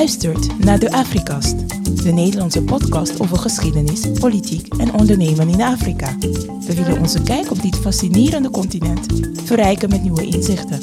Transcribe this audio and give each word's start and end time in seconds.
luistert 0.00 0.58
naar 0.58 0.78
de 0.78 0.92
Afrikast, 0.92 1.68
de 2.02 2.12
Nederlandse 2.12 2.62
podcast 2.62 3.20
over 3.20 3.38
geschiedenis, 3.38 4.10
politiek 4.20 4.74
en 4.74 4.92
ondernemen 4.92 5.48
in 5.48 5.62
Afrika. 5.62 6.18
We 6.66 6.74
willen 6.74 6.98
onze 6.98 7.22
kijk 7.22 7.50
op 7.50 7.62
dit 7.62 7.76
fascinerende 7.76 8.50
continent 8.50 9.06
verrijken 9.44 9.88
met 9.88 10.02
nieuwe 10.02 10.26
inzichten. 10.26 10.80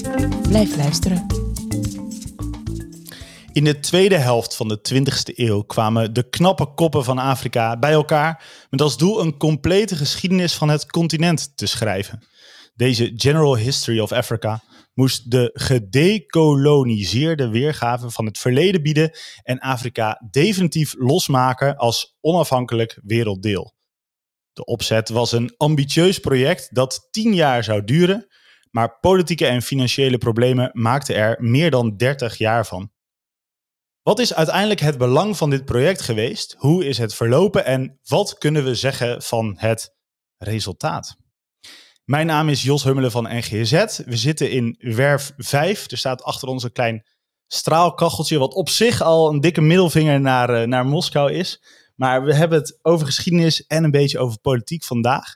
Blijf 0.48 0.76
luisteren. 0.76 1.26
In 3.54 3.64
de 3.64 3.80
tweede 3.80 4.18
helft 4.18 4.56
van 4.56 4.68
de 4.68 4.80
20e 4.94 5.36
eeuw 5.36 5.62
kwamen 5.62 6.14
de 6.14 6.30
knappe 6.30 6.66
koppen 6.66 7.04
van 7.04 7.18
Afrika 7.18 7.78
bij 7.78 7.92
elkaar 7.92 8.44
met 8.70 8.82
als 8.82 8.98
doel 8.98 9.22
een 9.22 9.38
complete 9.38 9.96
geschiedenis 9.96 10.54
van 10.54 10.70
het 10.70 10.92
continent 10.92 11.52
te 11.56 11.66
schrijven. 11.66 12.24
Deze 12.76 13.14
General 13.16 13.58
History 13.58 14.00
of 14.00 14.12
Africa 14.12 14.62
moest 14.98 15.32
de 15.32 15.50
gedecoloniseerde 15.54 17.50
weergave 17.50 18.10
van 18.10 18.26
het 18.26 18.38
verleden 18.38 18.82
bieden 18.82 19.12
en 19.44 19.60
Afrika 19.60 20.28
definitief 20.30 20.96
losmaken 20.98 21.76
als 21.76 22.18
onafhankelijk 22.22 23.00
werelddeel. 23.04 23.76
De 24.54 24.66
opzet 24.66 25.10
was 25.10 25.32
een 25.32 25.54
ambitieus 25.58 26.20
project 26.20 26.76
dat 26.76 27.08
tien 27.12 27.34
jaar 27.34 27.64
zou 27.64 27.84
duren, 27.84 28.28
maar 28.72 29.00
politieke 29.00 29.46
en 29.46 29.62
financiële 29.62 30.18
problemen 30.18 30.70
maakten 30.74 31.16
er 31.16 31.36
meer 31.40 31.72
dan 31.72 31.98
30 31.98 32.38
jaar 32.38 32.66
van. 32.66 32.92
Wat 34.02 34.20
is 34.20 34.34
uiteindelijk 34.34 34.80
het 34.80 34.98
belang 34.98 35.38
van 35.38 35.50
dit 35.50 35.66
project 35.66 36.02
geweest? 36.02 36.56
Hoe 36.58 36.86
is 36.86 36.98
het 36.98 37.16
verlopen 37.16 37.66
en 37.66 38.00
wat 38.04 38.38
kunnen 38.38 38.64
we 38.64 38.76
zeggen 38.76 39.22
van 39.22 39.56
het 39.58 39.96
resultaat? 40.38 41.18
Mijn 42.08 42.28
naam 42.28 42.50
is 42.50 42.64
Jos 42.64 42.84
Hummelen 42.84 43.12
van 43.12 43.24
NGZ. 43.24 43.98
We 44.06 44.18
zitten 44.18 44.52
in 44.52 44.76
werf 44.80 45.34
5. 45.38 45.92
Er 45.92 45.98
staat 45.98 46.24
achter 46.24 46.48
ons 46.48 46.64
een 46.64 46.72
klein 46.72 47.06
straalkacheltje, 47.48 48.38
wat 48.38 48.54
op 48.54 48.70
zich 48.70 49.02
al 49.02 49.30
een 49.30 49.40
dikke 49.40 49.62
middelvinger 49.62 50.22
naar, 50.22 50.62
uh, 50.62 50.68
naar 50.68 50.86
Moskou 50.86 51.32
is. 51.32 51.62
Maar 51.96 52.24
we 52.24 52.34
hebben 52.34 52.60
het 52.60 52.80
over 52.82 53.06
geschiedenis 53.06 53.66
en 53.66 53.84
een 53.84 53.92
beetje 53.92 54.20
over 54.20 54.40
politiek 54.40 54.84
vandaag. 54.84 55.36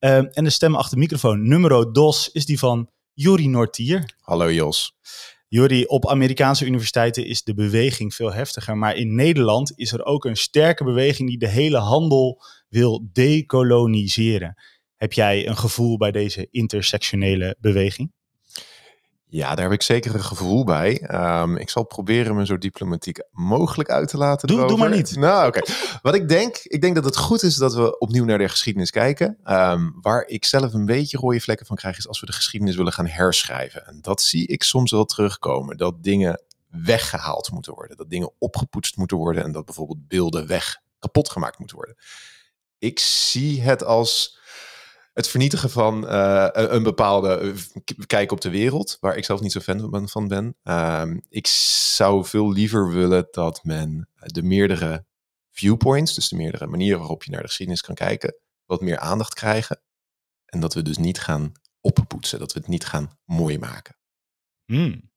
Uh, 0.00 0.16
en 0.16 0.44
de 0.44 0.50
stem 0.50 0.74
achter 0.74 0.94
de 0.94 1.00
microfoon, 1.00 1.48
numero 1.48 1.90
dos, 1.90 2.30
is 2.32 2.46
die 2.46 2.58
van 2.58 2.90
Juri 3.12 3.48
Nortier. 3.48 4.14
Hallo 4.20 4.52
Jos. 4.52 4.96
Juri, 5.48 5.84
op 5.84 6.08
Amerikaanse 6.08 6.64
universiteiten 6.64 7.26
is 7.26 7.42
de 7.42 7.54
beweging 7.54 8.14
veel 8.14 8.32
heftiger. 8.32 8.78
Maar 8.78 8.96
in 8.96 9.14
Nederland 9.14 9.72
is 9.76 9.92
er 9.92 10.04
ook 10.04 10.24
een 10.24 10.36
sterke 10.36 10.84
beweging 10.84 11.28
die 11.28 11.38
de 11.38 11.48
hele 11.48 11.78
handel 11.78 12.42
wil 12.68 13.08
decoloniseren. 13.12 14.56
Heb 15.02 15.12
jij 15.12 15.48
een 15.48 15.56
gevoel 15.56 15.96
bij 15.96 16.10
deze 16.10 16.48
intersectionele 16.50 17.56
beweging? 17.58 18.12
Ja, 19.26 19.54
daar 19.54 19.64
heb 19.64 19.72
ik 19.72 19.82
zeker 19.82 20.14
een 20.14 20.24
gevoel 20.24 20.64
bij. 20.64 21.10
Um, 21.40 21.56
ik 21.56 21.70
zal 21.70 21.84
proberen 21.84 22.34
me 22.34 22.46
zo 22.46 22.58
diplomatiek 22.58 23.22
mogelijk 23.30 23.90
uit 23.90 24.08
te 24.08 24.16
laten. 24.16 24.48
Doe, 24.48 24.66
doe 24.66 24.78
maar 24.78 24.90
niet. 24.90 25.16
Nou, 25.16 25.46
oké. 25.46 25.58
Okay. 25.58 25.74
Wat 26.02 26.14
ik 26.14 26.28
denk, 26.28 26.56
ik 26.62 26.80
denk 26.80 26.94
dat 26.94 27.04
het 27.04 27.16
goed 27.16 27.42
is 27.42 27.56
dat 27.56 27.74
we 27.74 27.98
opnieuw 27.98 28.24
naar 28.24 28.38
de 28.38 28.48
geschiedenis 28.48 28.90
kijken. 28.90 29.38
Um, 29.44 29.98
waar 30.00 30.26
ik 30.26 30.44
zelf 30.44 30.72
een 30.72 30.86
beetje 30.86 31.18
rode 31.18 31.40
vlekken 31.40 31.66
van 31.66 31.76
krijg, 31.76 31.98
is 31.98 32.08
als 32.08 32.20
we 32.20 32.26
de 32.26 32.32
geschiedenis 32.32 32.76
willen 32.76 32.92
gaan 32.92 33.06
herschrijven. 33.06 33.86
En 33.86 33.98
dat 34.00 34.22
zie 34.22 34.46
ik 34.46 34.62
soms 34.62 34.90
wel 34.90 35.04
terugkomen. 35.04 35.76
Dat 35.76 36.02
dingen 36.02 36.42
weggehaald 36.68 37.50
moeten 37.50 37.74
worden. 37.74 37.96
Dat 37.96 38.10
dingen 38.10 38.32
opgepoetst 38.38 38.96
moeten 38.96 39.16
worden. 39.16 39.44
En 39.44 39.52
dat 39.52 39.64
bijvoorbeeld 39.64 40.08
beelden 40.08 40.46
weg 40.46 40.80
kapot 40.98 41.30
gemaakt 41.30 41.58
moeten 41.58 41.76
worden. 41.76 41.96
Ik 42.78 42.98
zie 42.98 43.62
het 43.62 43.84
als 43.84 44.40
het 45.12 45.28
vernietigen 45.28 45.70
van 45.70 46.04
uh, 46.04 46.48
een 46.52 46.82
bepaalde 46.82 47.40
uh, 47.40 47.56
kijk 48.06 48.32
op 48.32 48.40
de 48.40 48.50
wereld, 48.50 48.96
waar 49.00 49.16
ik 49.16 49.24
zelf 49.24 49.40
niet 49.40 49.52
zo 49.52 49.60
fan 49.60 50.08
van 50.08 50.28
ben. 50.28 50.56
Uh, 50.64 51.10
ik 51.28 51.46
zou 51.46 52.24
veel 52.24 52.52
liever 52.52 52.92
willen 52.92 53.28
dat 53.30 53.64
men 53.64 54.08
de 54.18 54.42
meerdere 54.42 55.04
viewpoints, 55.50 56.14
dus 56.14 56.28
de 56.28 56.36
meerdere 56.36 56.66
manieren 56.66 56.98
waarop 56.98 57.24
je 57.24 57.30
naar 57.30 57.40
de 57.40 57.46
geschiedenis 57.46 57.82
kan 57.82 57.94
kijken, 57.94 58.36
wat 58.64 58.80
meer 58.80 58.98
aandacht 58.98 59.34
krijgen. 59.34 59.80
En 60.44 60.60
dat 60.60 60.74
we 60.74 60.82
dus 60.82 60.98
niet 60.98 61.20
gaan 61.20 61.52
oppoetsen, 61.80 62.38
dat 62.38 62.52
we 62.52 62.58
het 62.58 62.68
niet 62.68 62.84
gaan 62.84 63.18
mooi 63.24 63.58
maken. 63.58 63.96
Hmm. 64.64 65.10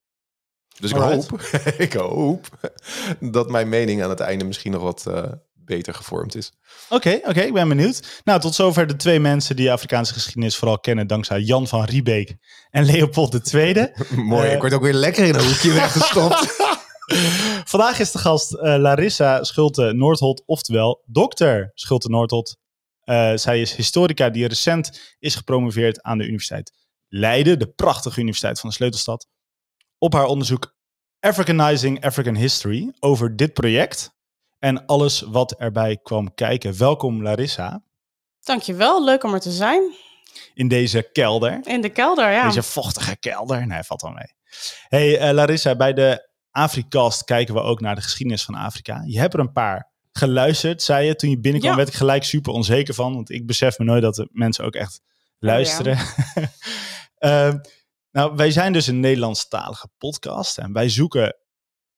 Dus 0.78 0.90
ik 0.90 0.96
hoop, 0.96 1.40
ik 1.78 1.92
hoop 1.92 2.72
dat 3.20 3.50
mijn 3.50 3.68
mening 3.68 4.02
aan 4.02 4.10
het 4.10 4.20
einde 4.20 4.44
misschien 4.44 4.72
nog 4.72 4.82
wat 4.82 5.04
uh, 5.08 5.32
beter 5.66 5.94
gevormd 5.94 6.34
is. 6.34 6.52
Oké, 6.88 6.94
okay, 6.94 7.16
oké, 7.16 7.28
okay, 7.28 7.46
ik 7.46 7.52
ben 7.52 7.68
benieuwd. 7.68 8.20
Nou, 8.24 8.40
tot 8.40 8.54
zover 8.54 8.86
de 8.86 8.96
twee 8.96 9.20
mensen 9.20 9.56
die 9.56 9.72
Afrikaanse 9.72 10.12
geschiedenis 10.12 10.56
vooral 10.56 10.78
kennen 10.78 11.06
dankzij 11.06 11.40
Jan 11.40 11.66
van 11.66 11.84
Riebeek 11.84 12.36
en 12.70 12.84
Leopold 12.84 13.52
II. 13.52 13.72
Mooi, 14.16 14.46
uh, 14.46 14.52
ik 14.52 14.60
word 14.60 14.72
ook 14.72 14.82
weer 14.82 14.92
lekker 14.92 15.24
in 15.24 15.34
een 15.34 15.44
hoekje 15.44 15.72
weggestopt. 15.72 16.54
Vandaag 17.64 17.98
is 17.98 18.10
de 18.10 18.18
gast 18.18 18.52
uh, 18.52 18.60
Larissa 18.60 19.44
Schulte-Noordholt, 19.44 20.42
oftewel 20.46 21.02
dokter 21.06 21.70
Schulte-Noordholt. 21.74 22.56
Uh, 23.04 23.32
zij 23.34 23.60
is 23.60 23.74
historica 23.74 24.30
die 24.30 24.48
recent 24.48 25.16
is 25.18 25.34
gepromoveerd 25.34 26.02
aan 26.02 26.18
de 26.18 26.24
Universiteit 26.24 26.72
Leiden, 27.08 27.58
de 27.58 27.68
prachtige 27.68 28.20
universiteit 28.20 28.60
van 28.60 28.68
de 28.68 28.74
Sleutelstad. 28.74 29.26
Op 29.98 30.12
haar 30.12 30.26
onderzoek 30.26 30.74
Africanizing 31.20 32.04
African 32.04 32.36
History 32.36 32.92
over 32.98 33.36
dit 33.36 33.52
project 33.52 34.15
en 34.58 34.86
alles 34.86 35.20
wat 35.20 35.52
erbij 35.52 35.98
kwam 36.02 36.34
kijken. 36.34 36.78
Welkom 36.78 37.22
Larissa. 37.22 37.82
Dankjewel, 38.40 39.04
leuk 39.04 39.24
om 39.24 39.34
er 39.34 39.40
te 39.40 39.50
zijn. 39.50 39.94
In 40.54 40.68
deze 40.68 41.10
kelder. 41.12 41.60
In 41.62 41.80
de 41.80 41.88
kelder, 41.88 42.30
ja. 42.30 42.46
Deze 42.46 42.62
vochtige 42.62 43.16
kelder. 43.16 43.66
Nee, 43.66 43.82
valt 43.82 44.02
wel 44.02 44.10
mee. 44.10 44.34
Hey 44.88 45.28
uh, 45.28 45.34
Larissa, 45.34 45.76
bij 45.76 45.92
de 45.92 46.28
Afrikast 46.50 47.24
kijken 47.24 47.54
we 47.54 47.60
ook 47.60 47.80
naar 47.80 47.94
de 47.94 48.00
geschiedenis 48.00 48.44
van 48.44 48.54
Afrika. 48.54 49.02
Je 49.06 49.18
hebt 49.18 49.34
er 49.34 49.40
een 49.40 49.52
paar 49.52 49.90
geluisterd, 50.12 50.82
zei 50.82 51.06
je. 51.06 51.16
Toen 51.16 51.30
je 51.30 51.40
binnenkwam 51.40 51.72
ja. 51.72 51.76
werd 51.76 51.88
ik 51.88 51.94
gelijk 51.94 52.24
super 52.24 52.52
onzeker 52.52 52.94
van. 52.94 53.14
Want 53.14 53.30
ik 53.30 53.46
besef 53.46 53.78
me 53.78 53.84
nooit 53.84 54.02
dat 54.02 54.14
de 54.14 54.28
mensen 54.32 54.64
ook 54.64 54.74
echt 54.74 55.00
luisteren. 55.38 55.92
Oh, 55.92 55.98
ja. 57.18 57.48
uh, 57.48 57.54
nou, 58.10 58.36
wij 58.36 58.50
zijn 58.50 58.72
dus 58.72 58.86
een 58.86 59.00
Nederlandstalige 59.00 59.88
podcast. 59.98 60.58
En 60.58 60.72
wij 60.72 60.88
zoeken 60.88 61.36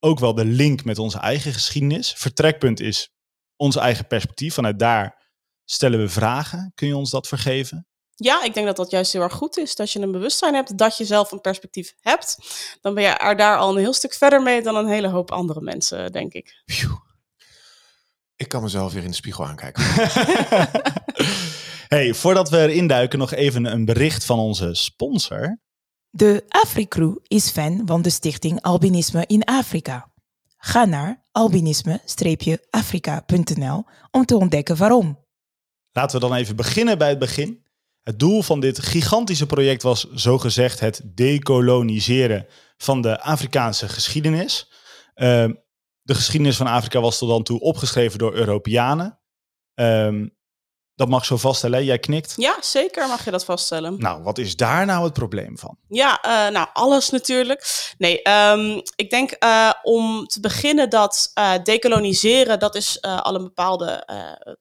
ook 0.00 0.18
wel 0.18 0.34
de 0.34 0.44
link 0.44 0.84
met 0.84 0.98
onze 0.98 1.18
eigen 1.18 1.52
geschiedenis. 1.52 2.12
Vertrekpunt 2.16 2.80
is 2.80 3.10
ons 3.56 3.76
eigen 3.76 4.06
perspectief. 4.06 4.54
Vanuit 4.54 4.78
daar 4.78 5.30
stellen 5.64 6.00
we 6.00 6.08
vragen. 6.08 6.72
Kun 6.74 6.88
je 6.88 6.96
ons 6.96 7.10
dat 7.10 7.28
vergeven? 7.28 7.86
Ja, 8.14 8.44
ik 8.44 8.54
denk 8.54 8.66
dat 8.66 8.76
dat 8.76 8.90
juist 8.90 9.12
heel 9.12 9.22
erg 9.22 9.32
goed 9.32 9.58
is. 9.58 9.74
Dat 9.74 9.90
je 9.90 10.00
een 10.00 10.12
bewustzijn 10.12 10.54
hebt 10.54 10.78
dat 10.78 10.96
je 10.96 11.04
zelf 11.04 11.32
een 11.32 11.40
perspectief 11.40 11.94
hebt. 12.00 12.38
Dan 12.80 12.94
ben 12.94 13.02
je 13.02 13.08
er 13.08 13.36
daar 13.36 13.58
al 13.58 13.70
een 13.70 13.78
heel 13.78 13.92
stuk 13.92 14.14
verder 14.14 14.42
mee 14.42 14.62
dan 14.62 14.76
een 14.76 14.88
hele 14.88 15.08
hoop 15.08 15.30
andere 15.30 15.60
mensen, 15.60 16.12
denk 16.12 16.32
ik. 16.32 16.62
Phew. 16.64 16.96
Ik 18.36 18.48
kan 18.48 18.62
mezelf 18.62 18.92
weer 18.92 19.02
in 19.02 19.10
de 19.10 19.16
spiegel 19.16 19.46
aankijken. 19.46 19.82
hey, 21.94 22.14
voordat 22.14 22.50
we 22.50 22.58
erin 22.58 22.86
duiken, 22.86 23.18
nog 23.18 23.32
even 23.32 23.64
een 23.64 23.84
bericht 23.84 24.24
van 24.24 24.38
onze 24.38 24.74
sponsor. 24.74 25.58
De 26.18 26.44
AfriCrew 26.48 27.16
is 27.26 27.50
fan 27.50 27.82
van 27.86 28.02
de 28.02 28.10
stichting 28.10 28.62
Albinisme 28.62 29.24
in 29.26 29.44
Afrika. 29.44 30.12
Ga 30.56 30.84
naar 30.84 31.24
albinisme-afrika.nl 31.32 33.84
om 34.10 34.24
te 34.24 34.36
ontdekken 34.36 34.76
waarom. 34.76 35.24
Laten 35.92 36.20
we 36.20 36.26
dan 36.26 36.36
even 36.36 36.56
beginnen 36.56 36.98
bij 36.98 37.08
het 37.08 37.18
begin. 37.18 37.64
Het 38.02 38.18
doel 38.18 38.42
van 38.42 38.60
dit 38.60 38.78
gigantische 38.78 39.46
project 39.46 39.82
was 39.82 40.10
zogezegd 40.10 40.80
het 40.80 41.02
decoloniseren 41.04 42.46
van 42.76 43.02
de 43.02 43.20
Afrikaanse 43.20 43.88
geschiedenis. 43.88 44.72
Uh, 45.14 45.48
de 46.02 46.14
geschiedenis 46.14 46.56
van 46.56 46.66
Afrika 46.66 47.00
was 47.00 47.18
tot 47.18 47.28
dan 47.28 47.42
toe 47.42 47.60
opgeschreven 47.60 48.18
door 48.18 48.34
Europeanen. 48.34 49.18
Um, 49.74 50.36
dat 50.98 51.08
mag 51.08 51.24
zo 51.24 51.36
vaststellen. 51.36 51.84
Jij 51.84 51.98
knikt. 51.98 52.34
Ja, 52.36 52.56
zeker 52.60 53.08
mag 53.08 53.24
je 53.24 53.30
dat 53.30 53.44
vaststellen. 53.44 53.98
Nou, 53.98 54.22
wat 54.22 54.38
is 54.38 54.56
daar 54.56 54.86
nou 54.86 55.04
het 55.04 55.12
probleem 55.12 55.58
van? 55.58 55.76
Ja, 55.88 56.24
uh, 56.24 56.52
nou, 56.52 56.68
alles 56.72 57.10
natuurlijk. 57.10 57.92
Nee, 57.98 58.28
um, 58.28 58.82
ik 58.96 59.10
denk 59.10 59.36
uh, 59.44 59.72
om 59.82 60.26
te 60.26 60.40
beginnen 60.40 60.90
dat 60.90 61.30
uh, 61.34 61.52
decoloniseren, 61.62 62.58
dat 62.58 62.74
is 62.74 63.00
al 63.00 63.34
een 63.34 63.42
bepaalde, 63.42 64.06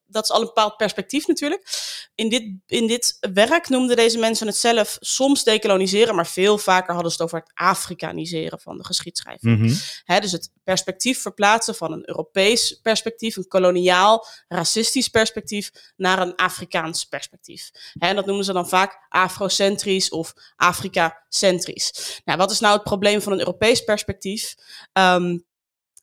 dat 0.08 0.24
is 0.24 0.32
al 0.32 0.40
een 0.40 0.46
bepaald 0.46 0.78
perspectief 0.78 1.28
natuurlijk. 1.28 1.68
In 2.16 2.30
dit, 2.30 2.44
in 2.66 2.88
dit 2.88 3.18
werk 3.34 3.70
noemden 3.70 3.96
deze 3.96 4.18
mensen 4.18 4.48
het 4.48 4.58
zelf 4.58 4.98
soms 5.00 5.44
decoloniseren, 5.44 6.16
maar 6.16 6.28
veel 6.28 6.58
vaker 6.58 6.94
hadden 6.94 7.12
ze 7.12 7.18
het 7.18 7.26
over 7.26 7.40
het 7.40 7.52
Afrikaniseren 7.54 8.60
van 8.60 8.78
de 8.78 8.86
geschiedschrijving. 8.86 9.58
Mm 9.58 9.68
-hmm. 9.68 9.78
Hè, 10.04 10.20
dus 10.20 10.32
het 10.32 10.52
perspectief 10.64 11.22
verplaatsen 11.22 11.76
van 11.76 11.92
een 11.92 12.10
Europees 12.10 12.80
perspectief, 12.82 13.36
een 13.36 13.48
koloniaal, 13.48 14.26
racistisch 14.48 15.08
perspectief, 15.08 15.72
naar 15.96 16.20
een 16.20 16.27
een 16.28 16.36
Afrikaans 16.36 17.06
perspectief. 17.06 17.72
En 18.00 18.16
dat 18.16 18.26
noemen 18.26 18.46
ze 18.46 18.54
dan 18.54 18.70
vaak 18.70 19.06
afrocentrisch 19.10 20.10
of 20.10 20.34
Afrika-centrisch. 20.56 22.20
Nou, 22.26 22.38
wat 22.38 22.52
is 22.52 22.60
nou 22.60 22.74
het 22.74 22.84
probleem 22.84 23.22
van 23.22 23.32
een 23.32 23.40
Europees 23.40 23.84
perspectief? 23.84 24.56
Um, 24.94 25.46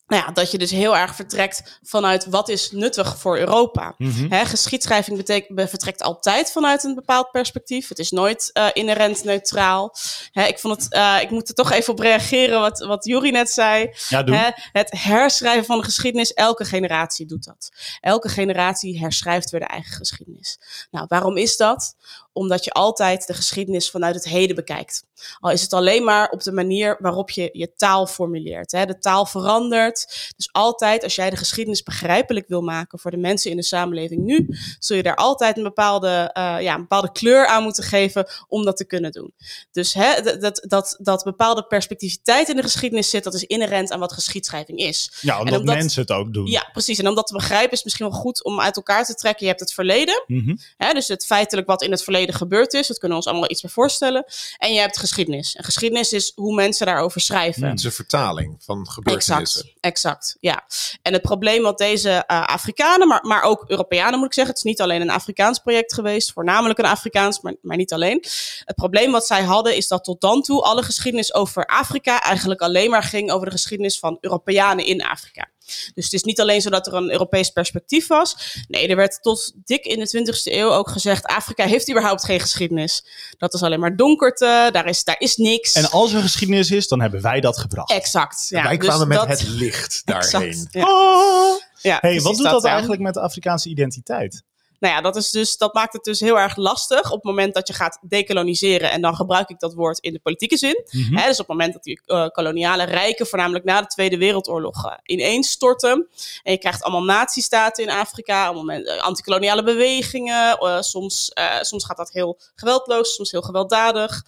nou 0.06 0.22
ja, 0.26 0.32
dat 0.32 0.50
je 0.50 0.58
dus 0.58 0.70
heel 0.70 0.96
erg 0.96 1.14
vertrekt 1.14 1.78
vanuit 1.82 2.26
wat 2.26 2.48
is 2.48 2.70
nuttig 2.70 3.18
voor 3.18 3.38
Europa. 3.38 3.94
Mhm. 3.98 4.44
Geschiedschrijving 4.44 5.16
betekent, 5.16 5.68
vertrekt 5.68 6.02
altijd 6.02 6.52
vanuit 6.52 6.84
een 6.84 6.94
bepaald 6.94 7.30
perspectief. 7.30 7.88
Het 7.88 7.98
is 7.98 8.10
nooit 8.10 8.50
uh, 8.52 8.66
inherent 8.72 9.24
neutraal. 9.24 9.94
Hè, 10.32 10.44
ik, 10.44 10.58
vond 10.58 10.82
het, 10.82 10.94
uh, 10.94 11.18
ik 11.20 11.30
moet 11.30 11.48
er 11.48 11.54
toch 11.54 11.72
even 11.72 11.92
op 11.92 11.98
reageren 11.98 12.60
wat, 12.60 12.78
wat 12.78 13.04
Juri 13.04 13.30
net 13.30 13.50
zei. 13.50 13.90
Ja, 14.08 14.54
het 14.72 14.92
herschrijven 14.98 15.64
van 15.64 15.78
de 15.78 15.84
geschiedenis, 15.84 16.32
elke 16.32 16.64
generatie 16.64 17.26
doet 17.26 17.44
dat. 17.44 17.70
Elke 18.00 18.28
generatie 18.28 18.98
herschrijft 18.98 19.50
weer 19.50 19.60
de 19.60 19.66
eigen 19.66 19.92
geschiedenis. 19.92 20.58
Nou, 20.90 21.06
waarom 21.08 21.36
is 21.36 21.56
dat? 21.56 21.94
Omdat 22.34 22.64
je 22.64 22.70
altijd 22.70 23.26
de 23.26 23.34
geschiedenis 23.34 23.90
vanuit 23.90 24.14
het 24.14 24.24
heden 24.24 24.56
bekijkt. 24.56 25.04
Al 25.40 25.50
is 25.50 25.62
het 25.62 25.72
alleen 25.72 26.04
maar 26.04 26.28
op 26.28 26.42
de 26.42 26.52
manier 26.52 26.96
waarop 27.00 27.30
je 27.30 27.48
je 27.52 27.74
taal 27.74 28.06
formuleert. 28.06 28.72
Hè. 28.72 28.86
De 28.86 28.98
taal 28.98 29.26
verandert. 29.26 30.32
Dus 30.36 30.48
altijd, 30.52 31.02
als 31.02 31.14
jij 31.14 31.30
de 31.30 31.36
geschiedenis 31.36 31.82
begrijpelijk 31.82 32.48
wil 32.48 32.62
maken 32.62 32.98
voor 32.98 33.10
de 33.10 33.16
mensen 33.16 33.50
in 33.50 33.56
de 33.56 33.62
samenleving 33.62 34.24
nu, 34.24 34.48
zul 34.78 34.96
je 34.96 35.02
daar 35.02 35.16
altijd 35.16 35.56
een 35.56 35.62
bepaalde, 35.62 36.30
uh, 36.38 36.56
ja, 36.60 36.74
een 36.74 36.80
bepaalde 36.80 37.12
kleur 37.12 37.46
aan 37.46 37.62
moeten 37.62 37.84
geven 37.84 38.26
om 38.48 38.64
dat 38.64 38.76
te 38.76 38.86
kunnen 38.86 39.12
doen. 39.12 39.34
Dus 39.72 39.94
hè, 39.94 40.38
dat, 40.38 40.64
dat, 40.68 40.96
dat 41.00 41.24
bepaalde 41.24 41.66
perspectiviteit 41.66 42.48
in 42.48 42.56
de 42.56 42.62
geschiedenis 42.62 43.10
zit, 43.10 43.24
dat 43.24 43.34
is 43.34 43.44
inherent 43.44 43.92
aan 43.92 44.00
wat 44.00 44.12
geschiedschrijving 44.12 44.78
is. 44.78 45.18
Ja, 45.20 45.38
omdat, 45.38 45.58
omdat 45.58 45.74
mensen 45.74 46.00
het 46.00 46.10
ook 46.10 46.32
doen. 46.32 46.46
Ja, 46.46 46.68
precies. 46.72 46.98
En 46.98 47.08
om 47.08 47.14
dat 47.14 47.26
te 47.26 47.32
begrijpen 47.32 47.72
is 47.72 47.84
misschien 47.84 48.08
wel 48.08 48.18
goed 48.18 48.44
om 48.44 48.60
uit 48.60 48.76
elkaar 48.76 49.04
te 49.04 49.14
trekken. 49.14 49.42
Je 49.42 49.48
hebt 49.48 49.60
het 49.60 49.72
verleden. 49.72 50.24
Mhm. 50.26 50.56
Hè, 50.76 50.92
dus 50.92 51.08
het 51.08 51.26
feitelijk 51.26 51.66
wat 51.66 51.82
in 51.82 51.90
het 51.90 52.02
verleden 52.02 52.23
gebeurd 52.32 52.72
is. 52.72 52.86
Dat 52.86 52.98
kunnen 52.98 53.18
we 53.18 53.24
ons 53.24 53.32
allemaal 53.32 53.50
iets 53.50 53.60
bij 53.60 53.70
voorstellen. 53.70 54.24
En 54.58 54.72
je 54.72 54.80
hebt 54.80 54.98
geschiedenis. 54.98 55.54
En 55.54 55.64
geschiedenis 55.64 56.12
is 56.12 56.32
hoe 56.34 56.54
mensen 56.54 56.86
daarover 56.86 57.20
schrijven. 57.20 57.68
Het 57.68 57.78
is 57.78 57.84
een 57.84 57.92
vertaling 57.92 58.56
van 58.64 58.88
gebeurtenissen. 58.88 59.60
Exact, 59.60 59.76
exact, 59.80 60.36
ja. 60.40 60.64
En 61.02 61.12
het 61.12 61.22
probleem 61.22 61.62
wat 61.62 61.78
deze 61.78 62.08
uh, 62.10 62.44
Afrikanen, 62.44 63.08
maar, 63.08 63.24
maar 63.26 63.42
ook 63.42 63.64
Europeanen 63.66 64.18
moet 64.18 64.28
ik 64.28 64.34
zeggen, 64.34 64.54
het 64.54 64.64
is 64.64 64.70
niet 64.70 64.80
alleen 64.80 65.00
een 65.00 65.10
Afrikaans 65.10 65.58
project 65.58 65.94
geweest, 65.94 66.32
voornamelijk 66.32 66.78
een 66.78 66.84
Afrikaans, 66.84 67.40
maar, 67.40 67.54
maar 67.62 67.76
niet 67.76 67.92
alleen. 67.92 68.24
Het 68.64 68.76
probleem 68.76 69.12
wat 69.12 69.26
zij 69.26 69.42
hadden 69.42 69.76
is 69.76 69.88
dat 69.88 70.04
tot 70.04 70.20
dan 70.20 70.42
toe 70.42 70.62
alle 70.62 70.82
geschiedenis 70.82 71.34
over 71.34 71.66
Afrika 71.66 72.20
eigenlijk 72.20 72.60
alleen 72.60 72.90
maar 72.90 73.02
ging 73.02 73.30
over 73.30 73.46
de 73.46 73.52
geschiedenis 73.52 73.98
van 73.98 74.18
Europeanen 74.20 74.86
in 74.86 75.02
Afrika. 75.02 75.48
Dus 75.94 76.04
het 76.04 76.12
is 76.12 76.22
niet 76.22 76.40
alleen 76.40 76.60
zo 76.60 76.70
dat 76.70 76.86
er 76.86 76.94
een 76.94 77.10
Europees 77.10 77.50
perspectief 77.50 78.06
was. 78.06 78.36
Nee, 78.68 78.88
er 78.88 78.96
werd 78.96 79.22
tot 79.22 79.52
dik 79.64 79.84
in 79.84 79.98
de 79.98 80.08
20e 80.08 80.52
eeuw 80.52 80.70
ook 80.72 80.90
gezegd: 80.90 81.24
Afrika 81.24 81.66
heeft 81.66 81.90
überhaupt 81.90 82.24
geen 82.24 82.40
geschiedenis. 82.40 83.04
Dat 83.38 83.54
is 83.54 83.62
alleen 83.62 83.80
maar 83.80 83.96
donkerte, 83.96 84.68
daar 84.72 84.86
is, 84.86 85.04
daar 85.04 85.18
is 85.20 85.36
niks. 85.36 85.72
En 85.74 85.90
als 85.90 86.12
er 86.12 86.20
geschiedenis 86.20 86.70
is, 86.70 86.88
dan 86.88 87.00
hebben 87.00 87.22
wij 87.22 87.40
dat 87.40 87.58
gebracht. 87.58 87.90
Exact. 87.90 88.46
Ja, 88.48 88.62
wij 88.62 88.76
dus 88.76 88.86
kwamen 88.88 89.08
met 89.08 89.16
dat- 89.16 89.28
het 89.28 89.48
licht 89.48 90.02
daarheen. 90.04 90.42
Exact, 90.42 90.72
ja. 90.72 90.82
Ah. 90.82 91.60
Ja, 91.82 91.98
Hey, 92.00 92.10
precies 92.10 92.22
wat 92.22 92.36
doet 92.36 92.44
dat, 92.50 92.64
eigenlijk 92.64 93.00
met 93.02 93.14
de 93.14 93.20
Afrikaanse 93.20 93.68
identiteit? 93.68 94.42
Nou 94.78 94.94
ja, 94.94 95.00
dat, 95.00 95.16
is 95.16 95.30
dus, 95.30 95.56
dat 95.56 95.74
maakt 95.74 95.92
het 95.92 96.04
dus 96.04 96.20
heel 96.20 96.38
erg 96.38 96.56
lastig 96.56 97.10
op 97.10 97.16
het 97.16 97.24
moment 97.24 97.54
dat 97.54 97.68
je 97.68 97.74
gaat 97.74 97.98
dekoloniseren. 98.02 98.90
En 98.90 99.00
dan 99.00 99.16
gebruik 99.16 99.48
ik 99.48 99.58
dat 99.58 99.74
woord 99.74 99.98
in 99.98 100.12
de 100.12 100.18
politieke 100.18 100.56
zin. 100.56 100.84
Mhm. 100.90 101.14
Dus 101.14 101.30
op 101.30 101.38
het 101.38 101.48
moment 101.48 101.72
dat 101.72 101.82
die 101.82 102.00
eh, 102.06 102.28
koloniale 102.28 102.84
rijken, 102.84 103.26
voornamelijk 103.26 103.64
na 103.64 103.80
de 103.80 103.86
Tweede 103.86 104.18
Wereldoorlog, 104.18 104.86
eh, 104.86 104.92
ineenstorten. 105.02 106.08
En 106.42 106.52
je 106.52 106.58
krijgt 106.58 106.82
allemaal 106.82 107.04
nazistaten 107.04 107.84
in 107.84 107.90
Afrika, 107.90 108.44
allemaal 108.44 108.64
men- 108.64 108.84
eh, 108.84 109.02
antikoloniale 109.02 109.62
bewegingen. 109.62 110.56
soms, 110.80 111.32
soms 111.60 111.84
gaat 111.84 111.96
dat 111.96 112.10
heel 112.10 112.38
geweldloos, 112.54 113.14
soms 113.14 113.30
heel 113.30 113.42
gewelddadig. 113.42 114.22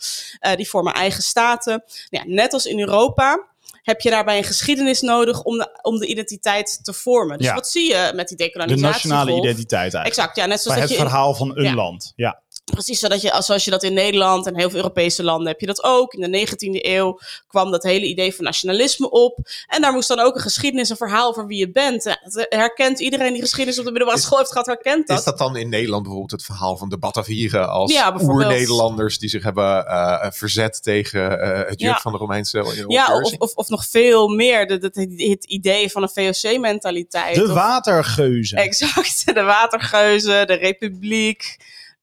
Die 0.57 0.69
vormen 0.69 0.93
eigen 0.95 1.23
staten. 1.23 1.85
Ja, 2.09 2.23
net 2.27 2.53
als 2.53 2.67
in 2.67 2.81
Europa 2.81 3.47
heb 3.87 4.01
je 4.01 4.11
daarbij 4.11 4.37
een 4.39 4.45
geschiedenis 4.45 5.01
nodig 5.01 5.43
om 5.43 5.59
de, 5.59 5.79
om 5.83 5.99
de 5.99 6.07
identiteit 6.07 6.79
te 6.85 6.93
vormen. 6.93 7.39
Dus 7.39 7.47
Ja. 7.47 7.55
wat 7.55 7.69
zie 7.69 7.89
je 7.89 8.13
met 8.15 8.29
die 8.29 8.37
De 8.37 8.45
decolonisatie? 8.45 8.87
nationale 8.87 9.31
identiteit 9.37 9.95
eigenlijk. 9.95 10.07
Exact, 10.17 10.37
ja, 10.37 10.47
net 10.47 10.61
zoals 10.61 10.79
Bij 10.79 10.87
dat 10.87 10.97
het 10.97 10.99
je... 11.03 11.09
verhaal 11.09 11.35
van 11.35 11.57
een 11.59 11.65
Ja. 11.65 11.75
land. 11.75 12.13
Ja. 12.17 12.43
Precies, 12.73 12.99
zodat 12.99 13.21
je, 13.21 13.35
zoals 13.39 13.65
je 13.65 13.71
dat 13.71 13.83
in 13.83 13.93
Nederland 13.95 14.47
en 14.47 14.57
heel 14.57 14.69
veel 14.69 14.79
Europese 14.79 15.23
landen 15.25 15.47
heb 15.47 15.61
je 15.61 15.67
dat 15.67 15.85
ook. 15.85 16.15
In 16.15 16.31
de 16.31 16.47
19e 16.49 16.55
eeuw 16.85 17.19
kwam 17.49 17.71
dat 17.71 17.83
hele 17.83 18.07
idee 18.07 18.35
van 18.35 18.45
nationalisme 18.45 19.11
op. 19.11 19.39
En 19.67 19.81
daar 19.83 19.93
moest 19.93 20.09
dan 20.09 20.21
ook 20.21 20.35
een 20.35 20.41
geschiedenis, 20.41 20.89
een 20.91 20.97
verhaal 20.97 21.29
over 21.29 21.47
wie 21.47 21.59
je 21.59 21.71
bent. 21.71 22.17
Herkent 22.49 23.01
iedereen 23.01 23.33
die 23.33 23.43
geschiedenis 23.43 23.79
op 23.79 23.85
de 23.85 23.91
middelbare 23.91 24.21
school 24.21 24.39
heeft 24.39 24.51
gehad, 24.51 24.67
herkent 24.67 25.07
dat. 25.07 25.19
Is 25.19 25.25
dat 25.25 25.39
dan 25.39 25.57
in 25.57 25.69
Nederland 25.69 26.03
bijvoorbeeld 26.03 26.31
het 26.33 26.45
verhaal 26.45 26.77
van 26.77 26.89
de 26.89 26.99
Batavieren 26.99 27.69
als 27.69 27.93
Ja, 27.93 28.17
oer-Nederlanders 28.23 29.19
die 29.19 29.29
zich 29.29 29.43
hebben 29.43 29.87
eh, 29.87 30.31
verzet 30.31 30.83
tegen 30.83 31.41
eh, 31.41 31.59
het 31.69 31.81
juk 31.81 31.91
Ja. 31.91 31.99
van 32.01 32.13
de 32.13 32.19
Romeinse 32.19 32.85
ja, 32.89 33.21
of, 33.21 33.33
of, 33.39 33.55
of 33.55 33.69
nog 33.69 33.87
veel 33.87 34.29
meer. 34.29 34.67
De- 34.67 34.91
het 35.31 35.45
idee 35.45 35.91
van 35.91 36.03
een 36.03 36.09
VOC-mentaliteit. 36.09 37.35
De 37.35 37.43
Of- 37.43 37.49
watergeuzen. 37.53 38.59
Exact, 38.59 39.25
de 39.35 39.43
watergeuzen, 39.43 40.47
de 40.47 40.55
republiek. 40.55 41.57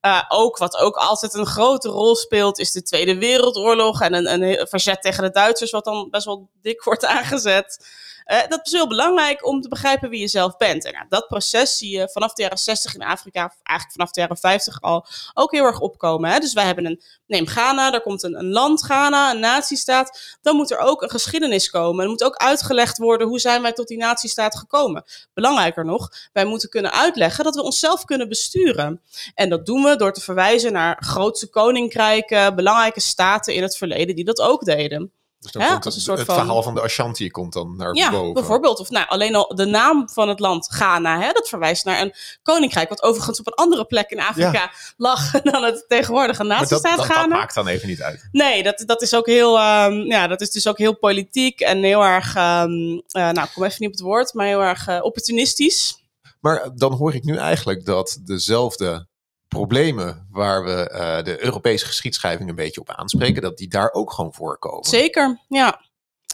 Uh, 0.05 0.23
ook 0.27 0.57
wat 0.57 0.77
ook 0.77 0.95
altijd 0.95 1.33
een 1.33 1.45
grote 1.45 1.89
rol 1.89 2.15
speelt, 2.15 2.59
is 2.59 2.71
de 2.71 2.81
Tweede 2.81 3.17
Wereldoorlog 3.17 4.01
en 4.01 4.13
een, 4.13 4.41
een 4.41 4.67
verzet 4.67 5.01
tegen 5.01 5.23
de 5.23 5.29
Duitsers, 5.29 5.71
wat 5.71 5.85
dan 5.85 6.09
best 6.09 6.25
wel 6.25 6.49
dik 6.61 6.83
wordt 6.83 7.05
aangezet. 7.05 7.85
Uh, 8.27 8.37
dat 8.47 8.59
is 8.63 8.71
heel 8.71 8.87
belangrijk 8.87 9.47
om 9.47 9.61
te 9.61 9.67
begrijpen 9.67 10.09
wie 10.09 10.19
je 10.19 10.27
zelf 10.27 10.57
bent. 10.57 10.85
En 10.85 11.05
dat 11.09 11.27
proces 11.27 11.77
zie 11.77 11.97
je 11.97 12.09
vanaf 12.11 12.33
de 12.33 12.41
jaren 12.41 12.57
60 12.57 12.95
in 12.95 13.03
Afrika, 13.03 13.39
eigenlijk 13.63 13.91
vanaf 13.91 14.11
de 14.11 14.21
jaren 14.21 14.37
50 14.37 14.81
al, 14.81 15.05
ook 15.33 15.51
heel 15.51 15.65
erg 15.65 15.79
opkomen. 15.79 16.31
Hè? 16.31 16.39
Dus 16.39 16.53
wij 16.53 16.65
hebben 16.65 16.85
een, 16.85 17.01
neem 17.27 17.47
Ghana, 17.47 17.91
daar 17.91 18.01
komt 18.01 18.23
een, 18.23 18.39
een 18.39 18.51
land, 18.51 18.83
Ghana, 18.83 19.31
een 19.31 19.39
nazistaat. 19.39 20.37
Dan 20.41 20.55
moet 20.55 20.71
er 20.71 20.77
ook 20.77 21.01
een 21.01 21.09
geschiedenis 21.09 21.69
komen. 21.69 22.03
Er 22.03 22.09
moet 22.09 22.23
ook 22.23 22.35
uitgelegd 22.35 22.97
worden 22.97 23.27
hoe 23.27 23.39
zijn 23.39 23.61
wij 23.61 23.73
tot 23.73 23.87
die 23.87 23.97
nazistaat 23.97 24.57
gekomen. 24.57 25.03
Belangrijker 25.33 25.85
nog, 25.85 26.09
wij 26.33 26.45
moeten 26.45 26.69
kunnen 26.69 26.91
uitleggen 26.91 27.43
dat 27.43 27.55
we 27.55 27.63
onszelf 27.63 28.05
kunnen 28.05 28.29
besturen. 28.29 29.01
En 29.35 29.49
dat 29.49 29.65
doen 29.65 29.83
we 29.83 29.95
door 29.95 30.13
te 30.13 30.21
verwijzen 30.21 30.73
naar 30.73 31.03
grootse 31.03 31.49
koninkrijken, 31.49 32.55
belangrijke 32.55 32.99
staten 32.99 33.53
in 33.53 33.61
het 33.61 33.77
verleden 33.77 34.15
die 34.15 34.25
dat 34.25 34.41
ook 34.41 34.65
deden. 34.65 35.11
Dus 35.43 35.51
dan 35.51 35.69
komt 35.69 35.83
het, 35.83 36.03
van- 36.05 36.17
verhaal 36.25 36.63
van 36.63 36.73
de 36.73 36.81
Ashanti 36.81 37.29
komt 37.29 37.53
dan 37.53 37.75
naar 37.77 37.95
Ja, 37.95 38.11
boven. 38.11 38.33
bijvoorbeeld. 38.33 38.79
Of 38.79 38.89
nou, 38.89 39.07
alleen 39.07 39.35
al 39.35 39.55
de 39.55 39.65
naam 39.65 40.09
van 40.09 40.29
het 40.29 40.39
land, 40.39 40.67
Ghana, 40.71 41.19
hè, 41.19 41.31
dat 41.31 41.49
verwijst 41.49 41.85
naar 41.85 42.01
een 42.01 42.13
koninkrijk, 42.41 42.89
wat 42.89 43.03
overigens 43.03 43.39
op 43.39 43.47
een 43.47 43.53
andere 43.53 43.85
plek 43.85 44.09
in 44.09 44.19
Afrika 44.19 44.71
lag 44.97 45.31
dan 45.51 45.63
het 45.63 45.85
tegenwoordige 45.87 46.37
dat, 46.47 46.47
nazistaat 46.47 46.97
dat, 46.97 47.07
dat 47.07 47.15
Ghana. 47.15 47.35
maakt 47.35 47.55
dan 47.55 47.67
even 47.67 47.87
niet 47.87 48.01
uit. 48.01 48.27
Nee, 48.31 48.63
dat, 48.63 48.83
dat 48.85 49.01
is 49.01 49.13
ook 49.15 49.25
heel, 49.25 49.57
ehm, 49.59 49.93
ja, 49.93 50.27
dat 50.27 50.41
is 50.41 50.51
dus 50.51 50.67
ook 50.67 50.77
heel 50.77 50.97
politiek 50.97 51.59
en 51.59 51.83
heel 51.83 52.03
erg, 52.03 52.35
ehm, 52.35 52.69
eh, 53.07 53.29
nou, 53.29 53.41
ik 53.41 53.51
kom 53.53 53.63
even 53.63 53.75
niet 53.79 53.89
op 53.89 53.95
het 53.95 54.01
woord, 54.03 54.33
maar 54.33 54.45
heel 54.47 54.61
erg 54.61 54.87
eh, 54.87 54.99
opportunistisch. 55.03 56.01
Maar 56.39 56.69
dan 56.75 56.93
hoor 56.93 57.13
ik 57.15 57.23
nu 57.23 57.37
eigenlijk 57.37 57.85
dat 57.85 58.19
dezelfde 58.25 59.07
problemen 59.53 60.27
waar 60.31 60.63
we 60.63 60.89
eh, 60.89 61.23
de 61.23 61.43
Europese 61.43 61.85
geschiedschrijving 61.85 62.49
een 62.49 62.55
beetje 62.55 62.81
op 62.81 62.89
aanspreken, 62.91 63.41
dat 63.41 63.57
die 63.57 63.67
daar 63.67 63.91
ook 63.91 64.11
gewoon 64.11 64.33
voorkomen. 64.33 64.85
Zeker, 64.85 65.39
ja. 65.47 65.81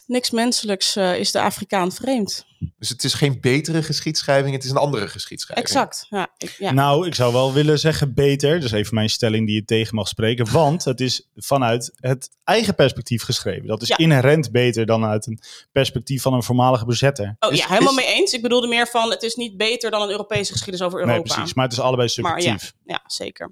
Niks 0.09 0.29
menselijks 0.31 0.95
eh, 0.95 1.19
is 1.19 1.31
de 1.31 1.41
Afrikaan 1.41 1.91
vreemd. 1.91 2.45
Dus 2.77 2.89
het 2.89 3.03
is 3.03 3.13
geen 3.13 3.41
betere 3.41 3.83
geschiedschrijving, 3.83 4.53
het 4.55 4.63
is 4.63 4.69
een 4.69 4.77
andere 4.77 5.07
geschiedschrijving. 5.07 5.67
Exact, 5.67 6.05
ja. 6.09 6.27
Ik, 6.37 6.55
ja. 6.57 6.71
Nou, 6.71 7.07
ik 7.07 7.15
zou 7.15 7.33
wel 7.33 7.53
willen 7.53 7.79
zeggen 7.79 8.13
beter. 8.13 8.59
Dus 8.59 8.71
even 8.71 8.93
mijn 8.95 9.09
stelling 9.09 9.45
die 9.45 9.55
je 9.55 9.65
tegen 9.65 9.95
mag 9.95 10.07
spreken. 10.07 10.51
Want 10.51 10.83
het 10.83 11.01
is 11.01 11.29
vanuit 11.35 11.91
het 11.95 12.29
eigen 12.43 12.75
perspectief 12.75 13.23
geschreven. 13.23 13.67
Dat 13.67 13.81
is 13.81 13.87
Ja. 13.87 13.97
inherent 13.97 14.51
beter 14.51 14.85
dan 14.85 15.05
uit 15.05 15.25
een 15.27 15.39
perspectief 15.71 16.21
van 16.21 16.33
een 16.33 16.43
voormalige 16.43 16.85
bezetter. 16.85 17.35
Oh 17.39 17.51
Is- 17.51 17.59
ja, 17.59 17.67
helemaal 17.67 17.97
is- 17.97 18.05
mee 18.05 18.13
eens. 18.15 18.33
Ik 18.33 18.41
bedoelde 18.41 18.67
meer 18.67 18.87
van, 18.87 19.09
het 19.11 19.23
is 19.23 19.35
niet 19.35 19.57
beter 19.57 19.91
dan 19.91 20.01
een 20.01 20.09
Europese 20.09 20.51
geschiedenis 20.51 20.85
over 20.87 20.99
Europa. 20.99 21.17
Nee, 21.17 21.27
precies. 21.35 21.53
Maar 21.53 21.63
het 21.65 21.73
is 21.73 21.79
allebei 21.79 22.09
Maar 22.15 22.41
ja, 22.41 22.41
subjectief. 22.41 22.73
ja, 22.85 23.01
zeker. 23.07 23.51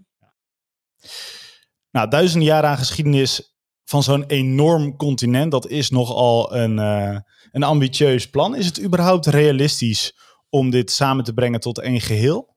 Nou, 1.91 2.09
duizenden 2.09 2.47
jaren 2.47 2.69
aan 2.69 2.77
geschiedenis 2.77 3.56
van 3.89 4.03
zo'n 4.03 4.23
enorm 4.27 4.95
continent, 4.97 5.51
dat 5.51 5.67
is 5.67 5.89
nogal 5.89 6.55
een, 6.55 6.79
eh, 6.79 7.17
een 7.51 7.63
ambitieus 7.63 8.29
plan. 8.29 8.55
Is 8.55 8.65
het 8.65 8.81
überhaupt 8.81 9.25
realistisch 9.25 10.13
om 10.49 10.69
dit 10.69 10.91
samen 10.91 11.23
te 11.23 11.33
brengen 11.33 11.59
tot 11.59 11.79
één 11.79 12.01
geheel? 12.01 12.55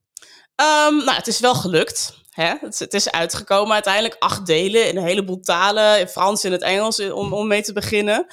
Ehm, 0.54 0.94
nou, 0.96 1.12
het 1.16 1.26
is 1.26 1.40
wel 1.40 1.54
gelukt. 1.54 2.18
Hè? 2.30 2.54
Het, 2.60 2.72
is- 2.72 2.78
het 2.78 2.94
is 2.94 3.10
uitgekomen 3.10 3.72
uiteindelijk. 3.72 4.16
Acht 4.18 4.46
delen 4.46 4.88
in 4.88 4.96
een 4.96 5.04
heleboel 5.04 5.40
talen. 5.40 6.00
In 6.00 6.08
Frans 6.08 6.44
en 6.44 6.52
het 6.52 6.62
Engels 6.62 6.98
eh, 6.98 7.14
om, 7.14 7.32
om 7.32 7.46
mee 7.46 7.62
te 7.62 7.72
beginnen. 7.72 8.26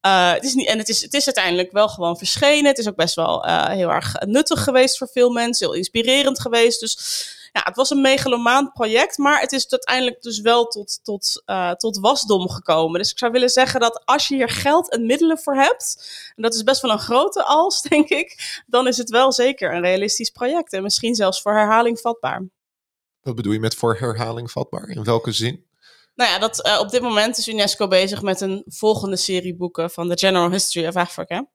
Eh, 0.00 0.32
het 0.32 0.44
is 0.44 0.54
niet, 0.54 0.68
en 0.68 0.78
het 0.78 0.88
is, 0.88 1.02
het 1.02 1.14
is 1.14 1.24
uiteindelijk 1.24 1.72
wel 1.72 1.88
gewoon 1.88 2.16
verschenen. 2.16 2.66
Het 2.66 2.78
is 2.78 2.88
ook 2.88 2.96
best 2.96 3.14
wel 3.14 3.44
heel 3.68 3.90
erg 3.90 4.14
nuttig 4.26 4.64
geweest 4.64 4.98
voor 4.98 5.08
veel 5.12 5.30
mensen. 5.30 5.66
Heel 5.66 5.76
inspirerend 5.76 6.40
geweest. 6.40 6.80
Dus 6.80 6.98
ja, 7.52 7.60
het 7.64 7.76
was 7.76 7.90
een 7.90 8.00
megalomaan 8.00 8.72
project. 8.72 9.18
Maar 9.18 9.40
het 9.40 9.52
is 9.52 9.70
uiteindelijk 9.70 10.22
dus 10.22 10.40
wel 10.40 10.66
tot, 10.66 11.00
tot, 11.02 11.42
eh, 11.44 11.72
tot 11.72 11.98
wasdom 11.98 12.50
gekomen. 12.50 13.00
Dus 13.00 13.10
ik 13.10 13.18
zou 13.18 13.32
willen 13.32 13.48
zeggen 13.48 13.80
dat 13.80 14.02
als 14.04 14.28
je 14.28 14.34
hier 14.34 14.48
geld 14.48 14.90
en 14.90 15.06
middelen 15.06 15.38
voor 15.38 15.54
hebt. 15.54 16.10
En 16.36 16.42
dat 16.42 16.54
is 16.54 16.62
best 16.62 16.82
wel 16.82 16.90
een 16.90 16.98
grote 16.98 17.44
als, 17.44 17.82
denk 17.88 18.08
ik. 18.08 18.62
Dan 18.66 18.86
is 18.86 18.96
het 18.96 19.10
wel 19.10 19.32
zeker 19.32 19.74
een 19.74 19.82
realistisch 19.82 20.30
project. 20.30 20.72
En 20.72 20.82
misschien 20.82 21.14
zelfs 21.14 21.42
voor 21.42 21.52
herhaling 21.52 22.00
vatbaar. 22.00 22.48
Wat 23.20 23.34
bedoel 23.34 23.52
je 23.52 23.60
met 23.60 23.74
voor 23.74 23.96
herhaling 23.98 24.50
vatbaar? 24.50 24.88
In 24.88 25.04
welke 25.04 25.32
zin? 25.32 25.68
Nou 26.14 26.30
ja, 26.30 26.38
dat, 26.38 26.62
eh, 26.62 26.78
op 26.80 26.90
dit 26.90 27.02
moment 27.02 27.38
is 27.38 27.48
UNESCO 27.48 27.88
bezig 27.88 28.22
met 28.22 28.40
een 28.40 28.64
volgende 28.66 29.16
serie 29.16 29.56
boeken 29.56 29.90
van 29.90 30.08
The 30.08 30.18
General 30.18 30.50
History 30.50 30.86
of 30.86 30.96
Africa. 30.96 31.48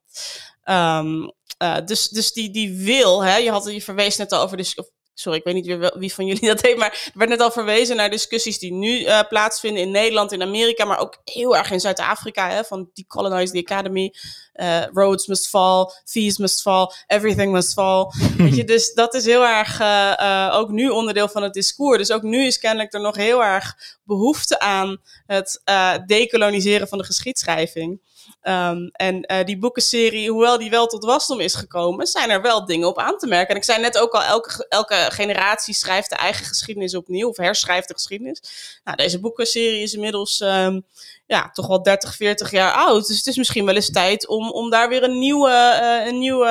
Ehm, 0.63 1.29
eh, 1.57 1.77
dus, 1.85 2.09
dus 2.09 2.31
die, 2.33 2.51
die 2.51 2.77
wil, 2.77 3.23
hè, 3.23 3.35
je, 3.35 3.51
had, 3.51 3.65
je 3.65 3.81
verwees 3.81 4.17
net 4.17 4.31
al 4.31 4.41
over, 4.41 4.57
dus, 4.57 4.77
sorry, 5.15 5.37
ik 5.37 5.43
weet 5.43 5.53
niet 5.53 5.65
weer 5.65 5.93
wie 5.97 6.13
van 6.13 6.25
jullie 6.25 6.47
dat 6.53 6.61
deed, 6.61 6.77
maar 6.77 6.91
er 6.91 7.11
werd 7.13 7.29
net 7.29 7.41
al 7.41 7.51
verwezen 7.51 7.95
naar 7.95 8.09
discussies 8.09 8.59
die 8.59 8.73
nu 8.73 8.99
uh, 8.99 9.19
plaatsvinden 9.29 9.83
in 9.83 9.91
Nederland, 9.91 10.31
in 10.31 10.41
Amerika, 10.41 10.85
maar 10.85 10.99
ook 10.99 11.17
heel 11.23 11.57
erg 11.57 11.71
in 11.71 11.79
Zuid-Afrika, 11.79 12.49
hè, 12.49 12.63
van 12.63 12.89
Decolonize 12.93 13.53
the 13.53 13.59
Academy, 13.59 14.13
uh, 14.55 14.83
Roads 14.93 15.27
must 15.27 15.49
fall, 15.49 15.89
fees 16.05 16.37
must 16.37 16.61
fall, 16.61 16.91
everything 17.07 17.51
must 17.51 17.73
fall. 17.73 18.11
Weet 18.37 18.55
je, 18.55 18.63
dus 18.63 18.93
dat 18.93 19.13
is 19.13 19.25
heel 19.25 19.45
erg 19.45 19.79
uh, 19.79 20.51
ook 20.53 20.69
nu 20.69 20.89
onderdeel 20.89 21.27
van 21.27 21.43
het 21.43 21.53
discours. 21.53 21.97
Dus 21.97 22.11
ook 22.11 22.23
nu 22.23 22.45
is 22.45 22.59
kennelijk 22.59 22.93
er 22.93 23.01
nog 23.01 23.15
heel 23.15 23.43
erg 23.43 23.75
behoefte 24.03 24.59
aan 24.59 24.97
het 25.25 25.61
decoloniseren 26.05 26.87
van 26.87 26.97
de 26.97 27.03
geschiedschrijving. 27.03 27.99
Um, 28.43 28.89
en 28.91 29.31
uh, 29.31 29.43
die 29.43 29.57
boekenserie, 29.57 30.29
hoewel 30.31 30.57
die 30.57 30.69
wel 30.69 30.87
tot 30.87 31.03
wasdom 31.03 31.39
is 31.39 31.55
gekomen, 31.55 32.07
zijn 32.07 32.29
er 32.29 32.41
wel 32.41 32.65
dingen 32.65 32.87
op 32.87 32.97
aan 32.97 33.17
te 33.17 33.27
merken. 33.27 33.49
En 33.49 33.55
ik 33.55 33.63
zei 33.63 33.81
net 33.81 33.97
ook 33.97 34.13
al, 34.13 34.23
elke, 34.23 34.65
elke 34.69 35.07
generatie 35.09 35.73
schrijft 35.73 36.09
de 36.09 36.15
eigen 36.15 36.45
geschiedenis 36.45 36.95
opnieuw, 36.95 37.29
of 37.29 37.37
herschrijft 37.37 37.87
de 37.87 37.93
geschiedenis. 37.93 38.41
Nou, 38.83 38.97
deze 38.97 39.19
boekenserie 39.19 39.81
is 39.81 39.93
inmiddels 39.93 40.39
um, 40.39 40.85
ja, 41.25 41.49
toch 41.51 41.67
wel 41.67 41.83
30, 41.83 42.15
40 42.15 42.51
jaar 42.51 42.73
oud. 42.73 43.07
Dus 43.07 43.17
het 43.17 43.27
is 43.27 43.37
misschien 43.37 43.65
wel 43.65 43.75
eens 43.75 43.91
tijd 43.91 44.27
om, 44.27 44.51
om 44.51 44.69
daar 44.69 44.89
weer 44.89 45.03
een 45.03 45.19
nieuwe, 45.19 45.79
uh, 45.81 46.07
een 46.07 46.19
nieuwe 46.19 46.47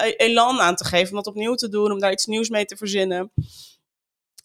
uh, 0.00 0.12
elan 0.16 0.60
aan 0.60 0.76
te 0.76 0.84
geven, 0.84 1.08
om 1.08 1.16
dat 1.16 1.26
opnieuw 1.26 1.54
te 1.54 1.68
doen, 1.68 1.92
om 1.92 1.98
daar 1.98 2.12
iets 2.12 2.26
nieuws 2.26 2.48
mee 2.48 2.64
te 2.64 2.76
verzinnen. 2.76 3.32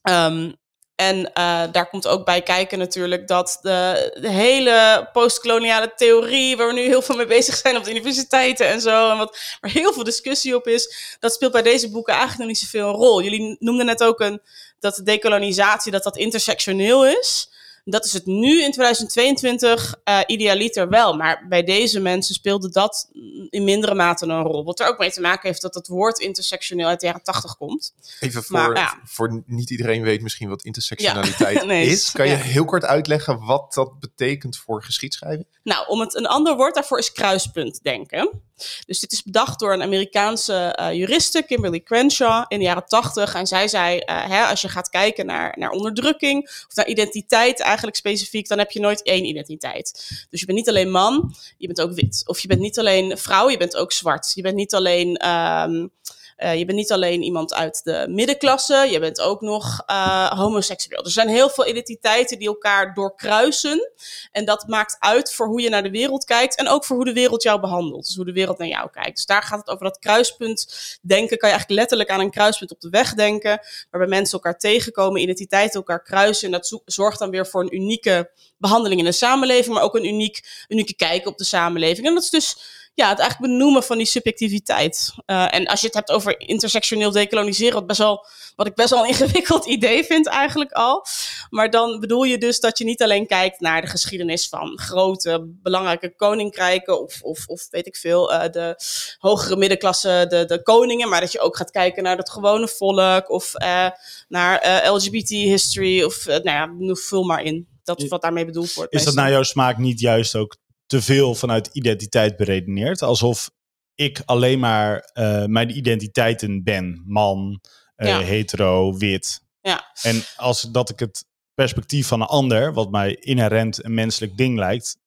Um, 0.09 0.55
en 0.99 1.17
uh, 1.17 1.63
daar 1.71 1.89
komt 1.89 2.07
ook 2.07 2.25
bij 2.25 2.41
kijken 2.41 2.77
natuurlijk 2.77 3.27
dat 3.27 3.59
de, 3.61 4.11
de, 4.21 4.29
hele 4.29 5.09
postkoloniale 5.13 5.93
theorie, 5.95 6.57
waar 6.57 6.67
we 6.67 6.73
nu 6.73 6.81
heel 6.81 7.01
veel 7.01 7.15
mee 7.15 7.25
bezig 7.25 7.55
zijn 7.55 7.77
op 7.77 7.83
de 7.83 7.91
universiteiten 7.91 8.67
en 8.67 8.81
zo, 8.81 9.11
en 9.11 9.17
wat, 9.17 9.37
waar 9.61 9.71
heel 9.71 9.93
veel 9.93 10.03
discussie 10.03 10.55
op 10.55 10.67
is, 10.67 11.15
dat 11.19 11.33
speelt 11.33 11.51
bij 11.51 11.61
deze 11.61 11.91
boeken 11.91 12.13
eigenlijk 12.13 12.41
nog 12.41 12.49
niet 12.49 12.69
zoveel 12.69 12.87
een 12.87 12.95
rol. 12.95 13.21
Jullie 13.21 13.55
noemden 13.59 13.85
net 13.85 14.03
ook 14.03 14.19
een, 14.19 14.41
dat 14.79 14.95
de 14.95 15.03
decolonisatie 15.03 15.91
dat 15.91 16.03
dat 16.03 16.17
intersectioneel 16.17 17.07
is. 17.07 17.49
Dat 17.83 18.05
is 18.05 18.13
het 18.13 18.25
nu 18.25 18.63
in 18.63 18.71
2022 18.71 19.95
uh, 20.05 20.19
idealiter 20.25 20.89
wel. 20.89 21.15
Maar 21.15 21.45
bij 21.49 21.63
deze 21.63 21.99
mensen 21.99 22.35
speelde 22.35 22.69
dat 22.69 23.09
in 23.49 23.63
mindere 23.63 23.95
mate 23.95 24.25
een 24.25 24.43
rol. 24.43 24.63
Wat 24.63 24.79
er 24.79 24.87
ook 24.87 24.97
mee 24.97 25.11
te 25.11 25.21
maken 25.21 25.47
heeft 25.47 25.61
dat 25.61 25.73
het 25.73 25.87
woord 25.87 26.19
intersectioneel 26.19 26.87
uit 26.87 26.99
de 26.99 27.05
jaren 27.05 27.23
80 27.23 27.57
komt. 27.57 27.93
Even 28.19 28.43
voor, 28.43 28.57
maar, 28.57 28.75
ja. 28.75 28.99
voor 29.03 29.43
niet 29.45 29.69
iedereen 29.69 30.01
weet 30.01 30.21
misschien 30.21 30.49
wat 30.49 30.63
intersectionaliteit 30.63 31.57
ja. 31.57 31.65
nee, 31.73 31.87
is. 31.87 32.11
Kan 32.11 32.27
je 32.27 32.31
ja. 32.31 32.37
heel 32.37 32.65
kort 32.65 32.85
uitleggen 32.85 33.45
wat 33.45 33.73
dat 33.73 33.99
betekent 33.99 34.57
voor 34.57 34.83
geschiedschrijving? 34.83 35.47
Nou, 35.63 35.87
om 35.87 35.99
het 35.99 36.15
een 36.15 36.27
ander 36.27 36.55
woord 36.55 36.75
daarvoor 36.75 36.99
is 36.99 37.11
kruispunt 37.11 37.83
denken. 37.83 38.41
Dus 38.85 38.99
dit 38.99 39.11
is 39.11 39.23
bedacht 39.23 39.59
door 39.59 39.73
een 39.73 39.81
Amerikaanse 39.81 40.77
uh, 40.79 40.93
juriste, 40.93 41.43
Kimberly 41.43 41.81
Crenshaw, 41.83 42.45
in 42.47 42.57
de 42.57 42.65
jaren 42.65 42.85
80. 42.85 43.35
En 43.35 43.47
zij 43.47 43.67
zei, 43.67 43.95
uh, 43.95 44.29
hè, 44.29 44.43
als 44.45 44.61
je 44.61 44.69
gaat 44.69 44.89
kijken 44.89 45.25
naar, 45.25 45.55
naar 45.57 45.69
onderdrukking 45.69 46.43
of 46.67 46.75
naar 46.75 46.87
identiteit 46.87 47.59
eigenlijk 47.59 47.97
specifiek, 47.97 48.47
dan 48.47 48.57
heb 48.57 48.71
je 48.71 48.79
nooit 48.79 49.03
één 49.03 49.25
identiteit. 49.25 49.91
Dus 50.29 50.39
je 50.39 50.45
bent 50.45 50.57
niet 50.57 50.69
alleen 50.69 50.91
man, 50.91 51.35
je 51.57 51.67
bent 51.67 51.81
ook 51.81 51.93
wit. 51.93 52.23
Of 52.25 52.39
je 52.39 52.47
bent 52.47 52.59
niet 52.59 52.79
alleen 52.79 53.17
vrouw, 53.17 53.49
je 53.49 53.57
bent 53.57 53.75
ook 53.75 53.91
zwart. 53.91 54.31
Je 54.35 54.41
bent 54.41 54.55
niet 54.55 54.73
alleen... 54.73 55.27
Um, 55.27 55.91
uh, 56.39 56.57
je 56.57 56.65
bent 56.65 56.77
niet 56.77 56.91
alleen 56.91 57.21
iemand 57.21 57.53
uit 57.53 57.83
de 57.83 58.05
middenklasse, 58.09 58.87
je 58.89 58.99
bent 58.99 59.21
ook 59.21 59.41
nog 59.41 59.83
uh, 59.87 60.31
homoseksueel. 60.31 61.03
Er 61.03 61.11
zijn 61.11 61.27
heel 61.27 61.49
veel 61.49 61.67
identiteiten 61.67 62.39
die 62.39 62.47
elkaar 62.47 62.93
doorkruisen. 62.93 63.91
En 64.31 64.45
dat 64.45 64.67
maakt 64.67 64.95
uit 64.99 65.33
voor 65.33 65.47
hoe 65.47 65.61
je 65.61 65.69
naar 65.69 65.83
de 65.83 65.89
wereld 65.89 66.23
kijkt 66.23 66.55
en 66.55 66.67
ook 66.67 66.85
voor 66.85 66.95
hoe 66.95 67.05
de 67.05 67.13
wereld 67.13 67.43
jou 67.43 67.59
behandelt. 67.59 68.05
Dus 68.05 68.15
hoe 68.15 68.25
de 68.25 68.31
wereld 68.31 68.57
naar 68.57 68.67
jou 68.67 68.89
kijkt. 68.89 69.15
Dus 69.15 69.25
daar 69.25 69.43
gaat 69.43 69.59
het 69.59 69.69
over 69.69 69.83
dat 69.83 69.99
kruispunt 69.99 70.67
denken. 71.01 71.37
Kan 71.37 71.49
je 71.49 71.55
eigenlijk 71.55 71.79
letterlijk 71.79 72.09
aan 72.09 72.19
een 72.19 72.31
kruispunt 72.31 72.71
op 72.71 72.81
de 72.81 72.89
weg 72.89 73.13
denken, 73.13 73.59
waarbij 73.89 74.09
mensen 74.09 74.33
elkaar 74.33 74.59
tegenkomen, 74.59 75.21
identiteiten 75.21 75.79
elkaar 75.79 76.03
kruisen. 76.03 76.45
En 76.45 76.51
dat 76.51 76.81
zorgt 76.85 77.19
dan 77.19 77.29
weer 77.29 77.47
voor 77.47 77.61
een 77.61 77.75
unieke 77.75 78.31
behandeling 78.57 78.99
in 78.99 79.05
de 79.05 79.11
samenleving, 79.11 79.73
maar 79.73 79.83
ook 79.83 79.95
een 79.95 80.05
uniek, 80.05 80.65
unieke 80.67 80.95
kijk 80.95 81.27
op 81.27 81.37
de 81.37 81.43
samenleving. 81.43 82.07
En 82.07 82.13
dat 82.13 82.23
is 82.23 82.29
dus 82.29 82.57
ja, 82.99 83.09
het 83.09 83.19
eigenlijk 83.19 83.51
benoemen 83.51 83.83
van 83.83 83.97
die 83.97 84.05
subjectiviteit. 84.05 85.13
Uh, 85.25 85.53
en 85.53 85.67
als 85.67 85.79
je 85.79 85.85
het 85.85 85.95
hebt 85.95 86.11
over 86.11 86.39
intersectioneel 86.39 87.11
decoloniseren, 87.11 87.73
wat, 87.73 87.87
best 87.87 87.99
wel, 87.99 88.25
wat 88.55 88.67
ik 88.67 88.75
best 88.75 88.89
wel 88.89 88.99
een 88.99 89.07
ingewikkeld 89.13 89.65
idee 89.65 90.03
vind 90.03 90.27
eigenlijk 90.27 90.71
al. 90.71 91.05
Maar 91.49 91.69
dan 91.69 91.99
bedoel 91.99 92.23
je 92.23 92.37
dus 92.37 92.59
dat 92.59 92.77
je 92.77 92.83
niet 92.83 93.03
alleen 93.03 93.27
kijkt 93.27 93.59
naar 93.59 93.81
de 93.81 93.87
geschiedenis 93.87 94.49
van 94.49 94.79
grote, 94.79 95.53
belangrijke 95.63 96.15
koninkrijken 96.15 97.01
of, 97.01 97.21
of, 97.21 97.47
of 97.47 97.67
weet 97.69 97.87
ik 97.87 97.95
veel, 97.95 98.33
uh, 98.33 98.41
de 98.51 98.75
hogere 99.17 99.55
middenklasse, 99.55 100.25
de, 100.29 100.45
de 100.45 100.63
koningen, 100.63 101.09
maar 101.09 101.21
dat 101.21 101.31
je 101.31 101.39
ook 101.39 101.57
gaat 101.57 101.71
kijken 101.71 102.03
naar 102.03 102.17
het 102.17 102.29
gewone 102.29 102.67
volk 102.67 103.29
of 103.29 103.53
uh, 103.61 103.89
naar 104.27 104.83
LGBT-history 104.91 106.03
of 106.03 106.25
nou 106.25 106.43
ja, 106.43 106.95
vul 106.95 107.23
maar 107.23 107.43
in. 107.43 107.67
Dat 107.83 108.01
is 108.01 108.07
wat 108.07 108.21
daarmee 108.21 108.45
bedoeld 108.45 108.73
wordt. 108.73 108.93
Is 108.93 109.03
dat 109.03 109.13
naar 109.13 109.29
jouw 109.29 109.43
smaak 109.43 109.77
niet 109.77 109.99
juist 109.99 110.35
ook 110.35 110.57
te 110.89 111.01
veel 111.01 111.35
vanuit 111.35 111.69
identiteit 111.71 112.37
beredeneerd. 112.37 113.01
Alsof 113.01 113.51
ik 113.95 114.21
alleen 114.25 114.59
maar 114.59 115.11
uh, 115.13 115.45
mijn 115.45 115.77
identiteiten 115.77 116.63
ben. 116.63 117.03
Man, 117.05 117.61
uh, 117.97 118.07
ja. 118.07 118.19
hetero, 118.21 118.97
wit. 118.97 119.41
Ja. 119.61 119.91
En 120.01 120.23
als 120.35 120.61
dat 120.61 120.89
ik 120.89 120.99
het 120.99 121.25
perspectief 121.53 122.07
van 122.07 122.21
een 122.21 122.27
ander, 122.27 122.73
wat 122.73 122.91
mij 122.91 123.15
inherent 123.15 123.83
een 123.83 123.93
menselijk 123.93 124.37
ding 124.37 124.57
lijkt, 124.57 124.97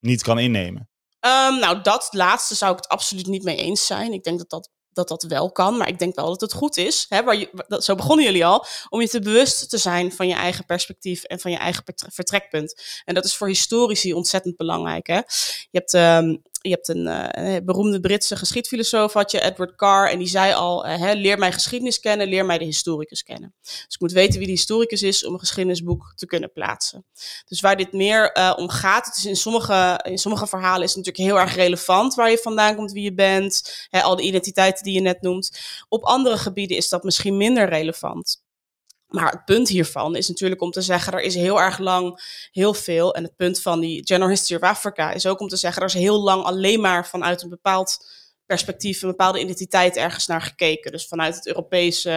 niet 0.00 0.22
kan 0.22 0.38
innemen. 0.38 0.88
Um, 1.20 1.58
nou, 1.58 1.82
dat 1.82 2.08
laatste 2.10 2.54
zou 2.54 2.72
ik 2.72 2.76
het 2.76 2.88
absoluut 2.88 3.26
niet 3.26 3.42
mee 3.42 3.56
eens 3.56 3.86
zijn. 3.86 4.12
Ik 4.12 4.22
denk 4.22 4.38
dat 4.38 4.50
dat 4.50 4.70
dat 4.92 5.08
dat 5.08 5.22
wel 5.22 5.52
kan. 5.52 5.76
Maar 5.76 5.88
ik 5.88 5.98
denk 5.98 6.14
wel 6.14 6.28
dat 6.28 6.40
het 6.40 6.52
goed 6.52 6.76
is, 6.76 7.06
hè, 7.08 7.22
waar 7.22 7.36
je, 7.36 7.50
dat, 7.68 7.84
zo 7.84 7.94
begonnen 7.94 8.24
jullie 8.24 8.46
al, 8.46 8.66
om 8.88 9.00
je 9.00 9.08
te 9.08 9.20
bewust 9.20 9.70
te 9.70 9.78
zijn 9.78 10.12
van 10.12 10.28
je 10.28 10.34
eigen 10.34 10.64
perspectief 10.64 11.22
en 11.24 11.40
van 11.40 11.50
je 11.50 11.56
eigen 11.56 11.84
vertrekpunt. 11.96 12.82
En 13.04 13.14
dat 13.14 13.24
is 13.24 13.36
voor 13.36 13.48
historici 13.48 14.14
ontzettend 14.14 14.56
belangrijk. 14.56 15.06
Hè? 15.06 15.16
Je 15.16 15.24
hebt 15.70 15.92
um, 15.92 16.42
je 16.62 16.70
hebt 16.70 16.88
een 16.88 17.06
uh, 17.38 17.56
beroemde 17.64 18.00
Britse 18.00 18.36
geschiedfilosoof, 18.36 19.12
had 19.12 19.30
je 19.30 19.40
Edward 19.40 19.76
Carr, 19.76 20.10
en 20.10 20.18
die 20.18 20.28
zei 20.28 20.52
al, 20.52 20.86
uh, 20.86 20.96
hè, 20.96 21.12
leer 21.12 21.38
mij 21.38 21.52
geschiedenis 21.52 22.00
kennen, 22.00 22.28
leer 22.28 22.46
mij 22.46 22.58
de 22.58 22.64
historicus 22.64 23.22
kennen. 23.22 23.54
Dus 23.62 23.94
ik 23.94 24.00
moet 24.00 24.12
weten 24.12 24.38
wie 24.38 24.46
de 24.46 24.52
historicus 24.52 25.02
is 25.02 25.26
om 25.26 25.32
een 25.32 25.38
geschiedenisboek 25.38 26.12
te 26.16 26.26
kunnen 26.26 26.52
plaatsen. 26.52 27.04
Dus 27.46 27.60
waar 27.60 27.76
dit 27.76 27.92
meer 27.92 28.54
om 28.56 28.68
gaat, 28.68 29.06
het 29.06 29.16
is 29.16 29.26
in 29.26 29.36
sommige, 29.36 30.00
in 30.02 30.18
sommige 30.18 30.46
verhalen 30.46 30.82
is 30.82 30.94
het 30.94 31.04
natuurlijk 31.04 31.34
heel 31.34 31.44
erg 31.44 31.54
relevant 31.54 32.14
waar 32.14 32.30
je 32.30 32.38
vandaan 32.38 32.76
komt, 32.76 32.92
wie 32.92 33.04
je 33.04 33.14
bent, 33.14 33.86
hè, 33.88 34.02
al 34.02 34.16
de 34.16 34.22
identiteiten 34.22 34.84
die 34.84 34.94
je 34.94 35.00
net 35.00 35.22
noemt. 35.22 35.58
Op 35.88 36.04
andere 36.04 36.36
gebieden 36.36 36.76
is 36.76 36.88
dat 36.88 37.02
misschien 37.02 37.36
minder 37.36 37.68
relevant. 37.68 38.42
Maar 39.12 39.30
het 39.30 39.44
punt 39.44 39.68
hiervan 39.68 40.16
is 40.16 40.28
natuurlijk 40.28 40.60
om 40.62 40.70
te 40.70 40.80
zeggen, 40.80 41.12
er 41.12 41.20
is 41.20 41.34
heel 41.34 41.60
erg 41.60 41.78
lang 41.78 42.20
heel 42.52 42.74
veel. 42.74 43.14
En 43.14 43.22
het 43.22 43.36
punt 43.36 43.60
van 43.60 43.80
die 43.80 44.06
General 44.06 44.28
History 44.28 44.62
of 44.62 44.68
Africa 44.68 45.10
is 45.10 45.26
ook 45.26 45.40
om 45.40 45.48
te 45.48 45.56
zeggen, 45.56 45.82
er 45.82 45.88
is 45.88 45.94
heel 45.94 46.22
lang 46.22 46.42
alleen 46.42 46.80
maar 46.80 47.06
vanuit 47.06 47.42
een 47.42 47.48
bepaald 47.48 48.06
perspectief, 48.46 49.02
een 49.02 49.08
bepaalde 49.08 49.40
identiteit 49.40 49.96
ergens 49.96 50.26
naar 50.26 50.42
gekeken. 50.42 50.92
Dus 50.92 51.08
vanuit 51.08 51.34
het 51.34 51.46
Europese. 51.46 52.10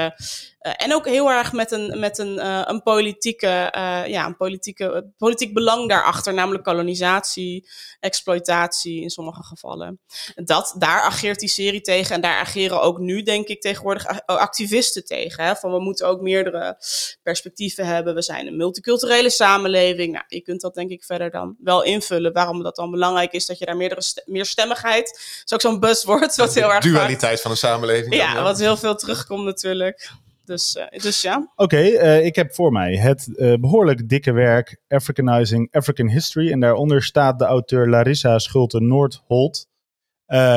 Uh, 0.62 0.74
en 0.78 0.94
ook 0.94 1.06
heel 1.06 1.30
erg 1.30 1.54
met 1.54 1.72
een, 1.72 2.00
met 2.00 2.18
een, 2.18 2.36
uh, 2.36 2.62
een 2.66 2.84
politieke, 2.84 3.74
uh, 3.76 4.08
ja, 4.08 4.26
een 4.26 4.36
politieke, 4.36 5.12
politiek 5.18 5.54
belang 5.54 5.90
daarachter, 5.90 6.34
namelijk 6.34 6.64
kolonisatie, 6.64 7.70
exploitatie 8.00 9.02
in 9.02 9.10
sommige 9.10 9.44
gevallen. 9.44 10.00
Dat, 10.36 10.76
daar 10.78 11.02
ageert 11.02 11.40
die 11.40 11.50
serie 11.50 11.82
tegen 11.82 12.16
en 12.16 12.22
daar 12.22 12.40
ageren 12.40 12.82
ook 12.82 13.00
nu, 13.00 13.24
denk 13.24 13.48
ik, 13.48 13.62
tegenwoordig 13.62 14.26
activisten 14.26 15.06
tegen. 15.06 15.44
Hè? 15.44 15.56
Van 15.56 15.72
we 15.72 15.80
moeten 15.80 16.08
ook 16.08 16.22
meerdere 16.22 16.78
perspectieven 17.24 17.86
hebben. 17.86 18.16
We 18.16 18.22
zijn 18.22 18.48
een 18.48 18.58
multiculturele 18.58 19.30
samenleving. 19.30 20.14
Nou, 20.14 20.26
je 20.28 20.42
kunt 20.42 20.62
dat 20.62 20.76
denk 20.76 20.90
ik 20.90 21.04
verder 21.04 21.32
dan 21.32 21.56
wel 21.60 21.84
invullen. 21.84 22.34
Waarom 22.34 22.64
dat 22.64 22.76
dan 22.76 22.92
belangrijk 22.92 23.32
is 23.32 23.46
dat 23.46 23.58
je 23.58 23.66
daar 23.66 23.78
meerdere 23.78 24.02
meer 24.26 24.46
stemmigheid, 24.46 25.42
is 25.46 25.54
ook 25.54 25.62
zo'n 25.62 25.80
buzzword 25.80 26.15
wat 26.20 26.54
heel 26.54 26.74
erg 26.74 26.84
dualiteit 26.84 27.32
vaak, 27.34 27.42
van 27.42 27.52
de 27.52 27.58
samenleving. 27.58 28.16
Ja, 28.16 28.34
dan, 28.34 28.44
wat 28.44 28.60
heel 28.60 28.78
veel 28.78 28.96
terugkomt 28.96 29.44
natuurlijk. 29.44 30.12
Dus, 30.46 30.76
uh, 30.76 31.02
dus 31.02 31.22
ja. 31.22 31.52
Oké, 31.56 31.76
okay, 31.76 31.92
uh, 31.92 32.26
ik 32.26 32.36
heb 32.36 32.54
voor 32.54 32.72
mij 32.72 32.96
het 32.96 33.28
uh, 33.28 33.54
behoorlijk 33.60 34.10
dikke 34.10 34.32
werk 34.32 34.78
Africanizing 34.88 35.68
African 35.72 36.10
History. 36.10 36.52
En 36.52 36.60
daaronder 36.60 37.04
staat 37.04 37.40
de 37.40 37.46
auteur 37.46 37.90
Larissa 37.90 38.40
Schulte-Noordholt. 38.40 39.68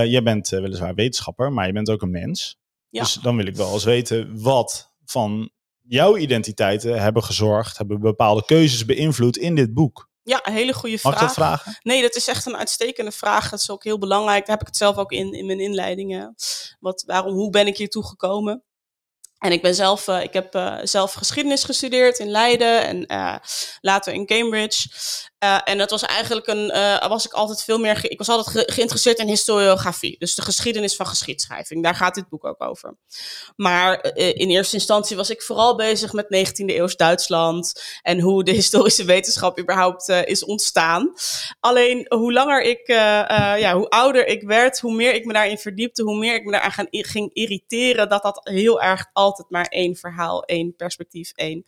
jij 0.05 0.23
bent 0.23 0.49
weliswaar 0.49 0.95
wetenschapper, 0.95 1.53
maar 1.53 1.67
je 1.67 1.73
bent 1.73 1.91
ook 1.91 2.03
een 2.03 2.11
mens. 2.11 2.59
Ja. 2.89 3.03
Dus 3.03 3.15
dan 3.15 3.37
wil 3.37 3.47
ik 3.47 3.57
wel 3.57 3.73
eens 3.73 3.85
weten 3.85 4.43
wat 4.43 4.95
van 5.05 5.51
jouw 5.83 6.17
identiteiten 6.17 7.03
hebben 7.03 7.23
gezorgd, 7.23 7.79
hebben 7.79 8.01
bepaalde 8.01 8.45
keuzes 8.45 8.85
beïnvloed 8.85 9.37
in 9.37 9.55
dit 9.55 9.75
boek. 9.75 10.08
Ja, 10.29 10.41
een 10.47 10.53
hele 10.53 10.73
goede 10.73 10.99
vraag. 10.99 11.13
Mag 11.13 11.23
dat 11.23 11.33
vragen? 11.33 11.79
Nee, 11.83 12.03
dat 12.03 12.17
is 12.17 12.29
echt 12.29 12.47
een 12.47 12.57
uitstekende 12.57 13.13
vraag. 13.13 13.51
Dat 13.51 13.61
is 13.61 13.71
ook 13.71 13.85
heel 13.85 13.99
belangrijk. 13.99 14.47
Daar 14.47 14.57
heb 14.57 14.61
ik 14.61 14.67
het 14.67 14.77
zelf 14.77 14.97
ook 14.97 15.13
in, 15.13 15.33
in 15.33 15.47
mijn 15.47 15.61
inleidingen. 15.61 16.35
Wat, 16.81 17.03
waarom, 17.07 17.33
hoe 17.33 17.51
ben 17.51 17.67
ik 17.67 17.77
hier 17.77 17.89
toegekomen? 17.89 18.63
En 19.39 19.53
ik 19.53 19.63
ben 19.63 19.75
zelf, 19.75 20.09
uh, 20.09 20.23
ik 20.23 20.33
heb 20.33 20.55
uh, 20.55 20.79
zelf 20.83 21.13
geschiedenis 21.13 21.65
gestudeerd 21.65 22.19
in 22.19 22.29
Leiden 22.29 22.87
en 22.87 23.13
uh, 23.13 23.37
later 23.81 24.13
in 24.13 24.27
Cambridge. 24.27 24.89
Uh, 25.45 25.59
en 25.65 25.79
dat 25.79 25.91
was 25.91 26.03
eigenlijk 26.03 26.47
een, 26.47 26.71
uh, 26.75 27.09
was 27.09 27.27
ik 27.27 27.33
altijd 27.33 27.65
veel 27.65 27.79
meer, 27.79 28.11
ik 28.11 28.19
was 28.19 28.29
altijd 28.29 28.57
ge 28.57 28.73
geïnteresseerd 28.73 29.19
in 29.19 29.29
historiografie. 29.29 30.19
Dus 30.19 30.35
de 30.35 30.43
geschiedenis 30.43 30.97
van 30.97 31.07
geschiedschrijving. 31.07 31.83
Daar 31.83 31.95
gaat 31.95 32.15
dit 32.15 32.29
boek 32.29 32.45
ook 32.45 32.63
over. 32.63 32.97
Maar 33.57 34.13
uh, 34.17 34.29
in 34.29 34.49
eerste 34.49 34.77
instantie 34.77 35.17
was 35.17 35.31
ik 35.31 35.43
vooral 35.43 35.77
bezig 35.77 36.13
met 36.13 36.25
19e 36.25 36.65
eeuws 36.65 36.97
Duitsland. 36.97 37.83
En 38.03 38.21
hoe 38.21 38.45
de 38.45 38.51
historische 38.51 39.05
wetenschap 39.05 39.59
überhaupt 39.59 40.09
is 40.09 40.45
ontstaan. 40.45 41.13
Alleen 41.61 42.07
hoe 42.09 42.33
langer 42.33 42.63
ik, 42.63 42.87
ja, 42.87 43.75
hoe 43.75 43.89
ouder 43.89 44.27
ik 44.27 44.43
werd, 44.43 44.81
hoe 44.81 44.95
meer 44.95 45.15
ik 45.15 45.25
me 45.25 45.33
daarin 45.33 45.59
verdiepte, 45.59 46.03
hoe 46.03 46.19
meer 46.19 46.35
ik 46.35 46.45
me 46.45 46.53
daaraan 46.53 46.87
ging 46.91 47.35
irriteren. 47.35 48.09
Dat 48.09 48.23
dat 48.23 48.41
heel 48.43 48.83
erg 48.83 49.07
altijd 49.13 49.51
maar 49.51 49.67
één 49.67 49.97
verhaal, 49.97 50.43
één 50.43 50.77
perspectief, 50.77 51.33
één 51.35 51.65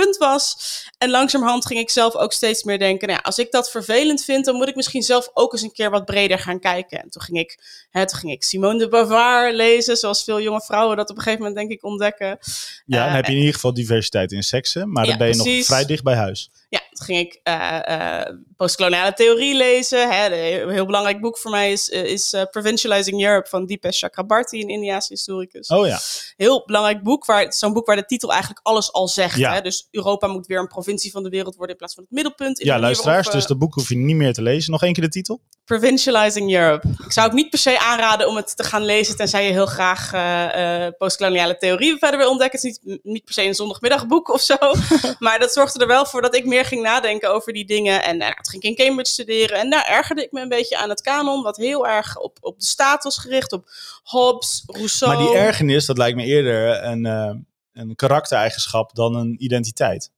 punt 0.00 0.16
was. 0.16 0.56
En 0.98 1.10
langzamerhand 1.10 1.66
ging 1.66 1.80
ik 1.80 1.90
zelf 1.90 2.14
ook 2.14 2.32
steeds 2.32 2.62
meer 2.62 2.78
denken, 2.78 3.08
nou 3.08 3.20
ja, 3.20 3.26
als 3.26 3.38
ik 3.38 3.50
dat 3.50 3.70
vervelend 3.70 4.24
vind, 4.24 4.44
dan 4.44 4.56
moet 4.56 4.68
ik 4.68 4.74
misschien 4.74 5.02
zelf 5.02 5.30
ook 5.34 5.52
eens 5.52 5.62
een 5.62 5.72
keer 5.72 5.90
wat 5.90 6.04
breder 6.04 6.38
gaan 6.38 6.60
kijken. 6.60 7.02
En 7.02 7.10
toen 7.10 7.22
ging 7.22 7.38
ik, 7.38 7.58
hè, 7.90 8.06
toen 8.06 8.18
ging 8.18 8.32
ik 8.32 8.42
Simone 8.42 8.78
de 8.78 8.88
Beauvoir 8.88 9.52
lezen, 9.52 9.96
zoals 9.96 10.24
veel 10.24 10.40
jonge 10.40 10.60
vrouwen 10.60 10.96
dat 10.96 11.10
op 11.10 11.16
een 11.16 11.22
gegeven 11.22 11.44
moment 11.44 11.58
denk 11.58 11.70
ik 11.78 11.84
ontdekken. 11.84 12.38
Ja, 12.86 13.04
dan 13.04 13.14
heb 13.14 13.24
je 13.24 13.32
in 13.32 13.38
ieder 13.38 13.54
geval 13.54 13.74
diversiteit 13.74 14.32
in 14.32 14.42
seksen, 14.42 14.92
maar 14.92 15.06
dan 15.06 15.18
ben 15.18 15.28
je 15.28 15.36
nog 15.36 15.64
vrij 15.64 15.84
dicht 15.84 16.02
bij 16.02 16.16
huis. 16.16 16.50
Ja, 16.68 16.80
toen 16.96 17.06
ging 17.06 17.18
ik 17.18 17.40
eh, 17.42 18.20
eh, 18.20 18.34
postkoloniale 18.56 19.12
theorie 19.12 19.56
lezen. 19.56 20.10
Hè. 20.10 20.26
Een 20.62 20.70
heel 20.70 20.86
belangrijk 20.86 21.20
boek 21.20 21.38
voor 21.38 21.50
mij 21.50 21.72
is, 21.72 21.90
eh, 21.90 22.04
is 22.04 22.34
Provincializing 22.50 23.24
Europe 23.24 23.48
van 23.48 23.66
Dipesh 23.66 23.98
Chakrabarty, 23.98 24.56
een 24.56 24.68
Indiaanse 24.68 25.12
historicus. 25.12 25.68
Oh 25.68 25.86
ja, 25.86 25.98
Heel 26.36 26.62
belangrijk 26.66 27.02
boek, 27.02 27.24
waar 27.24 27.52
zo'n 27.52 27.72
boek 27.72 27.86
waar 27.86 27.96
de 27.96 28.04
titel 28.04 28.30
eigenlijk 28.30 28.60
alles 28.66 28.92
al 28.92 29.08
zegt. 29.08 29.36
Ja. 29.36 29.54
Hè? 29.54 29.60
Dus 29.60 29.88
Europa 29.90 30.26
moet 30.26 30.46
weer 30.46 30.58
een 30.58 30.66
provincie 30.66 31.10
van 31.10 31.22
de 31.22 31.28
wereld 31.28 31.54
worden 31.54 31.70
in 31.70 31.76
plaats 31.76 31.94
van 31.94 32.02
het 32.02 32.12
middelpunt. 32.12 32.60
In 32.60 32.66
ja 32.66 32.78
luisteraars, 32.78 33.24
waarop, 33.24 33.32
dus 33.32 33.46
dat 33.46 33.58
boek 33.58 33.74
hoef 33.74 33.88
je 33.88 33.96
niet 33.96 34.16
meer 34.16 34.32
te 34.32 34.42
lezen. 34.42 34.72
Nog 34.72 34.82
één 34.82 34.92
keer 34.92 35.04
de 35.04 35.10
titel? 35.10 35.40
Provincializing 35.66 36.54
Europe. 36.54 36.88
Ik 37.04 37.12
zou 37.12 37.26
het 37.26 37.36
niet 37.36 37.50
per 37.50 37.58
se 37.58 37.80
aanraden 37.80 38.28
om 38.28 38.36
het 38.36 38.56
te 38.56 38.64
gaan 38.64 38.84
lezen, 38.84 39.16
tenzij 39.16 39.46
je 39.46 39.52
heel 39.52 39.66
graag 39.66 40.12
eh, 40.12 40.84
eh, 40.84 40.92
postkoloniale 40.98 41.56
theorie 41.56 41.96
verder 41.98 42.18
wil 42.18 42.30
ontdekken. 42.30 42.60
Het 42.60 42.70
is 42.70 42.78
niet, 42.82 43.04
niet 43.04 43.24
per 43.24 43.34
se 43.34 43.42
een 43.42 43.54
zondagmiddagboek 43.54 44.28
of 44.28 44.40
zo. 44.40 44.56
maar 45.18 45.38
dat 45.38 45.52
zorgde 45.52 45.80
er 45.80 45.86
wel 45.86 46.06
voor 46.06 46.22
dat 46.22 46.34
ik 46.34 46.46
meer 46.46 46.64
ging 46.64 46.82
nadenken 46.82 47.34
over 47.34 47.52
die 47.52 47.64
dingen. 47.64 48.02
En 48.02 48.16
nou, 48.16 48.32
toen 48.34 48.44
ging 48.44 48.62
ik 48.62 48.68
in 48.68 48.86
Cambridge 48.86 49.12
studeren. 49.12 49.58
En 49.58 49.70
daar 49.70 49.86
ergerde 49.86 50.22
ik 50.22 50.32
me 50.32 50.40
een 50.40 50.48
beetje 50.48 50.78
aan 50.78 50.88
het 50.88 51.00
kanon, 51.00 51.42
wat 51.42 51.56
heel 51.56 51.86
erg 51.86 52.18
op, 52.18 52.38
op 52.40 52.58
de 52.58 52.66
staat 52.66 53.04
was 53.04 53.18
gericht, 53.18 53.52
op 53.52 53.70
Hobbes, 54.02 54.62
Rousseau. 54.66 55.14
Maar 55.14 55.26
die 55.26 55.36
ergernis, 55.36 55.86
dat 55.86 55.98
lijkt 55.98 56.16
me 56.16 56.24
eerder 56.24 56.84
een, 56.84 57.06
eh, 57.06 57.34
een 57.72 57.96
karaktereigenschap 57.96 58.94
dan 58.94 59.16
een 59.16 59.36
identiteit. 59.38 60.10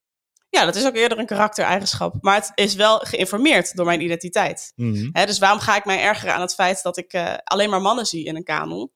Ja, 0.58 0.64
dat 0.64 0.76
is 0.76 0.86
ook 0.86 0.94
eerder 0.94 1.18
een 1.18 1.26
karaktereigenschap. 1.26 2.14
Maar 2.20 2.34
het 2.34 2.52
is 2.54 2.74
wel 2.74 2.98
geïnformeerd 2.98 3.76
door 3.76 3.86
mijn 3.86 4.00
identiteit. 4.00 4.72
Mhm. 4.76 5.26
Dus 5.26 5.38
waarom 5.38 5.58
ga 5.60 5.76
ik 5.76 5.84
mij 5.84 6.00
ergeren 6.02 6.34
aan 6.34 6.40
het 6.40 6.54
feit 6.54 6.82
dat 6.82 6.96
ik 6.96 7.12
eh, 7.12 7.34
alleen 7.44 7.70
maar 7.70 7.82
mannen 7.82 8.06
zie 8.06 8.24
in 8.24 8.36
een 8.36 8.44
kanon? 8.44 8.90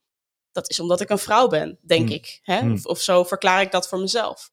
Dat 0.52 0.70
is 0.70 0.80
omdat 0.80 1.00
ik 1.00 1.10
een 1.10 1.18
vrouw 1.18 1.46
ben, 1.46 1.78
denk 1.86 2.06
Hmm. 2.06 2.16
ik. 2.16 2.40
Hè? 2.42 2.58
Hmm. 2.58 2.72
Of, 2.72 2.84
of 2.84 3.00
zo 3.00 3.24
verklaar 3.24 3.60
ik 3.60 3.70
dat 3.70 3.88
voor 3.88 3.98
mezelf. 3.98 4.50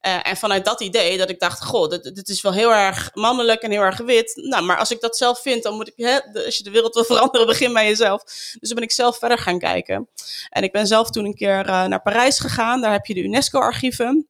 Eh, 0.00 0.28
en 0.28 0.36
vanuit 0.36 0.64
dat 0.64 0.80
idee 0.80 1.18
dat 1.18 1.30
ik 1.30 1.40
dacht, 1.40 1.64
goh, 1.64 1.88
dit, 1.88 2.14
dit 2.14 2.28
is 2.28 2.42
wel 2.42 2.52
heel 2.52 2.74
erg 2.74 3.10
mannelijk 3.14 3.62
en 3.62 3.70
heel 3.70 3.82
erg 3.82 3.98
wit. 3.98 4.32
Nou, 4.34 4.64
maar 4.64 4.76
als 4.78 4.90
ik 4.90 5.00
dat 5.00 5.16
zelf 5.16 5.40
vind, 5.42 5.62
dan 5.62 5.74
moet 5.74 5.88
ik, 5.88 5.94
hè, 5.96 6.44
als 6.44 6.56
je 6.56 6.64
de 6.64 6.70
wereld 6.70 6.94
wil 6.94 7.04
veranderen, 7.14 7.46
begin 7.46 7.72
bij 7.72 7.86
jezelf. 7.86 8.22
Dus 8.58 8.68
dan 8.68 8.74
ben 8.74 8.84
ik 8.84 8.92
zelf 8.92 9.18
verder 9.18 9.38
gaan 9.38 9.58
kijken. 9.58 10.08
En 10.48 10.62
ik 10.62 10.72
ben 10.72 10.86
zelf 10.86 11.10
toen 11.10 11.24
een 11.24 11.34
keer 11.34 11.66
eh, 11.66 11.84
naar 11.84 12.02
Parijs 12.02 12.38
gegaan. 12.38 12.80
Daar 12.80 12.92
heb 12.92 13.06
je 13.06 13.14
de 13.14 13.22
UNESCO-archieven. 13.22 14.26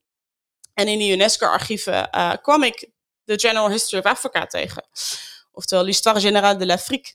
En 0.75 0.89
in 0.89 0.99
die 0.99 1.13
UNESCO-archieven 1.13 2.11
eh, 2.11 2.33
kwam 2.43 2.63
ik 2.63 2.89
de 3.25 3.39
General 3.39 3.71
History 3.71 4.03
of 4.05 4.11
Africa 4.11 4.47
tegen. 4.47 4.85
Oftewel 5.53 5.85
l'Histoire 5.85 6.21
Générale 6.21 6.59
de 6.59 6.67
l'Afrique. 6.67 7.13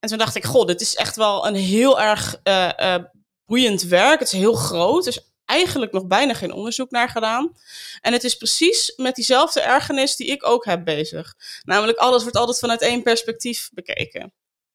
En 0.00 0.08
toen 0.08 0.18
dacht 0.18 0.34
ik, 0.34 0.44
goh, 0.44 0.66
dit 0.66 0.80
is 0.80 0.94
echt 0.94 1.16
wel 1.16 1.46
een 1.46 1.54
heel 1.54 2.00
erg 2.00 2.40
eh, 2.42 2.94
eh, 2.94 3.04
boeiend 3.46 3.82
werk. 3.82 4.18
Het 4.18 4.32
is 4.32 4.38
heel 4.38 4.54
groot. 4.54 5.06
Er 5.06 5.12
is 5.12 5.32
eigenlijk 5.44 5.92
nog 5.92 6.06
bijna 6.06 6.34
geen 6.34 6.52
onderzoek 6.52 6.90
naar 6.90 7.08
gedaan. 7.08 7.56
En 8.00 8.12
het 8.12 8.24
is 8.24 8.36
precies 8.36 8.92
met 8.96 9.14
diezelfde 9.14 9.60
ergernis 9.60 10.16
die 10.16 10.26
ik 10.26 10.46
ook 10.46 10.64
heb 10.64 10.84
bezig. 10.84 11.34
Namelijk, 11.62 11.98
alles 11.98 12.22
wordt 12.22 12.36
altijd 12.36 12.58
vanuit 12.58 12.80
één 12.80 13.02
perspectief 13.02 13.70
bekeken. 13.72 14.32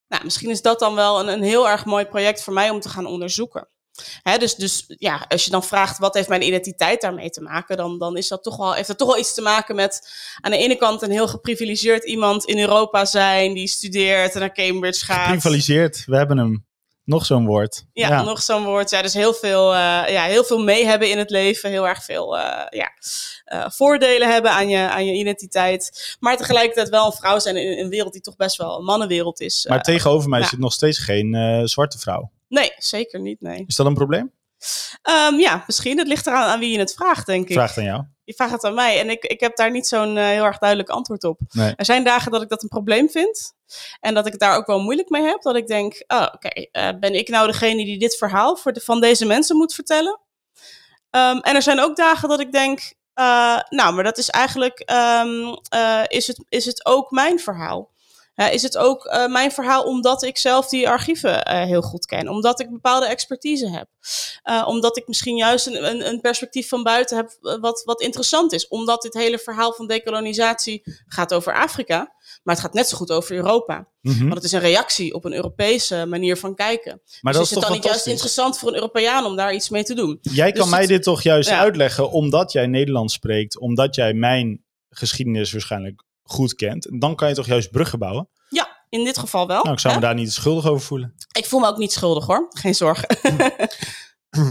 Nou, 0.08 0.24
misschien 0.24 0.50
is 0.50 0.62
dat 0.62 0.80
dan 0.80 0.96
wel 0.96 1.20
een, 1.20 1.28
een 1.28 1.44
heel 1.44 1.70
erg 1.70 1.86
mooi 1.86 2.06
project 2.06 2.44
voor 2.44 2.54
mij 2.54 2.70
om 2.70 2.80
te 2.80 2.90
gaan 2.90 3.06
onderzoeken. 3.06 3.68
Dus, 4.40 4.56
dus 4.56 4.86
ja, 4.88 5.26
als 5.28 5.46
je 5.46 5.52
dan 5.52 5.64
vraagt 5.64 5.98
wat 5.98 6.14
heeft 6.14 6.28
mijn 6.28 6.48
identiteit 6.48 7.02
daarmee 7.02 7.30
te 7.30 7.42
maken, 7.42 7.78
dan, 7.78 8.00
dan 8.00 8.18
is 8.18 8.28
dat 8.28 8.44
toch 8.44 8.58
wel, 8.58 8.74
heeft 8.74 8.88
dat 8.88 8.98
toch 8.98 9.08
wel 9.08 9.20
iets 9.20 9.34
te 9.34 9.42
maken 9.42 9.76
met 9.76 10.10
aan 10.42 10.52
de 10.52 10.58
ene 10.58 10.76
kant 10.76 11.02
een 11.02 11.12
heel 11.12 11.28
geprivilegeerd 11.28 12.04
iemand 12.04 12.46
in 12.46 12.60
Europa 12.60 13.06
zijn, 13.06 13.54
die 13.54 13.68
studeert 13.68 14.34
en 14.34 14.40
naar 14.40 14.54
Cambridge 14.54 15.06
gaat. 15.06 15.26
Geprivaliseerd, 15.26 16.04
we 16.06 16.18
hebben 16.18 16.38
hem. 16.38 16.66
Nog 17.08 17.26
zo'n 17.26 17.46
woord. 17.46 17.86
Ja, 17.94 18.24
nog 18.24 18.42
zo'n 18.42 18.64
woord. 18.64 18.90
Ja, 18.90 19.02
dus 19.02 19.14
heel 19.14 19.34
veel, 19.34 19.74
eh, 19.74 19.80
ja, 20.08 20.24
heel 20.24 20.44
veel 20.44 20.60
mee 20.60 20.86
hebben 20.86 21.10
in 21.10 21.18
het 21.18 21.30
leven. 21.30 21.70
Heel 21.70 21.88
erg 21.88 22.04
veel 22.04 22.38
eh, 22.38 22.80
ja, 22.80 22.92
eh, 23.46 23.70
voordelen 23.70 24.32
hebben 24.32 24.52
aan 24.52 24.70
je, 24.70 24.90
aan 24.90 25.06
je 25.06 25.14
identiteit. 25.14 26.16
Maar 26.20 26.38
tegelijkertijd 26.38 26.90
wel 26.90 27.06
een 27.06 27.12
vrouw 27.12 27.40
zijn 27.40 27.56
in 27.56 27.84
een 27.84 27.90
wereld 27.90 28.14
die 28.14 28.22
toch 28.22 28.36
best 28.36 28.58
wel 28.58 28.78
een 28.78 28.84
mannenwereld 28.84 29.40
is. 29.40 29.66
Maar 29.70 29.82
tegenover 29.82 30.30
mij 30.30 30.40
ja. 30.40 30.48
zit 30.48 30.60
nog 30.60 30.74
steeds 30.74 31.00
geen 31.00 31.62
zwarte 31.68 32.00
vrouw. 32.00 32.32
Nee, 32.48 32.74
zeker 32.78 33.20
niet. 33.20 33.42
Nee. 33.42 33.64
Is 33.68 33.76
dat 33.76 33.86
een 33.86 33.94
probleem? 33.94 34.32
Ehm, 35.02 35.36
ja, 35.36 35.64
misschien. 35.68 35.98
Het 35.98 36.08
ligt 36.08 36.28
eraan 36.28 36.50
aan 36.50 36.60
wie 36.60 36.72
je 36.72 36.80
het 36.80 36.94
vraagt, 36.94 37.26
denk 37.26 37.48
ik. 37.48 37.54
Vraag 37.54 37.70
het 37.70 37.78
aan 37.78 37.84
jou. 37.84 38.04
Je 38.24 38.34
vraagt 38.34 38.52
het 38.52 38.64
aan 38.64 38.74
mij 38.74 39.00
en 39.00 39.10
ik, 39.10 39.24
ik 39.24 39.40
heb 39.40 39.56
daar 39.56 39.72
niet 39.72 39.88
zo'n 39.88 40.18
eh, 40.18 40.26
heel 40.26 40.44
erg 40.44 40.58
duidelijk 40.58 40.90
antwoord 40.90 41.24
op. 41.24 41.40
Nee. 41.50 41.74
Er 41.76 41.86
zijn 41.86 42.04
dagen 42.04 42.32
dat 42.32 42.42
ik 42.42 42.50
dat 42.50 42.64
een 42.64 42.70
probleem 42.70 43.10
vind. 43.10 43.54
En 44.00 44.14
dat 44.14 44.26
ik 44.26 44.32
het 44.32 44.42
daar 44.42 44.58
ook 44.58 44.66
wel 44.66 44.80
moeilijk 44.80 45.10
mee 45.10 45.24
heb. 45.24 45.42
Dat 45.42 45.56
ik 45.56 45.68
denk, 45.68 46.04
oh, 46.08 46.28
oké, 46.34 46.48
eh, 46.48 46.90
ben 47.00 47.14
ik 47.14 47.30
nou 47.30 47.48
degene 47.48 47.86
die 47.86 48.00
dit 48.00 48.16
verhaal 48.16 48.56
voor 48.56 48.74
de, 48.74 48.80
van 48.80 49.02
deze 49.02 49.26
mensen 49.26 49.58
moet 49.58 49.74
vertellen? 49.74 50.20
Ehm, 51.10 51.38
en 51.38 51.56
er 51.56 51.62
zijn 51.62 51.80
ook 51.80 51.96
dagen 51.96 52.30
dat 52.30 52.40
ik 52.40 52.52
denk, 52.52 52.94
eh, 53.14 53.60
nou, 53.70 53.94
maar 53.94 54.04
dat 54.04 54.18
is 54.18 54.30
eigenlijk, 54.30 54.80
ehm, 54.80 55.56
eh, 55.70 56.04
is, 56.08 56.28
het, 56.28 56.46
is 56.50 56.66
het 56.66 56.86
ook 56.86 57.12
mijn 57.12 57.40
verhaal? 57.40 57.92
Is 58.38 58.62
het 58.62 58.78
ook 58.78 59.06
eh, 59.06 59.28
mijn 59.28 59.52
verhaal 59.52 59.84
omdat 59.84 60.24
ik 60.24 60.38
zelf 60.38 60.68
die 60.70 60.90
archieven 60.90 61.44
eh, 61.46 61.64
heel 61.64 61.82
goed 61.82 62.06
ken? 62.06 62.28
Omdat 62.30 62.60
ik 62.60 62.70
bepaalde 62.72 63.06
expertise 63.08 63.70
heb? 63.70 63.88
Eh, 64.44 64.64
omdat 64.68 64.98
ik 64.98 65.08
misschien 65.08 65.36
juist 65.36 65.68
een, 65.68 65.88
een, 65.90 66.08
een 66.08 66.22
perspectief 66.22 66.68
van 66.70 66.84
buiten 66.84 67.18
heb 67.18 67.58
wat, 67.62 67.82
wat 67.86 68.02
interessant 68.02 68.54
is. 68.54 68.68
Omdat 68.68 69.02
dit 69.02 69.14
hele 69.14 69.40
verhaal 69.40 69.74
van 69.74 69.88
dekolonisatie 69.88 70.82
gaat 71.08 71.34
over 71.34 71.54
Afrika. 71.56 72.14
Maar 72.44 72.56
het 72.56 72.64
gaat 72.64 72.74
net 72.74 72.88
zo 72.88 72.98
goed 72.98 73.12
over 73.12 73.36
Europa. 73.36 73.88
Mhm. 74.02 74.20
Want 74.22 74.34
het 74.34 74.44
is 74.44 74.52
een 74.52 74.60
reactie 74.60 75.14
op 75.14 75.26
een 75.26 75.34
Europese 75.34 76.06
manier 76.06 76.38
van 76.38 76.56
kijken. 76.56 77.02
Maar 77.22 77.34
dus 77.34 77.42
dat 77.42 77.42
is 77.42 77.50
het 77.50 77.60
toch 77.60 77.64
dan 77.64 77.72
niet 77.74 77.84
juist 77.84 78.06
interessant 78.08 78.60
voor 78.60 78.68
een 78.70 78.76
Europeaan 78.76 79.26
om 79.26 79.36
daar 79.36 79.54
iets 79.54 79.70
mee 79.70 79.84
te 79.84 79.94
doen? 79.94 80.18
Jij 80.22 80.52
kan 80.52 80.62
Dus 80.62 80.72
mij 80.72 80.80
het- 80.80 80.90
dit 80.90 81.04
toch 81.04 81.22
juist 81.22 81.50
Ja. 81.50 81.60
uitleggen 81.60 82.12
omdat 82.12 82.52
jij 82.52 82.68
Nederlands 82.68 83.14
spreekt, 83.14 83.60
omdat 83.60 83.96
jij 83.96 84.14
mijn 84.14 84.66
geschiedenis 84.90 85.52
waarschijnlijk 85.52 86.04
goed 86.32 86.54
kent. 86.56 86.88
Dan 87.02 87.16
kan 87.16 87.30
je 87.30 87.36
toch 87.36 87.46
juist 87.46 87.72
bruggen 87.72 88.00
bouwen? 88.00 88.30
Ja, 88.50 88.86
in 88.90 89.04
dit 89.04 89.18
geval 89.18 89.48
wel. 89.48 89.62
Nou, 89.64 89.74
ik 89.74 89.80
zou 89.80 89.94
hè? 89.94 90.00
me 90.00 90.06
daar 90.06 90.16
niet 90.16 90.34
schuldig 90.34 90.66
over 90.66 90.86
voelen. 90.86 91.14
Ik 91.32 91.46
voel 91.46 91.60
me 91.60 91.68
ook 91.68 91.78
niet 91.78 91.92
schuldig 91.92 92.26
hoor. 92.26 92.46
Geen 92.50 92.76
zorgen. 92.76 93.18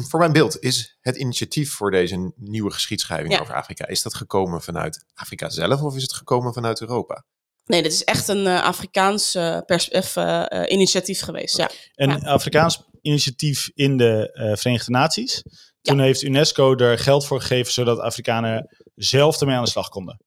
Voor 0.09 0.19
mijn 0.19 0.33
beeld 0.33 0.61
is 0.61 0.97
het 1.01 1.17
initiatief 1.17 1.73
voor 1.73 1.91
deze 1.91 2.33
nieuwe 2.37 2.71
geschiedschrijving 2.71 3.33
Ja. 3.33 3.41
over 3.41 3.55
Afrika, 3.55 3.87
is 3.87 4.03
dat 4.03 4.15
gekomen 4.15 4.62
vanuit 4.62 5.05
Afrika 5.15 5.49
zelf 5.51 5.83
of 5.83 5.97
is 5.97 6.03
het 6.03 6.12
gekomen 6.15 6.53
vanuit 6.53 6.81
Europa? 6.81 7.25
Nee, 7.65 7.83
dit 7.83 7.93
is 7.93 8.05
echt 8.05 8.29
een 8.29 8.47
eh, 8.47 8.62
Afrikaans 8.62 9.35
eh, 9.35 9.59
pers- 9.67 9.89
eh, 9.91 10.62
initiatief 10.67 11.21
geweest. 11.21 11.57
Ja. 11.57 11.71
Een 11.95 12.27
Afrikaans 12.27 12.83
initiatief 13.01 13.71
in 13.75 13.97
de 13.97 14.33
eh, 14.33 14.57
Verenigde 14.57 14.91
Naties. 14.91 15.43
Toen 15.81 16.01
heeft 16.01 16.23
UNESCO 16.23 16.77
er 16.77 16.99
geld 16.99 17.27
voor 17.27 17.41
gegeven 17.41 17.73
zodat 17.73 17.99
Afrikanen 17.99 18.77
zelf 18.95 19.41
ermee 19.41 19.57
aan 19.57 19.65
de 19.65 19.71
slag 19.71 19.89
konden. 19.89 20.21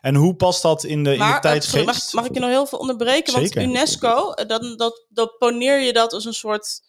En 0.00 0.14
hoe 0.14 0.34
past 0.34 0.62
dat 0.62 0.84
in 0.84 1.04
de 1.04 1.16
Maar, 1.16 1.28
eh, 1.28 1.34
sorry, 1.34 1.48
identiteitsgeest? 1.48 1.86
mag, 1.86 2.12
mag 2.12 2.24
ik 2.26 2.34
je 2.34 2.40
nog 2.40 2.50
heel 2.50 2.66
veel 2.66 2.78
onderbreken? 2.78 3.32
Want. 3.32 3.56
UNESCO, 3.56 4.30
eh, 4.32 4.46
dan, 4.48 4.76
dat, 4.76 5.06
dat 5.08 5.38
poneer 5.38 5.80
je 5.80 5.92
dat 5.92 6.12
als 6.12 6.24
een 6.24 6.34
soort 6.34 6.80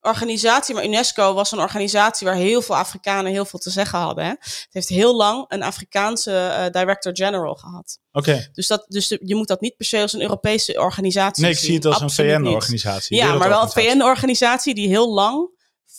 organisatie. 0.00 0.74
Maar 0.74 0.84
UNESCO 0.84 1.34
was 1.34 1.52
een 1.52 1.58
organisatie 1.58 2.26
waar 2.26 2.36
heel 2.36 2.62
veel 2.62 2.76
Afrikanen 2.76 3.32
heel 3.32 3.44
veel 3.44 3.58
te 3.58 3.70
zeggen 3.70 3.98
hadden. 3.98 4.24
Hè? 4.24 4.30
Het 4.30 4.66
heeft 4.70 4.88
heel 4.88 5.16
lang 5.16 5.44
een 5.48 5.62
Afrikaanse 5.62 6.36
eh, 6.36 6.70
director-general 6.70 7.54
gehad. 7.54 7.98
Oké. 8.12 8.48
Dus, 8.52 8.66
dat, 8.66 8.84
dus 8.88 9.08
de- 9.08 9.20
je 9.24 9.34
moet 9.34 9.48
dat 9.48 9.60
niet 9.60 9.76
per 9.76 9.86
se 9.86 10.00
als 10.00 10.12
een 10.12 10.22
Europese 10.22 10.78
organisatie 10.78 11.42
Nee, 11.42 11.52
ik 11.52 11.58
zie 11.58 11.74
het 11.74 11.84
als 11.84 12.00
Absoluut 12.00 12.30
een. 12.30 12.44
VN-organisatie. 12.44 13.16
Ja, 13.16 13.34
maar 13.34 13.48
wel 13.48 13.62
een 13.62 13.70
VN-organisatie 13.70 14.74
die 14.74 14.88
heel 14.88 15.12
lang 15.14 15.50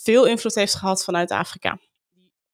veel 0.02 0.24
invloed 0.24 0.54
heeft 0.54 0.74
gehad 0.74 1.04
vanuit 1.04 1.30
Afrika. 1.30 1.78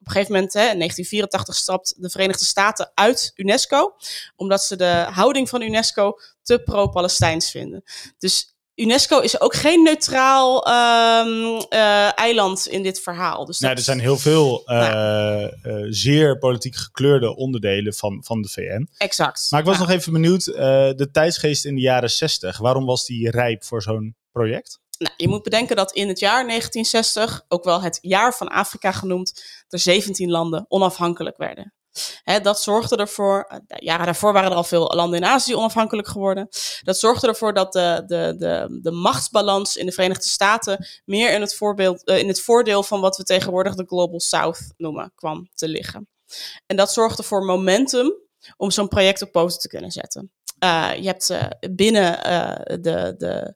Op 0.07 0.13
een 0.13 0.19
gegeven 0.19 0.35
moment, 0.35 0.53
hè, 0.55 0.61
in 0.71 0.79
1984, 0.79 1.55
stapt 1.55 1.95
de 2.03 2.11
Verenigde 2.11 2.45
Staten 2.45 2.91
uit 2.95 3.33
UNESCO, 3.37 3.95
omdat 4.37 4.63
ze 4.63 4.77
de 4.77 5.07
houding 5.11 5.49
van 5.49 5.63
UNESCO 5.63 6.19
te 6.43 6.59
pro-Palestijns 6.59 7.51
vinden. 7.51 7.83
Dus 8.19 8.55
UNESCO 8.75 9.19
is 9.21 9.41
ook 9.41 9.55
geen 9.55 9.83
neutraal 9.83 10.67
ehm, 10.67 11.61
eh, 11.69 12.19
eiland 12.19 12.67
in 12.67 12.83
dit 12.83 13.01
verhaal. 13.01 13.45
Dus 13.45 13.59
dat- 13.59 13.71
er 13.71 13.79
zijn 13.79 14.01
heel 14.01 14.17
veel 14.19 14.63
eh, 14.67 15.43
eh, 15.45 15.51
zeer 15.89 16.39
politiek 16.39 16.77
gekleurde 16.77 17.37
onderdelen 17.37 17.95
van, 17.95 18.23
van 18.25 18.43
de 18.43 18.49
VN. 18.49 18.89
Exact. 18.99 19.47
Maar 19.51 19.61
ik 19.61 19.67
was 19.67 19.79
nog 19.79 19.91
even 19.91 20.13
benieuwd, 20.13 20.45
de 20.45 21.09
tijdsgeest 21.13 21.65
in 21.65 21.75
de 21.75 21.81
jaren 21.81 22.11
60, 22.11 22.59
waarom 22.59 22.85
was 22.87 23.05
die 23.07 23.31
rijp 23.31 23.65
voor 23.65 23.83
zo'n 23.83 24.17
project? 24.33 24.79
Nou, 24.99 25.15
je 25.17 25.29
moet 25.29 25.43
bedenken 25.43 25.77
dat 25.77 25.93
in 25.93 26.09
het 26.09 26.19
jaar 26.19 26.47
1960, 26.47 27.45
ook 27.49 27.65
wel 27.65 27.83
het 27.83 27.99
jaar 28.01 28.35
van 28.35 28.49
Afrika 28.49 28.93
genoemd, 28.93 29.45
er 29.69 29.79
17 29.79 30.31
landen 30.31 30.65
onafhankelijk 30.69 31.37
werden. 31.37 31.75
Dat 32.43 32.63
zorgde 32.63 32.97
ervoor, 32.97 33.45
eh, 33.49 33.59
de 33.67 33.85
jaren 33.85 34.05
daarvoor 34.05 34.33
waren 34.33 34.51
er 34.51 34.57
al 34.57 34.65
veel 34.65 34.93
landen 34.95 35.19
in 35.19 35.27
Azië 35.27 35.57
onafhankelijk 35.57 36.09
geworden. 36.09 36.49
Dat 36.83 36.99
zorgde 36.99 37.27
ervoor 37.27 37.55
dat 37.55 37.73
de, 37.73 38.03
de, 38.07 38.35
de, 38.39 38.79
de 38.83 38.91
machtsbalans 38.91 39.77
in 39.77 39.87
de 39.87 39.93
Verenigde 39.93 40.29
Staten 40.29 40.87
meer 41.05 41.33
in 41.33 41.41
het, 41.41 41.55
voorbeeld, 41.55 42.05
eh, 42.05 42.19
in 42.19 42.29
het 42.29 42.43
voordeel 42.43 42.83
van 42.83 43.01
wat 43.01 43.17
we 43.17 43.23
tegenwoordig 43.23 43.75
de 43.75 43.87
Global 43.87 44.21
South 44.21 44.61
noemen, 44.77 45.13
kwam 45.15 45.49
te 45.55 45.69
liggen. 45.69 46.09
En 46.67 46.77
dat 46.77 46.93
zorgde 46.93 47.23
voor 47.23 47.45
momentum 47.45 48.15
om 48.57 48.71
zo'n 48.71 48.89
project 48.89 49.23
op 49.23 49.33
poten 49.33 49.59
te 49.59 49.69
kunnen 49.69 49.91
zetten. 49.91 50.33
Eh, 50.67 51.03
je 51.03 51.07
hebt 51.07 51.31
eh, 51.31 51.43
binnen 51.71 52.25
eh, 52.25 52.77
de, 52.81 53.15
de 53.19 53.55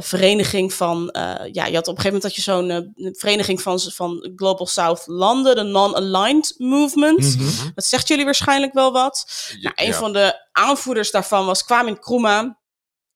vereniging 0.00 0.72
van, 0.72 1.08
ja, 1.52 1.66
je 1.66 1.74
had 1.74 1.88
op 1.88 1.96
een 1.96 2.02
gegeven 2.02 2.04
moment 2.04 2.22
dat 2.22 2.34
je 2.34 2.42
zo'n 2.42 2.94
vereniging 3.18 3.62
van, 3.62 3.80
van 3.80 4.32
Global 4.36 4.66
South 4.66 5.02
landen, 5.06 5.56
de 5.56 5.62
Non-Aligned 5.62 6.54
Movement. 6.58 7.36
Mhm. 7.36 7.70
Dat 7.74 7.84
zegt 7.84 8.08
jullie 8.08 8.24
waarschijnlijk 8.24 8.72
wel 8.72 8.92
wat. 8.92 9.24
Nou, 9.60 9.72
een 9.76 9.86
Ja. 9.86 9.92
van 9.92 10.12
de 10.12 10.46
aanvoerders 10.52 11.10
daarvan 11.10 11.46
was 11.46 11.64
Kwame 11.64 11.90
Nkrumah. 11.90 12.50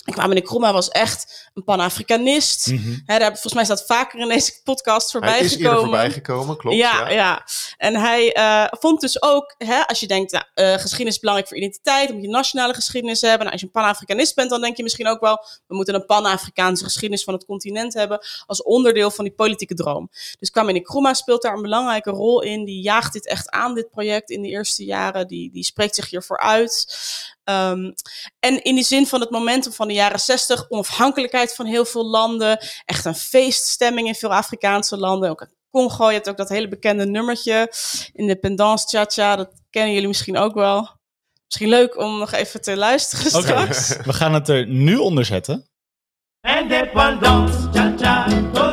En 0.08 0.14
Kwame 0.14 0.34
Nkrumah 0.34 0.72
was 0.72 0.88
echt 0.88 1.48
een 1.54 1.64
Pan-Afrikanist. 1.64 2.66
Mhm. 2.66 2.98
Daar 3.04 3.20
volgens 3.20 3.52
mij 3.52 3.62
is 3.62 3.68
dat 3.68 3.86
vaker 3.86 4.20
in 4.20 4.28
deze 4.28 4.52
podcast 4.64 5.10
voorbij 5.10 5.30
Hij 5.30 5.40
is 5.40 5.52
gekomen. 5.52 5.80
voorbij 5.80 6.10
gekomen, 6.10 6.56
klopt. 6.56 6.76
Ja, 6.76 7.10
ja. 7.10 7.46
En 7.76 7.96
hij 7.96 8.32
eh, 8.32 8.64
vond 8.70 9.00
dus 9.00 9.22
ook, 9.22 9.54
hè, 9.58 9.86
als 9.86 10.00
je 10.00 10.06
denkt, 10.06 10.32
nou, 10.32 10.44
eh, 10.54 10.72
geschiedenis 10.72 11.14
is 11.14 11.18
belangrijk 11.18 11.48
voor 11.48 11.58
identiteit, 11.58 12.06
dan 12.06 12.16
moet 12.16 12.24
je 12.24 12.30
nationale 12.30 12.74
geschiedenis 12.74 13.20
hebben. 13.20 13.38
Nou, 13.38 13.50
als 13.50 13.60
je 13.60 13.66
een 13.66 13.72
Pan-Afrikanist 13.72 14.34
bent, 14.34 14.50
dan 14.50 14.60
denk 14.60 14.76
je 14.76 14.82
misschien 14.82 15.08
ook 15.08 15.20
wel, 15.20 15.44
we 15.66 15.74
moeten 15.74 15.94
een 15.94 16.06
Pan-Afrikaanse 16.06 16.84
geschiedenis 16.84 17.24
van 17.24 17.34
het 17.34 17.44
continent 17.44 17.94
hebben 17.94 18.26
als 18.46 18.62
onderdeel 18.62 19.10
van 19.10 19.24
die 19.24 19.34
politieke 19.34 19.74
droom. 19.74 20.10
Dus 20.38 20.50
Kwame 20.50 20.72
Nkrumah 20.72 21.14
speelt 21.14 21.42
daar 21.42 21.54
een 21.54 21.62
belangrijke 21.62 22.10
rol 22.10 22.42
in. 22.42 22.64
Die 22.64 22.82
jaagt 22.82 23.12
dit 23.12 23.26
echt 23.26 23.50
aan, 23.50 23.74
dit 23.74 23.90
project, 23.90 24.30
in 24.30 24.42
de 24.42 24.48
eerste 24.48 24.84
jaren. 24.84 25.28
Die, 25.28 25.50
die 25.50 25.64
spreekt 25.64 25.94
zich 25.94 26.10
hiervoor 26.10 26.38
uit. 26.38 26.96
Ehm, 27.48 27.90
en 28.38 28.62
in 28.62 28.74
die 28.74 28.84
zin 28.84 29.06
van 29.06 29.20
het 29.20 29.30
momentum 29.30 29.72
van 29.72 29.88
de 29.88 29.94
jaren 29.94 30.20
60, 30.20 30.70
onafhankelijkheid 30.70 31.54
van 31.54 31.66
heel 31.66 31.84
veel 31.84 32.06
landen, 32.06 32.58
echt 32.84 33.04
een 33.04 33.14
feeststemming 33.14 34.06
in 34.06 34.14
veel 34.14 34.34
Afrikaanse 34.34 34.96
landen. 34.96 35.30
Ook 35.30 35.40
in 35.40 35.48
Congo, 35.70 36.06
je 36.06 36.14
hebt 36.14 36.28
ook 36.28 36.36
dat 36.36 36.48
hele 36.48 36.68
bekende 36.68 37.06
nummertje, 37.06 37.72
Independence 38.12 38.88
Cha-Cha, 38.88 39.36
dat 39.36 39.50
kennen 39.70 39.92
jullie 39.92 40.08
misschien 40.08 40.36
ook 40.36 40.54
wel. 40.54 40.96
Misschien 41.44 41.68
leuk 41.68 41.98
om 41.98 42.18
nog 42.18 42.32
even 42.32 42.60
te 42.60 42.76
luisteren 42.76 43.30
straks. 43.42 43.96
we 44.04 44.12
gaan 44.12 44.34
het 44.34 44.48
er 44.48 44.66
nu 44.66 44.96
onder 44.96 45.24
zetten. 45.24 45.66
Indépendance, 46.40 47.68
cha-cha, 47.72 48.24
tozumie. 48.52 48.67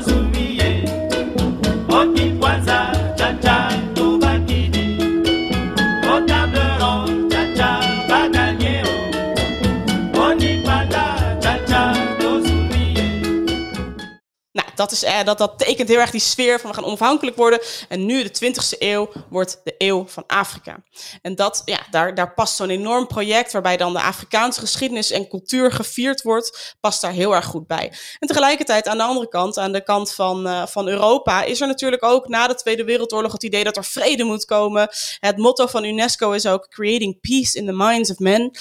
Dat, 14.75 14.91
is, 14.91 15.03
eh, 15.03 15.23
dat, 15.23 15.37
dat 15.37 15.59
tekent 15.59 15.89
heel 15.89 15.99
erg 15.99 16.11
die 16.11 16.19
sfeer 16.19 16.59
van 16.59 16.69
we 16.69 16.75
gaan 16.75 16.85
onafhankelijk 16.85 17.37
worden. 17.37 17.59
En 17.89 18.05
nu, 18.05 18.23
de 18.23 18.29
20e 18.29 18.77
eeuw, 18.79 19.11
wordt 19.29 19.61
de 19.63 19.75
eeuw 19.77 20.07
van 20.07 20.23
Afrika. 20.27 20.83
En 21.21 21.35
dat, 21.35 21.61
ja, 21.65 21.79
daar, 21.91 22.15
daar 22.15 22.33
past 22.33 22.55
zo'n 22.55 22.69
enorm 22.69 23.07
project 23.07 23.51
waarbij 23.51 23.77
dan 23.77 23.93
de 23.93 24.01
Afrikaanse 24.01 24.59
geschiedenis 24.59 25.11
en 25.11 25.27
cultuur 25.27 25.71
gevierd 25.71 26.21
wordt, 26.21 26.75
past 26.79 27.01
daar 27.01 27.11
heel 27.11 27.35
erg 27.35 27.45
goed 27.45 27.67
bij. 27.67 27.91
En 28.19 28.27
tegelijkertijd 28.27 28.87
aan 28.87 28.97
de 28.97 29.03
andere 29.03 29.27
kant, 29.27 29.57
aan 29.57 29.71
de 29.71 29.83
kant 29.83 30.13
van, 30.13 30.47
eh, 30.47 30.67
van 30.67 30.87
Europa, 30.87 31.43
is 31.43 31.61
er 31.61 31.67
natuurlijk 31.67 32.03
ook 32.03 32.27
na 32.27 32.47
de 32.47 32.55
Tweede 32.55 32.83
Wereldoorlog 32.83 33.31
het 33.31 33.43
idee 33.43 33.63
dat 33.63 33.77
er 33.77 33.85
vrede 33.85 34.23
moet 34.23 34.45
komen. 34.45 34.89
Het 35.19 35.37
motto 35.37 35.67
van 35.67 35.83
UNESCO 35.83 36.31
is 36.31 36.45
ook 36.45 36.67
Creating 36.69 37.19
Peace 37.21 37.57
in 37.57 37.65
the 37.65 37.73
Minds 37.73 38.11
of 38.11 38.19
Men. 38.19 38.51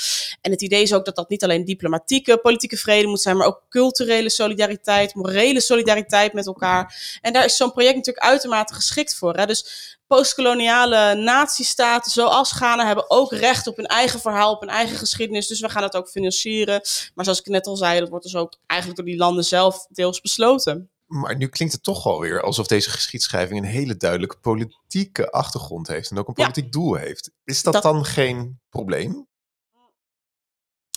En 0.41 0.51
het 0.51 0.63
idee 0.63 0.83
is 0.83 0.93
ook 0.93 1.05
dat 1.05 1.17
dat 1.17 1.29
niet 1.29 1.45
alleen 1.45 1.65
diplomatieke, 1.65 2.39
politieke 2.39 2.77
vrede 2.77 3.07
moet 3.07 3.21
zijn, 3.21 3.37
maar 3.37 3.47
ook 3.47 3.63
culturele 3.69 4.31
solidariteit, 4.31 5.15
morele 5.15 5.61
solidariteit 5.61 6.04
met 6.33 6.47
elkaar. 6.47 7.19
En 7.21 7.33
daar 7.33 7.45
is 7.45 7.57
zo'n 7.57 7.73
project 7.73 7.97
natuurlijk 7.97 8.27
uitermate 8.27 8.75
geschikt 8.75 9.15
voor. 9.15 9.35
Hè? 9.35 9.47
Dus 9.47 9.97
postkoloniale 10.07 11.15
natiestaten 11.15 12.11
zoals 12.13 12.53
Ghana 12.53 12.87
hebben 12.87 13.11
ook 13.11 13.33
recht 13.33 13.67
op 13.67 13.77
hun 13.77 13.87
eigen 13.87 14.21
verhaal, 14.21 14.53
op 14.53 14.61
hun 14.61 14.69
eigen 14.71 14.97
geschiedenis. 14.97 15.47
Dus 15.47 15.61
we 15.61 15.69
gaan 15.69 15.83
het 15.83 15.97
ook 15.97 16.09
financieren. 16.09 16.81
Maar 17.15 17.25
zoals 17.25 17.41
ik 17.41 17.47
net 17.47 17.67
al 17.67 17.77
zei, 17.77 18.01
dat 18.01 18.09
wordt 18.09 18.25
dus 18.25 18.37
ook 18.37 18.55
eigenlijk 18.67 19.01
door 19.01 19.11
die 19.11 19.19
landen 19.19 19.45
zelf 19.45 19.87
deels 19.91 20.21
besloten. 20.21 20.89
Maar 21.07 21.37
nu 21.37 21.47
klinkt 21.49 21.75
het 21.75 21.83
toch 21.83 22.07
alweer 22.07 22.43
alsof 22.43 22.67
deze 22.67 22.91
geschiedschrijving 22.91 23.59
een 23.59 23.71
hele 23.71 23.97
duidelijke 23.97 24.37
politieke 24.37 25.31
achtergrond 25.31 25.87
heeft. 25.89 26.11
En 26.11 26.19
ook 26.19 26.29
een 26.29 26.35
Ja. 26.37 26.43
politiek 26.43 26.73
doel 26.73 26.95
heeft. 26.95 27.31
Is 27.45 27.63
dat, 27.63 27.73
Dat- 27.73 27.83
dan 27.83 28.05
geen 28.05 28.61
probleem? 28.69 29.27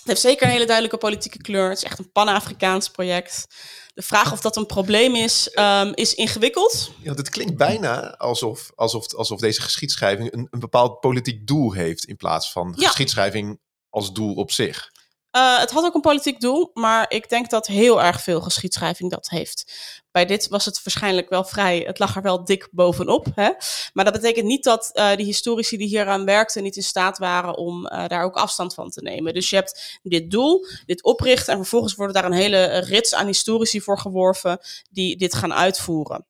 Het 0.08 0.16
heeft 0.18 0.28
zeker 0.28 0.46
een 0.48 0.54
hele 0.54 0.66
duidelijke 0.66 0.98
politieke 0.98 1.38
kleur. 1.38 1.70
Het 1.70 1.78
is 1.78 1.84
echt 1.84 2.00
een 2.00 2.12
Pan-Afrikaans 2.12 2.90
project. 2.90 3.48
De 3.94 4.02
vraag 4.02 4.32
of 4.32 4.42
dat 4.42 4.56
een 4.56 4.66
probleem 4.66 5.16
is, 5.16 5.50
ehm, 5.50 5.92
is 5.94 6.14
ingewikkeld. 6.14 6.92
Ja, 7.02 7.14
het 7.14 7.30
klinkt 7.30 7.58
bijna 7.58 8.16
alsof, 8.18 8.72
alsof, 8.76 9.14
alsof 9.14 9.40
deze 9.40 9.62
geschiedschrijving 9.62 10.34
een, 10.34 10.48
een 10.52 10.60
bepaald 10.60 11.00
politiek 11.00 11.48
doel 11.48 11.72
heeft. 11.72 12.06
In 12.06 12.16
plaats 12.16 12.52
van 12.52 12.74
Ja. 12.78 12.86
geschiedschrijving 12.88 13.60
als 13.90 14.14
doel 14.14 14.34
op 14.36 14.52
zich. 14.52 14.92
Eh, 15.38 15.60
het 15.60 15.72
had 15.72 15.84
ook 15.84 15.96
een 15.96 16.02
politiek 16.02 16.40
doel, 16.40 16.72
maar 16.74 17.06
ik 17.10 17.30
denk 17.30 17.50
dat 17.50 17.68
heel 17.68 18.02
erg 18.02 18.22
veel 18.22 18.42
geschiedschrijving 18.42 19.12
dat 19.12 19.30
heeft. 19.30 19.72
Bij 20.12 20.26
dit 20.26 20.48
was 20.48 20.66
het 20.66 20.84
waarschijnlijk 20.84 21.30
wel 21.30 21.44
vrij, 21.44 21.80
het 21.80 22.00
lag 22.00 22.16
er 22.16 22.22
wel 22.22 22.46
dik 22.46 22.68
bovenop. 22.72 23.26
Hè? 23.36 23.52
Maar 23.94 24.06
dat 24.06 24.14
betekent 24.14 24.46
niet 24.46 24.64
dat 24.64 24.90
eh 24.94 25.16
die 25.16 25.26
historici 25.26 25.78
die 25.78 25.88
hieraan 25.88 26.26
werkten 26.26 26.64
niet 26.64 26.76
in 26.76 26.84
staat 26.84 27.18
waren 27.18 27.58
om 27.58 27.88
eh, 27.88 28.08
daar 28.08 28.24
ook 28.24 28.36
afstand 28.36 28.74
van 28.74 28.90
te 28.90 29.02
nemen. 29.02 29.34
Dus 29.34 29.50
je 29.50 29.56
hebt 29.56 30.00
dit 30.04 30.32
doel, 30.32 30.66
dit 30.86 31.04
oprichten 31.04 31.54
en 31.54 31.60
vervolgens 31.60 31.96
worden 31.96 32.16
daar 32.16 32.26
een 32.26 32.38
hele 32.38 32.66
rits 32.78 33.14
aan 33.14 33.26
historici 33.28 33.82
voor 33.82 34.00
geworven 34.00 34.60
die 34.90 35.18
dit 35.18 35.34
gaan 35.34 35.54
uitvoeren. 35.54 36.26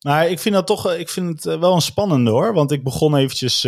Maar 0.00 0.28
ik 0.28 0.38
vind 0.38 0.54
dat 0.54 0.66
toch 0.66 0.92
ik 0.92 1.08
vind 1.08 1.44
het 1.44 1.58
wel 1.58 1.74
een 1.74 1.80
spannende 1.80 2.30
hoor. 2.30 2.54
Want 2.54 2.70
ik 2.70 2.84
begon 2.84 3.16
eventjes 3.16 3.64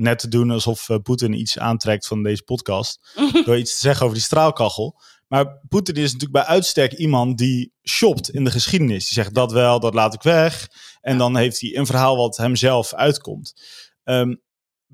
net 0.00 0.18
te 0.18 0.28
doen 0.28 0.50
alsof 0.50 0.88
eh, 0.88 0.96
Poetin 1.02 1.32
iets 1.32 1.58
aantrekt 1.58 2.06
van 2.06 2.22
deze 2.22 2.42
podcast. 2.42 3.12
door 3.44 3.58
iets 3.58 3.74
te 3.74 3.80
zeggen 3.80 4.02
over 4.02 4.16
die 4.16 4.24
straalkachel. 4.24 5.00
Maar 5.28 5.60
Poetin 5.68 5.94
is 5.94 6.12
natuurlijk 6.12 6.32
bij 6.32 6.44
uitstek 6.44 6.92
iemand 6.92 7.38
die 7.38 7.72
shopt 7.88 8.30
in 8.30 8.44
de 8.44 8.50
geschiedenis. 8.50 9.04
Die 9.04 9.12
zegt 9.12 9.34
dat 9.34 9.52
wel, 9.52 9.80
dat 9.80 9.94
laat 9.94 10.14
ik 10.14 10.22
weg. 10.22 10.68
En 11.00 11.18
dan 11.18 11.36
heeft 11.36 11.60
hij 11.60 11.76
een 11.76 11.86
verhaal 11.86 12.16
wat 12.16 12.36
hemzelf 12.36 12.94
uitkomt. 12.94 13.54
Ehm, 14.04 14.34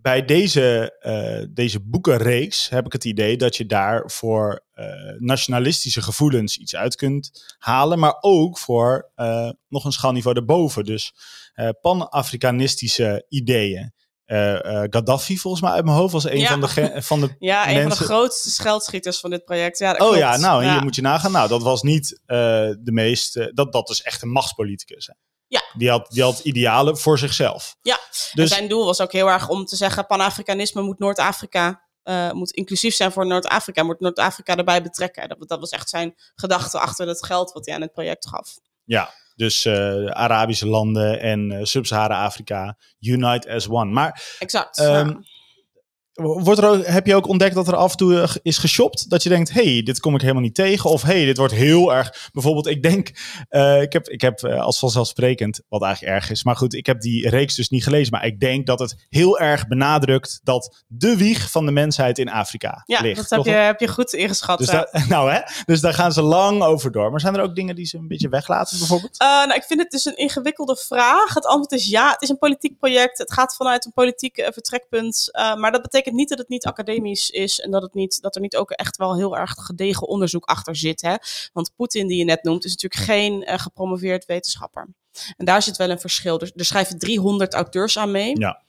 bij 0.06 0.24
deze, 0.24 0.96
eh, 1.00 1.46
deze 1.50 1.80
boekenreeks 1.80 2.68
heb 2.68 2.86
ik 2.86 2.92
het 2.92 3.04
idee 3.04 3.36
dat 3.36 3.56
je 3.56 3.66
daar 3.66 4.10
voor 4.10 4.64
eh, 4.72 4.86
nationalistische 5.18 6.02
gevoelens 6.02 6.56
iets 6.58 6.76
uit 6.76 6.96
kunt 6.96 7.54
halen, 7.58 7.98
maar 7.98 8.16
ook 8.20 8.58
voor 8.58 9.10
eh, 9.14 9.50
nog 9.68 9.84
een 9.84 9.92
schaalniveau 9.92 10.34
daarboven. 10.34 10.84
Dus 10.84 11.14
pan-Afrikanistische 11.80 13.26
ideeën. 13.28 13.92
Eh, 14.26 14.82
eh, 14.82 14.86
Gaddafi, 14.90 15.38
volgens 15.38 15.62
mij 15.62 15.72
uit 15.72 15.84
mijn 15.84 15.96
hoofd, 15.96 16.12
was 16.12 16.24
een 16.24 16.38
Ja. 16.38 16.48
van 16.48 16.60
de, 16.60 17.02
van 17.02 17.20
de 17.20 17.34
Ja, 17.38 17.60
een 17.60 17.64
van 17.72 17.74
de 17.82 17.86
Mensen- 17.88 18.04
grootste 18.06 18.50
scheldschieters 18.50 19.20
van 19.20 19.30
dit 19.30 19.44
project. 19.44 19.78
Ja, 19.78 19.92
dat 19.92 20.00
Oh 20.00 20.06
klopt. 20.06 20.20
ja, 20.22 20.36
nou, 20.36 20.64
hier 20.70 20.82
moet 20.82 20.94
je 20.94 21.02
nagaan. 21.02 21.32
Nou, 21.32 21.48
dat 21.48 21.62
was 21.62 21.82
niet 21.82 22.20
eh, 22.26 22.36
de 22.78 22.92
meest. 22.92 23.50
dat, 23.54 23.72
dat 23.72 23.90
is 23.90 24.02
echt 24.02 24.22
een 24.22 24.30
machtspoliticus. 24.30 25.06
Hè. 25.06 25.12
Ja. 25.46 25.62
Die 25.78 25.90
had, 25.90 26.10
die 26.10 26.22
had 26.22 26.38
idealen 26.38 26.98
voor 26.98 27.18
zichzelf. 27.18 27.76
Ja, 27.82 27.98
Dus- 28.10 28.32
en 28.34 28.48
zijn 28.48 28.68
doel 28.68 28.84
was 28.84 29.00
ook 29.00 29.12
heel 29.12 29.28
erg 29.28 29.48
om 29.48 29.64
te 29.64 29.76
zeggen: 29.76 30.06
Pan-Afrikanisme 30.06 30.82
moet 30.82 30.98
Noord-Afrika. 30.98 31.84
moet 32.32 32.50
inclusief 32.50 32.94
zijn 32.94 33.12
voor 33.12 33.26
Noord-Afrika, 33.26 33.82
moet 33.82 34.00
Noord-Afrika 34.00 34.56
erbij 34.56 34.82
betrekken. 34.82 35.28
Dat, 35.28 35.48
dat 35.48 35.60
was 35.60 35.70
echt 35.70 35.88
zijn 35.88 36.14
gedachte 36.34 36.78
achter 36.78 37.08
het 37.08 37.24
geld 37.24 37.52
wat 37.52 37.66
hij 37.66 37.74
aan 37.74 37.80
het 37.80 37.92
project 37.92 38.28
gaf. 38.28 38.58
Ja, 38.84 39.10
dus 39.36 39.64
eh, 39.64 39.74
de 39.74 40.14
Arabische 40.14 40.66
landen 40.66 41.20
en 41.20 41.50
eh 41.50 41.64
Sub-Sahara-Afrika, 41.64 42.76
unite 43.00 43.50
as 43.50 43.68
one. 43.68 43.92
Maar 43.92 44.36
Exact. 44.38 44.78
Ehm, 44.78 45.08
ja. 45.08 45.20
Wordt 46.16 46.60
er 46.60 46.68
ook, 46.68 46.86
heb 46.86 47.06
je 47.06 47.14
ook 47.14 47.28
ontdekt 47.28 47.54
dat 47.54 47.68
er 47.68 47.76
af 47.76 47.90
en 47.90 47.96
toe 47.96 48.20
eh, 48.20 48.34
is 48.42 48.58
geshopt? 48.58 49.10
Dat 49.10 49.22
je 49.22 49.28
denkt, 49.28 49.52
hey, 49.52 49.82
dit 49.82 50.00
kom 50.00 50.14
ik 50.14 50.20
helemaal 50.20 50.42
niet 50.42 50.54
tegen. 50.54 50.90
Of 50.90 51.02
hey, 51.02 51.24
dit 51.24 51.36
wordt 51.36 51.52
heel 51.52 51.94
erg... 51.94 52.30
Bijvoorbeeld, 52.32 52.66
ik 52.66 52.82
denk, 52.82 53.10
eh, 53.48 53.82
ik 53.82 53.92
heb, 53.92 54.08
ik 54.08 54.20
heb 54.20 54.42
eh, 54.42 54.60
als 54.60 54.78
vanzelfsprekend, 54.78 55.60
wat 55.68 55.82
eigenlijk 55.82 56.14
erg 56.14 56.30
is. 56.30 56.44
Maar 56.44 56.56
goed, 56.56 56.74
ik 56.74 56.86
heb 56.86 57.00
die 57.00 57.28
reeks 57.28 57.54
dus 57.54 57.68
niet 57.68 57.82
gelezen. 57.82 58.12
Maar 58.12 58.26
ik 58.26 58.40
denk 58.40 58.66
dat 58.66 58.78
het 58.78 59.06
heel 59.08 59.38
erg 59.38 59.66
benadrukt 59.66 60.40
dat 60.42 60.84
de 60.86 61.16
wieg 61.16 61.50
van 61.50 61.66
de 61.66 61.72
mensheid 61.72 62.18
in 62.18 62.28
Afrika 62.28 62.82
Ja, 62.84 63.00
ligt. 63.00 63.28
dat 63.28 63.44
heb 63.44 63.54
je, 63.54 63.60
heb 63.60 63.80
je 63.80 63.88
goed 63.88 64.12
ingeschat. 64.12 64.58
Dus, 64.58 64.66
daar, 64.66 65.04
nou, 65.08 65.30
hè? 65.32 65.40
dus 65.64 65.80
daar 65.80 65.94
gaan 65.94 66.12
ze 66.12 66.22
lang 66.22 66.62
over 66.62 66.92
door. 66.92 67.10
Maar 67.10 67.20
zijn 67.20 67.36
er 67.36 67.42
ook 67.42 67.54
dingen 67.54 67.74
die 67.74 67.86
ze 67.86 67.98
een 67.98 68.08
beetje 68.08 68.28
weglaten, 68.28 68.78
bijvoorbeeld? 68.78 69.18
Nou, 69.18 69.54
ik 69.54 69.64
vind 69.64 69.80
het 69.80 69.90
dus 69.90 70.04
een 70.04 70.16
ingewikkelde 70.16 70.76
vraag. 70.76 71.34
Het 71.34 71.46
antwoord 71.46 71.72
is 71.72 71.86
ja, 71.86 72.10
het 72.10 72.22
is 72.22 72.28
een 72.28 72.38
politiek 72.38 72.78
project. 72.78 73.18
Het 73.18 73.32
gaat 73.32 73.56
vanuit 73.56 73.84
een 73.84 73.92
politiek 73.92 74.48
vertrekpunt. 74.52 75.28
Maar 75.32 75.72
dat 75.72 75.82
betekent 75.82 76.05
niet 76.14 76.28
dat 76.28 76.38
het 76.38 76.48
niet 76.48 76.64
academisch 76.64 77.30
is 77.30 77.60
en 77.60 77.70
dat, 77.70 77.82
het 77.82 77.94
niet, 77.94 78.22
dat 78.22 78.34
er 78.34 78.40
niet 78.40 78.56
ook 78.56 78.70
echt 78.70 78.96
wel 78.96 79.16
heel 79.16 79.36
erg 79.36 79.52
gedegen 79.56 80.06
onderzoek 80.08 80.44
achter 80.44 80.76
zit. 80.76 81.00
Hè? 81.00 81.14
Want 81.52 81.72
Poetin, 81.76 82.06
die 82.06 82.18
je 82.18 82.24
net 82.24 82.42
noemt, 82.42 82.64
is 82.64 82.70
natuurlijk 82.70 83.02
geen 83.02 83.44
eh, 83.44 83.58
gepromoveerd 83.58 84.24
wetenschapper. 84.26 84.88
En 85.36 85.44
daar 85.44 85.62
zit 85.62 85.76
wel 85.76 85.90
een 85.90 86.00
verschil. 86.00 86.40
Er, 86.40 86.52
er 86.54 86.64
schrijven 86.64 86.98
300 86.98 87.54
auteurs 87.54 87.98
aan 87.98 88.10
mee. 88.10 88.38
Ja. 88.38 88.62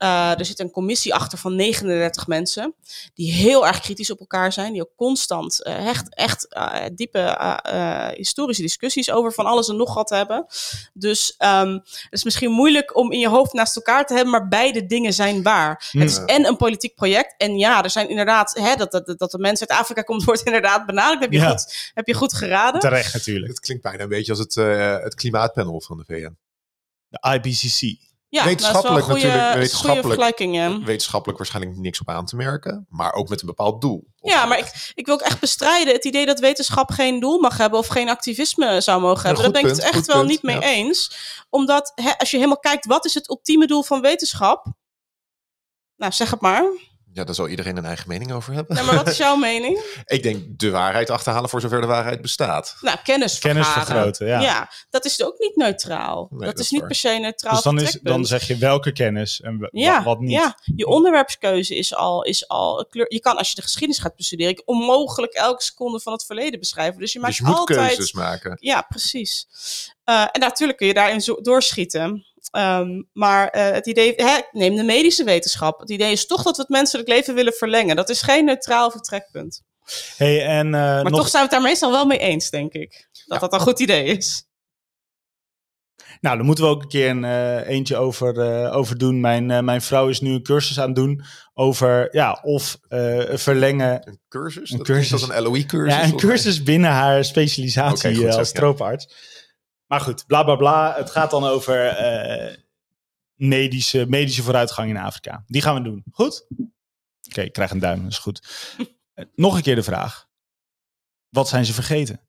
Eh, 0.00 0.38
er 0.38 0.44
zit 0.44 0.58
een 0.58 0.70
commissie 0.70 1.14
achter 1.14 1.38
van 1.38 1.56
39 1.56 2.26
mensen. 2.26 2.74
Die 3.14 3.32
heel 3.32 3.66
erg 3.66 3.80
kritisch 3.80 4.10
op 4.10 4.20
elkaar 4.20 4.52
zijn. 4.52 4.72
Die 4.72 4.82
ook 4.82 4.96
constant 4.96 5.62
eh, 5.62 5.86
echt, 5.88 6.14
echt 6.14 6.48
eh, 6.48 6.84
diepe 6.92 7.18
eh, 7.18 8.08
historische 8.08 8.62
discussies 8.62 9.10
over 9.10 9.32
van 9.32 9.46
alles 9.46 9.68
en 9.68 9.76
nog 9.76 9.94
wat 9.94 10.10
hebben. 10.10 10.46
Dus 10.92 11.34
ehm, 11.36 11.72
het 11.72 12.06
is 12.10 12.24
misschien 12.24 12.50
moeilijk 12.50 12.96
om 12.96 13.12
in 13.12 13.18
je 13.18 13.28
hoofd 13.28 13.52
naast 13.52 13.76
elkaar 13.76 14.06
te 14.06 14.14
hebben. 14.14 14.32
Maar 14.32 14.48
beide 14.48 14.86
dingen 14.86 15.12
zijn 15.12 15.42
waar. 15.42 15.88
Het 15.90 16.10
is 16.10 16.24
en 16.24 16.46
een 16.46 16.56
politiek 16.56 16.94
project. 16.94 17.34
En 17.36 17.58
ja, 17.58 17.82
er 17.82 17.90
zijn 17.90 18.08
inderdaad. 18.08 18.58
Hè, 18.58 18.74
dat, 18.74 18.90
dat, 18.92 19.18
dat 19.18 19.30
de 19.30 19.38
mens 19.38 19.60
uit 19.60 19.70
Afrika 19.80 20.02
komt, 20.02 20.24
wordt 20.30 20.42
inderdaad 20.42 20.86
benadrukt. 20.86 21.22
Heb 21.22 21.32
je, 21.32 21.38
Ja. 21.38 21.50
goed, 21.50 21.90
heb 21.94 22.06
je 22.06 22.14
goed 22.14 22.34
geraden. 22.34 22.80
Terecht 22.80 23.12
natuurlijk. 23.12 23.48
Het 23.48 23.60
klinkt 23.60 23.82
bijna 23.82 24.02
een 24.02 24.08
beetje 24.08 24.30
als 24.32 24.40
het, 24.40 24.56
eh, 24.56 24.98
het 24.98 25.14
klimaatpanel 25.14 25.80
van 25.80 25.96
de 25.96 26.04
VN. 26.04 26.36
De 27.08 27.18
IPCC. 27.34 28.08
Ja, 28.30 28.44
Wetenschappelijk 28.44 29.06
wel 29.06 29.16
een 29.16 29.22
natuurlijk, 29.22 29.54
wetenschappelijk. 29.54 30.84
Wetenschappelijk 30.84 31.38
waarschijnlijk 31.38 31.76
niks 31.76 32.00
op 32.00 32.08
aan 32.08 32.26
te 32.26 32.36
merken, 32.36 32.86
maar 32.88 33.12
ook 33.12 33.28
met 33.28 33.40
een 33.40 33.46
bepaald 33.46 33.80
doel. 33.80 34.06
Ja, 34.16 34.46
maar 34.46 34.58
ik, 34.58 34.92
ik 34.94 35.06
wil 35.06 35.14
ook 35.14 35.20
echt 35.20 35.40
bestrijden 35.40 35.94
het 35.94 36.04
idee 36.04 36.26
dat 36.26 36.40
wetenschap 36.40 36.90
geen 36.90 37.20
doel 37.20 37.40
mag 37.40 37.56
hebben 37.56 37.78
of 37.78 37.86
geen 37.86 38.08
activisme 38.08 38.80
zou 38.80 39.00
mogen 39.00 39.26
hebben. 39.26 39.42
Daar 39.42 39.52
ben 39.52 39.70
ik 39.70 39.76
het 39.76 39.84
echt 39.84 40.06
wel 40.06 40.16
punt, 40.16 40.28
niet 40.28 40.42
mee 40.42 40.60
ja. 40.60 40.62
eens. 40.62 41.16
Omdat 41.48 41.92
als 42.18 42.30
je 42.30 42.36
helemaal 42.36 42.58
kijkt, 42.58 42.86
wat 42.86 43.04
is 43.04 43.14
het 43.14 43.28
ultieme 43.28 43.66
doel 43.66 43.82
van 43.82 44.00
wetenschap? 44.00 44.66
Nou, 45.96 46.12
zeg 46.12 46.30
het 46.30 46.40
maar. 46.40 46.64
Ja, 47.12 47.24
daar 47.24 47.34
zal 47.34 47.48
iedereen 47.48 47.76
een 47.76 47.84
eigen 47.84 48.08
mening 48.08 48.32
over 48.32 48.52
hebben. 48.52 48.74
Nou, 48.74 48.86
maar 48.86 48.96
wat 48.96 49.08
is 49.08 49.16
jouw 49.16 49.36
mening? 49.50 50.02
Ik 50.04 50.22
denk 50.22 50.58
de 50.58 50.70
waarheid 50.70 51.10
achterhalen 51.10 51.48
voor 51.50 51.60
zover 51.60 51.80
de 51.80 51.86
waarheid 51.86 52.22
bestaat. 52.22 52.76
Nou, 52.80 52.96
kennis 53.04 53.38
Kennis 53.38 53.66
vergaren. 53.66 53.86
vergroten, 53.86 54.26
ja. 54.26 54.70
dat 54.90 55.04
is 55.04 55.22
ook 55.24 55.38
niet 55.38 55.56
neutraal. 55.56 56.28
Nee, 56.30 56.38
dat, 56.40 56.48
dat 56.56 56.58
is 56.64 56.70
niet 56.70 56.80
waar. 56.80 56.88
per 56.88 56.98
se 56.98 57.08
neutraal 57.08 57.52
Dus 57.54 57.62
dan, 57.62 57.80
is, 57.80 57.98
dan 58.02 58.24
zeg 58.26 58.46
je 58.46 58.56
welke 58.56 58.92
kennis 58.92 59.40
en 59.40 59.58
wa- 59.58 59.68
Ja, 59.72 60.02
wat 60.02 60.20
niet. 60.20 60.30
ja, 60.30 60.58
je 60.76 60.86
onderwerpskeuze 60.86 61.76
is 61.76 61.94
al, 61.94 62.22
is 62.24 62.48
al 62.48 62.86
kleur. 62.90 63.12
Je 63.12 63.20
kan 63.20 63.36
als 63.36 63.48
je 63.48 63.54
de 63.54 63.62
geschiedenis 63.62 63.98
gaat 63.98 64.16
bestuderen, 64.16 64.62
onmogelijk 64.64 65.32
elke 65.32 65.62
seconde 65.62 66.00
van 66.00 66.12
het 66.12 66.24
verleden 66.24 66.58
beschrijven. 66.60 67.00
Dus 67.00 67.12
je 67.12 67.18
maakt 67.18 67.30
Dus 67.32 67.40
je 67.40 67.46
moet 67.50 67.56
altijd 67.58 67.78
keuzes 67.86 68.12
maken. 68.12 68.56
Ja, 68.60 68.82
precies. 68.88 69.46
Eh, 70.04 70.26
en 70.32 70.40
natuurlijk 70.40 70.78
kun 70.78 70.86
je 70.86 70.94
daarin 70.94 71.20
zo- 71.20 71.40
doorschieten. 71.40 72.26
Ehm, 72.50 73.02
maar 73.12 73.48
eh, 73.48 73.70
het 73.70 73.86
idee, 73.86 74.12
hè, 74.16 74.38
neem 74.52 74.76
de 74.76 74.82
medische 74.82 75.24
wetenschap. 75.24 75.80
Het 75.80 75.90
idee 75.90 76.12
is 76.12 76.26
toch 76.26 76.42
dat 76.42 76.56
we 76.56 76.62
het 76.62 76.70
menselijk 76.70 77.08
leven 77.08 77.34
willen 77.34 77.52
verlengen. 77.52 77.96
Dat 77.96 78.08
is 78.08 78.22
geen 78.22 78.44
neutraal 78.44 78.90
vertrekpunt. 78.90 79.62
Hey, 80.16 80.46
en 80.46 80.66
eh, 80.66 80.72
Maar 80.72 81.02
nog, 81.02 81.20
toch 81.20 81.28
zijn 81.28 81.44
we 81.44 81.48
het 81.48 81.50
daar 81.50 81.70
meestal 81.70 81.90
wel 81.90 82.06
mee 82.06 82.18
eens, 82.18 82.50
denk 82.50 82.72
ik. 82.72 83.08
Dat 83.26 83.40
dat 83.40 83.52
een 83.52 83.60
goed 83.60 83.80
idee 83.80 84.04
is. 84.04 84.44
nou, 86.20 86.36
dan 86.36 86.46
moeten 86.46 86.64
we 86.64 86.70
ook 86.70 86.82
een 86.82 86.88
keer 86.88 87.10
een, 87.10 87.24
eh, 87.24 87.68
eentje 87.68 87.96
over, 87.96 88.38
eh, 88.38 88.76
over 88.76 88.98
doen. 88.98 89.20
Mijn, 89.20 89.50
eh, 89.50 89.60
mijn 89.60 89.82
vrouw 89.82 90.08
is 90.08 90.20
nu 90.20 90.32
een 90.32 90.42
cursus 90.42 90.80
aan 90.80 90.86
het 90.86 90.96
doen 90.96 91.22
over 91.54 92.08
ja, 92.16 92.40
of 92.42 92.78
eh, 92.88 93.20
verlengen. 93.36 94.08
Een 94.08 94.20
cursus? 94.28 94.70
Een 94.70 94.76
dat 94.76 94.86
cursus. 94.86 95.12
Is 95.12 95.20
dat 95.20 95.36
een 95.36 95.42
LOE-cursus? 95.42 95.94
Ja, 95.94 96.04
een 96.04 96.16
cursus 96.16 96.62
binnen 96.62 96.90
haar 96.90 97.24
specialisatie 97.24 98.10
Oké, 98.10 98.18
goed 98.18 98.36
als 98.36 98.50
ja. 98.50 98.96
Maar 99.90 100.00
goed, 100.00 100.26
bla 100.26 100.42
bla 100.42 100.56
bla. 100.56 100.94
Het 100.96 101.10
gaat 101.10 101.30
dan 101.30 101.44
over 101.44 101.86
eh, 101.86 102.56
medische, 103.34 104.06
medische 104.08 104.42
vooruitgang 104.42 104.90
in 104.90 104.96
Afrika. 104.96 105.44
Die 105.46 105.62
gaan 105.62 105.74
we 105.74 105.82
doen. 105.82 106.04
Goed? 106.12 106.46
Oké, 107.28 107.40
ik 107.40 107.52
krijg 107.52 107.70
een 107.70 107.78
duim, 107.78 108.02
dat 108.02 108.10
is 108.10 108.18
goed. 108.18 108.48
Eh, 109.14 109.24
Nog 109.34 109.56
een 109.56 109.62
keer 109.62 109.74
de 109.74 109.82
vraag. 109.82 110.28
Wat 111.28 111.48
zijn 111.48 111.64
ze 111.64 111.72
vergeten? 111.72 112.20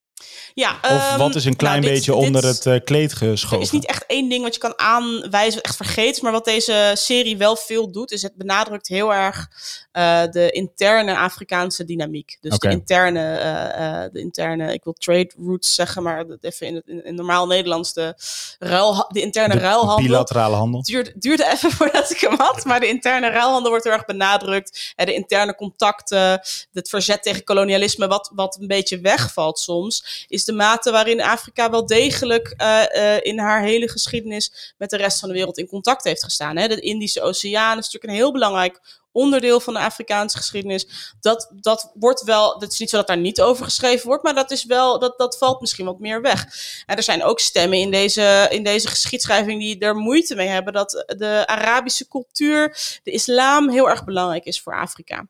Ja, 0.54 0.72
Of 0.82 0.90
ehm, 0.90 1.18
wat 1.18 1.36
is 1.36 1.46
een 1.46 1.56
klein 1.56 1.74
nou, 1.82 1.86
dit- 1.86 1.94
beetje 1.96 2.16
dit- 2.16 2.26
onder 2.26 2.46
het 2.46 2.66
eh, 2.66 2.76
kleed 2.84 3.14
geschoven? 3.14 3.58
Er 3.58 3.64
is 3.64 3.72
niet 3.72 3.86
echt 3.86 4.06
één 4.06 4.30
ding 4.30 4.44
wat 4.44 4.54
je 4.54 4.60
kan 4.60 4.80
aanwijzen 4.80 5.56
wat 5.56 5.66
echt 5.66 5.76
vergeten 5.76 6.12
is. 6.12 6.22
Maar 6.22 6.32
wat 6.32 6.46
deze 6.46 6.92
serie 6.94 7.38
wel 7.38 7.56
veel 7.56 7.92
doet, 7.92 8.12
is 8.12 8.22
het 8.22 8.36
benadrukt 8.36 8.88
heel 8.88 9.14
erg 9.14 9.48
eh, 9.92 10.22
de 10.32 10.52
interne 10.52 11.18
Afrikaanse 11.18 11.86
dynamiek. 11.86 12.38
Dus 12.42 12.58
de 12.58 12.70
interne, 12.70 13.36
eh, 13.36 14.04
de 14.14 14.20
interne, 14.20 14.74
ik 14.74 14.84
wil 14.84 14.94
trade 14.94 15.32
routes 15.38 15.76
zeggen, 15.76 16.04
maar 16.04 16.26
even 16.42 16.68
in, 16.68 16.76
het, 16.76 16.88
in, 16.88 17.06
in 17.06 17.16
normaal 17.16 17.48
Nederlands, 17.48 17.94
de, 17.94 18.14
ruil, 18.60 19.06
de 19.10 19.22
interne 19.22 19.54
De 19.54 19.60
ruilhandel. 19.60 19.98
bilaterale 19.98 20.56
handel. 20.56 20.78
Het 20.80 20.88
duurde, 20.88 21.14
duurde 21.18 21.50
even 21.52 21.72
voordat 21.82 22.12
ik 22.12 22.20
hem 22.20 22.36
had, 22.38 22.66
maar 22.66 22.80
de 22.80 22.88
interne 22.88 23.30
ruilhandel 23.30 23.70
wordt 23.70 23.84
heel 23.84 23.94
erg 23.94 24.06
benadrukt. 24.06 24.94
De 24.96 25.14
interne 25.14 25.56
contacten, 25.56 26.40
het 26.72 26.90
verzet 26.90 27.24
tegen 27.24 27.44
kolonialisme, 27.44 28.08
wat, 28.08 28.32
wat 28.36 28.58
een 28.62 28.68
beetje 28.68 29.00
wegvalt 29.00 29.60
soms, 29.60 30.11
is 30.28 30.46
de 30.46 30.54
mate 30.54 30.92
waarin 30.92 31.22
Afrika 31.22 31.70
wel 31.70 31.86
degelijk 31.86 32.54
eh, 32.58 33.16
eh, 33.16 33.20
in 33.24 33.40
haar 33.40 33.64
hele 33.64 33.90
geschiedenis 33.90 34.74
met 34.78 34.90
de 34.90 34.98
rest 34.98 35.20
van 35.20 35.30
de 35.30 35.36
wereld 35.36 35.58
in 35.58 35.68
contact 35.68 36.04
heeft 36.04 36.24
gestaan. 36.24 36.58
Hè? 36.58 36.68
De 36.68 36.80
Indische 36.80 37.22
Oceaan 37.22 37.78
is 37.78 37.86
natuurlijk 37.86 38.14
een 38.14 38.20
heel 38.20 38.32
belangrijk 38.32 38.80
onderdeel 39.12 39.60
van 39.60 39.74
de 39.74 39.80
Afrikaanse 39.80 40.38
geschiedenis. 40.38 41.14
Dat, 41.22 41.52
dat 41.54 41.92
wordt 41.94 42.22
wel, 42.22 42.60
het 42.60 42.72
is 42.72 42.80
niet 42.80 42.90
zo 42.90 42.98
dat 42.98 43.08
daar 43.08 43.18
niet 43.18 43.42
over 43.42 43.66
geschreven 43.66 44.08
wordt, 44.08 44.24
maar 44.24 44.34
dat 44.34 44.52
is 44.52 44.66
wel, 44.66 45.00
dat, 45.00 45.18
dat 45.18 45.38
valt 45.38 45.62
misschien 45.62 45.86
wat 45.86 46.00
meer 46.00 46.22
weg. 46.22 46.46
En 46.86 46.98
er 46.98 47.04
zijn 47.04 47.24
ook 47.24 47.40
stemmen 47.40 47.78
in 47.78 47.92
deze, 47.92 48.48
in 48.50 48.64
deze 48.64 48.88
geschiedschrijving 48.88 49.60
die 49.60 49.80
er 49.80 49.96
moeite 49.96 50.36
mee 50.36 50.48
hebben 50.48 50.74
dat 50.74 51.04
de 51.18 51.44
Arabische 51.46 52.08
cultuur, 52.08 52.78
de 53.04 53.12
islam, 53.12 53.70
heel 53.70 53.90
erg 53.90 54.04
belangrijk 54.04 54.46
is 54.46 54.62
voor 54.62 54.80
Afrika. 54.80 55.28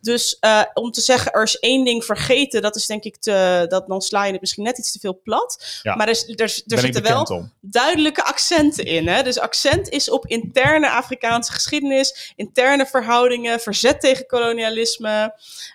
Dus 0.00 0.36
eh, 0.40 0.62
om 0.74 0.90
te 0.90 1.00
zeggen, 1.00 1.32
er 1.32 1.42
is 1.42 1.58
één 1.58 1.84
ding 1.84 2.04
vergeten, 2.04 2.62
dat 2.62 2.76
is 2.76 2.86
denk 2.86 3.02
ik 3.04 3.16
te, 3.16 3.64
dat 3.68 3.86
dan 3.88 4.00
sla 4.00 4.24
je 4.24 4.32
het 4.32 4.40
misschien 4.40 4.64
net 4.64 4.78
iets 4.78 4.92
te 4.92 4.98
veel 4.98 5.20
plat. 5.22 5.80
Ja. 5.82 5.94
Maar 5.94 6.06
er, 6.06 6.12
is- 6.12 6.28
er, 6.28 6.62
er 6.66 6.78
zitten 6.78 7.02
wel 7.02 7.22
om. 7.22 7.52
duidelijke 7.60 8.24
accenten 8.24 8.84
in. 8.84 9.08
Hè? 9.08 9.22
Dus 9.22 9.38
accent 9.38 9.88
is 9.88 10.10
op 10.10 10.26
interne 10.26 10.90
Afrikaanse 10.90 11.52
geschiedenis, 11.52 12.32
interne 12.36 12.86
verhoudingen, 12.86 13.60
verzet 13.60 14.00
tegen 14.00 14.26
kolonialisme. 14.26 15.34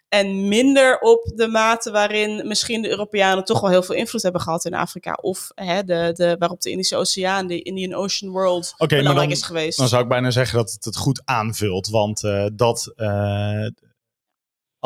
En 0.10 0.48
minder 0.48 1.00
op 1.00 1.32
de 1.36 1.48
mate 1.48 1.92
waarin 1.92 2.48
misschien 2.48 2.82
de 2.82 2.90
Europeanen 2.90 3.44
toch 3.44 3.60
wel 3.62 3.70
heel 3.70 3.84
veel 3.84 3.96
invloed 3.96 4.22
hebben 4.22 4.42
gehad 4.42 4.66
in 4.66 4.74
Afrika. 4.74 5.18
Of 5.22 5.52
hè, 5.56 5.84
de, 5.84 6.12
de, 6.14 6.36
waarop 6.40 6.62
de 6.62 6.70
Indische 6.70 6.96
Oceaan, 6.96 7.48
de 7.48 7.62
Indian 7.62 7.94
Ocean 7.94 8.32
World, 8.32 8.74
Oké, 8.78 8.94
maar 8.94 8.98
belangrijk 9.04 9.30
dan, 9.30 9.38
is 9.38 9.44
geweest. 9.44 9.78
dan 9.78 9.88
zou 9.88 10.04
ik 10.04 10.08
bijna 10.10 10.32
zeggen 10.32 10.58
dat 10.58 10.72
het 10.72 10.86
het 10.86 10.96
goed 10.98 11.22
aanvult. 11.26 11.88
Want 11.90 12.24
eh, 12.24 12.46
dat 12.54 12.92
eh, 12.96 13.66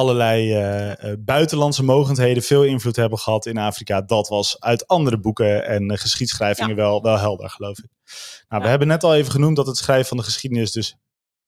allerlei 0.01 0.53
eh, 0.53 0.91
eh, 1.11 1.17
buitenlandse 1.19 1.83
mogendheden 1.83 2.43
veel 2.43 2.63
invloed 2.63 2.95
hebben 2.95 3.19
gehad 3.19 3.45
in 3.45 3.57
Afrika. 3.57 4.01
Dat 4.01 4.27
was 4.27 4.59
uit 4.59 4.87
andere 4.87 5.19
boeken 5.19 5.65
en 5.65 5.91
eh, 5.91 5.97
geschiedschrijvingen 5.97 6.75
wel, 6.75 7.01
wel 7.01 7.17
helder, 7.17 7.49
geloof 7.49 7.77
ik. 7.77 7.89
Nou, 8.49 8.63
we 8.63 8.69
hebben 8.69 8.87
net 8.87 9.03
al 9.03 9.15
even 9.15 9.31
genoemd 9.31 9.55
dat 9.55 9.67
het 9.67 9.77
schrijven 9.77 10.07
van 10.07 10.17
de 10.17 10.23
geschiedenis 10.23 10.71
dus 10.71 10.95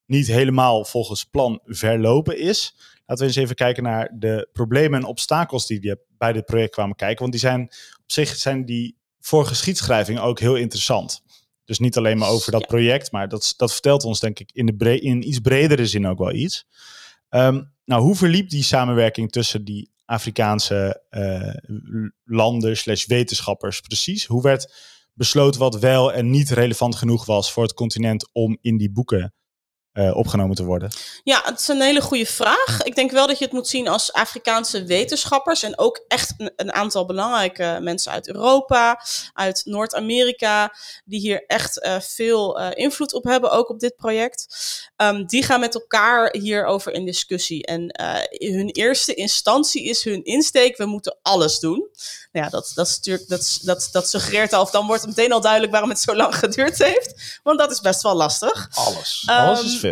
niet 0.05 0.27
helemaal 0.27 0.85
volgens 0.85 1.23
plan 1.23 1.59
verlopen 1.63 2.39
is. 2.39 2.75
Laten 3.05 3.25
we 3.25 3.31
eens 3.31 3.41
even 3.41 3.55
kijken 3.55 3.83
naar 3.83 4.11
de 4.17 4.49
problemen 4.51 4.99
en 4.99 5.05
obstakels 5.05 5.67
die, 5.67 5.97
bij 6.17 6.33
dit 6.33 6.45
project 6.45 6.71
kwamen 6.71 6.95
kijken. 6.95 7.19
Want 7.19 7.31
die 7.31 7.41
zijn 7.41 7.61
op 8.03 8.11
zich 8.11 8.35
zijn 8.35 8.65
die 8.65 8.97
voor 9.19 9.45
geschiedschrijving 9.45 10.19
ook 10.19 10.39
heel 10.39 10.55
interessant. 10.55 11.21
Dus 11.65 11.79
niet 11.79 11.97
alleen 11.97 12.17
maar 12.17 12.29
over 12.29 12.51
dat 12.51 12.67
project, 12.67 13.11
maar 13.11 13.27
dat, 13.27 13.53
dat 13.57 13.71
vertelt 13.71 14.03
ons 14.03 14.19
denk 14.19 14.39
ik 14.39 14.49
in, 14.53 14.65
de 14.65 14.75
bre- 14.75 14.99
in 14.99 15.27
iets 15.27 15.39
bredere 15.39 15.87
zin 15.87 16.07
ook 16.07 16.17
wel 16.17 16.33
iets. 16.33 16.65
Ehm, 17.29 17.63
nou, 17.85 18.01
hoe 18.01 18.15
verliep 18.15 18.49
die 18.49 18.63
samenwerking 18.63 19.31
tussen 19.31 19.65
die 19.65 19.91
Afrikaanse 20.05 21.03
eh, 21.09 21.53
landen 22.23 22.77
slash 22.77 23.05
wetenschappers 23.05 23.81
precies? 23.81 24.25
Hoe 24.25 24.41
werd 24.41 24.73
besloten 25.13 25.59
wat 25.59 25.79
wel 25.79 26.13
en 26.13 26.29
niet 26.29 26.49
relevant 26.49 26.95
genoeg 26.95 27.25
was 27.25 27.51
voor 27.51 27.63
het 27.63 27.73
continent 27.73 28.29
om 28.33 28.57
in 28.61 28.77
die 28.77 28.91
boeken 28.91 29.33
eh, 29.93 30.15
opgenomen 30.15 30.55
te 30.55 30.63
worden? 30.63 30.91
Ja, 31.23 31.41
het 31.45 31.59
is 31.59 31.67
een 31.67 31.81
hele 31.81 32.01
goede 32.01 32.25
vraag. 32.25 32.81
Ik 32.83 32.95
denk 32.95 33.11
wel 33.11 33.27
dat 33.27 33.37
je 33.37 33.43
het 33.43 33.53
moet 33.53 33.67
zien 33.67 33.87
als 33.87 34.13
Afrikaanse 34.13 34.83
wetenschappers 34.83 35.63
en 35.63 35.79
ook 35.79 36.03
echt 36.07 36.33
een, 36.37 36.51
een 36.55 36.73
aantal 36.73 37.05
belangrijke 37.05 37.79
mensen 37.81 38.11
uit 38.11 38.27
Europa, 38.27 39.01
uit 39.33 39.61
Noord-Amerika, 39.65 40.73
die 41.05 41.19
hier 41.19 41.45
echt 41.47 41.79
eh, 41.79 41.99
veel 41.99 42.59
eh, 42.59 42.83
invloed 42.83 43.13
op 43.13 43.23
hebben, 43.23 43.51
ook 43.51 43.69
op 43.69 43.79
dit 43.79 43.95
project. 43.95 44.47
Um, 44.97 45.25
die 45.25 45.43
gaan 45.43 45.59
met 45.59 45.73
elkaar 45.73 46.35
hierover 46.37 46.93
in 46.93 47.05
discussie. 47.05 47.65
En 47.65 47.99
uh, 48.01 48.49
hun 48.51 48.69
eerste 48.69 49.13
instantie 49.13 49.83
is 49.83 50.03
hun 50.03 50.23
insteek: 50.23 50.77
we 50.77 50.85
moeten 50.85 51.17
alles 51.21 51.59
doen. 51.59 51.89
Nou 52.31 52.45
ja, 52.45 52.49
dat, 52.49 52.71
dat, 52.75 52.87
is 52.87 52.95
natuurlijk, 52.95 53.29
dat, 53.29 53.59
dat, 53.61 53.89
dat 53.91 54.09
suggereert 54.09 54.53
al, 54.53 54.61
of 54.61 54.71
dan 54.71 54.87
wordt 54.87 55.01
het 55.01 55.15
meteen 55.15 55.31
al 55.31 55.41
duidelijk 55.41 55.71
waarom 55.71 55.89
het 55.89 55.99
zo 55.99 56.15
lang 56.15 56.35
geduurd 56.43 56.77
heeft. 56.77 57.39
Want 57.43 57.59
dat 57.59 57.71
is 57.71 57.79
best 57.79 58.01
wel 58.01 58.15
lastig. 58.15 58.69
Alles. 58.73 59.27
Um, 59.29 59.35
Alles 59.35 59.63
is 59.63 59.82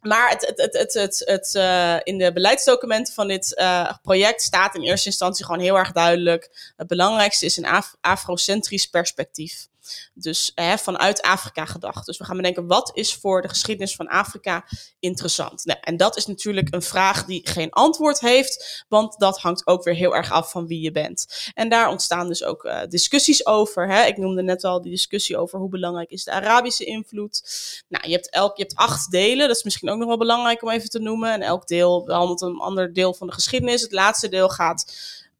Maar 0.00 0.30
het, 0.30 0.46
het, 0.46 0.58
het, 0.58 0.72
het, 0.72 0.94
het, 0.94 1.22
het, 1.24 1.54
uh, 1.54 1.96
in 2.02 2.18
de 2.18 2.32
beleidsdocumenten 2.32 3.14
van 3.14 3.28
dit 3.28 3.54
uh, 3.58 3.92
project 4.02 4.42
staat 4.42 4.74
in 4.74 4.82
eerste 4.82 5.08
instantie 5.08 5.44
gewoon 5.44 5.60
heel 5.60 5.78
erg 5.78 5.92
duidelijk: 5.92 6.72
het 6.76 6.86
belangrijkste 6.86 7.44
is 7.44 7.56
een 7.56 7.66
af 7.66 7.96
afrocentrisch 8.00 8.86
perspectief. 8.86 9.68
Dus 10.14 10.52
hè, 10.54 10.78
vanuit 10.78 11.22
Afrika 11.22 11.64
gedacht. 11.64 12.06
Dus 12.06 12.18
we 12.18 12.24
gaan 12.24 12.36
bedenken, 12.36 12.66
wat 12.66 12.90
is 12.94 13.14
voor 13.14 13.42
de 13.42 13.48
geschiedenis 13.48 13.94
van 13.94 14.08
Afrika 14.08 14.64
interessant? 14.98 15.64
Nou, 15.64 15.78
en 15.80 15.96
dat 15.96 16.16
is 16.16 16.26
natuurlijk 16.26 16.74
een 16.74 16.82
vraag 16.82 17.24
die 17.24 17.48
geen 17.48 17.70
antwoord 17.70 18.20
heeft, 18.20 18.84
want 18.88 19.18
dat 19.18 19.38
hangt 19.38 19.66
ook 19.66 19.84
weer 19.84 19.94
heel 19.94 20.14
erg 20.14 20.32
af 20.32 20.50
van 20.50 20.66
wie 20.66 20.80
je 20.80 20.90
bent. 20.90 21.50
En 21.54 21.68
daar 21.68 21.88
ontstaan 21.88 22.28
dus 22.28 22.44
ook 22.44 22.64
uh, 22.64 22.80
discussies 22.88 23.46
over. 23.46 23.88
Hè? 23.88 24.04
Ik 24.04 24.16
noemde 24.16 24.42
net 24.42 24.64
al 24.64 24.82
die 24.82 24.90
discussie 24.90 25.36
over 25.36 25.58
hoe 25.58 25.68
belangrijk 25.68 26.10
is 26.10 26.24
de 26.24 26.30
Arabische 26.30 26.84
invloed. 26.84 27.42
Nou, 27.88 28.06
je 28.06 28.12
hebt, 28.12 28.30
elk, 28.30 28.56
je 28.56 28.62
hebt 28.62 28.74
acht 28.74 29.10
delen, 29.10 29.48
dat 29.48 29.56
is 29.56 29.62
misschien 29.62 29.90
ook 29.90 29.98
nog 29.98 30.08
wel 30.08 30.18
belangrijk 30.18 30.62
om 30.62 30.70
even 30.70 30.90
te 30.90 30.98
noemen. 30.98 31.32
En 31.32 31.42
elk 31.42 31.66
deel 31.66 32.04
behandelt 32.04 32.40
een 32.40 32.58
ander 32.58 32.92
deel 32.92 33.14
van 33.14 33.26
de 33.26 33.32
geschiedenis. 33.32 33.82
Het 33.82 33.92
laatste 33.92 34.28
deel 34.28 34.48
gaat 34.48 34.92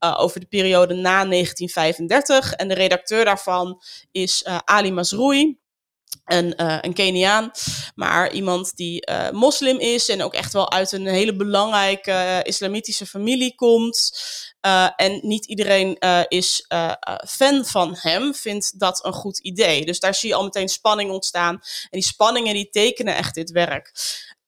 uh, 0.05 0.21
over 0.21 0.41
de 0.41 0.47
periode 0.47 0.95
na 0.95 1.25
1935. 1.25 2.53
En 2.53 2.69
de 2.69 2.75
redacteur 2.75 3.25
daarvan 3.25 3.83
is 4.11 4.45
uh, 4.47 4.59
Ali 4.65 4.93
Masroui. 4.93 5.59
Een, 6.25 6.55
uh, 6.57 6.79
een 6.81 6.93
Keniaan, 6.93 7.51
maar 7.95 8.33
iemand 8.33 8.77
die 8.77 9.11
moslim 9.33 9.79
is 9.79 10.09
en 10.09 10.23
ook 10.23 10.35
echt 10.35 10.53
wel 10.53 10.73
uit 10.73 10.93
een 10.93 11.07
hele 11.07 11.37
belangrijke 11.37 12.41
islamitische 12.43 13.07
familie 13.07 13.55
komt. 13.55 14.21
En 14.97 15.21
niet 15.23 15.47
iedereen 15.47 15.99
is 16.29 16.67
fan 17.29 17.65
van 17.65 17.97
hem, 17.99 18.35
vindt 18.35 18.79
dat 18.79 19.05
een 19.05 19.13
goed 19.13 19.39
idee. 19.39 19.85
Dus 19.85 20.01
daar 20.01 20.15
zie 20.15 20.29
je 20.29 20.35
al 20.35 20.45
meteen 20.45 20.69
spanning 20.69 21.11
ontstaan. 21.11 21.55
En 21.55 21.89
die 21.91 22.03
spanningen 22.03 22.55
die 22.55 22.71
tekenen 22.71 23.17
echt 23.17 23.35
dit 23.35 23.51
werk. 23.51 23.93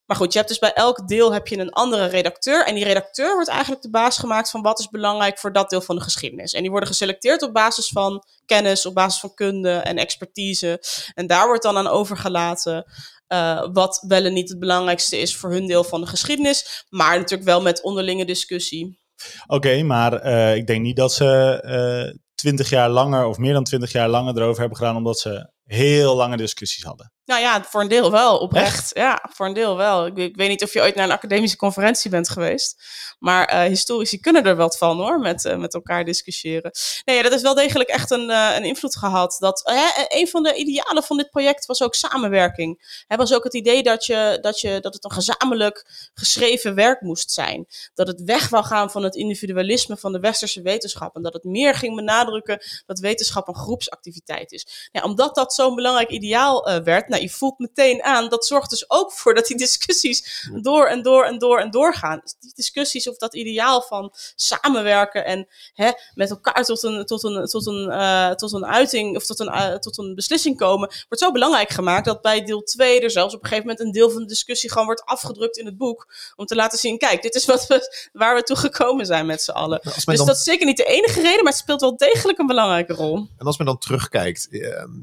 Maar 0.07 0.17
goed, 0.17 0.33
je 0.33 0.39
hebt 0.39 0.51
dus 0.51 0.59
bij 0.59 0.73
elk 0.73 1.09
deel 1.09 1.33
heb 1.33 1.47
je 1.49 1.59
een 1.59 1.73
andere 1.73 2.07
redacteur. 2.07 2.67
En 2.67 2.75
die 2.75 2.85
redacteur 2.85 3.35
wordt 3.35 3.49
eigenlijk 3.49 3.83
de 3.83 3.91
baas 3.91 4.19
gemaakt 4.19 4.51
van 4.51 4.63
wat 4.63 4.79
is 4.79 4.89
belangrijk 4.89 5.39
voor 5.39 5.53
dat 5.53 5.71
deel 5.71 5.81
van 5.81 5.97
de 5.97 6.03
geschiedenis. 6.03 6.53
En 6.53 6.61
die 6.61 6.71
worden 6.71 6.89
geselecteerd 6.89 7.43
op 7.43 7.53
basis 7.53 7.89
van 7.89 8.25
kennis, 8.47 8.87
op 8.87 8.95
basis 8.95 9.21
van 9.21 9.35
kunde 9.35 9.71
en 9.71 9.97
expertise. 9.97 10.83
En 11.15 11.27
daar 11.27 11.47
wordt 11.47 11.63
dan 11.63 11.77
aan 11.77 11.87
overgelaten 11.87 12.85
uh, 13.29 13.69
wat 13.73 14.05
wel 14.09 14.25
en 14.25 14.33
niet 14.33 14.49
het 14.49 14.59
belangrijkste 14.59 15.19
is 15.19 15.37
voor 15.37 15.51
hun 15.51 15.67
deel 15.67 15.85
van 15.85 16.01
de 16.01 16.07
geschiedenis. 16.07 16.85
Maar 16.89 17.17
natuurlijk 17.19 17.49
wel 17.49 17.63
met 17.63 17.83
onderlinge 17.83 18.25
discussie. 18.25 19.01
Oké, 19.47 19.83
maar 19.83 20.27
uh, 20.27 20.57
ik 20.57 20.67
denk 20.67 20.83
niet 20.83 20.97
dat 20.97 21.13
ze 21.13 22.19
twintig 22.35 22.67
uh, 22.67 22.73
jaar 22.73 22.91
langer 22.91 23.27
of 23.27 23.39
meer 23.39 23.53
dan 23.53 23.65
twintig 23.65 23.93
jaar 23.93 24.09
langer 24.09 24.37
erover 24.37 24.61
hebben 24.61 24.79
gedaan, 24.79 24.97
omdat 24.97 25.19
ze 25.19 25.51
heel 25.65 26.17
lange 26.17 26.37
discussies 26.37 26.85
hadden. 26.85 27.13
Nou 27.25 27.41
ja, 27.41 27.63
voor 27.63 27.81
een 27.81 27.89
deel 27.89 28.11
wel, 28.11 28.39
oprecht. 28.39 28.75
Echt? 28.75 28.91
Ja, 28.95 29.29
voor 29.33 29.47
een 29.47 29.53
deel 29.53 29.77
wel. 29.77 30.07
Ik, 30.07 30.17
ik, 30.17 30.37
weet 30.37 30.49
niet 30.49 30.63
of 30.63 30.73
je 30.73 30.81
ooit 30.81 30.95
naar 30.95 31.05
een 31.05 31.13
academische 31.13 31.57
conferentie 31.57 32.11
bent 32.11 32.29
geweest. 32.29 32.83
Maar 33.19 33.55
uh, 33.55 33.61
historici 33.61 34.21
kunnen 34.21 34.45
er 34.45 34.57
wat 34.57 34.79
van 34.79 34.97
hoor, 34.97 35.19
met, 35.19 35.45
uh, 35.45 35.57
met 35.57 35.75
elkaar 35.75 36.05
discussiëren. 36.05 36.71
Nee, 37.05 37.17
ja, 37.17 37.23
dat 37.23 37.31
heeft 37.31 37.43
wel 37.43 37.55
degelijk 37.55 37.89
echt 37.89 38.11
een, 38.11 38.31
uh, 38.31 38.53
een 38.57 38.65
invloed 38.65 38.97
gehad. 38.97 39.37
Dat, 39.39 39.63
een 40.09 40.29
van 40.29 40.43
de 40.43 40.55
idealen 40.55 41.03
van 41.03 41.17
dit 41.17 41.31
project 41.31 41.67
was 41.67 41.83
ook 41.83 41.95
samenwerking. 41.95 43.03
Het 43.07 43.19
was 43.19 43.35
ook 43.35 43.45
het 43.45 43.55
idee 43.55 43.83
dat, 43.83 44.07
je, 44.07 44.39
dat, 44.41 44.61
je, 44.61 44.81
dat 44.81 44.95
het 44.95 45.05
een 45.05 45.13
gezamenlijk 45.13 46.11
geschreven 46.15 46.75
werk 46.75 47.01
moest 47.01 47.31
zijn. 47.31 47.67
Dat 47.95 48.07
het 48.07 48.23
weg 48.23 48.49
wou 48.49 48.65
gaan 48.65 48.91
van 48.91 49.03
het 49.03 49.15
individualisme 49.15 49.97
van 49.97 50.13
de 50.13 50.21
westerse 50.21 50.63
wetenschap. 50.63 51.17
En 51.17 51.23
dat 51.23 51.33
het 51.33 51.45
meer 51.45 51.75
ging 51.75 51.97
benadrukken 51.97 52.63
dat 52.87 52.99
wetenschap 52.99 53.49
een 53.49 53.57
groepsactiviteit 53.57 54.53
is. 54.53 54.89
Ja, 54.93 55.03
omdat 55.03 55.35
dat 55.35 55.55
zo'n 55.55 55.75
belangrijk 55.75 56.11
ideaal 56.11 56.83
werd, 56.85 57.09
nou, 57.13 57.25
je 57.25 57.31
voelt 57.31 57.59
meteen 57.59 58.03
aan, 58.03 58.29
dat 58.29 58.47
zorgt 58.47 58.71
dus 58.71 58.91
ook 58.91 59.13
voor 59.13 59.35
dat 59.35 59.47
die 59.47 59.57
discussies 59.57 60.49
door 60.63 60.87
en 60.87 61.03
door 61.03 61.25
en 61.25 61.39
door 61.39 61.59
en 61.59 61.71
door 61.71 61.95
gaan. 61.95 62.21
Dus 62.23 62.35
die 62.41 62.53
discussies 62.55 63.09
of 63.09 63.17
dat 63.17 63.35
ideaal 63.35 63.83
van 63.83 64.13
samenwerken 64.35 65.25
en 65.25 65.49
hè, 65.75 65.91
met 66.15 66.31
elkaar 66.31 66.65
tot 66.65 66.83
een, 66.83 67.07
tot 67.07 67.25
een, 67.25 67.47
tot 67.47 67.67
een, 67.67 67.89
uh, 67.89 68.31
tot 68.31 68.53
een 68.53 68.67
uiting 68.67 69.17
of 69.17 69.27
tot 69.27 69.41
een, 69.41 69.47
uh, 69.47 69.75
tot 69.75 69.99
een 69.99 70.15
beslissing 70.15 70.57
komen, 70.57 70.89
wordt 70.89 71.23
zo 71.23 71.33
belangrijk 71.33 71.71
gemaakt 71.71 72.05
dat 72.05 72.23
bij 72.23 72.45
deel 72.45 72.63
2 72.63 73.01
er 73.01 73.11
zelfs 73.11 73.35
op 73.35 73.43
een 73.43 73.49
gegeven 73.49 73.69
moment 73.69 73.87
een 73.87 73.93
deel 73.93 74.11
van 74.11 74.21
de 74.21 74.29
discussie 74.29 74.71
gewoon 74.71 74.87
wordt 74.87 75.05
afgedrukt 75.05 75.57
in 75.57 75.67
het 75.67 75.77
boek. 75.77 76.15
Om 76.37 76.47
te 76.47 76.55
laten 76.55 76.79
zien, 76.79 76.99
kijk, 76.99 77.23
dit 77.23 77.35
is 77.35 77.45
wat 77.45 77.67
we, 77.67 78.09
waar 78.13 78.35
we 78.35 78.43
toe 78.43 78.57
gekomen 78.57 79.07
zijn 79.07 79.27
met 79.27 79.43
z'n 79.43 79.51
allen. 79.51 79.81
Dus 79.83 80.05
dan... 80.05 80.27
dat 80.27 80.37
is 80.37 80.43
zeker 80.43 80.67
niet 80.67 80.77
de 80.77 80.85
enige 80.85 81.21
reden, 81.21 81.43
maar 81.43 81.53
het 81.53 81.61
speelt 81.61 81.81
wel 81.81 81.97
degelijk 81.97 82.39
een 82.39 82.47
belangrijke 82.47 82.93
rol. 82.93 83.29
En 83.39 83.47
als 83.47 83.59
men 83.59 83.67
dan 83.67 83.79
terugkijkt, 83.79 84.49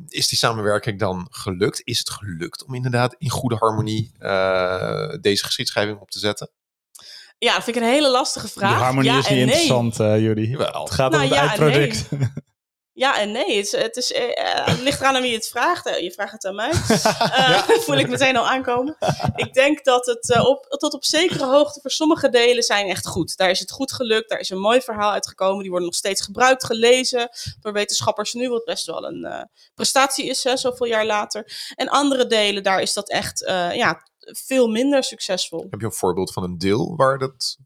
is 0.08 0.28
die 0.28 0.38
samenwerking 0.38 1.00
dan 1.00 1.28
gelukt? 1.30 1.82
Is 1.84 1.99
het 2.00 2.10
gelukt 2.10 2.66
om 2.66 2.76
inderdaad 2.76 3.16
in 3.18 3.30
goede 3.30 3.56
harmonie 3.56 4.12
uh, 4.20 5.14
deze 5.22 5.44
geschiedschrijving 5.44 6.00
op 6.00 6.12
te 6.12 6.20
zetten? 6.20 6.50
Ja, 7.38 7.54
dat 7.54 7.64
vind 7.64 7.76
ik 7.76 7.82
een 7.82 7.90
hele 7.90 8.10
lastige 8.10 8.48
vraag. 8.48 8.80
Harmonie 8.80 9.12
ja 9.12 9.18
is 9.18 9.28
niet 9.28 9.38
nee. 9.38 9.46
interessant, 9.46 10.00
uh, 10.00 10.20
Judy. 10.20 10.50
Het 10.52 10.92
gaat 10.92 11.12
nou, 11.12 11.24
om 11.24 11.30
het 11.30 11.38
ja 11.40 11.48
eindproduct. 11.48 12.12
Nee. 12.12 12.30
Ja 13.00 13.20
en 13.20 13.32
nee. 13.32 13.58
Het, 13.58 13.72
het, 13.72 13.98
is, 13.98 14.12
uh, 14.12 14.20
het 14.66 14.82
ligt 14.82 15.00
eraan 15.00 15.16
aan 15.16 15.22
wie 15.22 15.34
het 15.34 15.48
vraagt. 15.48 16.00
Je 16.00 16.12
vraagt 16.12 16.32
het 16.32 16.46
aan 16.46 16.56
mij. 16.56 16.72
Uh, 16.72 17.04
ja. 17.48 17.66
voel 17.86 17.98
ik 17.98 18.10
meteen 18.10 18.38
al 18.38 18.48
aankomen. 18.48 18.98
Ik 19.36 19.54
denk 19.54 19.84
dat 19.84 20.06
het 20.06 20.30
uh, 20.30 20.46
op, 20.46 20.66
tot 20.66 20.94
op 20.94 21.06
zekere 21.06 21.46
hoogte 21.46 21.82
voor 21.82 21.92
sommige 21.92 22.30
delen 22.30 22.64
zijn 22.64 22.88
echt 22.88 23.08
goed. 23.08 23.38
Daar 23.38 23.50
is 23.50 23.60
het 23.60 23.72
goed 23.72 23.92
gelukt. 23.92 24.30
Daar 24.30 24.40
is 24.40 24.50
een 24.50 24.60
mooi 24.60 24.82
verhaal 24.82 25.12
uitgekomen. 25.12 25.60
Die 25.60 25.70
worden 25.70 25.88
nog 25.88 25.98
steeds 25.98 26.22
gebruikt, 26.22 26.66
gelezen 26.66 27.30
door 27.60 27.74
wetenschappers 27.74 28.34
nu. 28.34 28.50
Wat 28.50 28.66
best 28.66 28.86
wel 28.86 29.06
een 29.06 29.26
uh, 29.26 29.42
prestatie 29.76 30.26
is, 30.26 30.44
hè, 30.44 30.58
zoveel 30.58 30.88
jaar 30.88 31.06
later. 31.06 31.72
En 31.76 31.90
andere 31.90 32.28
delen, 32.28 32.64
daar 32.64 32.82
is 32.82 32.94
dat 32.94 33.10
echt 33.10 33.40
ja, 33.74 34.04
veel 34.20 34.68
minder 34.68 35.04
succesvol. 35.04 35.68
Heb 35.70 35.80
je 35.80 35.86
een 35.86 35.94
voorbeeld 35.94 36.34
van 36.34 36.44
een 36.44 36.58
deel 36.58 36.96
waar 36.96 37.18
dat 37.18 37.58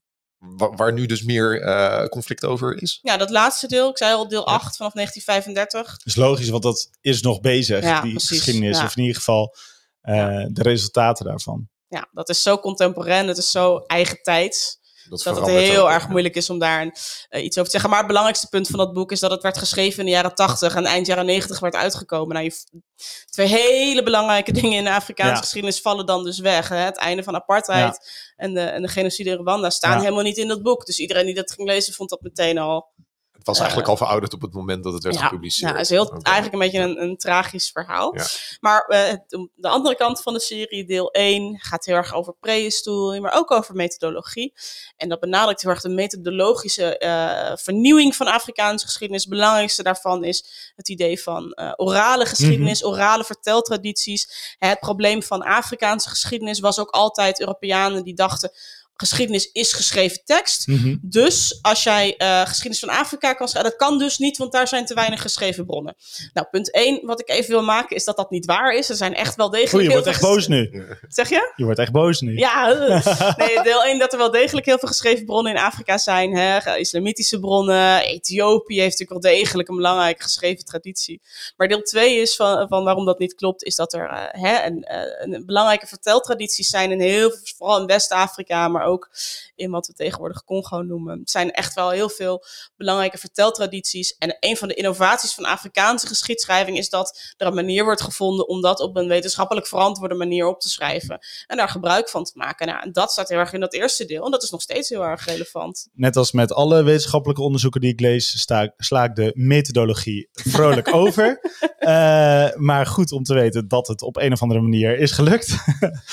Waar, 0.46 0.76
waar, 0.76 0.94
nu 0.94 1.06
dus 1.06 1.24
meer 1.24 1.62
uh, 1.62 2.06
conflict 2.06 2.46
over 2.46 2.82
is? 2.82 3.00
Ja, 3.02 3.18
dat 3.18 3.30
laatste 3.30 3.68
deel. 3.68 3.90
Ik 3.90 3.98
zei 3.98 4.14
al 4.14 4.28
deel 4.28 4.48
8 4.48 4.64
ja. 4.64 4.72
vanaf 4.72 4.94
1935. 4.94 5.98
Dat 5.98 6.08
is 6.08 6.16
logisch, 6.16 6.50
want 6.50 6.64
dat 6.64 6.90
is 7.02 7.22
nog 7.22 7.42
bezig, 7.42 7.84
ja, 7.84 8.02
die 8.02 8.12
precies, 8.12 8.30
geschiedenis. 8.30 8.78
ja. 8.78 8.86
Of 8.86 8.96
in 8.96 9.02
ieder 9.02 9.18
geval 9.18 9.56
uh, 10.04 10.46
de 10.50 10.62
resultaten 10.62 11.26
daarvan. 11.26 11.70
Ja, 11.88 12.10
dat 12.12 12.30
is 12.30 12.44
zo 12.44 12.58
contemporain, 12.58 13.28
het 13.28 13.38
is 13.38 13.52
zo 13.52 13.78
eigen 13.78 14.22
tijds. 14.22 14.80
Dat, 15.10 15.24
dat 15.24 15.36
het 15.36 15.46
heel 15.46 15.84
ook, 15.84 15.90
erg 15.90 16.08
moeilijk 16.08 16.36
is 16.36 16.50
om 16.50 16.60
daar 16.60 16.82
een, 16.82 16.96
uh, 17.30 17.44
iets 17.44 17.58
over 17.58 17.64
te 17.64 17.72
zeggen. 17.72 17.90
Maar 17.90 18.00
het 18.00 18.08
belangrijkste 18.08 18.50
punt 18.50 18.68
van 18.68 18.80
dat 18.80 18.94
boek 18.94 19.12
is 19.12 19.20
dat 19.20 19.32
het 19.32 19.42
werd 19.42 19.58
geschreven 19.58 20.00
in 20.00 20.06
de 20.06 20.12
jaren 20.12 20.36
80 20.36 20.76
en 20.76 20.86
eind 20.86 21.08
jaren 21.08 21.26
90 21.26 21.60
werd 21.60 21.76
uitgekomen. 21.76 22.36
Nou, 22.36 22.46
je, 22.46 22.82
twee 23.30 23.48
hele 23.48 24.04
belangrijke 24.04 24.52
dingen 24.62 24.78
in 24.78 24.84
de 24.84 24.94
Afrikaanse 24.94 25.34
ja. 25.34 25.40
geschiedenis 25.42 25.82
vallen 25.82 26.06
dan 26.06 26.24
dus 26.24 26.40
weg. 26.40 26.70
Hè? 26.70 26.78
Het 26.78 26.98
einde 26.98 27.24
van 27.24 27.36
apartheid 27.36 27.96
ja. 27.96 28.44
en, 28.46 28.54
de, 28.54 28.62
en 28.62 28.82
de 28.82 28.88
genocide 28.88 29.30
in 29.30 29.38
Rwanda 29.38 29.70
staan 29.70 30.00
helemaal 30.00 30.24
niet 30.24 30.38
in 30.38 30.48
dat 30.48 30.62
boek. 30.62 30.86
Dus 30.86 31.00
iedereen 31.00 31.26
die 31.26 31.36
dat 31.36 31.52
ging 31.52 31.68
lezen 31.68 31.94
vond 31.94 32.10
dat 32.10 32.22
meteen 32.22 32.58
al. 32.58 32.92
Het 33.38 33.46
was 33.46 33.58
eigenlijk 33.58 33.88
uh, 33.88 33.94
al 33.94 34.00
verouderd 34.00 34.34
op 34.34 34.42
het 34.42 34.54
moment 34.54 34.84
dat 34.84 34.94
het 34.94 35.04
werd 35.04 35.16
ja, 35.16 35.22
gepubliceerd. 35.22 35.72
Ja, 35.72 35.78
het 35.78 35.86
is 35.86 35.90
heel, 35.90 36.06
okay. 36.06 36.22
eigenlijk 36.22 36.54
een 36.54 36.72
beetje 36.72 36.80
een, 36.80 37.02
een 37.02 37.18
tragisch 37.18 37.70
verhaal. 37.70 38.16
Ja. 38.16 38.26
Maar 38.60 38.86
uh, 38.88 39.40
de 39.56 39.68
andere 39.68 39.96
kant 39.96 40.22
van 40.22 40.34
de 40.34 40.40
serie, 40.40 40.86
deel 40.86 41.12
1, 41.12 41.60
gaat 41.60 41.86
heel 41.86 41.96
erg 41.96 42.14
over 42.14 42.34
prehistorie, 42.40 43.22
maar 43.22 43.34
ook 43.34 43.52
over 43.52 43.76
methodologie. 43.76 44.54
En 44.98 45.10
dat 45.10 45.20
benadrukt 45.20 45.62
heel 45.62 45.72
erg 45.72 45.82
de 45.82 45.90
methodologische 45.90 47.02
uh, 47.04 47.58
vernieuwing 47.58 48.16
van 48.16 48.28
Afrikaanse 48.28 48.86
geschiedenis. 48.86 49.24
Het 49.24 49.32
belangrijkste 49.32 49.84
daarvan 49.84 50.24
is 50.24 50.72
het 50.76 50.90
idee 50.90 51.22
van 51.22 51.58
orale 51.76 52.26
geschiedenis, 52.26 52.82
mm 52.82 52.88
-hmm. 52.88 52.98
orale 52.98 53.24
verteltradities. 53.24 54.56
Het 54.58 54.80
probleem 54.80 55.24
van 55.24 55.42
Afrikaanse 55.42 56.10
geschiedenis 56.10 56.60
was 56.60 56.80
ook 56.80 56.90
altijd 56.90 57.40
Europeanen 57.40 58.04
die 58.04 58.16
dachten 58.16 58.52
geschiedenis 58.96 59.52
is 59.52 59.74
geschreven 59.74 60.22
tekst. 60.26 60.68
Mhm. 60.68 60.96
Dus 61.02 61.60
als 61.62 61.84
jij 61.84 62.18
eh, 62.18 62.42
geschiedenis 62.42 62.80
van 62.80 62.90
Afrika 62.90 63.34
kan 63.34 63.48
schrijven, 63.48 63.72
dat 63.72 63.80
kan 63.80 63.98
dus 63.98 64.18
niet, 64.18 64.38
want 64.38 64.52
daar 64.52 64.68
zijn 64.68 64.86
te 64.86 64.94
weinig 64.94 65.22
geschreven 65.22 65.66
bronnen. 65.66 65.96
Nou, 66.34 66.48
punt 66.52 66.72
1, 66.72 67.06
wat 67.06 67.20
ik 67.20 67.30
even 67.30 67.50
wil 67.50 67.64
maken, 67.64 67.96
is 67.96 68.04
dat 68.04 68.18
dat 68.18 68.30
niet 68.30 68.46
waar 68.46 68.76
is. 68.76 68.90
Er 68.90 68.96
zijn 68.96 69.14
echt 69.14 69.36
wel 69.36 69.50
degelijk. 69.50 69.74
Oei, 69.74 69.84
je 69.84 69.92
wordt 69.92 70.08
echt 70.08 70.22
boos 70.22 70.48
nu. 70.48 70.86
Zeg 71.08 71.30
je? 71.30 71.54
Je 71.56 71.64
wordt 71.64 71.80
echt 71.80 71.92
boos 71.92 72.22
nu. 72.22 72.38
Ja, 72.38 72.68
nee, 73.38 73.62
deel 73.64 73.84
1 73.84 74.00
dat 74.00 74.12
er 74.12 74.18
wel 74.18 74.32
degelijk 74.32 74.66
heel 74.66 74.80
veel 74.80 74.88
geschreven 74.88 75.26
bronnen 75.26 75.52
in 75.52 75.60
Afrika 75.60 75.98
zijn. 75.98 76.36
Hè? 76.36 76.78
Islamitische 76.78 77.40
bronnen. 77.40 78.04
Ethiopië 78.04 78.80
heeft 78.80 79.00
natuurlijk 79.00 79.26
wel 79.26 79.34
degelijk 79.34 79.70
een 79.70 79.76
belangrijke 79.76 80.24
geschreven 80.24 80.66
traditie. 80.66 81.22
Maar 81.58 81.68
deel 81.68 81.82
2 81.82 82.22
is 82.22 82.36
van, 82.36 82.68
van 82.68 82.84
waarom 82.84 83.06
dat 83.06 83.20
niet 83.20 83.36
klopt, 83.36 83.64
is 83.64 83.76
dat 83.76 83.94
er 83.94 84.10
eh, 84.10 84.42
hè, 84.42 84.66
een, 84.66 84.84
eh, 84.84 85.34
een 85.34 85.46
belangrijke 85.46 85.88
verteltradities 85.88 86.70
zijn 86.70 86.92
in 86.92 87.00
heel 87.00 87.32
vooral 87.58 87.80
in 87.80 87.86
West-Afrika, 87.86 88.68
maar 88.68 88.83
ook 88.84 89.10
in 89.56 89.72
wat 89.72 89.88
we 89.88 89.94
tegenwoordig 89.94 90.44
Congo 90.44 90.82
noemen. 90.82 91.14
Er 91.14 91.30
zijn 91.30 91.52
echt 91.52 91.74
wel 91.74 91.90
heel 91.90 92.10
veel 92.10 92.46
belangrijke 92.78 93.18
verteltradities. 93.18 94.16
En 94.18 94.38
een 94.40 94.58
van 94.58 94.68
de 94.68 94.74
innovaties 94.74 95.34
van 95.34 95.46
Afrikaanse 95.46 96.08
geschiedschrijving 96.08 96.78
is 96.78 96.90
dat 96.90 97.34
er 97.38 97.48
een 97.48 97.54
manier 97.54 97.84
wordt 97.84 98.02
gevonden 98.02 98.48
om 98.48 98.62
dat 98.62 98.80
op 98.80 98.96
een 98.96 99.08
wetenschappelijk 99.08 99.68
verantwoorde 99.68 100.16
manier 100.16 100.48
op 100.48 100.60
te 100.60 100.70
schrijven. 100.70 101.20
En 101.48 101.58
daar 101.58 101.70
gebruik 101.70 102.10
van 102.10 102.24
te 102.24 102.32
maken. 102.36 102.68
Nou, 102.68 102.82
en 102.82 102.92
dat 102.92 103.12
staat 103.12 103.30
heel 103.30 103.38
erg 103.38 103.54
in 103.54 103.60
dat 103.60 103.74
eerste 103.74 104.06
deel. 104.06 104.26
En 104.26 104.32
dat 104.32 104.44
is 104.44 104.50
nog 104.50 104.62
steeds 104.62 104.90
heel 104.90 105.04
erg 105.04 105.26
relevant. 105.26 105.88
Net 105.94 106.16
als 106.16 106.32
met 106.32 106.54
alle 106.54 106.84
wetenschappelijke 106.84 107.42
onderzoeken 107.42 107.82
die 107.82 107.92
ik 107.92 108.00
lees, 108.00 108.40
sta, 108.40 108.74
sla 108.78 109.04
ik 109.04 109.16
de 109.16 109.32
methodologie 109.36 110.30
vrolijk 110.34 110.94
over. 111.04 111.40
Eh, 111.78 112.50
maar 112.56 112.86
goed 112.86 113.12
om 113.12 113.24
te 113.24 113.34
weten 113.34 113.68
dat 113.68 113.88
het 113.88 114.02
op 114.02 114.18
een 114.18 114.32
of 114.32 114.42
andere 114.42 114.62
manier 114.62 114.98
is 114.98 115.12
gelukt. 115.12 115.56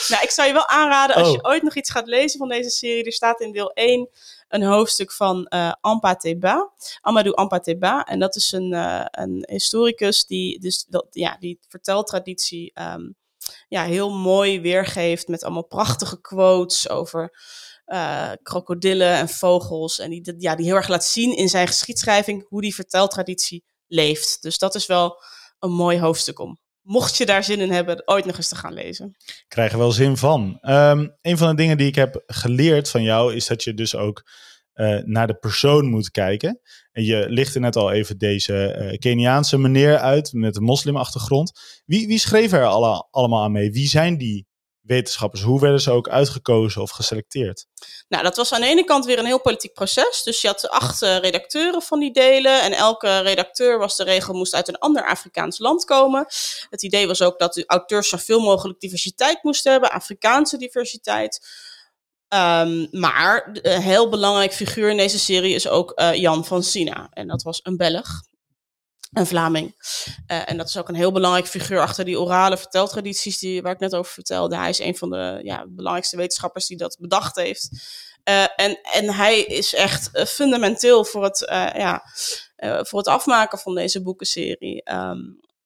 Nou, 0.08 0.22
ik 0.22 0.30
zou 0.30 0.48
je 0.48 0.54
wel 0.54 0.68
aanraden, 0.68 1.16
als 1.16 1.28
Oh. 1.28 1.34
je 1.34 1.44
ooit 1.44 1.62
nog 1.62 1.74
iets 1.74 1.90
gaat 1.90 2.06
lezen 2.06 2.38
van 2.38 2.48
deze 2.48 2.59
serie, 2.68 3.04
er 3.04 3.12
staat 3.12 3.40
in 3.40 3.52
deel 3.52 3.70
1 3.70 4.08
een 4.48 4.62
hoofdstuk 4.62 5.12
van 5.12 5.46
eh 5.46 5.72
Ampa 5.80 6.16
Teba, 6.16 6.72
Amadou 7.00 7.34
Ampa 7.34 7.60
Teba. 7.60 8.04
En 8.04 8.18
dat 8.18 8.36
is 8.36 8.52
een, 8.52 8.72
eh, 8.72 9.04
een 9.10 9.44
historicus 9.50 10.26
die, 10.26 10.60
dus, 10.60 10.84
dat, 10.88 11.06
ja, 11.10 11.36
die 11.38 11.58
verteltraditie 11.68 12.70
ehm, 12.74 13.10
ja, 13.68 13.84
heel 13.84 14.10
mooi 14.10 14.60
weergeeft 14.60 15.28
met 15.28 15.44
allemaal 15.44 15.66
prachtige 15.66 16.20
quotes 16.20 16.88
over 16.88 17.38
eh, 17.84 18.32
krokodillen 18.42 19.12
en 19.12 19.28
vogels. 19.28 19.98
En 19.98 20.10
die, 20.10 20.34
ja, 20.38 20.54
die 20.54 20.66
heel 20.66 20.74
erg 20.74 20.88
laat 20.88 21.04
zien 21.04 21.36
in 21.36 21.48
zijn 21.48 21.66
geschiedschrijving 21.66 22.46
hoe 22.48 22.60
die 22.60 22.74
verteltraditie 22.74 23.64
leeft. 23.86 24.42
Dus 24.42 24.58
dat 24.58 24.74
is 24.74 24.86
wel 24.86 25.22
een 25.58 25.72
mooi 25.72 26.00
hoofdstuk 26.00 26.38
om. 26.38 26.59
Mocht 26.82 27.16
je 27.16 27.26
daar 27.26 27.44
zin 27.44 27.60
in 27.60 27.70
hebben, 27.70 28.08
ooit 28.08 28.24
nog 28.24 28.36
eens 28.36 28.48
te 28.48 28.56
gaan 28.56 28.72
lezen. 28.72 29.16
krijg 29.48 29.72
er 29.72 29.78
wel 29.78 29.92
zin 29.92 30.16
van. 30.16 30.58
Ehm, 30.60 31.08
een 31.22 31.38
van 31.38 31.48
de 31.48 31.54
dingen 31.54 31.76
die 31.76 31.86
ik 31.86 31.94
heb 31.94 32.22
geleerd 32.26 32.90
van 32.90 33.02
jou 33.02 33.34
is 33.34 33.46
dat 33.46 33.64
je 33.64 33.74
dus 33.74 33.96
ook 33.96 34.22
eh, 34.72 34.98
naar 35.04 35.26
de 35.26 35.34
persoon 35.34 35.86
moet 35.86 36.10
kijken. 36.10 36.60
En 36.92 37.04
je 37.04 37.26
lichtte 37.28 37.58
net 37.58 37.76
al 37.76 37.92
even 37.92 38.18
deze 38.18 38.66
eh, 38.66 38.98
Keniaanse 38.98 39.58
meneer 39.58 39.98
uit 39.98 40.32
met 40.32 40.56
een 40.56 40.62
moslimachtergrond. 40.62 41.52
Wie, 41.86 42.06
wie 42.06 42.18
schreef 42.18 42.52
er 42.52 42.64
alle, 42.64 43.06
allemaal 43.10 43.42
aan 43.42 43.52
mee? 43.52 43.72
Wie 43.72 43.88
zijn 43.88 44.18
die 44.18 44.46
wetenschappers? 44.90 45.42
Hoe 45.42 45.60
werden 45.60 45.80
ze 45.80 45.90
ook 45.90 46.08
uitgekozen 46.08 46.82
of 46.82 46.90
geselecteerd? 46.90 47.66
Nou, 48.08 48.22
dat 48.22 48.36
was 48.36 48.52
aan 48.52 48.60
de 48.60 48.66
ene 48.66 48.84
kant 48.84 49.04
weer 49.04 49.18
een 49.18 49.24
heel 49.24 49.40
politiek 49.40 49.72
proces. 49.72 50.22
Dus 50.22 50.40
je 50.40 50.46
had 50.46 50.68
acht 50.68 51.02
eh, 51.02 51.18
redacteuren 51.18 51.82
van 51.82 52.00
die 52.00 52.12
delen. 52.12 52.62
En 52.62 52.72
elke 52.72 53.18
redacteur 53.18 53.78
was 53.78 53.96
de 53.96 54.04
regel, 54.04 54.34
moest 54.34 54.54
uit 54.54 54.68
een 54.68 54.78
ander 54.78 55.06
Afrikaans 55.06 55.58
land 55.58 55.84
komen. 55.84 56.26
Het 56.70 56.82
idee 56.82 57.06
was 57.06 57.22
ook 57.22 57.38
dat 57.38 57.54
de 57.54 57.64
auteurs 57.66 58.08
zoveel 58.08 58.40
mogelijk 58.40 58.80
diversiteit 58.80 59.42
moesten 59.42 59.72
hebben, 59.72 59.90
Afrikaanse 59.90 60.56
diversiteit. 60.56 61.46
Ehm, 62.28 62.86
maar 62.90 63.48
een 63.52 63.82
heel 63.82 64.08
belangrijk 64.08 64.52
figuur 64.52 64.90
in 64.90 64.96
deze 64.96 65.18
serie 65.18 65.54
is 65.54 65.68
ook 65.68 65.90
eh, 65.90 66.14
Jan 66.14 66.44
van 66.44 66.62
Sina. 66.62 67.08
En 67.10 67.26
dat 67.26 67.42
was 67.42 67.60
een 67.62 67.76
Belg, 67.76 68.22
een 69.12 69.26
Vlaming. 69.26 69.74
Eh, 70.26 70.50
en 70.50 70.56
dat 70.56 70.68
is 70.68 70.76
ook 70.76 70.88
een 70.88 70.94
heel 70.94 71.12
belangrijk 71.12 71.46
figuur 71.46 71.80
achter 71.80 72.04
die 72.04 72.20
orale 72.20 72.56
verteltradities 72.56 73.38
die, 73.38 73.62
waar 73.62 73.72
ik 73.72 73.78
net 73.78 73.94
over 73.94 74.12
vertelde. 74.12 74.56
Hij 74.56 74.68
is 74.68 74.78
een 74.78 74.96
van 74.96 75.10
de 75.10 75.40
ja, 75.42 75.64
belangrijkste 75.68 76.16
wetenschappers 76.16 76.66
die 76.66 76.76
dat 76.76 76.96
bedacht 77.00 77.36
heeft. 77.36 77.68
Eh, 78.22 78.46
en, 78.56 78.80
en 78.82 79.14
hij 79.14 79.40
is 79.40 79.74
echt 79.74 80.10
eh, 80.12 80.24
fundamenteel 80.24 81.04
voor 81.04 81.24
het, 81.24 81.38
ja, 81.76 82.02
voor 82.82 82.98
het 82.98 83.08
afmaken 83.08 83.58
van 83.58 83.74
deze 83.74 84.02
boekenserie. 84.02 84.82
Ehm, 84.82 85.18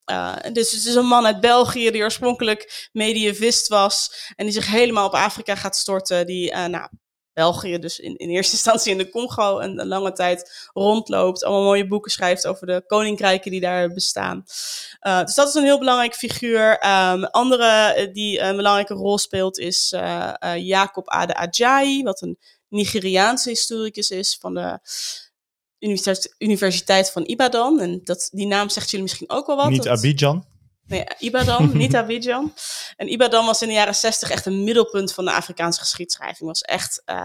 eh, 0.05 0.37
dus 0.53 0.73
het 0.73 0.85
is 0.85 0.95
een 0.95 1.07
man 1.07 1.27
uit 1.27 1.41
België 1.41 1.91
die 1.91 2.03
oorspronkelijk 2.03 2.89
medievist 2.93 3.69
was 3.69 4.11
en 4.37 4.45
die 4.45 4.55
zich 4.55 4.67
helemaal 4.67 5.07
op 5.07 5.15
Afrika 5.15 5.55
gaat 5.55 5.77
storten. 5.77 6.27
Die, 6.27 6.51
eh, 6.51 6.65
nou, 6.65 6.89
België 7.35 7.79
dus 7.79 7.99
in, 7.99 8.17
in 8.17 8.29
eerste 8.29 8.53
instantie 8.61 8.93
in 8.93 8.99
de 8.99 9.11
Congo 9.11 9.61
een, 9.61 9.81
een 9.81 9.87
lange 9.87 10.13
tijd 10.13 10.69
rondloopt. 10.73 11.45
Allemaal 11.45 11.65
mooie 11.65 11.87
boeken 11.87 12.11
schrijft 12.11 12.47
over 12.47 12.67
de 12.67 12.85
koninkrijken 12.87 13.51
die 13.51 13.61
daar 13.61 13.93
bestaan. 13.93 14.45
Uh, 15.03 15.25
dus 15.25 15.35
dat 15.35 15.49
is 15.49 15.55
een 15.55 15.65
heel 15.65 15.79
belangrijk 15.79 16.15
figuur. 16.15 16.87
Um, 16.87 17.25
andere 17.25 17.95
uh, 17.97 18.13
die 18.13 18.41
een 18.41 18.57
belangrijke 18.57 18.95
rol 18.95 19.19
speelt 19.19 19.59
is 19.59 19.93
uh, 19.97 20.33
Jacob 20.57 21.09
Ade 21.09 21.35
Ajayi, 21.35 22.03
wat 22.03 22.23
een 22.23 22.39
Nigeriaanse 22.69 23.49
historicus 23.49 24.11
is 24.11 24.37
van 24.41 24.55
de 24.55 24.79
Universiteit 26.39 27.11
van 27.11 27.23
Ibadan. 27.27 27.81
En 27.81 28.01
dat, 28.05 28.29
die 28.33 28.47
naam 28.47 28.69
zegt 28.69 28.91
jullie 28.91 29.05
misschien 29.05 29.31
ook 29.31 29.47
wel 29.47 29.57
wat. 29.57 29.71
Niet 29.71 29.89
Abidjan? 29.89 30.47
Nee, 30.87 31.05
Ibadan, 31.19 31.71
niet 31.77 31.97
Abidjan. 31.97 32.55
En 32.97 33.13
Ibadan 33.13 33.47
was 33.47 33.63
in 33.63 33.69
de 33.69 33.75
jaren 33.75 33.95
zestig 33.95 34.31
echt 34.31 34.47
een 34.47 34.65
middelpunt 34.65 35.13
van 35.13 35.25
de 35.25 35.33
Afrikaanse 35.33 35.81
geschiedschrijving. 35.81 36.49
Was 36.49 36.61
echt 36.61 37.03
uh, 37.07 37.17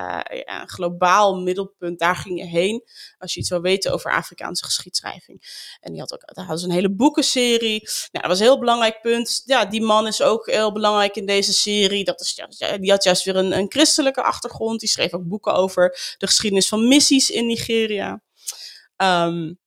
ja, 0.46 0.62
een 0.62 0.70
globaal 0.70 1.36
middelpunt. 1.36 2.00
Daar 2.00 2.16
ging 2.16 2.40
je 2.40 2.46
heen 2.46 2.84
als 3.18 3.34
je 3.34 3.40
iets 3.40 3.50
wil 3.50 3.62
weten 3.62 3.94
over 3.94 4.12
Afrikaanse 4.12 4.64
geschiedschrijving. 4.64 5.68
En 5.80 5.92
die 5.92 6.02
had 6.02 6.14
ook, 6.14 6.22
daar 6.26 6.46
hadden 6.46 6.60
ze 6.60 6.66
een 6.66 6.74
hele 6.74 6.92
boekenserie. 6.92 7.80
Nou, 7.82 8.10
dat 8.12 8.28
was 8.28 8.40
een 8.40 8.46
heel 8.46 8.60
belangrijk 8.60 9.02
punt. 9.02 9.42
Ja, 9.46 9.66
die 9.66 9.82
man 9.82 10.08
is 10.08 10.22
ook 10.22 10.46
heel 10.46 10.72
belangrijk 10.72 11.16
in 11.16 11.26
deze 11.26 11.54
serie. 11.54 12.04
Dat 12.04 12.22
is, 12.22 12.42
ja, 12.58 12.78
die 12.78 12.92
had 12.92 13.04
juist 13.04 13.24
weer 13.24 13.36
een, 13.36 13.58
een 13.58 13.72
christelijke 13.72 14.24
achtergrond. 14.24 14.80
Die 14.80 14.90
schreef 14.90 15.14
ook 15.14 15.28
boeken 15.28 15.54
over 15.54 16.16
de 16.18 16.28
geschiedenis 16.28 16.68
van 16.68 16.88
missies 16.88 17.30
in 17.30 17.46
Nigeria. 17.46 18.22
Um, 18.98 19.60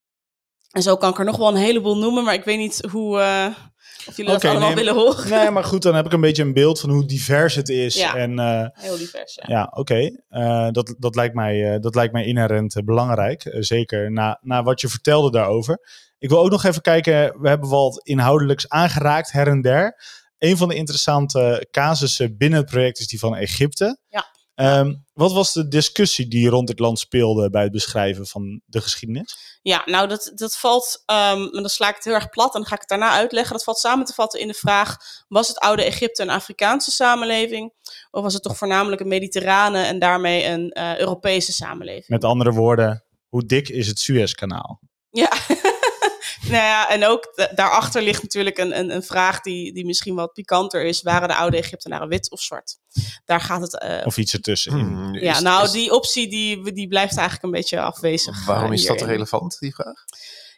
en 0.71 0.83
zo 0.83 0.97
kan 0.97 1.11
ik 1.11 1.19
er 1.19 1.25
nog 1.25 1.37
wel 1.37 1.49
een 1.49 1.57
heleboel 1.57 1.97
noemen, 1.97 2.25
maar 2.25 2.35
ik 2.35 2.45
weet 2.45 2.59
niet 2.59 2.89
hoe, 2.91 3.19
uh, 3.19 3.57
of 4.07 4.17
jullie 4.17 4.33
okay, 4.33 4.43
dat 4.43 4.51
allemaal 4.51 4.75
nee, 4.75 4.85
willen 4.85 4.95
horen. 4.95 5.29
Nee, 5.39 5.51
maar 5.51 5.65
goed, 5.65 5.83
dan 5.83 5.95
heb 5.95 6.07
ik 6.07 6.13
een 6.13 6.21
beetje 6.21 6.43
een 6.43 6.53
beeld 6.53 6.81
van 6.81 6.91
hoe 6.91 7.07
divers 7.07 7.55
het 7.55 7.69
is. 7.69 7.95
Ja, 7.95 8.17
en, 8.17 8.39
uh, 8.39 8.67
heel 8.73 8.97
divers, 8.97 9.35
ja. 9.35 9.45
Ja, 9.47 9.63
oké. 9.75 9.81
Okay. 9.81 10.21
Uh, 10.31 10.71
dat, 10.71 10.95
dat, 10.99 11.15
lijkt 11.15 11.35
mij, 11.35 11.79
dat 11.81 11.95
lijkt 11.95 12.13
mij 12.13 12.25
inherent 12.25 12.85
belangrijk. 12.85 13.57
zeker 13.59 14.13
na, 14.13 14.39
na 14.41 14.63
wat 14.63 14.81
je 14.81 14.89
vertelde 14.89 15.31
daarover. 15.31 15.79
Ik 16.19 16.29
wil 16.29 16.39
ook 16.39 16.51
nog 16.51 16.65
even 16.65 16.83
kijken, 16.83 17.41
we 17.41 17.49
hebben 17.49 17.69
wat 17.69 18.01
inhoudelijks 18.03 18.69
aangeraakt 18.69 19.33
her 19.33 19.49
en 19.49 19.61
der. 19.61 19.97
Een 20.39 20.57
van 20.57 20.69
de 20.69 20.75
interessante 20.75 21.67
casussen 21.71 22.37
binnen 22.37 22.59
het 22.59 22.71
project 22.71 22.99
is 22.99 23.07
die 23.07 23.19
van 23.19 23.37
Egypte. 23.37 23.99
Ja. 24.09 24.32
Um, 24.55 25.05
wat 25.13 25.33
was 25.33 25.53
de 25.53 25.69
discussie 25.69 26.29
die 26.29 26.49
rond 26.49 26.69
het 26.69 26.79
land 26.79 26.99
speelde 26.99 27.51
bij 27.51 27.63
het 27.63 27.73
beschrijven 27.73 28.27
van 28.27 28.61
de 28.65 28.81
geschiedenis? 28.81 29.59
Ja, 29.63 29.83
nou, 29.85 30.09
dat, 30.09 30.33
dat 30.35 30.57
valt, 30.57 31.03
um, 31.07 31.51
dan 31.51 31.69
sla 31.69 31.89
ik 31.89 31.95
het 31.95 32.05
heel 32.05 32.15
erg 32.15 32.29
plat 32.29 32.55
en 32.55 32.61
dan 32.61 32.69
ga 32.69 32.75
ik 32.75 32.81
het 32.81 32.89
daarna 32.89 33.11
uitleggen. 33.11 33.53
Dat 33.53 33.65
valt 33.65 33.79
samen 33.79 34.05
te 34.05 34.13
vatten 34.13 34.41
in 34.41 34.49
de 34.49 34.55
vraag: 34.55 34.97
was 35.29 35.49
het 35.49 35.59
oude 35.59 35.85
Egypte 35.85 36.23
een 36.23 36.31
Afrikaanse 36.31 36.91
samenleving? 36.91 37.73
Of 38.11 38.23
was 38.23 38.35
het 38.35 38.43
toch 38.43 38.57
voornamelijk 38.57 39.01
een 39.01 39.09
mediterrane 39.09 39.83
en 39.83 39.99
daarmee 39.99 40.45
een 40.45 40.77
uh, 40.79 40.99
Europese 40.99 41.53
samenleving? 41.53 42.09
Met 42.09 42.25
andere 42.25 42.53
woorden, 42.53 43.05
hoe 43.29 43.47
dik 43.47 43.69
is 43.69 43.87
het 43.87 43.99
Suezkanaal? 43.99 44.81
Ja. 45.11 45.33
nou 46.43 46.55
ja, 46.55 46.89
en 46.89 47.05
ook 47.05 47.49
daarachter 47.55 48.03
ligt 48.03 48.23
natuurlijk 48.23 48.59
een, 48.59 48.79
een, 48.79 48.95
een, 48.95 49.03
vraag 49.03 49.41
die, 49.41 49.73
die 49.73 49.85
misschien 49.85 50.15
wat 50.15 50.33
pikanter 50.33 50.85
is. 50.85 51.03
Waren 51.03 51.29
de 51.29 51.35
oude 51.35 51.57
Egyptenaren 51.57 52.09
wit 52.09 52.31
of 52.31 52.41
zwart? 52.41 52.77
Daar 53.25 53.41
gaat 53.41 53.61
het... 53.61 53.85
Uh, 53.85 54.07
of 54.07 54.17
iets 54.17 54.33
ertussenin. 54.33 54.87
Hmm, 54.87 55.15
ja, 55.15 55.35
is, 55.35 55.41
nou, 55.41 55.65
is... 55.65 55.71
die 55.71 55.93
optie 55.93 56.29
die, 56.29 56.73
die 56.73 56.89
blijft 56.89 57.17
eigenlijk 57.17 57.45
een 57.45 57.61
beetje 57.61 57.81
afwezig. 57.81 58.45
Waarom 58.45 58.73
uh, 58.73 58.79
is 58.79 58.87
dat 58.87 59.03
relevant, 59.03 59.57
die 59.59 59.75
vraag? 59.75 60.05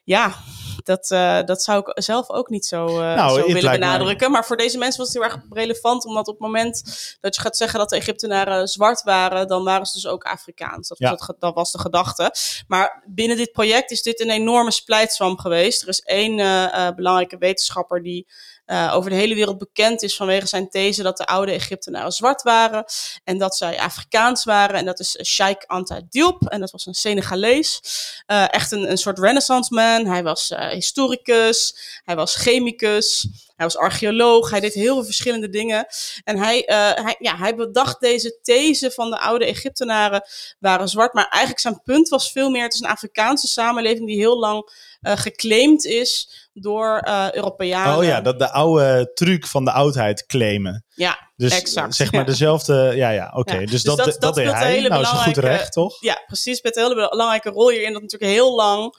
Ja, 0.04 0.34
dat, 0.82 1.10
uh, 1.10 1.42
dat 1.42 1.62
zou 1.62 1.78
ik 1.78 2.02
zelf 2.02 2.30
ook 2.30 2.48
niet 2.48 2.66
zo, 2.66 2.86
uh, 2.86 3.14
nou, 3.14 3.40
zo 3.40 3.46
willen 3.46 3.70
benadrukken. 3.70 4.30
Maar 4.30 4.44
voor 4.44 4.56
deze 4.56 4.78
mensen 4.78 4.98
was 4.98 5.12
het 5.12 5.22
heel 5.22 5.32
erg 5.32 5.42
relevant, 5.50 6.04
omdat 6.04 6.28
op 6.28 6.34
het 6.34 6.42
moment 6.42 6.82
dat 7.20 7.34
je 7.34 7.40
gaat 7.40 7.56
zeggen 7.56 7.78
dat 7.78 7.88
de 7.88 7.96
Egyptenaren 7.96 8.68
zwart 8.68 9.02
waren, 9.02 9.48
dan 9.48 9.64
waren 9.64 9.86
ze 9.86 9.92
dus 9.92 10.06
ook 10.06 10.24
Afrikaans. 10.24 10.88
Dat, 10.88 10.98
ja. 10.98 11.10
was, 11.10 11.26
het, 11.26 11.36
dat 11.40 11.54
was 11.54 11.72
de 11.72 11.78
gedachte. 11.78 12.34
Maar 12.68 13.02
binnen 13.06 13.36
dit 13.36 13.52
project 13.52 13.90
is 13.90 14.02
dit 14.02 14.20
een 14.20 14.30
enorme 14.30 14.70
splijtswam 14.70 15.38
geweest. 15.38 15.82
Er 15.82 15.88
is 15.88 16.00
één 16.00 16.38
uh, 16.38 16.90
belangrijke 16.96 17.38
wetenschapper 17.38 18.02
die 18.02 18.26
uh, 18.66 18.92
over 18.94 19.10
de 19.10 19.16
hele 19.16 19.34
wereld 19.34 19.58
bekend 19.58 20.02
is 20.02 20.16
vanwege 20.16 20.46
zijn 20.46 20.68
these 20.68 21.02
dat 21.02 21.16
de 21.16 21.26
oude 21.26 21.52
Egyptenaren 21.52 22.12
zwart 22.12 22.42
waren 22.42 22.84
en 23.24 23.38
dat 23.38 23.56
zij 23.56 23.78
Afrikaans 23.78 24.44
waren. 24.44 24.76
En 24.76 24.84
dat 24.84 25.00
is 25.00 25.18
Sheikh 25.22 25.66
Anta 25.66 26.00
Diop 26.08 26.48
en 26.48 26.60
dat 26.60 26.70
was 26.70 26.86
een 26.86 26.94
Senegalees. 26.94 27.80
Uh, 28.26 28.54
echt 28.54 28.72
een, 28.72 28.90
een 28.90 28.98
soort 28.98 29.18
renaissance 29.18 29.74
man. 29.74 30.06
Hij 30.06 30.22
was 30.22 30.52
historicus, 30.70 31.76
hij 32.04 32.16
was 32.16 32.34
chemicus. 32.34 33.26
Hij 33.54 33.66
was 33.66 33.76
archeoloog, 33.76 34.50
hij 34.50 34.60
deed 34.60 34.74
heel 34.74 34.94
veel 34.94 35.04
verschillende 35.04 35.48
dingen. 35.48 35.86
En 36.24 36.38
hij, 36.38 36.64
eh, 36.64 37.04
hij, 37.04 37.16
ja, 37.18 37.36
hij 37.36 37.54
bedacht 37.54 38.00
deze 38.00 38.38
these 38.42 38.90
van 38.90 39.10
de 39.10 39.18
oude 39.18 39.44
Egyptenaren 39.46 40.22
waren 40.58 40.88
zwart. 40.88 41.12
Maar 41.12 41.28
eigenlijk 41.28 41.60
zijn 41.60 41.82
punt 41.82 42.08
was 42.08 42.32
veel 42.32 42.50
meer, 42.50 42.62
het 42.62 42.74
is 42.74 42.80
een 42.80 42.88
Afrikaanse 42.88 43.46
samenleving 43.46 44.06
die 44.06 44.16
heel 44.16 44.38
lang 44.38 44.70
eh, 45.00 45.16
geclaimd 45.16 45.84
is 45.84 46.30
door 46.52 46.98
eh 46.98 47.32
Europeanen. 47.32 47.96
Oh 47.96 48.04
ja, 48.04 48.20
dat 48.20 48.38
de 48.38 48.50
oude 48.50 49.10
truc 49.14 49.46
van 49.46 49.64
de 49.64 49.72
oudheid 49.72 50.26
claimen. 50.26 50.83
Ja, 50.94 51.30
Dus 51.36 51.52
exact. 51.52 51.94
zeg 51.94 52.12
maar 52.12 52.20
Ja. 52.20 52.26
dezelfde, 52.26 52.92
ja 52.94 53.10
ja, 53.10 53.32
oké. 53.34 53.52
Ja, 53.54 53.60
Dus, 53.60 53.70
dus 53.70 53.82
dat, 53.82 53.96
dat- 53.96 54.06
dat, 54.06 54.20
dat 54.20 54.34
deed 54.34 54.52
hij. 54.52 54.80
nou 54.80 55.02
is 55.02 55.08
goed 55.08 55.36
recht, 55.36 55.72
toch? 55.72 55.96
Ja, 56.00 56.22
precies. 56.26 56.62
Met 56.62 56.76
een 56.76 56.82
hele 56.82 56.94
belangrijke 56.94 57.50
rol 57.50 57.70
hierin. 57.70 57.92
Dat 57.92 58.02
natuurlijk 58.02 58.32
heel 58.32 58.54
lang 58.54 58.94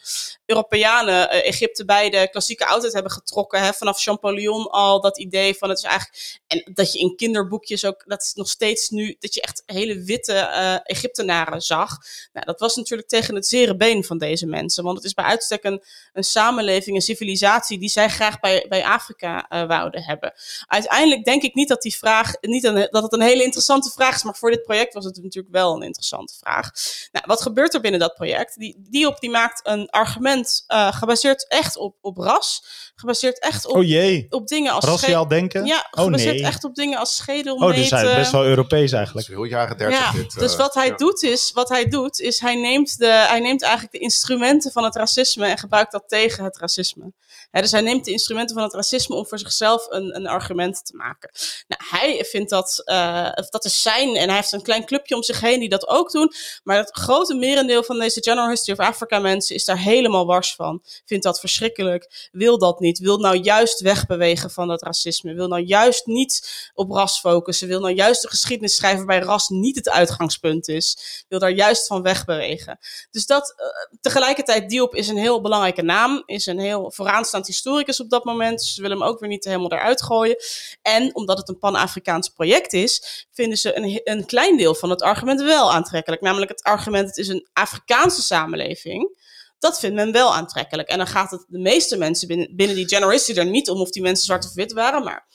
Europeanen 0.45 1.29
eh, 1.29 1.47
Egypte 1.47 1.85
bij 1.85 2.09
de 2.09 2.29
klassieke 2.31 2.65
oudheid 2.65 2.93
hebben 2.93 3.11
getrokken. 3.11 3.61
Hè, 3.61 3.73
vanaf 3.73 4.01
Champollion 4.01 4.69
al 4.69 5.01
dat 5.01 5.17
idee 5.19 5.53
van 5.55 5.69
het 5.69 5.77
is 5.77 5.83
eigenlijk. 5.83 6.39
En 6.47 6.71
dat 6.73 6.93
je 6.93 6.99
in 6.99 7.15
kinderboekjes 7.15 7.85
ook. 7.85 8.03
Dat 8.07 8.21
is 8.21 8.33
nog 8.33 8.49
steeds 8.49 8.89
nu. 8.89 9.15
Dat 9.19 9.33
je 9.33 9.41
echt 9.41 9.63
hele 9.65 10.03
witte 10.03 10.33
eh, 10.33 10.75
Egyptenaren 10.83 11.61
zag. 11.61 11.97
Nou, 12.33 12.45
dat 12.45 12.59
was 12.59 12.75
natuurlijk 12.75 13.09
tegen 13.09 13.35
het 13.35 13.47
zere 13.47 13.75
been 13.75 14.03
van 14.03 14.17
deze 14.17 14.45
mensen. 14.45 14.83
Want 14.83 14.97
het 14.97 15.05
is 15.05 15.13
bij 15.13 15.25
uitstek 15.25 15.63
een, 15.63 15.83
een 16.13 16.23
samenleving, 16.23 16.95
een 16.95 17.01
civilisatie. 17.01 17.79
die 17.79 17.89
zij 17.89 18.09
graag 18.09 18.39
bij, 18.39 18.65
bij 18.69 18.83
Afrika 18.85 19.45
eh, 19.49 19.67
wouden 19.67 20.03
hebben. 20.03 20.33
Uiteindelijk 20.67 21.25
denk 21.25 21.41
ik 21.43 21.53
niet 21.53 21.67
dat 21.67 21.81
die 21.85 21.97
vraag. 21.97 22.33
Niet 22.41 22.63
een, 22.63 22.87
dat 22.91 23.03
het 23.03 23.13
een 23.13 23.21
hele 23.21 23.43
interessante 23.43 23.89
vraag 23.89 24.15
is. 24.15 24.23
Maar 24.23 24.35
voor 24.35 24.51
dit 24.51 24.63
project 24.63 24.93
was 24.93 25.05
het 25.05 25.23
natuurlijk 25.23 25.53
wel 25.53 25.75
een 25.75 25.81
interessante 25.81 26.33
vraag. 26.39 26.71
Nou, 27.11 27.25
wat 27.27 27.41
gebeurt 27.41 27.73
er 27.73 27.81
binnen 27.81 27.99
dat 27.99 28.13
project? 28.13 28.59
Die, 28.59 28.75
Diop 28.89 29.19
die 29.19 29.29
maakt 29.29 29.59
een 29.63 29.89
argument 29.89 30.63
eh, 30.67 30.93
gebaseerd 30.93 31.47
echt 31.47 31.77
op, 31.77 31.95
op 32.01 32.17
ras. 32.17 32.63
Gebaseerd 32.95 33.39
echt 33.39 33.67
op, 33.67 33.75
Oh 33.75 33.83
jee, 33.83 34.25
op 34.29 34.47
dingen 34.47 34.71
als 34.71 34.85
raciaal 34.85 35.27
denken? 35.27 35.65
Ja, 35.65 35.87
oh 35.91 36.03
gebaseerd 36.03 36.35
nee. 36.35 36.45
echt 36.45 36.63
op 36.63 36.75
dingen 36.75 36.99
als 36.99 37.15
schedelmeten. 37.15 37.67
Oh, 37.67 37.75
dus 37.75 37.89
hij 37.89 38.09
is 38.09 38.15
best 38.15 38.31
wel 38.31 38.45
Europees 38.45 38.91
eigenlijk. 38.91 39.27
heel 39.27 39.43
jaren 39.43 39.77
30 39.77 39.99
Ja, 39.99 40.11
dit. 40.11 40.39
dus 40.39 40.51
eh, 40.51 40.57
wat 40.57 40.73
hij, 40.73 40.87
ja. 40.87 40.95
doet 40.95 41.23
is, 41.23 41.51
wat 41.53 41.69
hij 41.69 41.85
doet, 41.85 42.19
is 42.19 42.39
hij 42.39 42.55
neemt, 42.55 42.97
de, 42.97 43.05
hij 43.05 43.39
neemt 43.39 43.61
eigenlijk 43.61 43.93
de 43.93 43.99
instrumenten 43.99 44.71
van 44.71 44.83
het 44.83 44.95
racisme 44.95 45.45
en 45.47 45.57
gebruikt 45.57 45.91
dat 45.91 46.03
tegen 46.07 46.43
het 46.43 46.57
racisme. 46.57 47.13
Hè, 47.51 47.61
dus 47.61 47.71
hij 47.71 47.81
neemt 47.81 48.05
de 48.05 48.11
instrumenten 48.11 48.55
van 48.55 48.63
het 48.63 48.73
racisme 48.73 49.15
om 49.15 49.27
voor 49.27 49.39
zichzelf 49.39 49.85
een, 49.89 50.15
een 50.15 50.27
argument 50.27 50.85
te 50.85 50.95
maken. 50.95 51.31
Nou, 51.67 51.74
hij 51.77 52.25
vindt 52.29 52.49
dat, 52.49 52.81
eh, 52.85 53.29
dat 53.49 53.65
is 53.65 53.81
zijn, 53.81 54.15
en 54.15 54.27
hij 54.27 54.35
heeft 54.35 54.51
een 54.51 54.61
klein 54.61 54.85
clubje 54.85 55.15
om 55.15 55.23
zich 55.23 55.39
heen 55.39 55.59
die 55.59 55.69
dat 55.69 55.87
ook 55.87 56.11
doen. 56.11 56.33
Maar 56.63 56.77
het 56.77 56.97
grote 56.97 57.33
merendeel 57.33 57.83
van 57.83 57.99
deze 57.99 58.23
General 58.23 58.49
History 58.49 58.79
of 58.79 58.85
Africa 58.85 59.19
mensen 59.19 59.55
is 59.55 59.65
daar 59.65 59.79
helemaal 59.79 60.25
wars 60.25 60.55
van. 60.55 60.81
Vindt 61.05 61.23
dat 61.23 61.39
verschrikkelijk, 61.39 62.29
wil 62.31 62.57
dat 62.57 62.79
niet, 62.79 62.99
wil 62.99 63.17
nou 63.17 63.37
juist 63.37 63.79
wegbewegen 63.79 64.51
van 64.51 64.67
dat 64.67 64.81
racisme. 64.81 65.33
Wil 65.33 65.47
nou 65.47 65.61
juist 65.61 66.05
niet 66.05 66.69
op 66.73 66.91
ras 66.91 67.19
focussen, 67.19 67.67
wil 67.67 67.79
nou 67.79 67.93
juist 67.93 68.21
de 68.21 68.27
geschiedenis 68.27 68.75
schrijven 68.75 69.05
waarbij 69.05 69.27
ras 69.27 69.49
niet 69.49 69.75
het 69.75 69.89
uitgangspunt 69.89 70.67
is. 70.67 70.97
Wil 71.27 71.39
daar 71.39 71.51
juist 71.51 71.87
van 71.87 72.01
wegbewegen. 72.01 72.79
Dus 73.11 73.25
dat, 73.25 73.53
eh, 73.57 73.65
tegelijkertijd, 74.01 74.69
Diop 74.69 74.95
is 74.95 75.07
een 75.07 75.17
heel 75.17 75.41
belangrijke 75.41 75.81
naam, 75.81 76.23
is 76.25 76.45
een 76.45 76.59
heel 76.59 76.91
vooraanstaand 76.91 77.47
historicus 77.47 77.99
op 77.99 78.09
dat 78.09 78.23
moment. 78.23 78.59
Dus 78.59 78.73
ze 78.73 78.81
willen 78.81 78.97
hem 78.97 79.07
ook 79.07 79.19
weer 79.19 79.29
niet 79.29 79.45
helemaal 79.45 79.71
eruit 79.71 80.03
gooien. 80.03 80.37
En 80.81 81.15
omdat 81.15 81.37
het 81.37 81.49
een 81.49 81.59
Pan-Afrikaans 81.71 82.29
project 82.29 82.73
is, 82.73 83.25
vinden 83.31 83.57
ze 83.57 83.77
een, 83.77 84.01
een 84.03 84.25
klein 84.25 84.57
deel 84.57 84.75
van 84.75 84.89
het 84.89 85.01
argument 85.01 85.41
wel 85.41 85.71
aantrekkelijk. 85.73 86.21
Namelijk 86.21 86.51
het 86.51 86.63
argument, 86.63 87.07
het 87.07 87.17
is 87.17 87.27
een 87.27 87.47
Afrikaanse 87.53 88.21
samenleving. 88.21 89.17
Dat 89.59 89.79
vindt 89.79 89.95
men 89.95 90.11
wel 90.11 90.33
aantrekkelijk. 90.35 90.87
En 90.89 90.97
dan 90.97 91.07
gaat 91.07 91.31
het 91.31 91.45
de 91.47 91.59
meeste 91.59 91.97
mensen 91.97 92.27
binnen, 92.27 92.55
binnen 92.55 92.75
die 92.75 92.87
generation 92.87 93.37
er 93.37 93.45
niet 93.45 93.69
om 93.69 93.81
of 93.81 93.89
die 93.89 94.01
mensen 94.01 94.25
zwart 94.25 94.45
of 94.45 94.53
wit 94.53 94.73
waren, 94.73 95.03
maar 95.03 95.27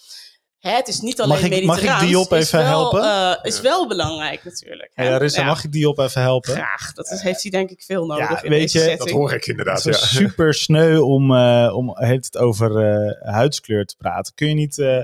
hè, 0.59 0.71
het 0.71 0.89
is 0.89 1.01
niet 1.01 1.21
alleen 1.21 1.41
Mag 1.41 1.51
ik- 1.51 1.51
mag 1.51 1.59
ik 1.61 1.67
mediterraans. 1.67 2.11
Diop 2.11 2.33
is 2.33 2.45
even 2.47 2.59
wel, 2.59 2.69
helpen? 2.81 3.03
eh, 3.03 3.45
is 3.45 3.61
wel 3.61 3.89
belangrijk 3.89 4.45
natuurlijk. 4.45 4.91
hè. 4.95 5.05
Hey, 5.05 5.15
Arissa, 5.15 5.41
Ja, 5.41 5.47
mag 5.47 5.65
ik 5.65 5.73
die 5.73 5.89
op 5.89 5.99
even 5.99 6.21
helpen? 6.23 6.53
Graag. 6.53 6.93
Dat 6.93 7.11
is, 7.11 7.21
heeft 7.23 7.43
hij 7.43 7.51
denk 7.51 7.71
ik 7.71 7.83
veel 7.83 8.07
nodig 8.07 8.29
Ja, 8.31 8.43
in 8.43 8.51
weet 8.51 8.61
deze 8.61 8.79
je, 8.79 8.85
setting. 8.85 9.09
Dat 9.09 9.11
hoor 9.19 9.33
ik 9.33 9.47
inderdaad, 9.47 9.83
Het 9.83 9.95
ja. 9.97 10.01
is 10.03 10.11
super 10.15 10.55
sneu 10.55 10.99
om, 10.99 11.35
eh, 11.35 11.73
om 11.77 11.99
heeft 11.99 12.25
het 12.25 12.37
over 12.39 12.77
eh, 12.77 13.33
huidskleur 13.33 13.85
te 13.85 13.97
praten. 13.99 14.35
Kun 14.35 14.49
je 14.49 14.55
niet 14.55 14.79
eh, 14.79 15.01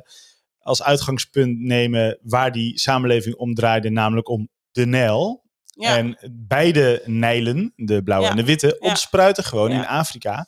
als 0.67 0.83
uitgangspunt 0.83 1.59
nemen 1.59 2.19
waar 2.23 2.53
die 2.53 2.79
samenleving 2.79 3.35
om 3.37 3.55
draaide, 3.55 3.91
namelijk 3.91 4.29
om 4.29 4.49
de 4.73 4.87
Nijl? 4.87 5.45
ja. 5.65 5.97
En 5.97 6.19
beide 6.31 7.03
Nijlen, 7.05 7.73
de 7.77 8.03
blauwe 8.03 8.25
Ja. 8.25 8.31
en 8.31 8.37
de 8.37 8.45
witte, 8.45 8.77
ontspruiten 8.79 9.45
gewoon 9.45 9.71
in 9.71 9.87
Afrika. 9.87 10.47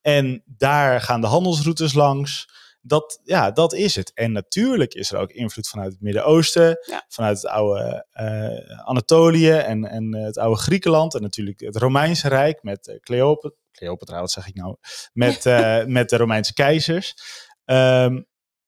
En 0.00 0.42
daar 0.46 1.00
gaan 1.00 1.20
de 1.20 1.26
handelsroutes 1.26 1.92
langs. 1.94 2.48
Dat, 2.82 3.20
ja, 3.24 3.50
dat 3.50 3.72
is 3.72 3.96
het. 3.96 4.12
En 4.14 4.32
natuurlijk 4.32 4.94
is 4.94 5.12
er 5.12 5.18
ook 5.18 5.30
invloed 5.30 5.68
vanuit 5.68 5.92
het 5.92 6.00
Midden-Oosten, 6.00 6.78
Ja. 6.86 7.04
vanuit 7.08 7.36
het 7.36 7.46
oude 7.50 8.06
eh, 8.10 8.78
Anatolië 8.84 9.50
en, 9.50 9.84
en 9.84 10.14
eh, 10.14 10.24
het 10.24 10.38
oude 10.38 10.60
Griekenland. 10.60 11.14
En 11.14 11.22
natuurlijk 11.22 11.60
het 11.60 11.76
Romeinse 11.76 12.28
Rijk 12.28 12.62
met 12.62 12.86
uh, 12.88 13.00
Cleopatra. 13.00 13.58
Cleopatra, 13.72 14.20
wat 14.20 14.30
zeg 14.30 14.46
ik 14.46 14.54
nou? 14.54 14.76
Met, 15.12 15.46
eh, 15.46 15.84
met 15.84 16.08
de 16.08 16.16
Romeinse 16.16 16.52
keizers. 16.52 17.14
Ehm, 17.64 18.20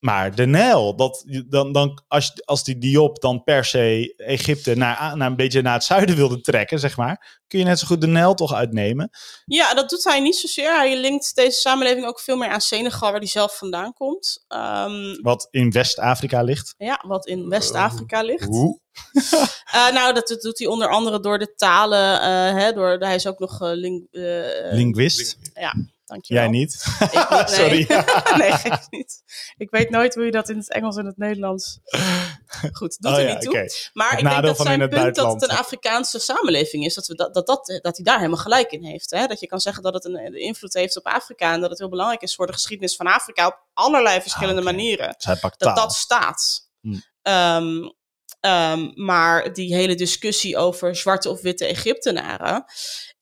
maar 0.03 0.35
de 0.35 0.47
Nijl, 0.47 0.97
dat, 0.97 1.25
dan, 1.49 1.73
dan, 1.73 2.03
als, 2.09 2.33
als 2.45 2.65
die 2.65 2.79
Diop 2.79 3.21
dan 3.21 3.43
per 3.43 3.65
se 3.65 4.15
Egypte 4.17 4.75
naar, 4.75 5.17
naar 5.17 5.31
een 5.31 5.37
beetje 5.37 5.63
naar 5.63 5.73
het 5.75 5.85
zuiden 5.85 6.17
wilde 6.17 6.41
trekken, 6.41 6.79
zeg 6.79 6.97
maar, 6.97 7.41
kun 7.47 7.59
je 7.59 7.65
net 7.65 7.79
zo 7.79 7.87
goed 7.87 8.01
de 8.01 8.07
Nijl 8.07 8.35
toch 8.35 8.55
uitnemen. 8.55 9.11
Ja, 9.45 9.75
dat 9.75 9.91
doet 9.91 10.05
hij 10.05 10.21
niet 10.21 10.37
zozeer. 10.37 10.75
Hij 10.77 10.97
linkt 11.01 11.35
deze 11.35 11.61
samenleving 11.61 12.07
ook 12.07 12.21
veel 12.21 12.37
meer 12.37 12.49
aan 12.49 12.61
Senegal, 12.61 13.11
waar 13.11 13.19
hij 13.21 13.29
zelf 13.29 13.57
vandaan 13.59 13.93
komt. 13.93 14.45
Ehm, 14.49 15.21
Wat 15.21 15.49
in 15.51 15.71
West-Afrika 15.71 16.43
ligt. 16.43 16.75
ja, 16.77 17.05
wat 17.07 17.27
in 17.27 17.49
West-Afrika 17.49 18.23
ligt. 18.23 18.45
Hoe? 18.45 18.81
Eh, 19.73 19.93
nou, 19.93 20.15
dat, 20.15 20.29
dat 20.29 20.41
doet 20.41 20.59
hij 20.59 20.67
onder 20.69 20.89
andere 20.89 21.21
door 21.21 21.39
de 21.39 21.55
talen. 21.55 22.21
eh, 22.21 22.63
hè, 22.63 22.73
door, 22.73 22.89
hij 22.99 23.15
is 23.15 23.27
ook 23.27 23.39
nog 23.39 23.61
eh, 23.63 23.71
ling, 23.73 24.07
eh, 24.11 24.73
Linguist. 24.73 25.39
Dankjewel. 26.13 26.43
Jij 26.43 26.53
niet? 26.53 26.85
Ik 27.01 27.29
nee. 27.31 27.47
Sorry. 27.47 27.87
nee, 28.41 28.53
ik 28.63 28.87
niet. 28.91 29.23
Ik 29.57 29.71
weet 29.71 29.91
nooit 29.91 30.15
hoe 30.15 30.25
je 30.25 30.31
dat 30.31 30.49
in 30.49 30.57
het 30.57 30.73
Engels 30.73 30.97
en 30.97 31.07
het 31.07 31.17
Nederlands... 31.17 31.81
Goed, 32.73 32.97
doet 33.01 33.13
Oh 33.13 33.19
er 33.19 33.27
ja, 33.27 33.33
niet 33.33 33.43
toe. 33.43 33.91
Maar 33.93 34.11
Het 34.11 34.21
ik 34.21 34.29
denk 34.29 34.43
dat 34.43 34.57
zijn 34.57 34.89
punt 34.89 35.15
dat 35.15 35.33
het 35.33 35.43
een 35.43 35.57
Afrikaanse 35.57 36.19
samenleving 36.19 36.85
is, 36.85 36.95
dat, 36.95 37.07
we 37.07 37.15
dat, 37.15 37.35
dat, 37.35 37.47
dat, 37.47 37.79
dat 37.83 37.97
hij 37.97 38.05
daar 38.05 38.17
helemaal 38.17 38.39
gelijk 38.39 38.71
in 38.71 38.85
heeft. 38.85 39.11
Hè? 39.11 39.27
Dat 39.27 39.41
je 39.41 39.47
kan 39.47 39.61
zeggen 39.61 39.83
dat 39.83 39.95
het 39.95 40.05
een, 40.05 40.27
een 40.27 40.41
invloed 40.41 40.75
heeft 40.75 40.97
op 40.97 41.07
Afrika 41.07 41.53
en 41.53 41.61
dat 41.61 41.71
het 41.71 41.79
heel 41.79 41.89
belangrijk 41.89 42.23
is 42.23 42.35
voor 42.35 42.47
de 42.47 42.53
geschiedenis 42.53 42.97
van 42.97 43.07
Afrika 43.07 43.47
op 43.47 43.67
allerlei 43.73 44.21
verschillende 44.21 44.61
Ah, 44.61 44.67
manieren. 44.67 45.15
Dus 45.19 45.41
Dat 45.57 45.77
dat 45.77 45.93
staat. 45.93 46.71
Hm. 46.81 46.97
Ehm, 47.23 47.91
ehm, 48.43 48.91
maar 48.95 49.53
die 49.53 49.75
hele 49.75 49.95
discussie 49.95 50.57
over 50.57 50.97
zwarte 50.97 51.31
of 51.31 51.41
witte 51.41 51.67
Egyptenaren. 51.67 52.65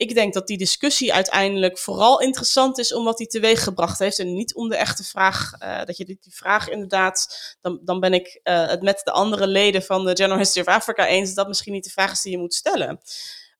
Ik 0.00 0.14
denk 0.14 0.34
dat 0.34 0.46
die 0.46 0.58
discussie 0.58 1.14
uiteindelijk 1.14 1.78
vooral 1.78 2.20
interessant 2.20 2.78
is 2.78 2.94
om 2.94 3.04
wat 3.04 3.18
die 3.18 3.26
teweeg 3.26 3.62
gebracht 3.62 3.98
heeft. 3.98 4.18
En 4.18 4.34
niet 4.34 4.54
om 4.54 4.68
de 4.68 4.76
echte 4.76 5.04
vraag. 5.04 5.52
eh, 5.58 5.84
dat 5.84 5.96
je 5.96 6.04
die, 6.04 6.18
die 6.20 6.34
vraag 6.34 6.68
inderdaad. 6.68 7.38
Dan, 7.60 7.80
dan 7.84 8.00
ben 8.00 8.12
ik 8.12 8.40
eh, 8.42 8.68
het 8.68 8.82
met 8.82 9.00
de 9.04 9.10
andere 9.10 9.46
leden 9.46 9.82
van 9.82 10.04
de 10.04 10.16
General 10.16 10.38
History 10.38 10.66
of 10.66 10.74
Africa 10.74 11.06
eens. 11.06 11.26
Dat 11.26 11.36
dat 11.36 11.48
misschien 11.48 11.72
niet 11.72 11.84
de 11.84 11.90
vraag 11.90 12.12
is 12.12 12.22
die 12.22 12.32
je 12.32 12.38
moet 12.38 12.54
stellen. 12.54 13.00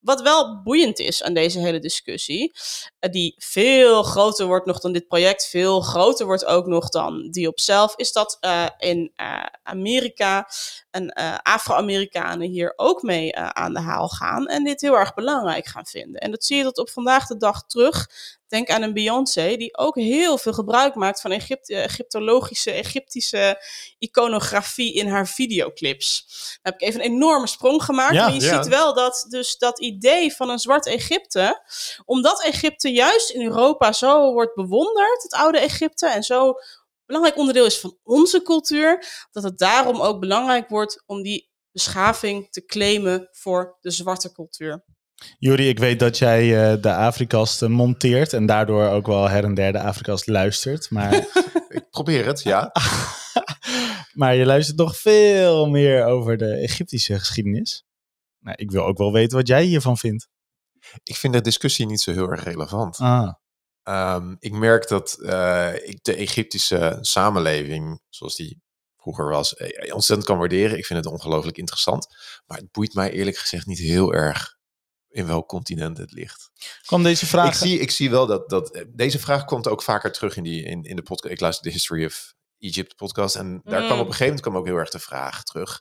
Wat 0.00 0.22
wel 0.22 0.62
boeiend 0.62 0.98
is 0.98 1.22
aan 1.22 1.34
deze 1.34 1.58
hele 1.58 1.78
discussie, 1.78 2.52
eh, 2.98 3.10
die 3.10 3.34
veel 3.38 4.02
groter 4.02 4.46
wordt 4.46 4.66
nog 4.66 4.80
dan 4.80 4.92
dit 4.92 5.08
project, 5.08 5.48
veel 5.48 5.80
groter 5.80 6.26
wordt 6.26 6.44
ook 6.44 6.66
nog 6.66 6.88
dan 6.88 7.30
die 7.30 7.48
op 7.48 7.60
zelf, 7.60 7.96
is 7.96 8.12
dat 8.12 8.38
in 8.78 9.12
Amerika 9.62 10.48
en 10.90 11.08
eh, 11.08 11.38
Afro-Amerikanen 11.42 12.48
hier 12.48 12.72
ook 12.76 13.02
mee 13.02 13.32
eh, 13.32 13.48
aan 13.48 13.72
de 13.72 13.80
haal 13.80 14.08
gaan 14.08 14.46
en 14.46 14.64
dit 14.64 14.80
heel 14.80 14.98
erg 14.98 15.14
belangrijk 15.14 15.66
gaan 15.66 15.86
vinden. 15.86 16.20
En 16.20 16.30
dat 16.30 16.44
zie 16.44 16.56
je 16.56 16.62
tot 16.62 16.78
op 16.78 16.90
vandaag 16.90 17.26
de 17.26 17.36
dag 17.36 17.66
terug. 17.66 18.08
Denk 18.48 18.70
aan 18.70 18.82
een 18.82 18.92
Beyoncé, 18.92 19.56
die 19.56 19.78
ook 19.78 19.94
heel 19.94 20.38
veel 20.38 20.52
gebruik 20.52 20.94
maakt 20.94 21.20
van 21.20 21.30
Egypte, 21.30 21.74
Egyptologische, 21.74 22.70
Egyptische 22.70 23.64
iconografie 23.98 24.94
in 24.94 25.08
haar 25.08 25.28
videoclips. 25.28 26.26
Dan 26.62 26.72
heb 26.72 26.80
ik 26.80 26.88
even 26.88 27.04
een 27.04 27.10
enorme 27.10 27.46
sprong 27.46 27.82
gemaakt, 27.82 28.14
Ja, 28.14 28.24
maar 28.24 28.34
je 28.34 28.40
ja. 28.40 28.62
ziet 28.62 28.72
wel 28.72 28.94
dat 28.94 29.26
dus 29.28 29.58
dat 29.58 29.80
idee 29.80 30.34
van 30.34 30.50
een 30.50 30.58
zwart 30.58 30.86
Egypte, 30.86 31.62
omdat 32.04 32.42
Egypte 32.44 32.92
juist 32.92 33.30
in 33.30 33.42
Europa 33.42 33.92
zo 33.92 34.32
wordt 34.32 34.54
bewonderd, 34.54 35.22
het 35.22 35.34
oude 35.34 35.58
Egypte, 35.58 36.08
en 36.08 36.22
zo 36.22 36.54
belangrijk 37.10 37.38
onderdeel 37.38 37.66
is 37.66 37.80
van 37.80 37.98
onze 38.02 38.42
cultuur, 38.42 39.04
dat 39.30 39.42
het 39.42 39.58
daarom 39.58 40.00
ook 40.00 40.20
belangrijk 40.20 40.68
wordt 40.68 41.02
om 41.06 41.22
die 41.22 41.50
beschaving 41.72 42.50
te 42.50 42.64
claimen 42.64 43.28
voor 43.30 43.76
de 43.80 43.90
zwarte 43.90 44.32
cultuur. 44.32 44.84
Juri, 45.38 45.68
ik 45.68 45.78
weet 45.78 45.98
dat 45.98 46.18
jij 46.18 46.72
eh, 46.72 46.82
de 46.82 46.94
Afrikast 46.94 47.62
eh, 47.62 47.68
monteert 47.68 48.32
en 48.32 48.46
daardoor 48.46 48.88
ook 48.88 49.06
wel 49.06 49.28
her 49.28 49.44
en 49.44 49.54
der 49.54 49.72
de 49.72 49.80
Afrikast 49.80 50.26
luistert. 50.26 50.90
Maar, 50.90 51.14
Ik 51.68 51.90
probeer 51.90 52.26
het, 52.26 52.42
ja. 52.42 52.72
maar 54.20 54.34
je 54.34 54.46
luistert 54.46 54.78
nog 54.78 54.96
veel 54.96 55.66
meer 55.68 56.04
over 56.04 56.36
de 56.36 56.54
Egyptische 56.54 57.18
geschiedenis. 57.18 57.84
Nou, 58.38 58.56
ik 58.58 58.70
wil 58.70 58.84
ook 58.84 58.98
wel 58.98 59.12
weten 59.12 59.36
wat 59.36 59.46
jij 59.46 59.64
hiervan 59.64 59.96
vindt. 59.96 60.28
Ik 61.02 61.16
vind 61.16 61.32
de 61.32 61.40
discussie 61.40 61.86
niet 61.86 62.00
zo 62.00 62.12
heel 62.12 62.30
erg 62.30 62.44
relevant. 62.44 62.98
Ah. 62.98 63.32
Ehm, 63.82 64.34
ik 64.38 64.52
merk 64.52 64.88
dat 64.88 65.12
eh, 65.12 65.74
ik 65.74 66.04
de 66.04 66.14
Egyptische 66.14 66.98
samenleving, 67.00 68.00
zoals 68.08 68.36
die 68.36 68.62
vroeger 68.96 69.28
was, 69.28 69.54
eh, 69.54 69.94
ontzettend 69.94 70.28
kan 70.28 70.38
waarderen. 70.38 70.78
Ik 70.78 70.86
vind 70.86 71.04
het 71.04 71.12
ongelooflijk 71.12 71.58
interessant. 71.58 72.06
Maar 72.46 72.58
het 72.58 72.72
boeit 72.72 72.94
mij 72.94 73.10
eerlijk 73.10 73.36
gezegd 73.36 73.66
niet 73.66 73.78
heel 73.78 74.14
erg 74.14 74.58
in 75.10 75.26
welk 75.26 75.48
continent 75.48 75.98
het 75.98 76.12
ligt. 76.12 76.50
Kwam 76.84 77.02
deze 77.02 77.26
vraag... 77.26 77.48
Ik 77.48 77.54
zie, 77.54 77.78
ik 77.78 77.90
zie 77.90 78.10
wel 78.10 78.26
dat, 78.26 78.48
dat 78.48 78.70
eh, 78.70 78.84
deze 78.88 79.18
vraag 79.18 79.44
komt 79.44 79.68
ook 79.68 79.82
vaker 79.82 80.12
terug 80.12 80.36
in, 80.36 80.42
die, 80.42 80.62
in, 80.62 80.82
in 80.82 80.96
de 80.96 81.02
podcast. 81.02 81.34
Ik 81.34 81.40
luister 81.40 81.64
de 81.64 81.70
History 81.70 82.04
of 82.04 82.34
Egypt 82.58 82.96
podcast 82.96 83.36
en 83.36 83.60
daar 83.64 83.84
kwam 83.84 83.98
op 83.98 84.06
een 84.06 84.12
gegeven 84.12 84.24
moment 84.24 84.40
kwam 84.40 84.56
ook 84.56 84.66
heel 84.66 84.76
erg 84.76 84.90
de 84.90 84.98
vraag 84.98 85.42
terug. 85.42 85.80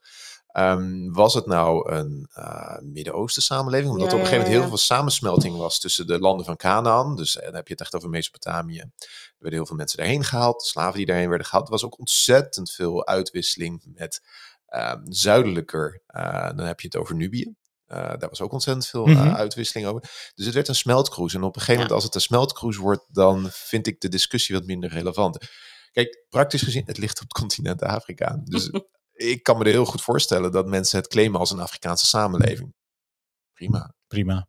Ehm, 0.52 1.12
was 1.12 1.34
het 1.34 1.45
nou 1.45 1.91
een 1.91 2.28
eh, 2.34 2.78
Midden-Oosten 2.82 3.41
samenleving? 3.41 3.91
Omdat 3.91 4.06
Ja, 4.08 4.14
er 4.14 4.20
op 4.20 4.24
een 4.24 4.28
gegeven 4.30 4.45
moment 4.52 4.62
heel 4.62 4.78
veel 4.78 4.86
samensmelting 4.95 5.58
was 5.58 5.80
tussen 5.80 6.08
de 6.08 6.20
landen 6.20 6.45
van 6.45 6.56
Canaan. 6.56 7.16
Dus 7.16 7.38
eh, 7.38 7.45
dan 7.45 7.56
heb 7.56 7.68
je 7.68 7.74
het 7.74 7.82
echt 7.82 7.95
over 7.95 8.10
Mesopotamië. 8.10 8.80
Er 8.80 8.89
werden 9.38 9.60
heel 9.60 9.68
veel 9.68 9.76
mensen 9.76 9.97
daarheen 9.97 10.24
gehaald. 10.24 10.62
Slaven 10.64 10.97
die 10.97 11.06
daarheen 11.06 11.30
werden 11.30 11.47
gehaald. 11.47 11.66
Er 11.66 11.72
was 11.72 11.84
ook 11.86 12.00
ontzettend 12.00 12.72
veel 12.72 13.08
uitwisseling 13.08 13.82
met 13.93 14.22
ehm, 14.66 15.00
zuidelijker. 15.04 16.02
eh, 16.08 16.50
dan 16.56 16.66
heb 16.66 16.80
je 16.80 16.88
het 16.88 16.95
over 16.95 17.16
Nubië. 17.16 17.54
Daar 17.88 18.30
was 18.30 18.41
ook 18.41 18.52
ontzettend 18.52 18.88
veel 18.88 19.06
Mhm. 19.06 19.28
uitwisseling 19.36 19.88
over. 19.88 20.02
Dus 20.36 20.45
het 20.45 20.54
werd 20.54 20.68
een 20.68 20.76
smeltkroes. 20.76 21.34
En 21.34 21.43
op 21.43 21.47
een 21.56 21.60
gegeven 21.62 21.74
moment, 21.74 21.91
als 21.95 22.04
het 22.04 22.16
een 22.16 22.22
smeltkroes 22.22 22.78
wordt, 22.78 23.06
dan 23.08 23.47
vind 23.52 23.88
ik 23.88 24.02
de 24.02 24.10
discussie 24.10 24.56
wat 24.56 24.66
minder 24.66 24.89
relevant. 24.89 25.38
Kijk, 25.91 26.26
praktisch 26.30 26.62
gezien, 26.62 26.84
het 26.86 26.97
ligt 26.97 27.22
op 27.22 27.28
het 27.28 27.34
continent 27.39 27.82
Afrika. 27.82 28.41
Dus 28.43 28.70
ik 29.20 29.43
kan 29.43 29.57
me 29.57 29.63
er 29.63 29.72
heel 29.72 29.86
goed 29.86 30.01
voorstellen 30.01 30.51
dat 30.51 30.67
mensen 30.67 30.99
het 30.99 31.07
claimen 31.07 31.39
als 31.39 31.51
een 31.51 31.59
Afrikaanse 31.59 32.05
samenleving. 32.05 32.74
Prima. 33.53 33.93
Prima. 34.07 34.47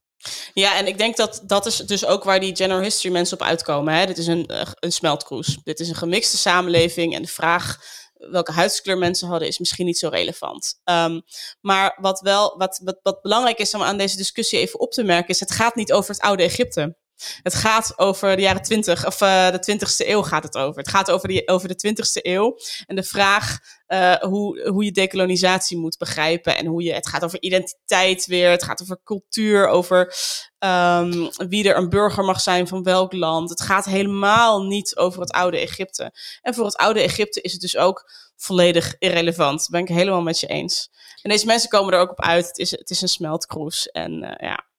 Ja, 0.52 0.76
en 0.76 0.86
ik 0.86 0.98
denk 0.98 1.16
dat 1.16 1.42
dat 1.46 1.66
is 1.66 1.76
dus 1.76 2.06
ook 2.06 2.24
waar 2.24 2.40
die 2.40 2.56
general 2.56 2.82
history 2.82 3.12
mensen 3.12 3.40
op 3.40 3.46
uitkomen. 3.46 3.94
Hè? 3.94 4.06
Dit 4.06 4.18
is 4.18 4.26
een, 4.26 4.46
eh, 4.46 4.70
een 4.74 4.92
smeltkroes. 4.92 5.58
Dit 5.62 5.80
is 5.80 5.88
een 5.88 5.94
gemixte 5.94 6.36
samenleving. 6.36 7.14
En 7.14 7.22
de 7.22 7.28
vraag 7.28 7.78
welke 8.14 8.52
huidskleur 8.52 8.98
mensen 8.98 9.28
hadden 9.28 9.48
is 9.48 9.58
misschien 9.58 9.86
niet 9.86 9.98
zo 9.98 10.08
relevant. 10.08 10.80
Ehm, 10.84 11.20
maar 11.60 11.96
wat 12.00 12.20
wel 12.20 12.58
wat, 12.58 12.80
wat, 12.84 12.98
wat 13.02 13.22
belangrijk 13.22 13.58
is 13.58 13.74
om 13.74 13.82
aan 13.82 13.98
deze 13.98 14.16
discussie 14.16 14.58
even 14.58 14.80
op 14.80 14.92
te 14.92 15.02
merken, 15.02 15.28
is 15.28 15.40
het 15.40 15.50
gaat 15.50 15.74
niet 15.74 15.92
over 15.92 16.10
het 16.10 16.20
oude 16.20 16.42
Egypte. 16.42 16.96
Het 17.42 17.54
gaat 17.54 17.98
over 17.98 18.36
de 18.36 18.42
jaren 18.42 18.62
20, 18.62 19.06
of 19.06 19.20
eh, 19.20 19.50
de 19.50 19.78
20ste 19.78 20.08
eeuw 20.08 20.22
gaat 20.22 20.42
het 20.42 20.56
over. 20.56 20.78
Het 20.78 20.90
gaat 20.90 21.10
over, 21.10 21.42
over 21.44 21.68
de 21.68 21.88
20ste 21.88 22.22
eeuw. 22.22 22.56
En 22.86 22.96
de 22.96 23.02
vraag 23.02 23.58
eh, 23.86 24.14
hoe, 24.14 24.68
hoe 24.68 24.84
je 24.84 24.92
dekolonisatie 24.92 25.78
moet 25.78 25.98
begrijpen. 25.98 26.56
En 26.56 26.66
hoe 26.66 26.82
je, 26.82 26.92
het 26.92 27.08
gaat 27.08 27.24
over 27.24 27.42
identiteit 27.42 28.26
weer. 28.26 28.50
Het 28.50 28.62
gaat 28.62 28.82
over 28.82 29.00
cultuur, 29.04 29.68
over 29.68 30.14
ehm, 30.58 31.28
wie 31.48 31.68
er 31.68 31.76
een 31.76 31.88
burger 31.88 32.24
mag 32.24 32.40
zijn 32.40 32.68
van 32.68 32.82
welk 32.82 33.12
land. 33.12 33.50
Het 33.50 33.60
gaat 33.60 33.84
helemaal 33.84 34.62
niet 34.62 34.96
over 34.96 35.20
het 35.20 35.32
oude 35.32 35.58
Egypte. 35.58 36.12
En 36.42 36.54
voor 36.54 36.64
het 36.64 36.76
oude 36.76 37.00
Egypte 37.00 37.40
is 37.40 37.52
het 37.52 37.60
dus 37.60 37.76
ook 37.76 38.10
volledig 38.36 38.94
irrelevant. 38.98 39.68
Ben 39.70 39.80
ik 39.80 39.88
helemaal 39.88 40.22
met 40.22 40.40
je 40.40 40.46
eens. 40.46 40.90
En 41.22 41.30
deze 41.30 41.46
mensen 41.46 41.68
komen 41.68 41.92
er 41.92 42.00
ook 42.00 42.10
op 42.10 42.20
uit. 42.20 42.46
Het 42.46 42.58
is, 42.58 42.70
het 42.70 42.90
is 42.90 43.02
een 43.02 43.08
smeltkroes. 43.08 43.86
En 43.86 44.22
eh, 44.22 44.48
ja, 44.48 44.69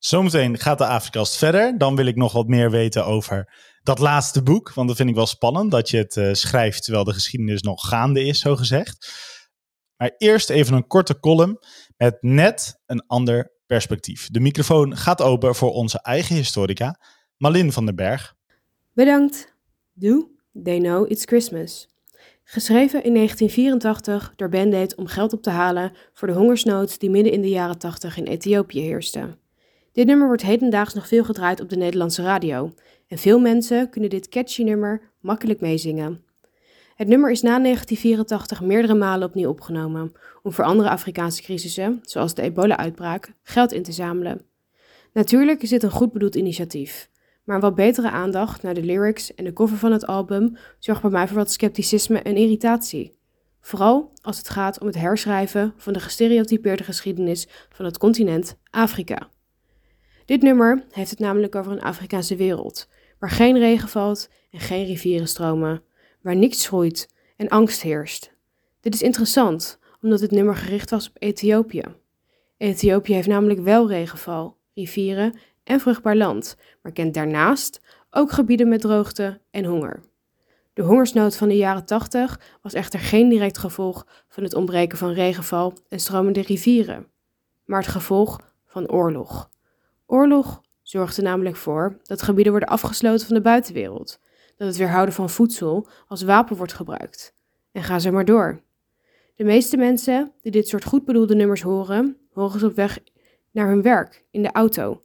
Zometeen 0.00 0.58
gaat 0.58 0.78
de 0.78 0.86
Afrikast 0.86 1.36
verder. 1.36 1.78
Dan 1.78 1.96
wil 1.96 2.06
ik 2.06 2.16
nog 2.16 2.32
wat 2.32 2.46
meer 2.46 2.70
weten 2.70 3.06
over 3.06 3.52
dat 3.82 3.98
laatste 3.98 4.42
boek. 4.42 4.72
Want 4.72 4.88
dat 4.88 4.96
vind 4.96 5.08
ik 5.08 5.14
wel 5.14 5.26
spannend 5.26 5.70
dat 5.70 5.90
je 5.90 5.96
het 5.96 6.16
eh, 6.16 6.32
schrijft 6.32 6.82
terwijl 6.82 7.04
de 7.04 7.12
geschiedenis 7.12 7.62
nog 7.62 7.88
gaande 7.88 8.24
is, 8.24 8.40
zo 8.40 8.56
gezegd. 8.56 9.12
Maar 9.96 10.14
eerst 10.18 10.50
even 10.50 10.74
een 10.74 10.86
korte 10.86 11.20
column 11.20 11.58
met 11.96 12.18
net 12.20 12.80
een 12.86 13.06
ander 13.06 13.52
perspectief. 13.66 14.28
De 14.30 14.40
microfoon 14.40 14.96
gaat 14.96 15.22
open 15.22 15.54
voor 15.54 15.72
onze 15.72 16.02
eigen 16.02 16.34
historica, 16.34 17.00
Malin 17.36 17.72
van 17.72 17.84
den 17.84 17.96
Berg. 17.96 18.34
Bedankt. 18.92 19.54
Do 19.92 20.30
They 20.62 20.78
Know 20.78 21.10
It's 21.10 21.24
Christmas. 21.24 21.88
Geschreven 22.44 23.04
in 23.04 23.14
1984 23.14 24.32
door 24.36 24.48
Band 24.48 24.74
Aid 24.74 24.94
om 24.94 25.06
geld 25.06 25.32
op 25.32 25.42
te 25.42 25.50
halen 25.50 25.92
voor 26.12 26.28
de 26.28 26.34
hongersnood 26.34 27.00
die 27.00 27.10
midden 27.10 27.32
in 27.32 27.40
de 27.40 27.48
jaren 27.48 27.78
80 27.78 28.16
in 28.16 28.26
Ethiopië 28.26 28.80
heerste. 28.80 29.38
Dit 29.92 30.06
nummer 30.06 30.26
wordt 30.26 30.42
hedendaags 30.42 30.94
nog 30.94 31.08
veel 31.08 31.24
gedraaid 31.24 31.60
op 31.60 31.68
de 31.68 31.76
Nederlandse 31.76 32.22
radio 32.22 32.74
en 33.08 33.18
veel 33.18 33.38
mensen 33.38 33.90
kunnen 33.90 34.10
dit 34.10 34.28
catchy 34.28 34.62
nummer 34.62 35.02
makkelijk 35.20 35.60
meezingen. 35.60 36.24
Het 36.94 37.08
nummer 37.08 37.30
is 37.30 37.42
na 37.42 37.58
1984 37.58 38.60
meerdere 38.60 38.94
malen 38.94 39.28
opnieuw 39.28 39.48
opgenomen 39.48 40.12
om 40.42 40.52
voor 40.52 40.64
andere 40.64 40.90
Afrikaanse 40.90 41.42
crisissen, 41.42 41.98
zoals 42.02 42.34
de 42.34 42.42
ebola-uitbraak, 42.42 43.32
geld 43.42 43.72
in 43.72 43.82
te 43.82 43.92
zamelen. 43.92 44.42
Natuurlijk 45.12 45.62
is 45.62 45.68
dit 45.68 45.82
een 45.82 45.90
goed 45.90 46.12
bedoeld 46.12 46.34
initiatief, 46.34 47.10
maar 47.44 47.60
wat 47.60 47.74
betere 47.74 48.10
aandacht 48.10 48.62
naar 48.62 48.74
de 48.74 48.82
lyrics 48.82 49.34
en 49.34 49.44
de 49.44 49.52
cover 49.52 49.76
van 49.76 49.92
het 49.92 50.06
album 50.06 50.56
zorgt 50.78 51.02
bij 51.02 51.10
mij 51.10 51.28
voor 51.28 51.36
wat 51.36 51.52
scepticisme 51.52 52.22
en 52.22 52.36
irritatie. 52.36 53.18
Vooral 53.60 54.12
als 54.22 54.38
het 54.38 54.48
gaat 54.48 54.80
om 54.80 54.86
het 54.86 54.96
herschrijven 54.96 55.74
van 55.76 55.92
de 55.92 56.00
gestereotypeerde 56.00 56.84
geschiedenis 56.84 57.48
van 57.68 57.84
het 57.84 57.98
continent 57.98 58.56
Afrika. 58.70 59.28
Dit 60.30 60.42
nummer 60.42 60.84
heeft 60.90 61.10
het 61.10 61.18
namelijk 61.18 61.54
over 61.54 61.72
een 61.72 61.82
Afrikaanse 61.82 62.36
wereld, 62.36 62.88
waar 63.18 63.30
geen 63.30 63.58
regen 63.58 63.88
valt 63.88 64.28
en 64.50 64.60
geen 64.60 64.84
rivieren 64.84 65.28
stromen, 65.28 65.82
waar 66.20 66.36
niks 66.36 66.66
groeit 66.66 67.14
en 67.36 67.48
angst 67.48 67.82
heerst. 67.82 68.32
Dit 68.80 68.94
is 68.94 69.02
interessant, 69.02 69.78
omdat 70.02 70.20
het 70.20 70.30
nummer 70.30 70.56
gericht 70.56 70.90
was 70.90 71.08
op 71.08 71.16
Ethiopië. 71.18 71.82
Ethiopië 72.56 73.14
heeft 73.14 73.28
namelijk 73.28 73.60
wel 73.60 73.88
regenval, 73.88 74.56
rivieren 74.74 75.38
en 75.64 75.80
vruchtbaar 75.80 76.16
land, 76.16 76.56
maar 76.82 76.92
kent 76.92 77.14
daarnaast 77.14 77.80
ook 78.10 78.32
gebieden 78.32 78.68
met 78.68 78.80
droogte 78.80 79.40
en 79.50 79.64
honger. 79.64 80.02
De 80.72 80.82
hongersnood 80.82 81.36
van 81.36 81.48
de 81.48 81.56
jaren 81.56 81.84
80 81.84 82.40
was 82.62 82.74
echter 82.74 83.00
geen 83.00 83.28
direct 83.28 83.58
gevolg 83.58 84.06
van 84.28 84.42
het 84.42 84.54
ontbreken 84.54 84.98
van 84.98 85.12
regenval 85.12 85.72
en 85.88 86.00
stromende 86.00 86.42
rivieren, 86.42 87.06
maar 87.64 87.80
het 87.80 87.90
gevolg 87.90 88.40
van 88.66 88.90
oorlog. 88.90 89.50
Oorlog 90.10 90.62
zorgt 90.82 91.16
er 91.16 91.22
namelijk 91.22 91.56
voor 91.56 91.96
dat 92.02 92.22
gebieden 92.22 92.52
worden 92.52 92.68
afgesloten 92.68 93.26
van 93.26 93.36
de 93.36 93.42
buitenwereld, 93.42 94.20
dat 94.56 94.68
het 94.68 94.76
weerhouden 94.76 95.14
van 95.14 95.30
voedsel 95.30 95.86
als 96.06 96.22
wapen 96.22 96.56
wordt 96.56 96.72
gebruikt. 96.72 97.34
En 97.72 97.82
ga 97.82 97.98
zo 97.98 98.10
maar 98.10 98.24
door. 98.24 98.60
De 99.34 99.44
meeste 99.44 99.76
mensen 99.76 100.32
die 100.40 100.52
dit 100.52 100.68
soort 100.68 100.84
goed 100.84 101.04
bedoelde 101.04 101.34
nummers 101.34 101.62
horen, 101.62 102.16
horen 102.32 102.60
ze 102.60 102.66
op 102.66 102.74
weg 102.74 102.98
naar 103.50 103.68
hun 103.68 103.82
werk, 103.82 104.24
in 104.30 104.42
de 104.42 104.52
auto, 104.52 105.02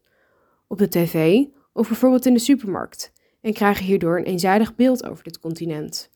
op 0.67 0.77
de 0.77 0.89
tv 0.89 1.43
of 1.73 1.87
bijvoorbeeld 1.87 2.25
in 2.25 2.33
de 2.33 2.39
supermarkt 2.39 3.11
en 3.41 3.53
krijgen 3.53 3.85
hierdoor 3.85 4.17
een 4.17 4.23
eenzijdig 4.23 4.75
beeld 4.75 5.05
over 5.05 5.23
dit 5.23 5.39
continent. 5.39 6.09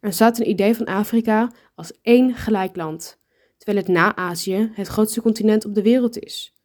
Er 0.00 0.12
staat 0.12 0.38
een 0.38 0.48
idee 0.48 0.74
van 0.74 0.86
Afrika 0.86 1.52
als 1.74 1.92
één 2.02 2.34
gelijk 2.34 2.76
land, 2.76 3.18
terwijl 3.56 3.84
het 3.84 3.94
na 3.94 4.16
Azië 4.16 4.70
het 4.74 4.86
grootste 4.86 5.22
continent 5.22 5.64
op 5.64 5.74
de 5.74 5.82
wereld 5.82 6.18
is. 6.18 6.55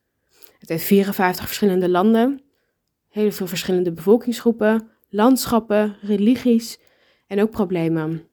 Het 0.62 0.70
heeft 0.70 0.84
54 0.84 1.46
verschillende 1.46 1.90
landen, 1.90 2.42
heel 3.10 3.32
veel 3.32 3.48
verschillende 3.48 3.92
bevolkingsgroepen, 3.92 4.90
landschappen, 5.10 5.96
religies 6.02 6.80
en 7.28 7.42
ook 7.42 7.52
problemen. 7.52 8.28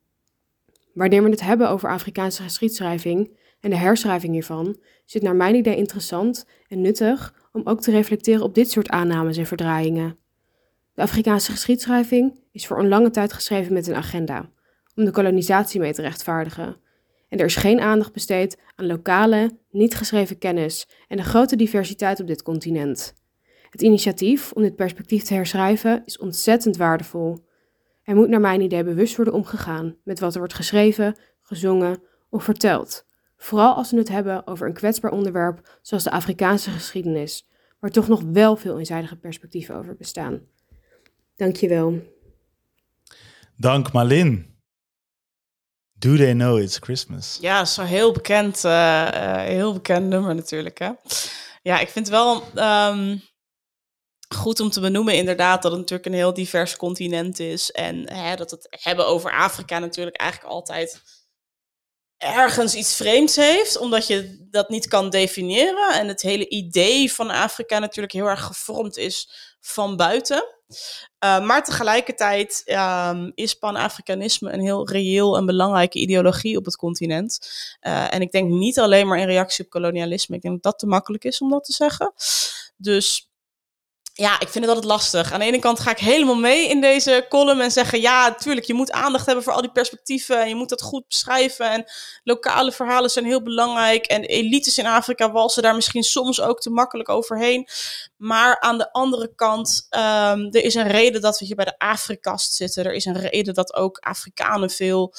Wanneer 0.92 1.22
we 1.22 1.30
het 1.30 1.40
hebben 1.40 1.68
over 1.68 1.90
Afrikaanse 1.90 2.42
geschiedschrijving 2.42 3.36
en 3.60 3.70
de 3.70 3.76
herschrijving 3.76 4.32
hiervan, 4.32 4.76
is 5.06 5.14
het 5.14 5.22
naar 5.22 5.36
mijn 5.36 5.54
idee 5.54 5.76
interessant 5.76 6.46
en 6.68 6.80
nuttig 6.80 7.34
om 7.52 7.60
ook 7.64 7.80
te 7.80 7.90
reflecteren 7.90 8.42
op 8.42 8.54
dit 8.54 8.70
soort 8.70 8.88
aannames 8.88 9.36
en 9.36 9.46
verdraaiingen. 9.46 10.18
De 10.94 11.02
Afrikaanse 11.02 11.50
geschiedschrijving 11.50 12.40
is 12.52 12.66
voor 12.66 12.78
een 12.78 12.88
lange 12.88 13.10
tijd 13.10 13.32
geschreven 13.32 13.72
met 13.72 13.86
een 13.86 13.94
agenda, 13.94 14.50
om 14.94 15.04
de 15.04 15.10
kolonisatie 15.10 15.80
mee 15.80 15.92
te 15.92 16.02
rechtvaardigen. 16.02 16.76
En 17.28 17.38
er 17.38 17.44
is 17.44 17.56
geen 17.56 17.80
aandacht 17.80 18.12
besteed 18.12 18.58
aan 18.74 18.86
lokale, 18.86 19.58
niet 19.70 19.94
geschreven 19.94 20.38
kennis 20.38 20.88
en 21.08 21.16
de 21.16 21.22
grote 21.22 21.56
diversiteit 21.56 22.20
op 22.20 22.26
dit 22.26 22.42
continent. 22.42 23.14
Het 23.70 23.82
initiatief 23.82 24.52
om 24.52 24.62
dit 24.62 24.76
perspectief 24.76 25.22
te 25.22 25.34
herschrijven 25.34 26.02
is 26.04 26.18
ontzettend 26.18 26.76
waardevol. 26.76 27.46
Er 28.02 28.14
moet 28.14 28.28
naar 28.28 28.40
mijn 28.40 28.60
idee 28.60 28.84
bewust 28.84 29.16
worden 29.16 29.34
omgegaan 29.34 29.96
met 30.04 30.20
wat 30.20 30.32
er 30.32 30.38
wordt 30.38 30.54
geschreven, 30.54 31.18
gezongen 31.42 32.02
of 32.30 32.44
verteld. 32.44 33.06
Vooral 33.36 33.74
als 33.74 33.90
we 33.90 33.96
het 33.96 34.08
hebben 34.08 34.46
over 34.46 34.66
een 34.66 34.74
kwetsbaar 34.74 35.10
onderwerp 35.10 35.78
zoals 35.82 36.04
de 36.04 36.10
Afrikaanse 36.10 36.70
geschiedenis, 36.70 37.48
waar 37.80 37.90
toch 37.90 38.08
nog 38.08 38.22
wel 38.22 38.56
veel 38.56 38.78
eenzijdige 38.78 39.16
perspectieven 39.16 39.74
over 39.74 39.96
bestaan. 39.96 40.40
Dankjewel. 41.36 42.02
Dank 43.56 43.92
Malin. 43.92 44.47
Do 45.98 46.16
they 46.16 46.32
know 46.32 46.58
it's 46.60 46.78
Christmas? 46.78 47.38
Ja, 47.40 47.64
zo'n 47.64 47.84
heel 47.84 48.12
bekend, 48.12 48.64
eh, 48.64 49.06
eh, 49.06 49.46
heel 49.46 49.72
bekend 49.72 50.06
nummer 50.06 50.34
natuurlijk. 50.34 50.78
Hè? 50.78 50.90
Ja, 51.62 51.78
ik 51.78 51.88
vind 51.88 52.06
het 52.06 52.14
wel 52.14 52.42
ehm, 52.54 53.16
goed 54.34 54.60
om 54.60 54.70
te 54.70 54.80
benoemen 54.80 55.14
inderdaad 55.14 55.62
dat 55.62 55.70
het 55.70 55.80
natuurlijk 55.80 56.08
een 56.08 56.14
heel 56.14 56.34
divers 56.34 56.76
continent 56.76 57.38
is. 57.38 57.70
En 57.70 58.12
hè, 58.12 58.36
dat 58.36 58.50
het 58.50 58.66
hebben 58.70 59.06
over 59.06 59.32
Afrika 59.32 59.78
natuurlijk 59.78 60.16
eigenlijk 60.16 60.52
altijd 60.52 61.02
ergens 62.16 62.74
iets 62.74 62.94
vreemds 62.94 63.36
heeft, 63.36 63.78
omdat 63.78 64.06
je 64.06 64.46
dat 64.50 64.68
niet 64.68 64.88
kan 64.88 65.10
definiëren. 65.10 65.92
En 65.92 66.08
het 66.08 66.22
hele 66.22 66.48
idee 66.48 67.12
van 67.12 67.30
Afrika 67.30 67.78
natuurlijk 67.78 68.12
heel 68.12 68.28
erg 68.28 68.44
gevormd 68.44 68.96
is 68.96 69.30
van 69.60 69.96
buiten. 69.96 70.44
Uh, 71.24 71.46
maar 71.46 71.64
tegelijkertijd 71.64 72.62
um, 72.66 73.32
is 73.34 73.54
Pan-Afrikanisme 73.54 74.52
een 74.52 74.60
heel 74.60 74.88
reëel 74.88 75.36
en 75.36 75.46
belangrijke 75.46 75.98
ideologie 75.98 76.56
op 76.56 76.64
het 76.64 76.76
continent. 76.76 77.50
Uh, 77.82 78.14
en 78.14 78.20
ik 78.20 78.32
denk 78.32 78.50
niet 78.50 78.78
alleen 78.78 79.06
maar 79.06 79.18
in 79.18 79.26
reactie 79.26 79.64
op 79.64 79.70
kolonialisme. 79.70 80.36
Ik 80.36 80.42
denk 80.42 80.54
dat 80.54 80.62
dat 80.62 80.78
te 80.78 80.86
makkelijk 80.86 81.24
is 81.24 81.40
om 81.40 81.50
dat 81.50 81.64
te 81.64 81.72
zeggen. 81.72 82.12
Dus 82.76 83.27
ja, 84.18 84.40
ik 84.40 84.48
vind 84.48 84.64
het 84.64 84.74
altijd 84.74 84.92
lastig. 84.92 85.32
Aan 85.32 85.40
de 85.40 85.46
ene 85.46 85.58
kant 85.58 85.80
ga 85.80 85.90
ik 85.90 85.98
helemaal 85.98 86.34
mee 86.34 86.68
in 86.68 86.80
deze 86.80 87.26
column 87.28 87.60
en 87.60 87.70
zeggen: 87.70 88.00
ja, 88.00 88.28
natuurlijk, 88.28 88.66
je 88.66 88.74
moet 88.74 88.90
aandacht 88.90 89.26
hebben 89.26 89.44
voor 89.44 89.52
al 89.52 89.60
die 89.60 89.72
perspectieven 89.72 90.40
en 90.40 90.48
je 90.48 90.54
moet 90.54 90.68
dat 90.68 90.82
goed 90.82 91.08
beschrijven. 91.08 91.70
En 91.70 91.84
lokale 92.24 92.72
verhalen 92.72 93.10
zijn 93.10 93.24
heel 93.24 93.42
belangrijk. 93.42 94.06
En 94.06 94.22
elites 94.22 94.78
in 94.78 94.86
Afrika 94.86 95.32
walsen 95.32 95.62
daar 95.62 95.74
misschien 95.74 96.02
soms 96.02 96.40
ook 96.40 96.60
te 96.60 96.70
makkelijk 96.70 97.08
overheen. 97.08 97.68
Maar 98.16 98.60
aan 98.60 98.78
de 98.78 98.92
andere 98.92 99.34
kant, 99.34 99.86
um, 99.90 100.00
er 100.50 100.64
is 100.64 100.74
een 100.74 100.88
reden 100.88 101.20
dat 101.20 101.38
we 101.38 101.44
hier 101.44 101.56
bij 101.56 101.64
de 101.64 101.78
Afrikast 101.78 102.54
zitten. 102.54 102.84
Er 102.84 102.92
is 102.92 103.04
een 103.04 103.20
reden 103.20 103.54
dat 103.54 103.74
ook 103.74 103.98
Afrikanen 103.98 104.70
veel 104.70 105.14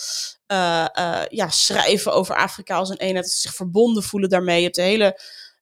uh, 0.48 0.86
uh, 1.00 1.22
ja, 1.30 1.50
schrijven 1.50 2.14
over 2.14 2.36
Afrika 2.36 2.76
als 2.76 2.90
een 2.90 2.98
eenheid, 2.98 3.26
dat 3.26 3.34
zich 3.34 3.54
verbonden 3.54 4.04
voelen 4.04 4.30
daarmee. 4.30 4.58
Je 4.58 4.64
hebt 4.64 4.76
de 4.76 4.82
hele 4.82 5.20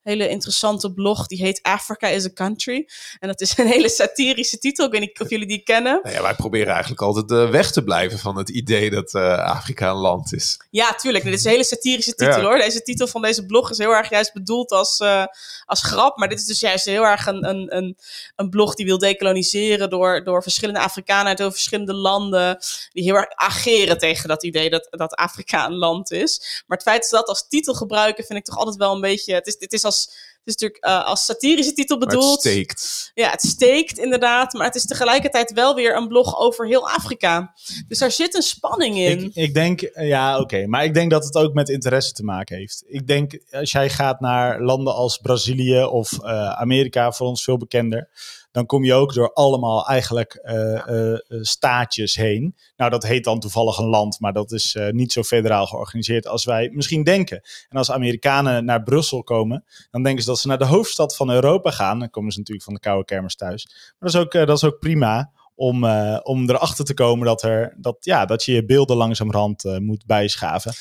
hele 0.08 0.30
interessante 0.30 0.94
blog. 0.94 1.28
Die 1.28 1.42
heet 1.42 1.60
Africa 1.62 2.08
is 2.08 2.26
a 2.26 2.30
Country. 2.34 2.90
En 3.20 3.28
dat 3.28 3.42
is 3.42 3.58
een 3.58 3.68
hele 3.68 3.90
satirische 3.90 4.58
titel. 4.58 4.86
Ik 4.86 4.92
weet 4.92 5.02
niet 5.02 5.20
of 5.20 5.30
jullie 5.30 5.48
die 5.48 5.64
kennen. 5.64 6.00
Nou 6.04 6.16
ja, 6.16 6.22
wij 6.22 6.34
proberen 6.34 6.72
eigenlijk 6.72 7.02
altijd 7.02 7.32
uh, 7.32 7.50
weg 7.50 7.72
te 7.72 7.84
blijven 7.84 8.20
van 8.20 8.38
het 8.38 8.50
idee 8.50 8.90
dat 8.90 9.14
uh, 9.14 9.38
Afrika 9.38 9.90
een 9.90 9.96
land 9.96 10.34
is. 10.34 10.60
Ja, 10.70 10.94
tuurlijk. 10.94 11.24
Dit 11.24 11.34
is 11.34 11.44
een 11.44 11.52
hele 11.52 11.64
satirische 11.64 12.16
titel 12.16 12.40
ja. 12.40 12.44
hoor. 12.44 12.58
Deze 12.58 12.82
titel 12.82 13.08
van 13.08 13.22
deze 13.22 13.46
blog 13.46 13.70
is 13.70 13.78
heel 13.78 13.92
erg 13.92 14.10
juist 14.10 14.34
bedoeld 14.34 14.72
als, 14.72 15.00
uh, 15.00 15.26
als 15.66 15.84
grap. 15.84 16.18
Maar 16.18 16.30
dit 16.30 16.40
is 16.40 16.46
dus 16.46 16.60
juist 16.60 16.86
heel 16.86 17.04
erg 17.04 17.26
een, 17.26 17.50
een, 17.50 17.76
een, 17.76 17.98
een 18.36 18.50
blog 18.50 18.76
die 18.76 18.86
wil 18.86 18.98
decoloniseren 18.98 19.90
door, 19.90 20.24
door 20.24 20.44
verschillende 20.44 20.80
Afrikanen 20.80 21.38
uit 21.38 21.54
verschillende 21.54 21.94
landen. 21.94 22.58
Die 22.92 23.04
heel 23.04 23.16
erg 23.16 23.30
ageren 23.36 23.98
tegen 23.98 24.28
dat 24.28 24.44
idee 24.44 24.70
dat, 24.70 24.88
dat 24.90 25.14
Afrika 25.14 25.66
een 25.66 25.76
land 25.76 26.12
is. 26.12 26.64
Maar 26.68 26.78
het 26.78 26.88
feit 26.88 27.02
dat 27.02 27.10
ze 27.10 27.16
dat 27.16 27.28
als 27.28 27.48
titel 27.48 27.74
gebruiken 27.74 28.24
vind 28.26 28.40
ik 28.40 28.46
toch 28.46 28.58
altijd 28.58 28.76
wel 28.76 28.94
een 28.94 29.02
beetje... 29.02 29.34
Het 29.34 29.48
is, 29.48 29.56
het 29.60 29.74
is 29.74 29.84
als 29.84 29.97
het 30.04 30.56
is 30.56 30.62
natuurlijk 30.62 30.86
uh, 30.86 31.08
als 31.08 31.26
satirische 31.26 31.74
titel 31.74 31.98
bedoeld. 31.98 32.24
Maar 32.24 32.32
het 32.32 32.40
steekt. 32.40 33.12
Ja, 33.14 33.30
het 33.30 33.42
steekt 33.42 33.98
inderdaad. 33.98 34.54
Maar 34.54 34.66
het 34.66 34.76
is 34.76 34.86
tegelijkertijd 34.86 35.52
wel 35.52 35.76
weer 35.76 35.96
een 35.96 36.08
blog 36.08 36.40
over 36.40 36.68
heel 36.68 36.90
Afrika. 36.90 37.54
Dus 37.88 38.00
daar 38.00 38.12
zit 38.12 38.36
een 38.36 38.42
spanning 38.42 38.98
in. 38.98 39.24
Ik, 39.24 39.36
ik 39.36 39.54
denk, 39.54 39.90
ja, 39.94 40.34
oké. 40.34 40.42
Okay. 40.44 40.66
Maar 40.66 40.84
ik 40.84 40.94
denk 40.94 41.12
dat 41.12 41.24
het 41.24 41.36
ook 41.36 41.54
met 41.54 41.70
interesse 41.70 42.12
te 42.12 42.24
maken 42.24 42.58
heeft. 42.58 42.84
Ik 42.88 43.08
denk, 43.08 43.40
als 43.52 43.72
jij 43.72 43.90
gaat 43.90 44.20
naar 44.20 44.62
landen 44.62 44.96
als 44.96 45.18
Brazilië 45.18 45.84
of 45.84 46.12
uh, 46.12 46.50
Amerika, 46.50 47.12
voor 47.12 47.28
ons 47.28 47.44
veel 47.44 47.58
bekender 47.58 48.10
dan 48.58 48.66
kom 48.66 48.84
je 48.84 48.94
ook 48.94 49.14
door 49.14 49.34
allemaal 49.34 49.88
eigenlijk 49.88 50.40
uh, 50.44 50.82
uh, 50.88 51.18
staatjes 51.42 52.16
heen. 52.16 52.56
Nou, 52.76 52.92
dat 52.92 53.04
heet 53.04 53.24
dan 53.24 53.40
toevallig 53.40 53.78
een 53.78 53.90
land, 53.90 54.20
maar 54.20 54.34
dat 54.34 54.52
is 54.52 54.78
niet 54.92 55.12
zo 55.12 55.24
federaal 55.24 55.66
georganiseerd 55.66 56.28
als 56.28 56.46
wij 56.46 56.70
misschien 56.74 57.04
denken. 57.04 57.42
En 57.70 57.78
als 57.78 57.92
Amerikanen 57.92 58.66
naar 58.66 58.84
Brussel 58.84 59.24
komen, 59.24 59.66
dan 59.92 60.04
denken 60.04 60.24
ze 60.24 60.30
dat 60.30 60.40
ze 60.40 60.48
naar 60.48 60.58
de 60.58 60.66
hoofdstad 60.66 61.16
van 61.16 61.30
Europa 61.30 61.72
gaan. 61.72 62.00
Dan 62.00 62.10
komen 62.10 62.32
ze 62.32 62.38
natuurlijk 62.38 62.66
van 62.66 62.74
de 62.74 62.80
koude 62.80 63.06
kermis 63.06 63.36
thuis. 63.36 63.66
Maar 63.68 64.10
dat 64.12 64.14
is 64.14 64.20
ook, 64.20 64.32
dat 64.32 64.58
is 64.58 64.64
ook 64.64 64.80
prima 64.80 65.32
om, 65.56 65.84
uh, 65.84 66.20
om 66.24 66.50
erachter 66.50 66.86
te 66.86 66.94
komen 66.94 67.26
dat, 67.26 67.44
er, 67.44 67.76
dat, 67.78 67.98
ja, 68.00 68.26
dat 68.26 68.44
je 68.44 68.54
je 68.54 68.66
beelden 68.66 68.98
langzamerhand 68.98 69.66
uh, 69.66 69.78
moet 69.78 70.06
bijschaven. 70.06 70.74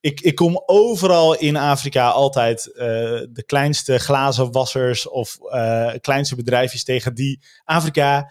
Ik, 0.00 0.20
ik 0.20 0.34
kom 0.34 0.62
overal 0.66 1.36
in 1.36 1.56
Afrika 1.56 2.08
altijd 2.10 2.66
uh, 2.66 2.76
de 3.30 3.42
kleinste 3.46 3.98
glazenwassers 3.98 5.08
of 5.08 5.38
kleinste 6.00 6.36
bedrijfjes 6.36 6.84
tegen 6.84 7.14
die 7.14 7.42
Afrika 7.64 8.30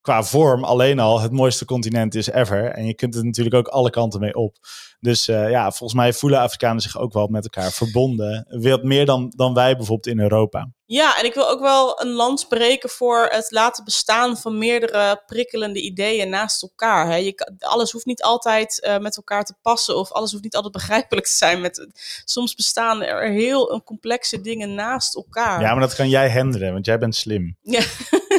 qua 0.00 0.22
vorm 0.22 0.64
alleen 0.64 0.98
al 0.98 1.20
het 1.20 1.32
mooiste 1.32 1.64
continent 1.64 2.14
is 2.14 2.26
ever. 2.26 2.64
En 2.64 2.86
je 2.86 2.94
kunt 2.94 3.14
het 3.14 3.24
natuurlijk 3.24 3.56
ook 3.56 3.68
alle 3.68 3.90
kanten 3.90 4.20
mee 4.20 4.34
op. 4.34 4.56
Dus 5.00 5.28
uh, 5.28 5.50
ja, 5.50 5.70
volgens 5.70 6.00
mij 6.00 6.12
voelen 6.12 6.40
Afrikanen 6.40 6.82
zich 6.82 6.98
ook 6.98 7.12
wel 7.12 7.26
met 7.26 7.44
elkaar 7.44 7.72
verbonden. 7.72 8.46
Wat 8.48 8.82
meer 8.82 9.06
dan, 9.06 9.32
dan 9.36 9.54
wij 9.54 9.76
bijvoorbeeld 9.76 10.16
in 10.16 10.20
Europa. 10.22 10.70
Ja, 10.90 11.18
en 11.18 11.24
ik 11.24 11.34
wil 11.34 11.48
ook 11.48 11.60
wel 11.60 12.00
een 12.02 12.12
land 12.12 12.40
spreken 12.40 12.88
voor 12.88 13.26
het 13.30 13.50
laten 13.50 13.84
bestaan 13.84 14.36
van 14.36 14.58
meerdere 14.58 15.22
prikkelende 15.26 15.80
ideeën 15.80 16.28
naast 16.28 16.62
elkaar. 16.62 17.06
Hè. 17.06 17.14
Je, 17.14 17.56
alles 17.58 17.90
hoeft 17.90 18.06
niet 18.06 18.22
altijd 18.22 18.84
uh, 18.86 18.98
met 18.98 19.16
elkaar 19.16 19.44
te 19.44 19.54
passen 19.62 19.96
of 19.96 20.12
alles 20.12 20.30
hoeft 20.30 20.42
niet 20.42 20.54
altijd 20.54 20.72
begrijpelijk 20.72 21.26
te 21.26 21.32
zijn. 21.32 21.60
Met, 21.60 21.88
soms 22.24 22.54
bestaan 22.54 23.02
er 23.02 23.30
heel 23.30 23.72
een 23.72 23.84
complexe 23.84 24.40
dingen 24.40 24.74
naast 24.74 25.16
elkaar. 25.16 25.60
Ja, 25.60 25.70
maar 25.70 25.80
dat 25.80 25.94
kan 25.94 26.08
jij 26.08 26.30
handelen, 26.30 26.72
want 26.72 26.86
jij 26.86 26.98
bent 26.98 27.14
slim. 27.16 27.56
Ja. 27.62 27.82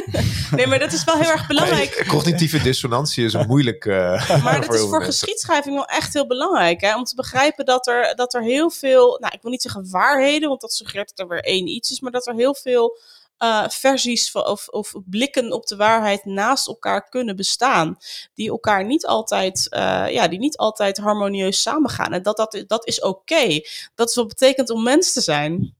nee, 0.56 0.66
maar 0.66 0.78
dat 0.78 0.92
is 0.92 1.04
wel 1.04 1.18
heel 1.18 1.30
erg 1.30 1.46
belangrijk. 1.46 1.94
Nee, 1.98 2.08
cognitieve 2.08 2.62
dissonantie 2.62 3.24
is 3.24 3.46
moeilijk. 3.46 3.84
Uh, 3.84 4.42
maar 4.44 4.60
dat 4.60 4.74
is 4.74 4.80
voor 4.80 5.04
geschiedschrijving 5.04 5.74
wel 5.74 5.86
echt 5.86 6.12
heel 6.12 6.26
belangrijk. 6.26 6.80
Hè? 6.80 6.96
Om 6.96 7.04
te 7.04 7.14
begrijpen 7.14 7.64
dat 7.64 7.86
er, 7.86 8.14
dat 8.14 8.34
er 8.34 8.42
heel 8.42 8.70
veel, 8.70 9.18
nou 9.20 9.34
ik 9.34 9.42
wil 9.42 9.50
niet 9.50 9.62
zeggen 9.62 9.90
waarheden, 9.90 10.48
want 10.48 10.60
dat 10.60 10.72
suggereert 10.72 11.12
dat 11.14 11.18
er 11.18 11.28
weer 11.28 11.44
één 11.44 11.66
iets 11.66 11.90
is, 11.90 12.00
maar 12.00 12.12
dat 12.12 12.26
er 12.26 12.34
heel 12.40 12.54
veel 12.54 12.98
uh, 13.42 13.68
versies 13.68 14.30
van, 14.30 14.46
of, 14.46 14.68
of 14.68 14.92
blikken 15.04 15.52
op 15.52 15.66
de 15.66 15.76
waarheid 15.76 16.24
naast 16.24 16.66
elkaar 16.66 17.08
kunnen 17.08 17.36
bestaan. 17.36 17.96
Die 18.34 18.50
elkaar 18.50 18.84
niet 18.86 19.06
altijd, 19.06 19.66
uh, 19.70 20.06
ja, 20.08 20.28
die 20.28 20.38
niet 20.38 20.56
altijd 20.56 20.98
harmonieus 20.98 21.62
samengaan. 21.62 22.12
En 22.12 22.22
dat, 22.22 22.36
dat, 22.36 22.64
dat 22.66 22.86
is 22.86 23.00
oké. 23.00 23.60
Dat 23.94 24.08
is 24.08 24.14
wat 24.14 24.28
betekent 24.28 24.70
om 24.70 24.82
mens 24.82 25.12
te 25.12 25.20
zijn. 25.20 25.74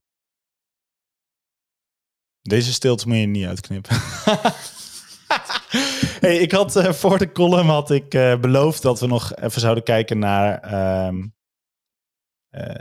Deze 2.41 2.73
stilte 2.73 3.07
moet 3.07 3.17
je 3.17 3.25
niet 3.25 3.45
uitknippen. 3.45 3.95
hey, 6.25 6.37
ik 6.37 6.51
had 6.51 6.75
uh, 6.75 6.93
voor 6.93 7.17
de 7.17 7.31
column 7.31 7.69
had 7.69 7.91
ik 7.91 8.09
beloofd 8.41 8.81
dat 8.81 8.99
we 8.99 9.07
nog 9.07 9.35
even 9.35 9.61
zouden 9.61 9.83
kijken 9.83 10.19
naar, 10.19 10.73
uh, 10.73 11.23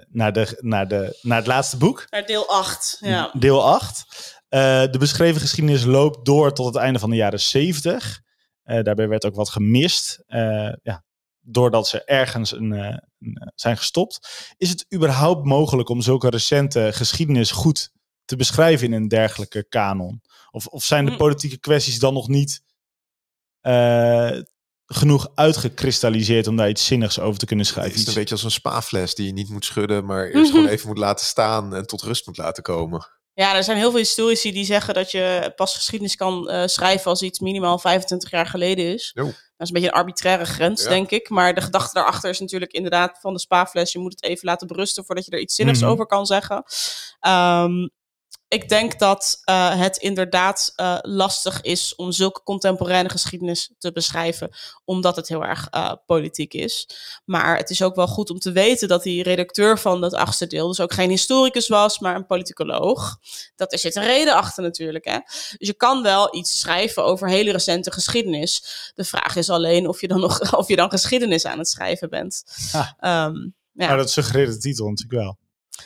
naar, 0.09 0.33
de, 0.33 0.59
naar, 0.61 0.89
de, 0.89 1.19
naar 1.23 1.39
het 1.39 1.47
laatste 1.47 1.77
boek. 1.77 2.07
Naar 2.11 2.27
deel 2.27 2.49
8. 2.49 2.97
Ja. 3.01 3.31
Deel 3.33 3.65
8. 3.65 4.05
de 4.49 4.97
beschreven 4.99 5.41
geschiedenis 5.41 5.85
loopt 5.85 6.25
door 6.25 6.53
tot 6.53 6.67
het 6.67 6.77
einde 6.77 6.99
van 6.99 7.11
de 7.11 7.17
jaren 7.17 7.41
70. 7.41 8.21
daarbij 8.63 9.09
werd 9.09 9.25
ook 9.25 9.35
wat 9.35 9.49
gemist. 9.49 10.23
ja, 10.83 11.05
doordat 11.41 11.89
ze 11.89 12.05
ergens 12.05 12.53
een, 12.53 12.71
een, 12.71 13.53
zijn 13.55 13.77
gestopt. 13.77 14.29
Is 14.57 14.69
het 14.69 14.87
überhaupt 14.95 15.45
mogelijk 15.45 15.89
om 15.89 16.01
zulke 16.01 16.31
recente 16.31 16.91
geschiedenis 16.93 17.51
goed 17.51 17.93
te 18.25 18.37
beschrijven 18.37 18.87
in 18.87 18.93
een 18.93 19.09
dergelijke 19.09 19.69
kanon? 19.69 20.23
Of, 20.51 20.67
of 20.67 20.85
zijn 20.85 21.07
de 21.07 21.17
politieke 21.17 21.59
kwesties 21.59 21.99
dan 21.99 22.15
nog 22.15 22.29
niet 22.29 22.63
uh, 23.63 24.41
genoeg 24.93 25.29
uitgekristalliseerd 25.35 26.47
om 26.47 26.57
daar 26.57 26.69
iets 26.69 26.87
zinnigs 26.87 27.19
over 27.19 27.39
te 27.39 27.47
kunnen 27.47 27.67
schrijven? 27.67 27.93
Het 27.93 28.01
is 28.01 28.07
een 28.07 28.15
beetje 28.15 28.35
als 28.35 28.45
een 28.45 28.51
spaafles 28.51 29.15
die 29.15 29.27
je 29.27 29.33
niet 29.33 29.49
moet 29.49 29.65
schudden, 29.65 30.05
maar 30.05 30.25
eerst 30.25 30.35
mm 30.35 30.43
-hmm. 30.43 30.51
gewoon 30.53 30.67
even 30.69 30.89
moet 30.89 30.99
laten 30.99 31.27
staan 31.27 31.75
en 31.75 31.87
tot 31.87 32.03
rust 32.03 32.27
moet 32.27 32.37
laten 32.37 32.63
komen. 32.63 33.07
Ja, 33.35 33.57
er 33.57 33.65
zijn 33.65 33.77
heel 33.77 33.91
veel 33.91 33.99
historici 33.99 34.53
die 34.53 34.65
zeggen 34.65 34.95
dat 34.95 35.11
je 35.11 35.53
pas 35.57 35.75
geschiedenis 35.75 36.17
kan 36.17 36.51
uh, 36.51 36.67
schrijven 36.67 37.11
als 37.11 37.23
iets 37.23 37.39
minimaal 37.39 37.79
25 37.79 38.31
jaar 38.31 38.47
geleden 38.47 38.93
is. 38.95 39.11
Jo. 39.15 39.25
Dat 39.25 39.35
is 39.57 39.69
een 39.69 39.73
beetje 39.73 39.89
een 39.89 39.95
arbitraire 39.95 40.45
grens, 40.45 40.83
Ja. 40.83 40.89
denk 40.89 41.11
ik. 41.11 41.29
Maar 41.29 41.55
de 41.55 41.61
gedachte 41.61 41.95
daarachter 41.95 42.31
is 42.31 42.41
natuurlijk 42.41 42.73
inderdaad 42.73 43.19
van 43.21 43.33
de 43.33 43.41
spaafles. 43.41 43.93
Je 43.93 43.99
moet 43.99 44.13
het 44.13 44.23
even 44.23 44.47
laten 44.49 44.67
berusten 44.67 45.05
voordat 45.05 45.25
je 45.25 45.31
er 45.31 45.41
iets 45.41 45.55
zinnigs 45.55 45.81
Mhm. 45.81 45.91
over 45.91 46.07
kan 46.07 46.27
zeggen. 46.27 46.63
Ehm, 47.21 47.89
ik 48.51 48.69
denk 48.69 48.99
dat 48.99 49.41
eh, 49.45 49.81
het 49.81 49.97
inderdaad 49.97 50.73
eh, 50.77 50.99
lastig 51.03 51.61
is 51.61 51.95
om 51.95 52.13
zulke 52.13 52.43
contemporaine 52.43 53.09
geschiedenis 53.09 53.71
te 53.79 53.93
beschrijven, 53.93 54.51
omdat 54.85 55.17
het 55.17 55.29
heel 55.29 55.45
erg 55.45 55.69
eh, 55.71 55.93
politiek 56.07 56.55
is. 56.55 56.89
Maar 57.25 57.57
het 57.57 57.71
is 57.71 57.83
ook 57.83 57.95
wel 57.95 58.07
goed 58.07 58.31
om 58.31 58.39
te 58.39 58.53
weten 58.53 58.89
dat 58.89 59.03
die 59.03 59.23
redacteur 59.23 59.79
van 59.79 60.01
dat 60.01 60.15
achtste 60.15 60.47
deel 60.47 60.69
dus 60.69 60.81
ook 60.81 60.93
geen 60.93 61.11
historicus 61.11 61.69
was, 61.69 61.99
maar 61.99 62.15
een 62.15 62.27
politicoloog. 62.27 63.19
Dat 63.57 63.73
er 63.73 63.79
zit 63.79 63.97
een 63.97 64.05
reden 64.05 64.35
achter 64.35 64.63
natuurlijk. 64.63 65.05
Hè? 65.05 65.19
Dus 65.59 65.69
je 65.69 65.75
kan 65.75 66.03
wel 66.03 66.37
iets 66.37 66.61
schrijven 66.61 67.05
over 67.05 67.29
hele 67.29 67.53
recente 67.53 67.93
geschiedenis. 67.93 68.65
De 68.95 69.05
vraag 69.05 69.37
is 69.37 69.51
alleen 69.51 69.89
of 69.89 70.01
je 70.01 70.09
dan 70.09 70.21
nog 70.21 70.53
of 70.61 70.69
je 70.69 70.77
dan 70.77 70.91
geschiedenis 70.91 71.47
aan 71.47 71.59
het 71.59 71.69
schrijven 71.69 72.11
bent. 72.11 72.45
Ah. 72.73 72.91
Ehm, 72.99 73.37
ja, 73.73 73.87
Nou, 73.87 73.97
dat 73.97 74.11
suggereert 74.11 74.53
de 74.53 74.59
titel 74.59 74.89
natuurlijk 74.89 75.23
wel. 75.23 75.39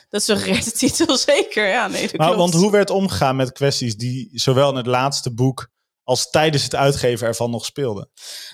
Dat 0.09 0.23
suggereert 0.23 0.65
de 0.65 0.73
titel 0.73 1.17
zeker. 1.33 1.69
Ja, 1.69 1.89
nee, 1.89 2.03
dat 2.03 2.17
Maar, 2.17 2.27
klopt. 2.33 2.41
want 2.51 2.55
hoe 2.63 2.71
werd 2.71 2.91
omgegaan 2.91 3.37
met 3.37 3.53
kwesties 3.53 3.97
die 3.97 4.31
zowel 4.33 4.71
in 4.71 4.77
het 4.77 4.87
laatste 4.87 5.35
boek 5.35 5.69
als 6.05 6.31
tijdens 6.31 6.63
het 6.63 6.75
uitgeven 6.75 7.27
ervan 7.27 7.51
nog 7.51 7.65
speelde. 7.65 8.09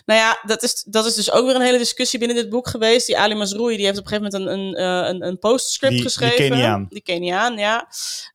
Nou 0.04 0.20
ja, 0.20 0.40
dat 0.42 0.62
is, 0.62 0.84
dat 0.88 1.06
is 1.06 1.14
dus 1.14 1.30
ook 1.30 1.46
weer 1.46 1.54
een 1.54 1.60
hele 1.60 1.78
discussie 1.78 2.18
binnen 2.18 2.36
dit 2.36 2.48
boek 2.48 2.68
geweest. 2.68 3.06
Die 3.06 3.18
Ali 3.18 3.34
Mazroui, 3.34 3.76
die 3.76 3.86
heeft 3.86 3.98
op 3.98 4.04
een 4.04 4.10
gegeven 4.10 4.40
moment 4.40 4.58
een, 4.58 4.82
een, 4.82 5.04
eh, 5.04 5.08
een, 5.08 5.26
een 5.26 5.38
postscript 5.38 5.92
Die- 5.92 6.00
die 6.02 6.10
geschreven. 6.10 6.36
Keniaan. 6.48 6.86
Die 6.88 7.02
Keniaan, 7.02 7.56
ja. 7.58 7.88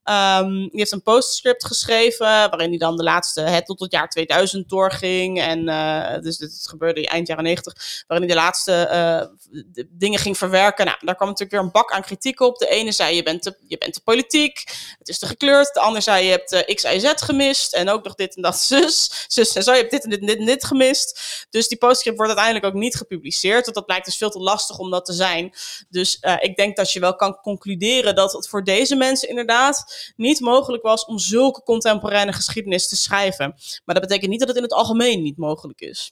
Ehm, 0.04 0.52
die 0.54 0.70
heeft 0.80 0.92
een 0.92 1.02
postscript 1.02 1.66
geschreven, 1.66 2.26
waarin 2.26 2.70
hij 2.70 2.78
dan 2.78 2.98
de 2.98 3.04
laatste, 3.04 3.42
het 3.42 3.66
tot 3.66 3.80
het 3.80 3.92
jaar 3.92 4.10
2000 4.10 4.70
doorging. 4.70 5.42
En 5.42 5.68
eh, 5.70 6.22
dus 6.22 6.38
dit 6.38 6.66
gebeurde 6.70 7.08
eind 7.08 7.28
jaren 7.28 7.44
90, 7.44 8.04
waarin 8.08 8.28
hij 8.28 8.36
de 8.36 8.42
laatste 8.42 8.74
eh, 8.74 9.26
de 9.74 9.88
dingen 9.92 10.20
ging 10.20 10.38
verwerken. 10.38 10.86
Nou, 10.86 10.98
daar 11.02 11.16
kwam 11.16 11.28
natuurlijk 11.28 11.58
weer 11.58 11.66
een 11.66 11.72
bak 11.72 11.92
aan 11.92 12.02
kritiek 12.02 12.40
op. 12.40 12.58
De 12.58 12.68
ene 12.68 12.92
zei, 12.92 13.16
je 13.16 13.24
bent 13.24 13.42
te, 13.42 13.58
je 13.68 13.78
bent 13.78 13.94
te 13.94 14.02
politiek, 14.02 14.64
het 15.00 15.08
is 15.08 15.20
te 15.20 15.26
gekleurd. 15.28 15.74
De 15.74 15.80
ander 15.80 16.02
zei, 16.02 16.26
je 16.26 16.32
hebt 16.32 16.52
eh, 16.52 16.76
X, 16.76 16.84
Y, 16.84 17.00
Z 17.00 17.12
gemist. 17.16 17.74
En 17.74 17.90
ook 17.90 18.04
nog 18.04 18.16
dit 18.16 18.36
en 18.36 18.42
dat, 18.42 18.60
zus. 18.60 19.04
Zus 19.28 19.52
zo, 19.52 19.72
je 19.72 19.78
hebt 19.78 19.92
dit 19.92 20.04
en 20.04 20.10
dit 20.10 20.20
en 20.20 20.26
dit 20.26 20.38
en 20.38 20.46
dit 20.46 20.66
gemist. 20.66 21.20
Dus 21.50 21.68
die 21.68 21.78
postscript 21.78 22.18
wordt 22.18 22.32
uiteindelijk 22.32 22.76
ook 22.76 22.82
niet 22.82 22.96
gepubliceerd. 22.96 23.64
Want 23.64 23.76
dat 23.76 23.86
blijkt 23.86 24.06
dus 24.06 24.18
veel 24.18 24.30
te 24.30 24.40
lastig 24.40 24.78
om 24.78 24.92
dat 24.92 25.06
te 25.06 25.14
zijn. 25.14 25.54
Dus 25.90 26.20
eh, 26.20 26.36
ik 26.40 26.56
denk 26.56 26.76
dat 26.76 26.92
je 26.92 27.00
wel 27.00 27.16
kan 27.16 27.36
concluderen 27.42 28.16
dat 28.16 28.34
het 28.34 28.48
voor 28.48 28.64
deze 28.64 28.96
mensen 28.96 29.30
inderdaad 29.30 30.14
niet 30.16 30.40
mogelijk 30.40 30.84
was 30.84 31.06
om 31.06 31.20
zulke 31.20 31.64
contemporaine 31.64 32.34
geschiedenis 32.34 32.88
te 32.88 32.96
schrijven. 32.96 33.56
Maar 33.86 33.96
dat 33.96 34.08
betekent 34.08 34.30
niet 34.32 34.40
dat 34.40 34.48
het 34.48 34.58
in 34.58 34.64
het 34.64 34.74
algemeen 34.74 35.22
niet 35.22 35.38
mogelijk 35.38 35.82
is. 35.82 36.12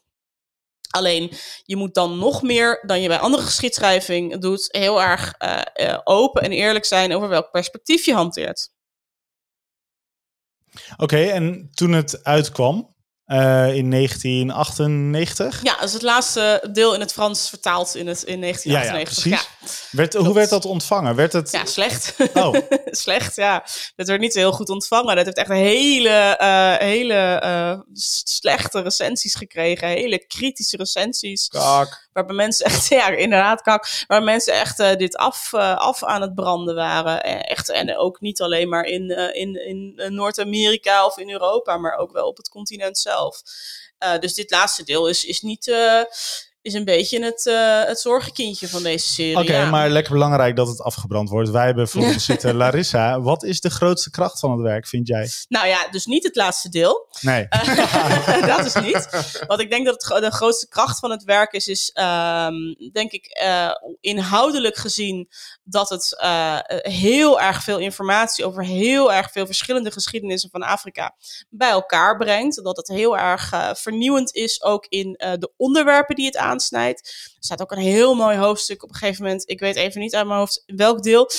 Alleen, 0.89 1.31
je 1.63 1.75
moet 1.75 1.93
dan 1.93 2.17
nog 2.17 2.41
meer 2.41 2.83
dan 2.85 3.01
je 3.01 3.07
bij 3.07 3.19
andere 3.19 3.43
geschiedschrijving 3.43 4.37
doet, 4.37 4.67
heel 4.71 5.01
erg 5.01 5.33
eh, 5.37 5.61
eh, 5.73 5.99
open 6.03 6.41
en 6.41 6.51
eerlijk 6.51 6.85
zijn 6.85 7.15
over 7.15 7.29
welk 7.29 7.51
perspectief 7.51 8.05
je 8.05 8.13
hanteert. 8.13 8.72
Oké, 10.97 11.17
en 11.17 11.69
toen 11.74 11.91
het 11.91 12.24
uitkwam 12.24 12.93
eh, 13.24 13.76
in 13.76 13.91
1998. 13.91 15.63
Ja, 15.63 15.76
dat 15.76 15.88
is 15.88 15.93
het 15.93 16.01
laatste 16.01 16.69
deel 16.71 16.93
in 16.93 16.99
het 16.99 17.13
Frans 17.13 17.49
vertaald 17.49 17.95
in, 17.95 18.07
het, 18.07 18.24
in 18.24 18.41
1998. 18.41 19.24
Ja, 19.24 19.30
ja, 19.30 19.43
precies. 19.43 19.91
Werd, 19.91 20.13
hoe 20.13 20.34
werd 20.34 20.49
dat 20.49 20.65
ontvangen? 20.65 21.15
Werd 21.15 21.34
het... 21.34 21.51
Ja, 21.51 21.65
slecht. 21.65 22.15
Oh. 22.34 22.55
slecht, 22.86 23.36
ja. 23.36 23.65
Dat 23.95 24.07
werd 24.07 24.21
niet 24.21 24.34
heel 24.34 24.51
goed 24.51 24.69
ontvangen. 24.69 25.15
Dat 25.15 25.26
heeft 25.26 25.38
echt 25.38 25.49
hele, 25.49 26.09
eh, 26.09 26.78
hele 26.78 27.13
eh, 27.13 27.80
slechte 27.93 28.82
recensies 28.82 29.36
gekregen. 29.36 29.88
Hele 29.88 30.26
kritische 30.28 30.78
recensies. 30.78 31.47
Kak. 31.47 32.03
Waarbij 32.14 32.36
mensen 32.36 32.66
echt, 32.66 32.88
ja, 32.99 33.07
inderdaad, 33.09 33.61
kak. 33.61 34.03
Waar 34.07 34.24
mensen 34.24 34.53
echt 34.53 34.80
eh, 34.80 34.95
dit 34.95 35.16
af, 35.16 35.53
eh, 35.53 35.78
af 35.78 36.03
aan 36.03 36.22
het 36.22 36.36
branden 36.36 36.76
waren. 36.76 37.24
Eh, 37.24 37.51
echt, 37.51 37.70
en 37.70 37.97
ook 37.97 38.22
niet 38.22 38.41
alleen 38.41 38.70
maar 38.70 38.86
in, 38.86 39.09
in, 39.34 39.55
in 39.66 39.93
Noord-Amerika 40.14 41.05
of 41.05 41.18
in 41.18 41.30
Europa, 41.30 41.78
maar 41.78 41.97
ook 41.97 42.11
wel 42.11 42.28
op 42.28 42.38
het 42.38 42.49
continent 42.49 42.97
zelf. 42.97 43.41
Dus 44.20 44.34
dit 44.34 44.51
laatste 44.51 44.84
deel 44.84 45.07
is, 45.07 45.26
is 45.26 45.41
niet. 45.41 45.76
Eh, 46.64 46.72
is 46.72 46.74
een 46.74 46.86
beetje 46.86 47.24
het, 47.24 47.47
eh, 47.47 47.84
het 47.84 47.99
zorgenkindje 47.99 48.68
van 48.68 48.84
deze 48.84 49.09
serie. 49.09 49.39
Oké, 49.39 49.57
ja. 49.57 49.70
maar 49.70 49.89
lekker 49.89 50.14
belangrijk 50.14 50.55
dat 50.55 50.68
het 50.68 50.82
afgebrand 50.82 51.30
wordt. 51.30 51.49
Wij 51.49 51.66
hebben 51.66 51.88
voor 51.91 52.01
ons 52.01 52.26
zitten 52.26 52.55
Larissa. 52.55 53.22
Wat 53.22 53.43
is 53.43 53.61
de 53.61 53.70
grootste 53.70 54.09
kracht 54.11 54.39
van 54.39 54.51
het 54.51 54.61
werk, 54.61 54.88
vind 54.88 55.07
jij? 55.07 55.30
Nou 55.47 55.68
ja, 55.68 55.88
dus 55.91 56.05
niet 56.05 56.24
het 56.24 56.36
laatste 56.36 56.70
deel. 56.70 57.07
Nee. 57.22 57.47
dat 58.55 58.66
is 58.66 58.74
niet. 58.74 59.07
Wat 59.47 59.59
ik 59.59 59.70
denk 59.70 59.86
dat 59.86 60.05
het, 60.07 60.24
de 60.24 60.32
grootste 60.32 60.68
kracht 60.68 60.99
van 60.99 61.11
het 61.11 61.24
werk 61.24 61.51
is, 61.51 61.68
is 61.68 61.91
ehm, 61.93 62.55
denk 62.91 63.11
ik 63.11 63.26
eh, 63.26 63.72
inhoudelijk 63.99 64.76
gezien 64.76 65.30
dat 65.64 65.89
het 65.89 66.18
eh, 66.20 66.57
heel 66.82 67.41
erg 67.41 67.64
veel 67.64 67.78
informatie 67.78 68.45
over 68.45 68.64
heel 68.64 69.14
erg 69.14 69.32
veel 69.32 69.45
verschillende 69.45 69.91
geschiedenissen 69.91 70.49
van 70.49 70.64
Afrika 70.64 71.16
bij 71.49 71.70
elkaar 71.70 72.18
brengt. 72.18 72.64
Dat 72.64 72.78
het 72.78 72.88
heel 72.88 73.18
erg 73.18 73.51
eh, 73.51 73.70
vernieuwend 73.74 74.34
is 74.36 74.64
ook 74.64 74.86
in 74.89 75.16
eh, 75.16 75.32
de 75.39 75.51
onderwerpen 75.57 76.16
die 76.16 76.26
het 76.26 76.38
aansnijdt. 76.54 76.99
Er 77.36 77.43
staat 77.43 77.62
ook 77.62 77.72
een 77.72 77.78
heel 77.78 78.14
mooi 78.16 78.38
hoofdstuk 78.38 78.84
op 78.84 78.89
een 78.89 78.95
gegeven 78.95 79.24
moment. 79.24 79.49
Ik 79.49 79.60
weet 79.60 79.76
even 79.76 80.01
niet 80.01 80.16
uit 80.16 80.28
mijn 80.28 80.39
hoofd 80.39 80.64
welk 80.66 81.04
deel. 81.04 81.30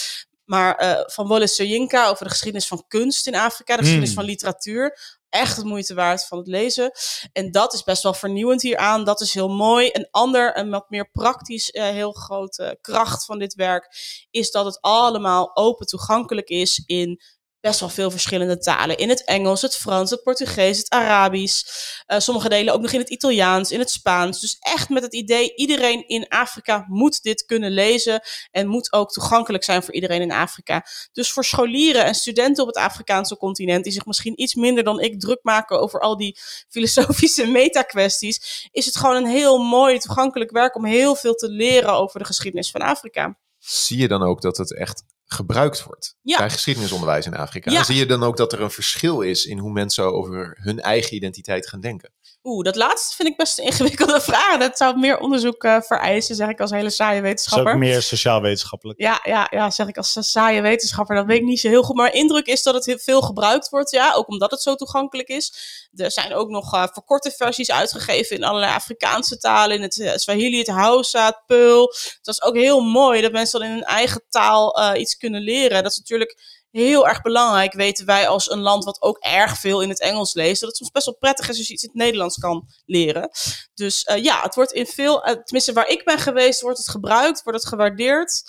Maar 0.45 0.75
eh, 0.75 1.01
van 1.07 1.27
Wole 1.27 1.47
Soyinka 1.47 2.09
over 2.09 2.25
de 2.25 2.31
geschiedenis 2.31 2.67
van 2.67 2.85
kunst 2.89 3.27
in 3.27 3.35
Afrika, 3.35 3.73
de 3.75 3.79
geschiedenis 3.79 4.15
Hmm. 4.15 4.19
van 4.19 4.29
literatuur. 4.31 4.99
Echt 5.29 5.57
het 5.57 5.65
moeite 5.65 5.95
waard 5.95 6.27
van 6.27 6.39
het 6.39 6.47
lezen. 6.47 6.91
En 7.33 7.51
dat 7.51 7.75
is 7.75 7.83
best 7.83 8.03
wel 8.03 8.15
vernieuwend 8.15 8.63
hieraan. 8.63 9.05
Dat 9.05 9.21
is 9.21 9.35
heel 9.35 9.49
mooi. 9.49 9.89
Een 9.93 10.09
ander, 10.11 10.59
een 10.59 10.71
wat 10.71 10.91
meer 10.91 11.11
praktisch, 11.11 11.71
eh, 11.71 11.89
heel 11.89 12.13
grote 12.13 12.79
kracht 12.81 13.25
van 13.25 13.39
dit 13.39 13.55
werk, 13.55 13.97
is 14.31 14.51
dat 14.51 14.65
het 14.65 14.81
allemaal 14.81 15.57
open 15.57 15.87
toegankelijk 15.87 16.49
is 16.49 16.83
in 16.87 17.21
best 17.65 17.81
wel 17.81 17.89
veel 17.89 18.11
verschillende 18.11 18.59
talen. 18.59 18.99
In 18.99 19.09
het 19.09 19.25
Engels, 19.25 19.63
het 19.63 19.77
Frans, 19.77 20.11
het 20.11 20.23
Portugees, 20.23 20.79
het 20.79 20.91
Arabisch. 20.91 21.63
Eh, 22.07 22.19
sommige 22.19 22.49
delen 22.49 22.75
ook 22.75 22.81
nog 22.81 22.93
in 22.93 22.99
het 22.99 23.11
Italiaans, 23.11 23.71
in 23.71 23.79
het 23.79 23.91
Spaans. 23.91 24.41
Dus 24.41 24.57
echt 24.61 24.89
met 24.89 25.03
het 25.03 25.15
idee, 25.15 25.55
iedereen 25.55 26.09
in 26.09 26.29
Afrika 26.29 26.85
moet 26.89 27.23
dit 27.23 27.45
kunnen 27.45 27.71
lezen. 27.71 28.21
En 28.51 28.67
moet 28.67 28.93
ook 28.93 29.11
toegankelijk 29.11 29.65
zijn 29.65 29.83
voor 29.83 29.95
iedereen 29.95 30.21
in 30.21 30.33
Afrika. 30.33 30.87
Dus 31.13 31.33
voor 31.33 31.45
scholieren 31.45 32.05
en 32.05 32.15
studenten 32.15 32.63
op 32.63 32.69
het 32.69 32.79
Afrikaanse 32.79 33.37
continent, 33.37 33.85
die 33.85 33.93
zich 33.93 34.07
misschien 34.07 34.41
iets 34.41 34.55
minder 34.55 34.85
dan 34.85 35.01
ik 35.01 35.21
druk 35.21 35.41
maken 35.43 35.81
over 35.81 36.01
al 36.01 36.17
die 36.17 36.39
filosofische 36.75 37.47
metakwesties, 37.47 38.69
is 38.73 38.87
het 38.87 38.97
gewoon 38.97 39.17
een 39.17 39.27
heel 39.27 39.59
mooi 39.59 39.99
toegankelijk 39.99 40.51
werk 40.51 40.77
om 40.77 40.85
heel 40.85 41.15
veel 41.15 41.35
te 41.35 41.49
leren 41.49 41.93
over 41.93 42.19
de 42.19 42.27
geschiedenis 42.27 42.71
van 42.71 42.81
Afrika. 42.81 43.39
Zie 43.59 43.99
je 43.99 44.09
dan 44.09 44.23
ook 44.23 44.41
dat 44.41 44.57
het 44.57 44.77
echt 44.77 45.03
gebruikt 45.27 45.83
wordt 45.83 46.17
Ja. 46.23 46.39
bij 46.39 46.51
geschiedenisonderwijs 46.51 47.27
in 47.27 47.37
Afrika? 47.37 47.71
Ja. 47.71 47.83
Zie 47.85 47.97
je 47.97 48.07
dan 48.07 48.23
ook 48.23 48.37
dat 48.37 48.53
er 48.53 48.61
een 48.61 48.71
verschil 48.71 49.21
is 49.21 49.47
in 49.47 49.59
hoe 49.59 49.73
mensen 49.73 50.13
over 50.13 50.57
hun 50.61 50.81
eigen 50.81 51.15
identiteit 51.15 51.69
gaan 51.69 51.81
denken? 51.81 52.13
Oeh, 52.47 52.65
dat 52.65 52.77
laatste 52.77 53.15
vind 53.17 53.29
ik 53.29 53.37
best 53.37 53.59
een 53.59 53.65
ingewikkelde 53.65 54.21
vraag. 54.31 54.59
Dat 54.59 54.77
zou 54.77 54.99
meer 54.99 55.19
onderzoek 55.19 55.65
eh, 55.65 55.81
vereisen, 55.81 56.35
zeg 56.35 56.49
ik 56.49 56.61
als 56.61 56.71
hele 56.71 56.91
saaie 56.91 57.13
is 57.13 57.19
ook 57.19 57.25
wetenschapper. 57.25 57.79
meer 57.79 58.03
sociaal-wetenschappelijk. 58.03 59.01
Ja, 59.01 59.21
ja, 59.23 59.47
ja, 59.51 59.71
zeg 59.71 59.89
ik 59.89 59.97
als 59.97 60.17
saaie 60.21 60.61
wetenschapper, 60.61 61.17
dat 61.17 61.27
weet 61.27 61.39
ik 61.39 61.45
niet 61.45 61.61
zo 61.61 61.69
heel 61.69 61.83
goed. 61.83 61.97
Maar 61.97 62.15
indruk 62.15 62.47
is 62.47 62.63
dat 62.63 62.75
het 62.75 62.87
heel 62.87 62.99
veel 62.99 63.23
gebruikt 63.23 63.69
wordt, 63.69 63.91
ja. 63.91 64.13
Ook 64.13 64.29
omdat 64.29 64.51
het 64.51 64.63
zo 64.63 64.75
toegankelijk 64.75 65.29
is. 65.29 65.55
Er 65.95 66.11
zijn 66.11 66.35
ook 66.35 66.49
nog 66.49 66.75
eh, 66.75 66.87
verkorte 66.93 67.31
versies 67.31 67.71
uitgegeven 67.71 68.37
in 68.37 68.45
allerlei 68.45 68.73
Afrikaanse 68.73 69.39
talen. 69.39 69.77
In 69.77 69.83
het 69.83 70.01
eh, 70.01 70.15
Swahili, 70.15 70.59
het 70.59 70.69
Hausa, 70.69 71.27
het 71.27 71.43
Peul. 71.47 71.87
Dat 72.23 72.35
is 72.35 72.43
ook 72.43 72.57
heel 72.57 72.81
mooi 72.81 73.21
dat 73.21 73.33
mensen 73.33 73.61
dan 73.61 73.69
in 73.69 73.75
hun 73.75 73.85
eigen 73.85 74.23
taal 74.29 74.95
iets 74.97 75.17
kunnen 75.17 75.41
leren. 75.41 75.83
Dat 75.83 75.93
is 75.93 75.99
natuurlijk 75.99 76.63
heel 76.75 77.09
erg 77.09 77.23
belangrijk, 77.23 77.73
weten 77.73 78.07
wij 78.07 78.29
als 78.29 78.51
een 78.51 78.61
land 78.61 78.85
wat 78.85 79.03
ook 79.03 79.19
erg 79.19 79.59
veel 79.59 79.83
in 79.83 79.89
het 79.89 80.01
Engels 80.01 80.35
leest. 80.35 80.61
Dat 80.61 80.69
het 80.69 80.79
soms 80.79 80.91
best 80.91 81.05
wel 81.05 81.17
prettig 81.17 81.49
is 81.49 81.59
als 81.59 81.67
je 81.67 81.73
iets 81.73 81.83
in 81.83 81.89
het 81.89 81.99
Nederlands 81.99 82.39
kan 82.39 82.69
leren. 82.87 83.31
Dus 83.75 84.03
eh, 84.03 84.23
ja, 84.23 84.43
het 84.43 84.55
wordt 84.55 84.73
in 84.73 84.87
veel, 84.87 85.25
eh, 85.25 85.33
tenminste 85.33 85.73
waar 85.73 85.89
ik 85.89 86.05
ben 86.05 86.19
geweest, 86.19 86.61
wordt 86.61 86.79
het 86.79 86.89
gebruikt, 86.89 87.43
wordt 87.43 87.59
het 87.59 87.69
gewaardeerd. 87.69 88.43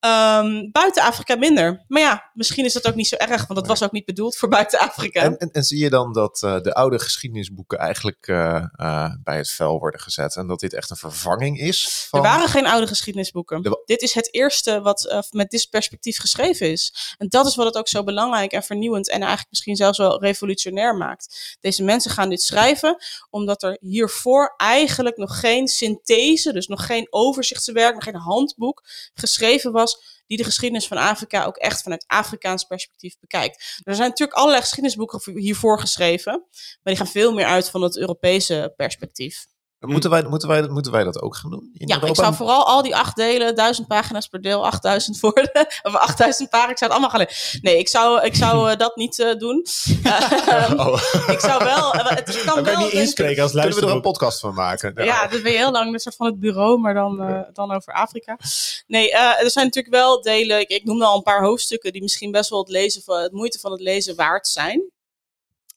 Ehm, 0.00 0.70
buiten 0.70 1.02
Afrika 1.02 1.36
minder. 1.36 1.84
Maar 1.88 2.02
ja, 2.02 2.30
misschien 2.34 2.64
is 2.64 2.72
dat 2.72 2.86
ook 2.86 2.94
niet 2.94 3.08
zo 3.08 3.16
erg, 3.16 3.46
want 3.46 3.58
dat 3.60 3.66
was 3.66 3.82
ook 3.82 3.92
niet 3.92 4.04
bedoeld 4.04 4.36
voor 4.36 4.48
buiten 4.48 4.78
Afrika. 4.78 5.22
En, 5.22 5.36
en, 5.36 5.50
en 5.50 5.62
zie 5.62 5.78
je 5.78 5.90
dan 5.90 6.12
dat 6.12 6.42
eh, 6.42 6.60
de 6.60 6.74
oude 6.74 6.98
geschiedenisboeken 6.98 7.78
eigenlijk 7.78 8.26
eh, 8.26 8.64
eh, 8.72 9.12
bij 9.24 9.36
het 9.36 9.50
vel 9.50 9.78
worden 9.78 10.00
gezet 10.00 10.36
en 10.36 10.46
dat 10.46 10.60
dit 10.60 10.74
echt 10.74 10.90
een 10.90 10.96
vervanging 10.96 11.60
is? 11.60 12.06
Van... 12.08 12.18
Er 12.18 12.30
waren 12.30 12.48
geen 12.48 12.66
oude 12.66 12.86
geschiedenisboeken. 12.86 13.80
Dit 13.84 14.02
is 14.02 14.14
het 14.14 14.34
eerste 14.34 14.80
wat 14.80 15.26
met 15.30 15.50
dit 15.50 15.66
perspectief 15.70 16.18
geschreven 16.20 16.70
is. 16.70 17.14
En 17.16 17.28
dat 17.28 17.46
is 17.46 17.54
wat 17.54 17.66
het 17.66 17.76
ook 17.76 17.88
zo 17.88 18.04
belangrijk 18.04 18.52
en 18.52 18.62
vernieuwend 18.62 19.08
en 19.08 19.18
eigenlijk 19.18 19.50
misschien 19.50 19.76
zelfs 19.76 19.98
wel 19.98 20.20
revolutionair 20.20 20.96
maakt. 20.96 21.56
Deze 21.60 21.82
mensen 21.84 22.10
gaan 22.10 22.28
dit 22.28 22.42
schrijven 22.42 22.96
omdat 23.30 23.62
er 23.62 23.76
hiervoor 23.80 24.54
eigenlijk 24.56 25.16
nog 25.16 25.40
geen 25.40 25.68
synthese, 25.68 26.52
dus 26.52 26.66
nog 26.66 26.86
geen 26.86 27.06
overzichtswerk, 27.10 27.94
nog 27.94 28.04
geen 28.04 28.14
handboek 28.14 28.84
geschreven 29.14 29.72
was 29.72 29.86
die 30.28 30.36
de 30.36 30.44
geschiedenis 30.44 30.86
van 30.86 30.96
Afrika 30.96 31.44
ook 31.44 31.56
echt 31.56 31.82
vanuit 31.82 32.04
Afrikaans 32.06 32.64
perspectief 32.64 33.18
bekijkt. 33.20 33.80
Er 33.84 33.94
zijn 33.94 34.08
natuurlijk 34.08 34.38
allerlei 34.38 34.62
geschiedenisboeken 34.62 35.38
hiervoor 35.38 35.80
geschreven, 35.80 36.32
maar 36.52 36.78
die 36.82 36.96
gaan 36.96 37.06
veel 37.06 37.32
meer 37.32 37.46
uit 37.46 37.70
van 37.70 37.82
het 37.82 37.96
Europese 37.96 38.72
perspectief. 38.76 39.46
Moeten, 39.80 40.10
wij, 40.10 40.22
moeten, 40.22 40.48
wij, 40.48 40.68
moeten 40.68 40.92
wij 40.92 41.04
dat 41.04 41.22
ook 41.22 41.36
gaan 41.36 41.50
doen? 41.50 41.70
in 41.74 41.86
Ja, 41.86 41.94
Europa? 41.94 42.08
ik 42.08 42.14
zou 42.14 42.34
vooral 42.34 42.66
al 42.66 42.82
die 42.82 42.96
acht 42.96 43.16
delen, 43.16 43.54
duizend 43.54 43.86
pagina's 43.86 44.26
per 44.26 44.40
deel, 44.40 44.66
8000 44.66 45.20
woorden, 45.20 45.66
of 45.82 45.94
8000 45.94 46.50
pagina's, 46.50 46.72
ik 46.72 46.78
zou 46.78 46.90
het 46.92 47.00
allemaal 47.00 47.10
gaan 47.10 47.26
lezen. 47.28 47.58
Nee, 47.62 47.78
ik 47.78 47.88
zou, 47.88 48.24
ik 48.24 48.34
zou 48.34 48.70
eh, 48.70 48.76
dat 48.76 48.96
niet 48.96 49.18
eh, 49.18 49.34
doen. 49.34 49.64
Ehm, 50.02 50.78
Oh. 50.78 51.02
ik 51.34 51.40
zou 51.40 51.64
wel, 51.64 51.92
eh, 51.92 52.06
het 52.10 52.42
kan 52.44 52.64
wel... 52.64 52.78
je 52.78 52.84
niet 52.84 52.92
inspreken 52.92 53.42
als 53.42 53.52
Kunnen 53.52 53.74
we 53.74 53.86
er 53.86 53.92
een 53.92 54.00
podcast 54.00 54.40
van 54.40 54.54
maken? 54.54 55.04
ja, 55.04 55.26
dat 55.26 55.42
ben 55.42 55.52
je 55.52 55.58
heel 55.58 55.70
lang 55.70 55.92
een 55.92 56.00
soort 56.00 56.16
van 56.16 56.26
het 56.26 56.40
bureau, 56.40 56.78
maar 56.78 56.94
dan, 56.94 57.22
eh, 57.22 57.40
dan 57.52 57.72
over 57.72 57.92
Afrika. 57.92 58.38
Nee, 58.86 59.12
eh, 59.12 59.42
er 59.44 59.50
zijn 59.50 59.64
natuurlijk 59.64 59.94
wel 59.94 60.22
delen, 60.22 60.60
ik, 60.60 60.68
ik 60.68 60.84
noemde 60.84 61.04
al 61.04 61.16
een 61.16 61.22
paar 61.22 61.42
hoofdstukken 61.42 61.92
die 61.92 62.02
misschien 62.02 62.30
best 62.30 62.50
wel 62.50 62.58
het, 62.58 62.68
lezen 62.68 63.02
van, 63.02 63.22
het 63.22 63.32
moeite 63.32 63.58
van 63.58 63.72
het 63.72 63.80
lezen 63.80 64.16
waard 64.16 64.46
zijn. 64.48 64.90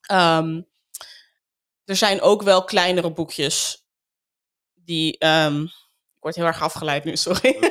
Ehm, 0.02 0.62
er 1.86 1.95
zijn 1.95 2.22
ook 2.22 2.41
wel 2.41 2.64
kleinere 2.64 3.12
boekjes 3.12 3.81
die... 4.92 5.18
ehm, 5.18 5.62
ik 5.64 6.28
word 6.28 6.36
heel 6.36 6.46
erg 6.46 6.62
afgeleid 6.62 7.04
nu, 7.04 7.18
sorry. 7.18 7.58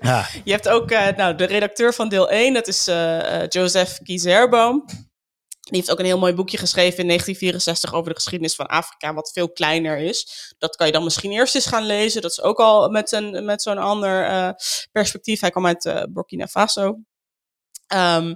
Ja. 0.00 0.26
Je 0.44 0.52
hebt 0.52 0.68
ook 0.68 0.90
eh, 0.90 1.16
nou, 1.16 1.34
de 1.34 1.44
redacteur 1.44 1.94
van 1.94 2.08
deel 2.08 2.30
1, 2.30 2.54
dat 2.54 2.66
is 2.66 2.86
eh, 2.86 3.42
eh, 3.42 3.48
Joseph 3.48 3.98
Kizerboom. 4.02 4.84
Die 5.68 5.78
heeft 5.78 5.90
ook 5.90 5.98
een 5.98 6.04
heel 6.04 6.18
mooi 6.18 6.32
boekje 6.32 6.56
geschreven 6.56 6.98
in 6.98 7.06
1964 7.06 7.94
over 7.94 8.08
de 8.10 8.14
geschiedenis 8.16 8.54
van 8.54 8.66
Afrika, 8.66 9.14
wat 9.14 9.32
veel 9.32 9.52
kleiner 9.52 9.98
is. 9.98 10.52
Dat 10.58 10.76
kan 10.76 10.86
je 10.86 10.92
dan 10.92 11.04
misschien 11.04 11.32
eerst 11.32 11.54
eens 11.54 11.66
gaan 11.66 11.86
lezen. 11.86 12.22
Dat 12.22 12.30
is 12.30 12.40
ook 12.40 12.58
al 12.58 12.88
met, 12.88 13.12
een, 13.12 13.44
met 13.44 13.62
zo'n 13.62 13.78
ander 13.78 14.24
eh, 14.24 14.50
perspectief. 14.92 15.40
Hij 15.40 15.50
kwam 15.50 15.66
uit 15.66 15.84
eh, 15.84 16.02
Burkina 16.10 16.46
Faso. 16.46 16.98
Ehm, 17.86 18.34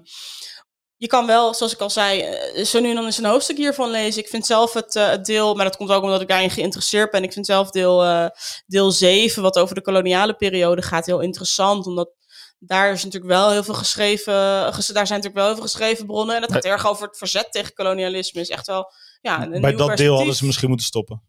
je 1.03 1.09
kan 1.09 1.26
wel, 1.26 1.55
zoals 1.55 1.72
ik 1.72 1.80
al 1.80 1.90
zei, 1.90 2.20
eh, 2.20 2.64
zo 2.64 2.80
nu 2.80 2.88
en 2.88 2.94
dan 2.94 3.05
eens 3.05 3.18
een 3.18 3.24
hoofdstuk 3.24 3.57
hiervan 3.57 3.90
lezen. 3.90 4.22
Ik 4.22 4.28
vind 4.28 4.46
zelf 4.46 4.72
het, 4.72 4.96
eh, 4.96 5.09
het 5.09 5.24
deel, 5.24 5.55
maar 5.55 5.64
dat 5.64 5.76
komt 5.76 5.90
ook 5.90 6.03
omdat 6.03 6.20
ik 6.20 6.28
daarin 6.28 6.50
geïnteresseerd 6.50 7.11
ben. 7.11 7.22
Ik 7.22 7.32
vind 7.32 7.46
zelf 7.46 7.70
deel, 7.70 8.05
eh, 8.05 8.26
deel 8.66 8.90
7, 8.90 9.42
wat 9.42 9.59
over 9.59 9.74
de 9.74 9.82
koloniale 9.82 10.34
periode 10.34 10.82
gaat, 10.82 11.07
heel 11.07 11.20
interessant. 11.20 11.86
Omdat 11.86 12.11
daar 12.59 12.92
is 12.92 13.05
natuurlijk 13.05 13.32
wel 13.32 13.50
heel 13.50 13.64
veel 13.64 13.74
geschreven, 13.74 14.34
ges- 14.74 14.86
daar 14.86 15.07
zijn 15.07 15.20
natuurlijk 15.20 15.34
wel 15.34 15.44
heel 15.46 15.55
veel 15.55 15.62
geschreven 15.62 16.07
bronnen. 16.07 16.34
En 16.34 16.40
dat 16.40 16.53
gaat 16.53 16.64
erg 16.64 16.86
over 16.86 17.07
het 17.07 17.18
verzet 17.18 17.53
tegen 17.53 17.72
kolonialisme. 17.74 18.40
Is 18.40 18.48
echt 18.48 18.66
wel, 18.66 18.92
ja, 19.20 19.42
een, 19.42 19.61
Bij 19.61 19.74
dat 19.74 19.96
deel 19.96 20.16
hadden 20.16 20.34
ze 20.34 20.44
misschien 20.44 20.68
moeten 20.68 20.86
stoppen. 20.86 21.22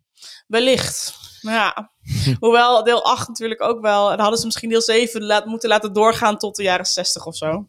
Wellicht. 0.47 1.13
Maar 1.41 1.53
ja, 1.53 1.91
hoewel 2.39 2.84
deel 2.84 3.03
8 3.03 3.28
natuurlijk 3.28 3.61
ook 3.61 3.82
wel. 3.82 4.03
En 4.03 4.11
dan 4.11 4.19
hadden 4.19 4.39
ze 4.39 4.45
misschien 4.45 4.69
deel 4.69 4.82
7 4.82 5.24
laat, 5.24 5.45
moeten 5.45 5.69
laten 5.69 5.93
doorgaan 5.93 6.38
tot 6.38 6.55
de 6.55 6.63
jaren 6.63 6.86
60 6.86 7.26
of 7.26 7.36
zo. 7.36 7.67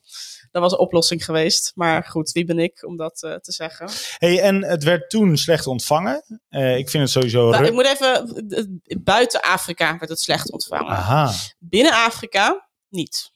Dat 0.54 0.62
was 0.62 0.72
een 0.72 0.78
oplossing 0.78 1.24
geweest. 1.24 1.72
Maar 1.74 2.04
goed, 2.04 2.32
wie 2.32 2.44
ben 2.44 2.58
ik 2.58 2.84
om 2.86 2.96
dat 2.96 3.22
eh, 3.22 3.34
te 3.34 3.52
zeggen? 3.52 3.90
Hey, 4.18 4.40
en 4.40 4.64
het 4.64 4.82
werd 4.82 5.10
toen 5.10 5.36
slecht 5.36 5.66
ontvangen. 5.66 6.24
Eh, 6.48 6.76
ik 6.76 6.90
vind 6.90 7.02
het 7.02 7.12
sowieso... 7.12 7.50
Nou, 7.50 7.64
ik 7.64 7.72
moet 7.72 7.86
even. 7.86 8.80
Buiten 9.02 9.40
Afrika 9.40 9.96
werd 9.98 10.08
het 10.08 10.20
slecht 10.20 10.52
ontvangen. 10.52 10.90
Aha. 10.90 11.32
Binnen 11.58 11.92
Afrika 11.92 12.68
niet. 12.88 13.30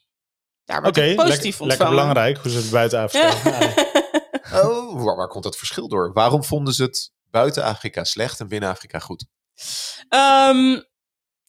Daar 0.64 0.82
werd 0.82 0.96
het 0.96 1.04
lekker, 1.04 1.24
positief 1.24 1.44
lekker 1.60 1.68
ontvangen. 1.68 1.92
belangrijk. 1.92 2.38
Hoe 2.38 2.50
ze 2.50 2.58
het 2.58 2.70
buiten 2.70 3.00
Afrika... 3.00 3.50
Ja. 3.50 3.74
Oh, 4.52 5.04
waar, 5.04 5.16
waar 5.16 5.28
komt 5.28 5.44
dat 5.44 5.56
verschil 5.56 5.88
door? 5.88 6.12
Waarom 6.12 6.44
vonden 6.44 6.74
ze 6.74 6.82
het 6.82 7.12
buiten 7.30 7.64
Afrika 7.64 8.04
slecht 8.04 8.40
en 8.40 8.48
binnen 8.48 8.70
Afrika 8.70 8.98
goed? 8.98 9.26
Ehm, 10.08 10.80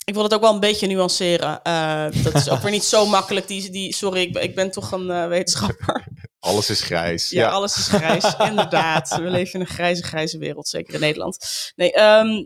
ik 0.05 0.13
wil 0.13 0.23
het 0.23 0.33
ook 0.33 0.41
wel 0.41 0.53
een 0.53 0.59
beetje 0.59 0.87
nuanceren. 0.87 1.61
Eh, 1.63 2.05
dat 2.23 2.35
is 2.35 2.49
ook 2.49 2.61
weer 2.61 2.71
niet 2.71 2.83
zo 2.83 3.05
makkelijk. 3.17 3.47
Die, 3.47 3.69
die, 3.69 3.93
sorry, 3.93 4.21
ik 4.21 4.33
ben, 4.33 4.43
ik 4.43 4.55
ben 4.55 4.71
toch 4.71 4.91
een 4.91 5.09
eh, 5.09 5.27
wetenschapper. 5.27 6.07
Alles 6.39 6.69
is 6.69 6.81
grijs. 6.81 7.29
Ja, 7.29 7.49
alles 7.49 7.77
is 7.77 7.87
grijs, 7.87 8.35
inderdaad. 8.37 9.15
We 9.15 9.29
leven 9.29 9.53
in 9.53 9.59
een 9.59 9.73
grijze, 9.73 10.03
grijze 10.03 10.37
wereld, 10.37 10.67
zeker 10.67 10.93
in 10.93 10.99
Nederland. 10.99 11.37
Nee, 11.75 11.93
ehm, 11.93 12.45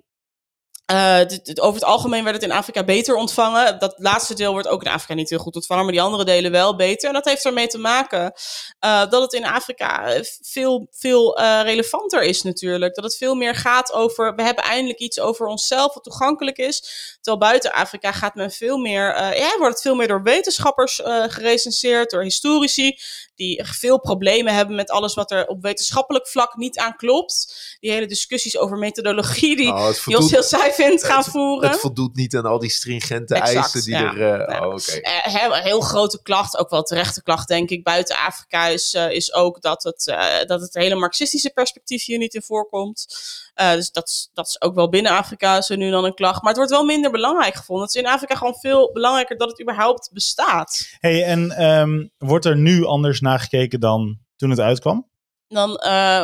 eh, 0.94 1.40
over 1.56 1.74
het 1.74 1.84
algemeen 1.84 2.24
werd 2.24 2.36
het 2.36 2.46
in 2.46 2.52
Afrika 2.52 2.84
beter 2.84 3.16
ontvangen. 3.16 3.80
Dat 3.80 3.94
laatste 3.98 4.34
deel 4.34 4.52
wordt 4.52 4.68
ook 4.68 4.84
in 4.84 4.92
Afrika 4.92 5.14
niet 5.14 5.30
heel 5.30 5.40
goed 5.40 5.56
ontvangen, 5.56 5.84
maar 5.84 5.94
die 5.94 6.02
andere 6.02 6.26
delen 6.26 6.52
wel 6.52 6.76
beter. 6.76 7.08
En 7.08 7.14
dat 7.14 7.26
heeft 7.26 7.46
ermee 7.46 7.68
te 7.68 7.78
maken 7.78 8.34
eh, 8.80 9.10
dat 9.10 9.22
het 9.22 9.34
in 9.34 9.46
Afrika 9.46 10.06
eh, 10.06 10.24
veel, 10.42 10.88
veel 10.92 11.40
relevanter 11.42 12.24
is 12.24 12.42
natuurlijk. 12.42 12.96
Dat 12.96 13.04
het 13.04 13.18
veel 13.18 13.36
meer 13.36 13.56
gaat 13.56 13.94
over, 13.94 14.36
we 14.36 14.44
hebben 14.44 14.64
eindelijk 14.64 15.00
iets 15.00 15.20
over 15.20 15.46
onszelf 15.46 15.94
wat 15.94 16.04
toegankelijk 16.04 16.58
is. 16.58 16.80
Terwijl 17.22 17.50
buiten 17.50 17.72
Afrika 17.72 18.12
gaat 18.12 18.36
men 18.36 18.52
veel 18.52 18.78
meer, 18.78 19.36
ja, 19.38 19.58
wordt 19.58 19.74
het 19.74 19.82
veel 19.82 19.96
meer 19.96 20.08
door 20.08 20.24
wetenschappers 20.24 21.02
gerecenseerd, 21.28 22.10
door 22.10 22.24
historici, 22.24 22.98
die 23.36 23.62
veel 23.66 24.00
problemen 24.00 24.54
hebben 24.54 24.76
met 24.76 24.90
alles 24.90 25.14
wat 25.14 25.32
er 25.32 25.48
op 25.48 25.62
wetenschappelijk 25.62 26.28
vlak 26.28 26.56
niet 26.56 26.78
aan 26.80 26.96
klopt. 26.96 27.56
Die 27.80 27.92
hele 27.92 28.06
discussies 28.06 28.58
over 28.58 28.78
methodologie 28.78 29.56
die 29.56 29.68
Oh, 29.74 29.90
heel 30.06 30.44
saai 30.44 30.72
vindt 30.72 31.04
gaan 31.04 31.18
het- 31.18 31.28
voeren. 31.28 31.70
het 31.70 31.80
voldoet 31.80 32.16
niet 32.16 32.36
aan 32.36 32.46
al 32.46 32.60
die 32.60 32.70
stringente 32.70 33.36
Exact, 33.36 33.56
eisen 33.56 33.84
die 33.84 33.94
ja. 34.00 34.16
er... 34.16 34.50
Ja. 34.52 34.68
oh. 34.68 34.76
Eh, 35.02 35.34
heel, 35.34 35.54
heel 35.54 35.82
grote 35.82 36.22
klacht, 36.22 36.58
ook 36.58 36.70
wel 36.70 36.84
terechte 36.84 37.24
klacht, 37.24 37.48
denk 37.48 37.70
ik, 37.70 37.84
buiten 37.84 38.16
Afrika 38.18 38.66
is, 38.68 38.94
eh, 38.94 39.12
is 39.12 39.34
ook 39.34 39.62
dat 39.62 39.84
het, 39.84 40.08
eh, 40.08 40.46
dat 40.46 40.62
het 40.62 40.74
hele 40.74 40.96
marxistische 40.96 41.50
perspectief 41.50 42.06
hier 42.06 42.18
niet 42.18 42.34
in 42.34 42.42
voorkomt. 42.42 43.06
Eh, 43.54 43.72
dus 43.74 43.92
dat, 43.92 44.08
is- 44.10 44.30
dat 44.34 44.48
is 44.48 44.62
ook 44.62 44.76
wel 44.76 44.90
binnen 44.90 45.12
Afrika 45.12 45.62
zo 45.62 45.76
nu 45.76 45.86
en 45.86 45.92
dan 45.92 46.06
een 46.06 46.14
klacht. 46.14 46.40
Maar 46.42 46.50
het 46.50 46.58
wordt 46.58 46.72
wel 46.72 46.86
minder 46.86 47.12
belangrijk 47.12 47.56
gevonden. 47.56 47.86
Het 47.86 47.96
is 47.96 48.02
in 48.02 48.08
Afrika 48.08 48.36
gewoon 48.36 48.56
veel 48.56 48.92
belangrijker 48.94 49.38
dat 49.38 49.50
het 49.50 49.62
überhaupt 49.62 50.10
bestaat. 50.14 50.88
Hey, 51.00 51.24
en 51.24 51.52
ehm, 51.52 52.08
wordt 52.18 52.46
er 52.46 52.58
nu 52.58 52.86
anders 52.86 53.22
naar 53.22 53.33
gekeken 53.40 53.80
dan 53.80 54.20
toen 54.36 54.50
het 54.50 54.60
uitkwam? 54.60 55.10
Dan 55.48 55.70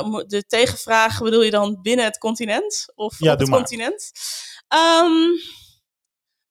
mo- 0.01 0.25
de 0.25 0.43
tegenvraag, 0.47 1.21
bedoel 1.21 1.41
je 1.43 1.51
dan 1.51 1.79
binnen 1.81 2.05
het 2.05 2.17
continent? 2.17 2.85
Of 2.95 3.19
Ja, 3.19 3.33
op 3.33 3.39
het 3.39 3.49
maar. 3.49 3.57
continent? 3.59 4.11
Ehm, 4.67 5.11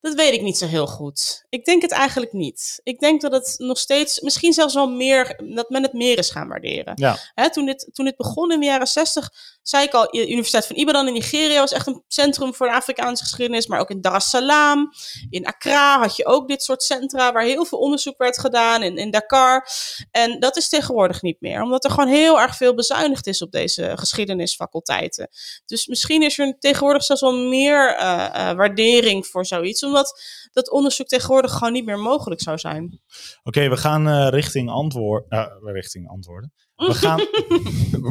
dat 0.00 0.14
weet 0.14 0.32
ik 0.32 0.42
niet 0.42 0.58
zo 0.58 0.66
heel 0.66 0.86
goed. 0.86 1.44
Ik 1.48 1.64
denk 1.64 1.82
het 1.82 1.90
eigenlijk 1.90 2.32
niet. 2.32 2.80
Ik 2.82 2.98
denk 2.98 3.20
dat 3.20 3.32
het 3.32 3.54
nog 3.58 3.78
steeds, 3.78 4.20
misschien 4.20 4.52
zelfs 4.52 4.74
wel 4.74 4.90
meer, 4.90 5.40
dat 5.54 5.70
men 5.70 5.82
het 5.82 5.92
meer 5.92 6.18
is 6.18 6.30
gaan 6.30 6.48
waarderen. 6.48 6.92
Ja. 6.96 7.18
Hè, 7.34 7.50
toen, 7.50 7.66
dit, 7.66 7.88
toen 7.92 8.04
dit 8.04 8.16
begon 8.16 8.52
in 8.52 8.60
de 8.60 8.66
jaren 8.66 8.86
60, 8.86 9.32
zei 9.62 9.84
ik 9.84 9.92
al, 9.92 10.10
de 10.10 10.28
Universiteit 10.28 10.66
van 10.66 10.76
Ibadan 10.76 11.06
in 11.06 11.12
Nigeria 11.12 11.60
was 11.60 11.72
echt 11.72 11.86
een 11.86 12.04
centrum 12.08 12.54
voor 12.54 12.66
de 12.66 12.72
Afrikaanse 12.72 13.22
geschiedenis. 13.22 13.66
Maar 13.66 13.80
ook 13.80 13.90
in 13.90 14.00
Dar 14.00 14.16
es 14.16 14.28
Salaam, 14.28 14.92
in 15.30 15.46
Accra 15.46 15.98
had 15.98 16.16
je 16.16 16.26
ook 16.26 16.48
dit 16.48 16.62
soort 16.62 16.82
centra 16.82 17.32
waar 17.32 17.44
heel 17.44 17.64
veel 17.64 17.78
onderzoek 17.78 18.18
werd 18.18 18.38
gedaan. 18.38 18.82
In, 18.82 18.96
in 18.96 19.10
Dakar. 19.10 19.68
En 20.10 20.40
dat 20.40 20.56
is 20.56 20.68
tegenwoordig 20.68 21.22
niet 21.22 21.40
meer, 21.40 21.62
omdat 21.62 21.84
er 21.84 21.90
gewoon 21.90 22.08
heel 22.08 22.40
erg 22.40 22.56
veel 22.56 22.74
bezuinigd 22.74 23.26
is 23.26 23.42
op 23.42 23.52
deze 23.52 23.92
geschiedenisfaculteiten. 23.94 25.28
Dus 25.66 25.86
misschien 25.86 26.22
is 26.22 26.38
er 26.38 26.58
tegenwoordig 26.58 27.04
zelfs 27.04 27.22
wel 27.22 27.36
meer 27.36 27.94
eh, 27.94 28.50
eh, 28.50 28.56
waardering 28.56 29.26
voor 29.26 29.46
zoiets, 29.46 29.82
omdat 29.88 30.22
dat 30.52 30.70
onderzoek 30.70 31.06
tegenwoordig 31.06 31.52
gewoon 31.52 31.72
niet 31.72 31.84
meer 31.84 31.98
mogelijk 31.98 32.40
zou 32.40 32.58
zijn. 32.58 33.00
Oké, 33.42 33.68
we 33.68 33.76
gaan 33.76 34.08
eh, 34.08 34.28
richting, 34.28 34.70
antwoord, 34.70 35.24
eh, 35.28 35.46
richting 35.62 36.08
antwoorden. 36.08 36.52
We 36.76 36.94
gaan, 37.04 37.20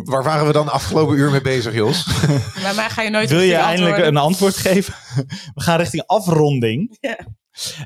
Waar 0.04 0.24
waren 0.24 0.48
we 0.48 0.54
dan 0.54 0.70
afgelopen 0.70 1.18
uur 1.18 1.32
mee 1.32 1.42
bezig, 1.42 1.74
Jos? 1.74 2.06
Bij 2.64 2.74
mij 2.74 2.90
ga 2.90 3.02
je 3.02 3.10
nooit 3.10 3.30
wil 3.30 3.40
je 3.40 3.56
eindelijk 3.56 3.98
een 3.98 4.18
antwoord 4.18 4.58
geven? 4.58 4.94
We 5.56 5.62
gaan 5.62 5.78
richting 5.78 6.04
afronding. 6.06 6.98
Ja. 7.00 7.18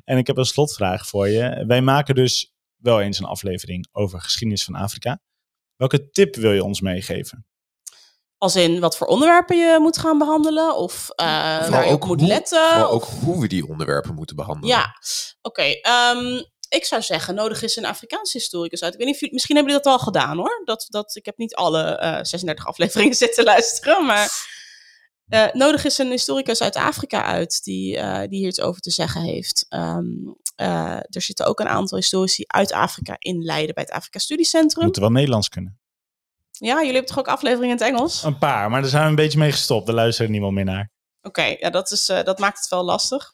En 0.04 0.18
ik 0.18 0.28
heb 0.28 0.38
een 0.38 0.46
slotvraag 0.46 1.08
voor 1.08 1.28
je. 1.28 1.64
Wij 1.68 1.82
maken 1.82 2.16
dus 2.16 2.54
wel 2.76 3.02
eens 3.02 3.20
een 3.20 3.26
aflevering 3.26 3.88
over 3.92 4.22
geschiedenis 4.22 4.64
van 4.64 4.76
Afrika. 4.76 5.20
Welke 5.76 6.10
tip 6.10 6.36
wil 6.36 6.52
je 6.52 6.64
ons 6.64 6.82
meegeven? 6.82 7.46
Als 8.42 8.56
in 8.56 8.80
wat 8.80 8.98
voor 8.98 9.08
onderwerpen 9.08 9.58
je 9.58 9.78
moet 9.80 9.98
gaan 9.98 10.18
behandelen 10.18 10.76
of 10.76 11.10
eh, 11.16 11.26
waar 11.70 11.88
je 11.88 11.94
op 11.94 12.06
moet 12.06 12.20
hoe, 12.20 12.28
letten. 12.28 12.88
of- 12.88 12.92
ook 12.92 13.04
hoe 13.04 13.42
we 13.42 13.48
die 13.48 13.68
onderwerpen 13.68 14.14
moeten 14.16 14.36
behandelen. 14.36 14.76
Ja, 14.76 14.96
oké. 15.42 15.62
ehm, 15.62 16.42
ik 16.70 16.86
zou 16.86 17.02
zeggen, 17.02 17.36
nodig 17.36 17.62
is 17.64 17.76
een 17.76 17.86
Afrikaanse 17.86 18.38
historicus 18.38 18.84
uit. 18.84 18.92
Ik 18.94 18.98
weet 18.98 19.06
niet 19.08 19.16
of 19.16 19.22
jullie, 19.22 19.36
misschien 19.36 19.56
hebben 19.56 19.74
jullie 19.74 19.88
dat 19.90 20.00
al 20.00 20.06
gedaan 20.06 20.38
hoor. 20.38 20.62
Dat, 20.66 20.86
dat, 20.90 21.16
ik 21.16 21.26
heb 21.26 21.38
niet 21.38 21.56
alle 21.56 21.82
eh 21.84 22.20
36 22.22 22.66
afleveringen 22.68 23.16
zitten 23.26 23.44
luisteren, 23.44 24.06
maar 24.06 24.30
eh, 25.28 25.48
nodig 25.54 25.86
is 25.86 25.98
een 25.98 26.10
historicus 26.10 26.62
uit 26.62 26.76
Afrika 26.76 27.24
uit 27.24 27.64
die, 27.64 27.98
eh, 27.98 28.28
die 28.30 28.40
hier 28.40 28.48
iets 28.48 28.62
over 28.62 28.82
te 28.82 28.92
zeggen 28.92 29.22
heeft. 29.22 29.66
Ehm, 29.70 30.06
eh, 30.56 30.96
er 31.10 31.22
zitten 31.22 31.46
ook 31.46 31.60
een 31.60 31.68
aantal 31.68 31.98
historici 31.98 32.44
uit 32.48 32.72
Afrika 32.72 33.16
in 33.20 33.44
Leiden 33.44 33.74
bij 33.76 33.84
het 33.84 33.94
Afrika 33.94 34.20
Studiecentrum. 34.20 34.84
moeten 34.84 35.02
wel 35.02 35.12
Nederlands 35.12 35.50
kunnen. 35.50 35.80
Ja, 36.62 36.76
jullie 36.76 36.92
hebben 36.92 37.06
toch 37.06 37.20
ook 37.20 37.28
afleveringen 37.28 37.78
in 37.78 37.84
het 37.84 37.94
Engels? 37.94 38.24
Een 38.24 38.38
paar, 38.38 38.70
maar 38.70 38.82
daar 38.82 38.90
zijn 38.90 39.04
we 39.04 39.10
een 39.10 39.16
beetje 39.16 39.38
mee 39.38 39.52
gestopt. 39.52 39.86
Daar 39.86 39.96
luistert 39.96 40.30
niemand 40.30 40.54
meer 40.54 40.66
naar. 40.66 40.92
Oké, 41.22 41.56
ja, 41.60 41.70
dat, 41.70 41.92
is, 41.92 42.10
eh, 42.10 42.24
dat 42.24 42.40
maakt 42.40 42.60
het 42.60 42.68
wel 42.68 42.84
lastig. 42.84 43.34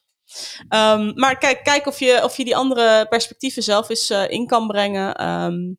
Ehm, 0.70 1.12
maar 1.16 1.38
kijk, 1.38 1.64
kijk 1.64 1.86
of, 1.86 2.00
je, 2.00 2.24
of 2.24 2.38
je 2.38 2.44
die 2.44 2.56
andere 2.56 3.06
perspectieven 3.08 3.64
zelf 3.64 3.90
eens 3.90 4.10
eh, 4.10 4.30
in 4.30 4.48
kan 4.48 4.68
brengen. 4.68 5.16
Ehm, 5.16 5.74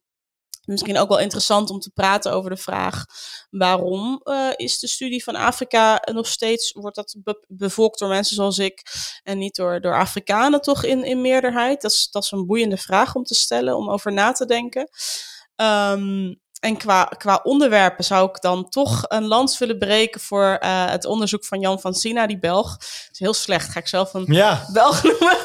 misschien 0.64 0.98
ook 0.98 1.08
wel 1.08 1.18
interessant 1.18 1.70
om 1.70 1.78
te 1.78 1.90
praten 1.90 2.32
over 2.32 2.50
de 2.50 2.56
vraag: 2.56 3.04
waarom 3.50 4.20
eh, 4.22 4.48
is 4.56 4.78
de 4.78 4.86
studie 4.88 5.24
van 5.24 5.34
Afrika 5.36 6.02
nog 6.12 6.26
steeds, 6.26 6.72
wordt 6.72 6.96
dat 6.96 7.16
be- 7.18 7.44
bevolkt 7.48 7.98
door 7.98 8.08
mensen 8.08 8.36
zoals 8.36 8.58
ik 8.58 8.82
en 9.22 9.38
niet 9.38 9.54
door, 9.54 9.80
door 9.80 9.98
Afrikanen 9.98 10.60
toch 10.60 10.84
in, 10.84 11.04
in 11.04 11.20
meerderheid? 11.20 11.80
Dat 11.82 11.90
is, 11.90 12.08
dat 12.10 12.22
is 12.24 12.30
een 12.30 12.46
boeiende 12.46 12.76
vraag 12.76 13.14
om 13.14 13.24
te 13.24 13.34
stellen, 13.34 13.76
om 13.76 13.90
over 13.90 14.12
na 14.12 14.32
te 14.32 14.46
denken. 14.46 14.88
Ehm, 15.56 16.34
en 16.60 16.76
qua, 16.76 17.04
qua 17.04 17.40
onderwerpen 17.42 18.04
zou 18.04 18.28
ik 18.28 18.40
dan 18.40 18.68
toch 18.68 19.04
een 19.08 19.26
lans 19.26 19.58
willen 19.58 19.78
breken 19.78 20.20
voor 20.20 20.56
eh, 20.60 20.90
het 20.90 21.04
onderzoek 21.04 21.44
van 21.44 21.60
Jan 21.60 21.80
van 21.80 21.94
Sina, 21.94 22.26
die 22.26 22.38
Belg. 22.38 22.70
Dat 22.78 23.08
is 23.10 23.18
heel 23.18 23.34
slecht, 23.34 23.70
ga 23.70 23.80
ik 23.80 23.88
zelf 23.88 24.14
een 24.14 24.24
Ja, 24.28 24.66
Belg 24.72 25.02
noemen. 25.02 25.36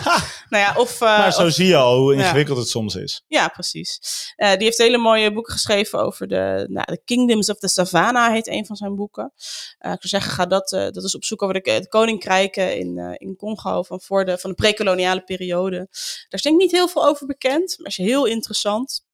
nou 0.50 0.64
ja, 0.64 0.74
of... 0.76 1.00
eh, 1.00 1.18
maar 1.18 1.32
zo 1.32 1.46
of- 1.46 1.52
zie 1.52 1.66
je 1.66 1.76
al 1.76 1.98
hoe 1.98 2.14
ja. 2.14 2.20
ingewikkeld 2.24 2.58
het 2.58 2.68
soms 2.68 2.94
is. 2.94 3.24
ja, 3.26 3.48
precies. 3.48 3.98
Eh, 4.36 4.52
die 4.52 4.62
heeft 4.62 4.78
hele 4.78 4.98
mooie 4.98 5.32
boeken 5.32 5.52
geschreven 5.52 5.98
over 5.98 6.28
de, 6.28 6.66
nou, 6.70 6.86
de 6.86 7.00
Kingdoms 7.04 7.50
of 7.50 7.58
the 7.58 7.68
Savannah, 7.68 8.32
heet 8.32 8.48
een 8.48 8.66
van 8.66 8.76
zijn 8.76 8.94
boeken. 8.94 9.32
Ik 9.78 9.88
zou 9.88 9.98
zeggen, 10.00 10.32
ga 10.32 10.46
dat, 10.46 10.68
dat 10.68 11.04
is 11.04 11.14
op 11.14 11.24
zoek 11.24 11.42
over 11.42 11.54
de, 11.54 11.60
de 11.80 11.88
koninkrijken 11.88 12.78
in, 12.78 13.16
in 13.18 13.36
Congo 13.36 13.82
van, 13.82 14.00
voor 14.00 14.24
de, 14.24 14.38
van 14.38 14.50
de 14.50 14.56
pre-koloniale 14.56 15.22
periode. 15.22 15.76
Daar 15.76 16.26
is 16.28 16.42
denk 16.42 16.54
ik 16.54 16.60
niet 16.62 16.72
heel 16.72 16.88
veel 16.88 17.06
over 17.06 17.26
bekend, 17.26 17.74
maar 17.78 17.88
is 17.88 17.96
heel 17.96 18.26
interessant. 18.26 19.04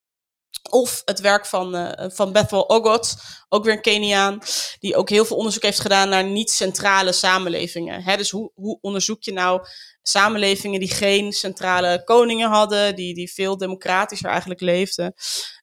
Of 0.71 1.03
het 1.05 1.21
werk 1.21 1.47
van, 1.47 1.75
eh, 1.75 2.11
van 2.11 2.33
Bethel 2.33 2.69
Ogot, 2.69 3.16
ook 3.49 3.65
weer 3.65 3.75
een 3.75 3.81
Keniaan, 3.81 4.39
die 4.79 4.97
ook 4.97 5.09
heel 5.09 5.25
veel 5.25 5.37
onderzoek 5.37 5.63
heeft 5.63 5.81
gedaan 5.81 6.09
naar 6.09 6.25
niet-centrale 6.25 7.13
samenlevingen. 7.13 8.17
Dus 8.17 8.31
hoe, 8.31 8.51
hoe 8.55 8.79
onderzoek 8.81 9.23
je 9.23 9.33
nou 9.33 9.61
samenlevingen 10.03 10.81
die 10.81 10.91
geen 10.91 11.33
centrale 11.33 12.05
koningen 12.05 12.49
hadden, 12.49 12.95
die, 12.95 13.15
die 13.15 13.33
veel 13.33 13.57
democratischer 13.57 14.31
eigenlijk 14.31 14.61
leefden. 14.61 15.15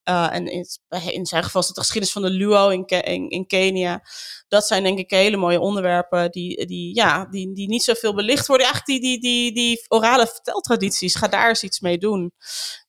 Uh, 0.10 0.34
en 0.34 0.48
in, 0.48 0.68
in, 1.12 1.26
zijn 1.26 1.44
geval 1.44 1.62
is 1.62 1.68
het 1.68 1.76
de 1.76 1.82
geschiedenis 1.82 2.14
van 2.14 2.22
de 2.22 2.30
Luo 2.30 2.70
in, 2.70 2.86
in, 3.30 3.48
Kenia. 3.48 4.04
Dat 4.48 4.68
zijn 4.68 4.84
denk 4.84 5.00
ik 5.00 5.10
hele 5.10 5.38
mooie 5.38 5.60
onderwerpen 5.60 6.32
die, 6.32 6.66
die, 6.66 6.96
ja, 6.96 7.26
die, 7.26 7.54
die 7.54 7.68
niet 7.68 7.84
zoveel 7.84 8.14
belicht 8.14 8.48
worden. 8.48 8.68
Eigenlijk 8.68 9.02
die, 9.02 9.12
die, 9.12 9.22
die, 9.22 9.54
die 9.54 9.86
orale 9.88 10.28
verteltradities, 10.28 11.16
ga 11.16 11.28
daar 11.28 11.50
eens 11.50 11.64
iets 11.64 11.80
mee 11.80 11.98
doen. 11.98 12.32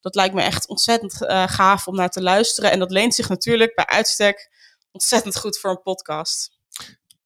Dat 0.01 0.15
lijkt 0.15 0.33
me 0.33 0.41
echt 0.41 0.67
ontzettend 0.67 1.21
uh, 1.21 1.47
gaaf 1.47 1.87
om 1.87 1.95
naar 1.95 2.09
te 2.09 2.21
luisteren. 2.21 2.71
En 2.71 2.79
dat 2.79 2.91
leent 2.91 3.15
zich 3.15 3.29
natuurlijk 3.29 3.75
bij 3.75 3.85
uitstek 3.85 4.49
ontzettend 4.91 5.37
goed 5.37 5.59
voor 5.59 5.69
een 5.69 5.81
podcast. 5.81 6.49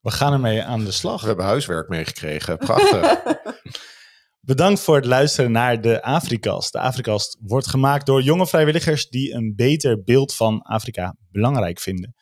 We 0.02 0.12
gaan 0.12 0.34
ermee 0.34 0.64
aan 0.64 0.84
de 0.86 0.92
slag. 0.92 1.22
We 1.22 1.28
hebben 1.28 1.46
huiswerk 1.46 1.90
meegekregen. 1.90 2.58
Prachtig. 2.58 3.24
Bedankt 4.40 4.80
voor 4.80 4.96
het 4.96 5.06
luisteren 5.06 5.52
naar 5.52 5.82
de 5.82 6.04
Afrikast. 6.04 6.72
De 6.72 6.80
Afrikast 6.80 7.38
wordt 7.42 7.68
gemaakt 7.68 8.06
door 8.06 8.22
jonge 8.22 8.48
vrijwilligers 8.48 9.10
die 9.10 9.34
een 9.34 9.54
beter 9.56 10.04
beeld 10.04 10.36
van 10.36 10.62
Afrika 10.62 11.16
belangrijk 11.32 11.80
vinden. 11.80 12.16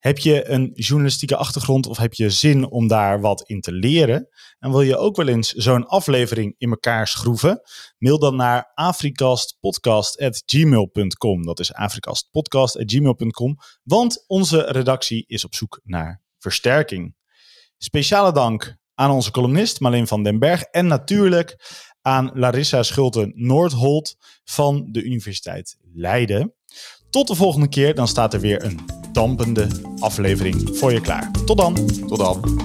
Heb 0.00 0.18
je 0.18 0.48
een 0.48 0.70
journalistieke 0.74 1.36
achtergrond 1.36 1.86
of 1.86 1.96
heb 1.96 2.14
je 2.14 2.30
zin 2.30 2.70
om 2.70 2.88
daar 2.88 3.20
wat 3.20 3.42
in 3.42 3.60
te 3.60 3.72
leren? 3.72 4.28
En 4.58 4.70
wil 4.70 4.80
je 4.80 4.96
ook 4.96 5.16
wel 5.16 5.28
eens 5.28 5.52
zo'n 5.52 5.86
aflevering 5.86 6.54
in 6.58 6.70
elkaar 6.70 7.08
schroeven? 7.08 7.60
Mail 7.98 8.18
dan 8.18 8.36
naar 8.36 8.70
afrikastpodcast.gmail.com. 8.74 11.42
Dat 11.42 11.60
is 11.60 11.74
afrikastpodcast.gmail.com, 11.74 13.56
want 13.82 14.24
onze 14.26 14.60
redactie 14.60 15.24
is 15.26 15.44
op 15.44 15.54
zoek 15.54 15.80
naar 15.84 16.22
versterking. 16.38 17.14
Speciale 17.78 18.32
dank 18.32 18.76
aan 18.94 19.10
onze 19.10 19.30
columnist 19.30 19.80
Marleen 19.80 20.06
van 20.06 20.22
den 20.22 20.38
Berg 20.38 20.62
en 20.62 20.86
natuurlijk 20.86 21.56
aan 22.02 22.30
Larissa 22.34 22.82
Schulte-Noordholt 22.82 24.16
van 24.44 24.88
de 24.90 25.02
Universiteit 25.02 25.76
Leiden. 25.92 26.54
Tot 27.10 27.26
de 27.26 27.34
volgende 27.34 27.68
keer, 27.68 27.94
dan 27.94 28.08
staat 28.08 28.34
er 28.34 28.40
weer 28.40 28.64
een 28.64 28.80
dampende 29.12 29.66
aflevering 29.98 30.70
voor 30.72 30.92
je 30.92 31.00
klaar. 31.00 31.30
Tot 31.44 31.56
dan. 31.56 31.74
Tot 32.06 32.18
dan. 32.18 32.60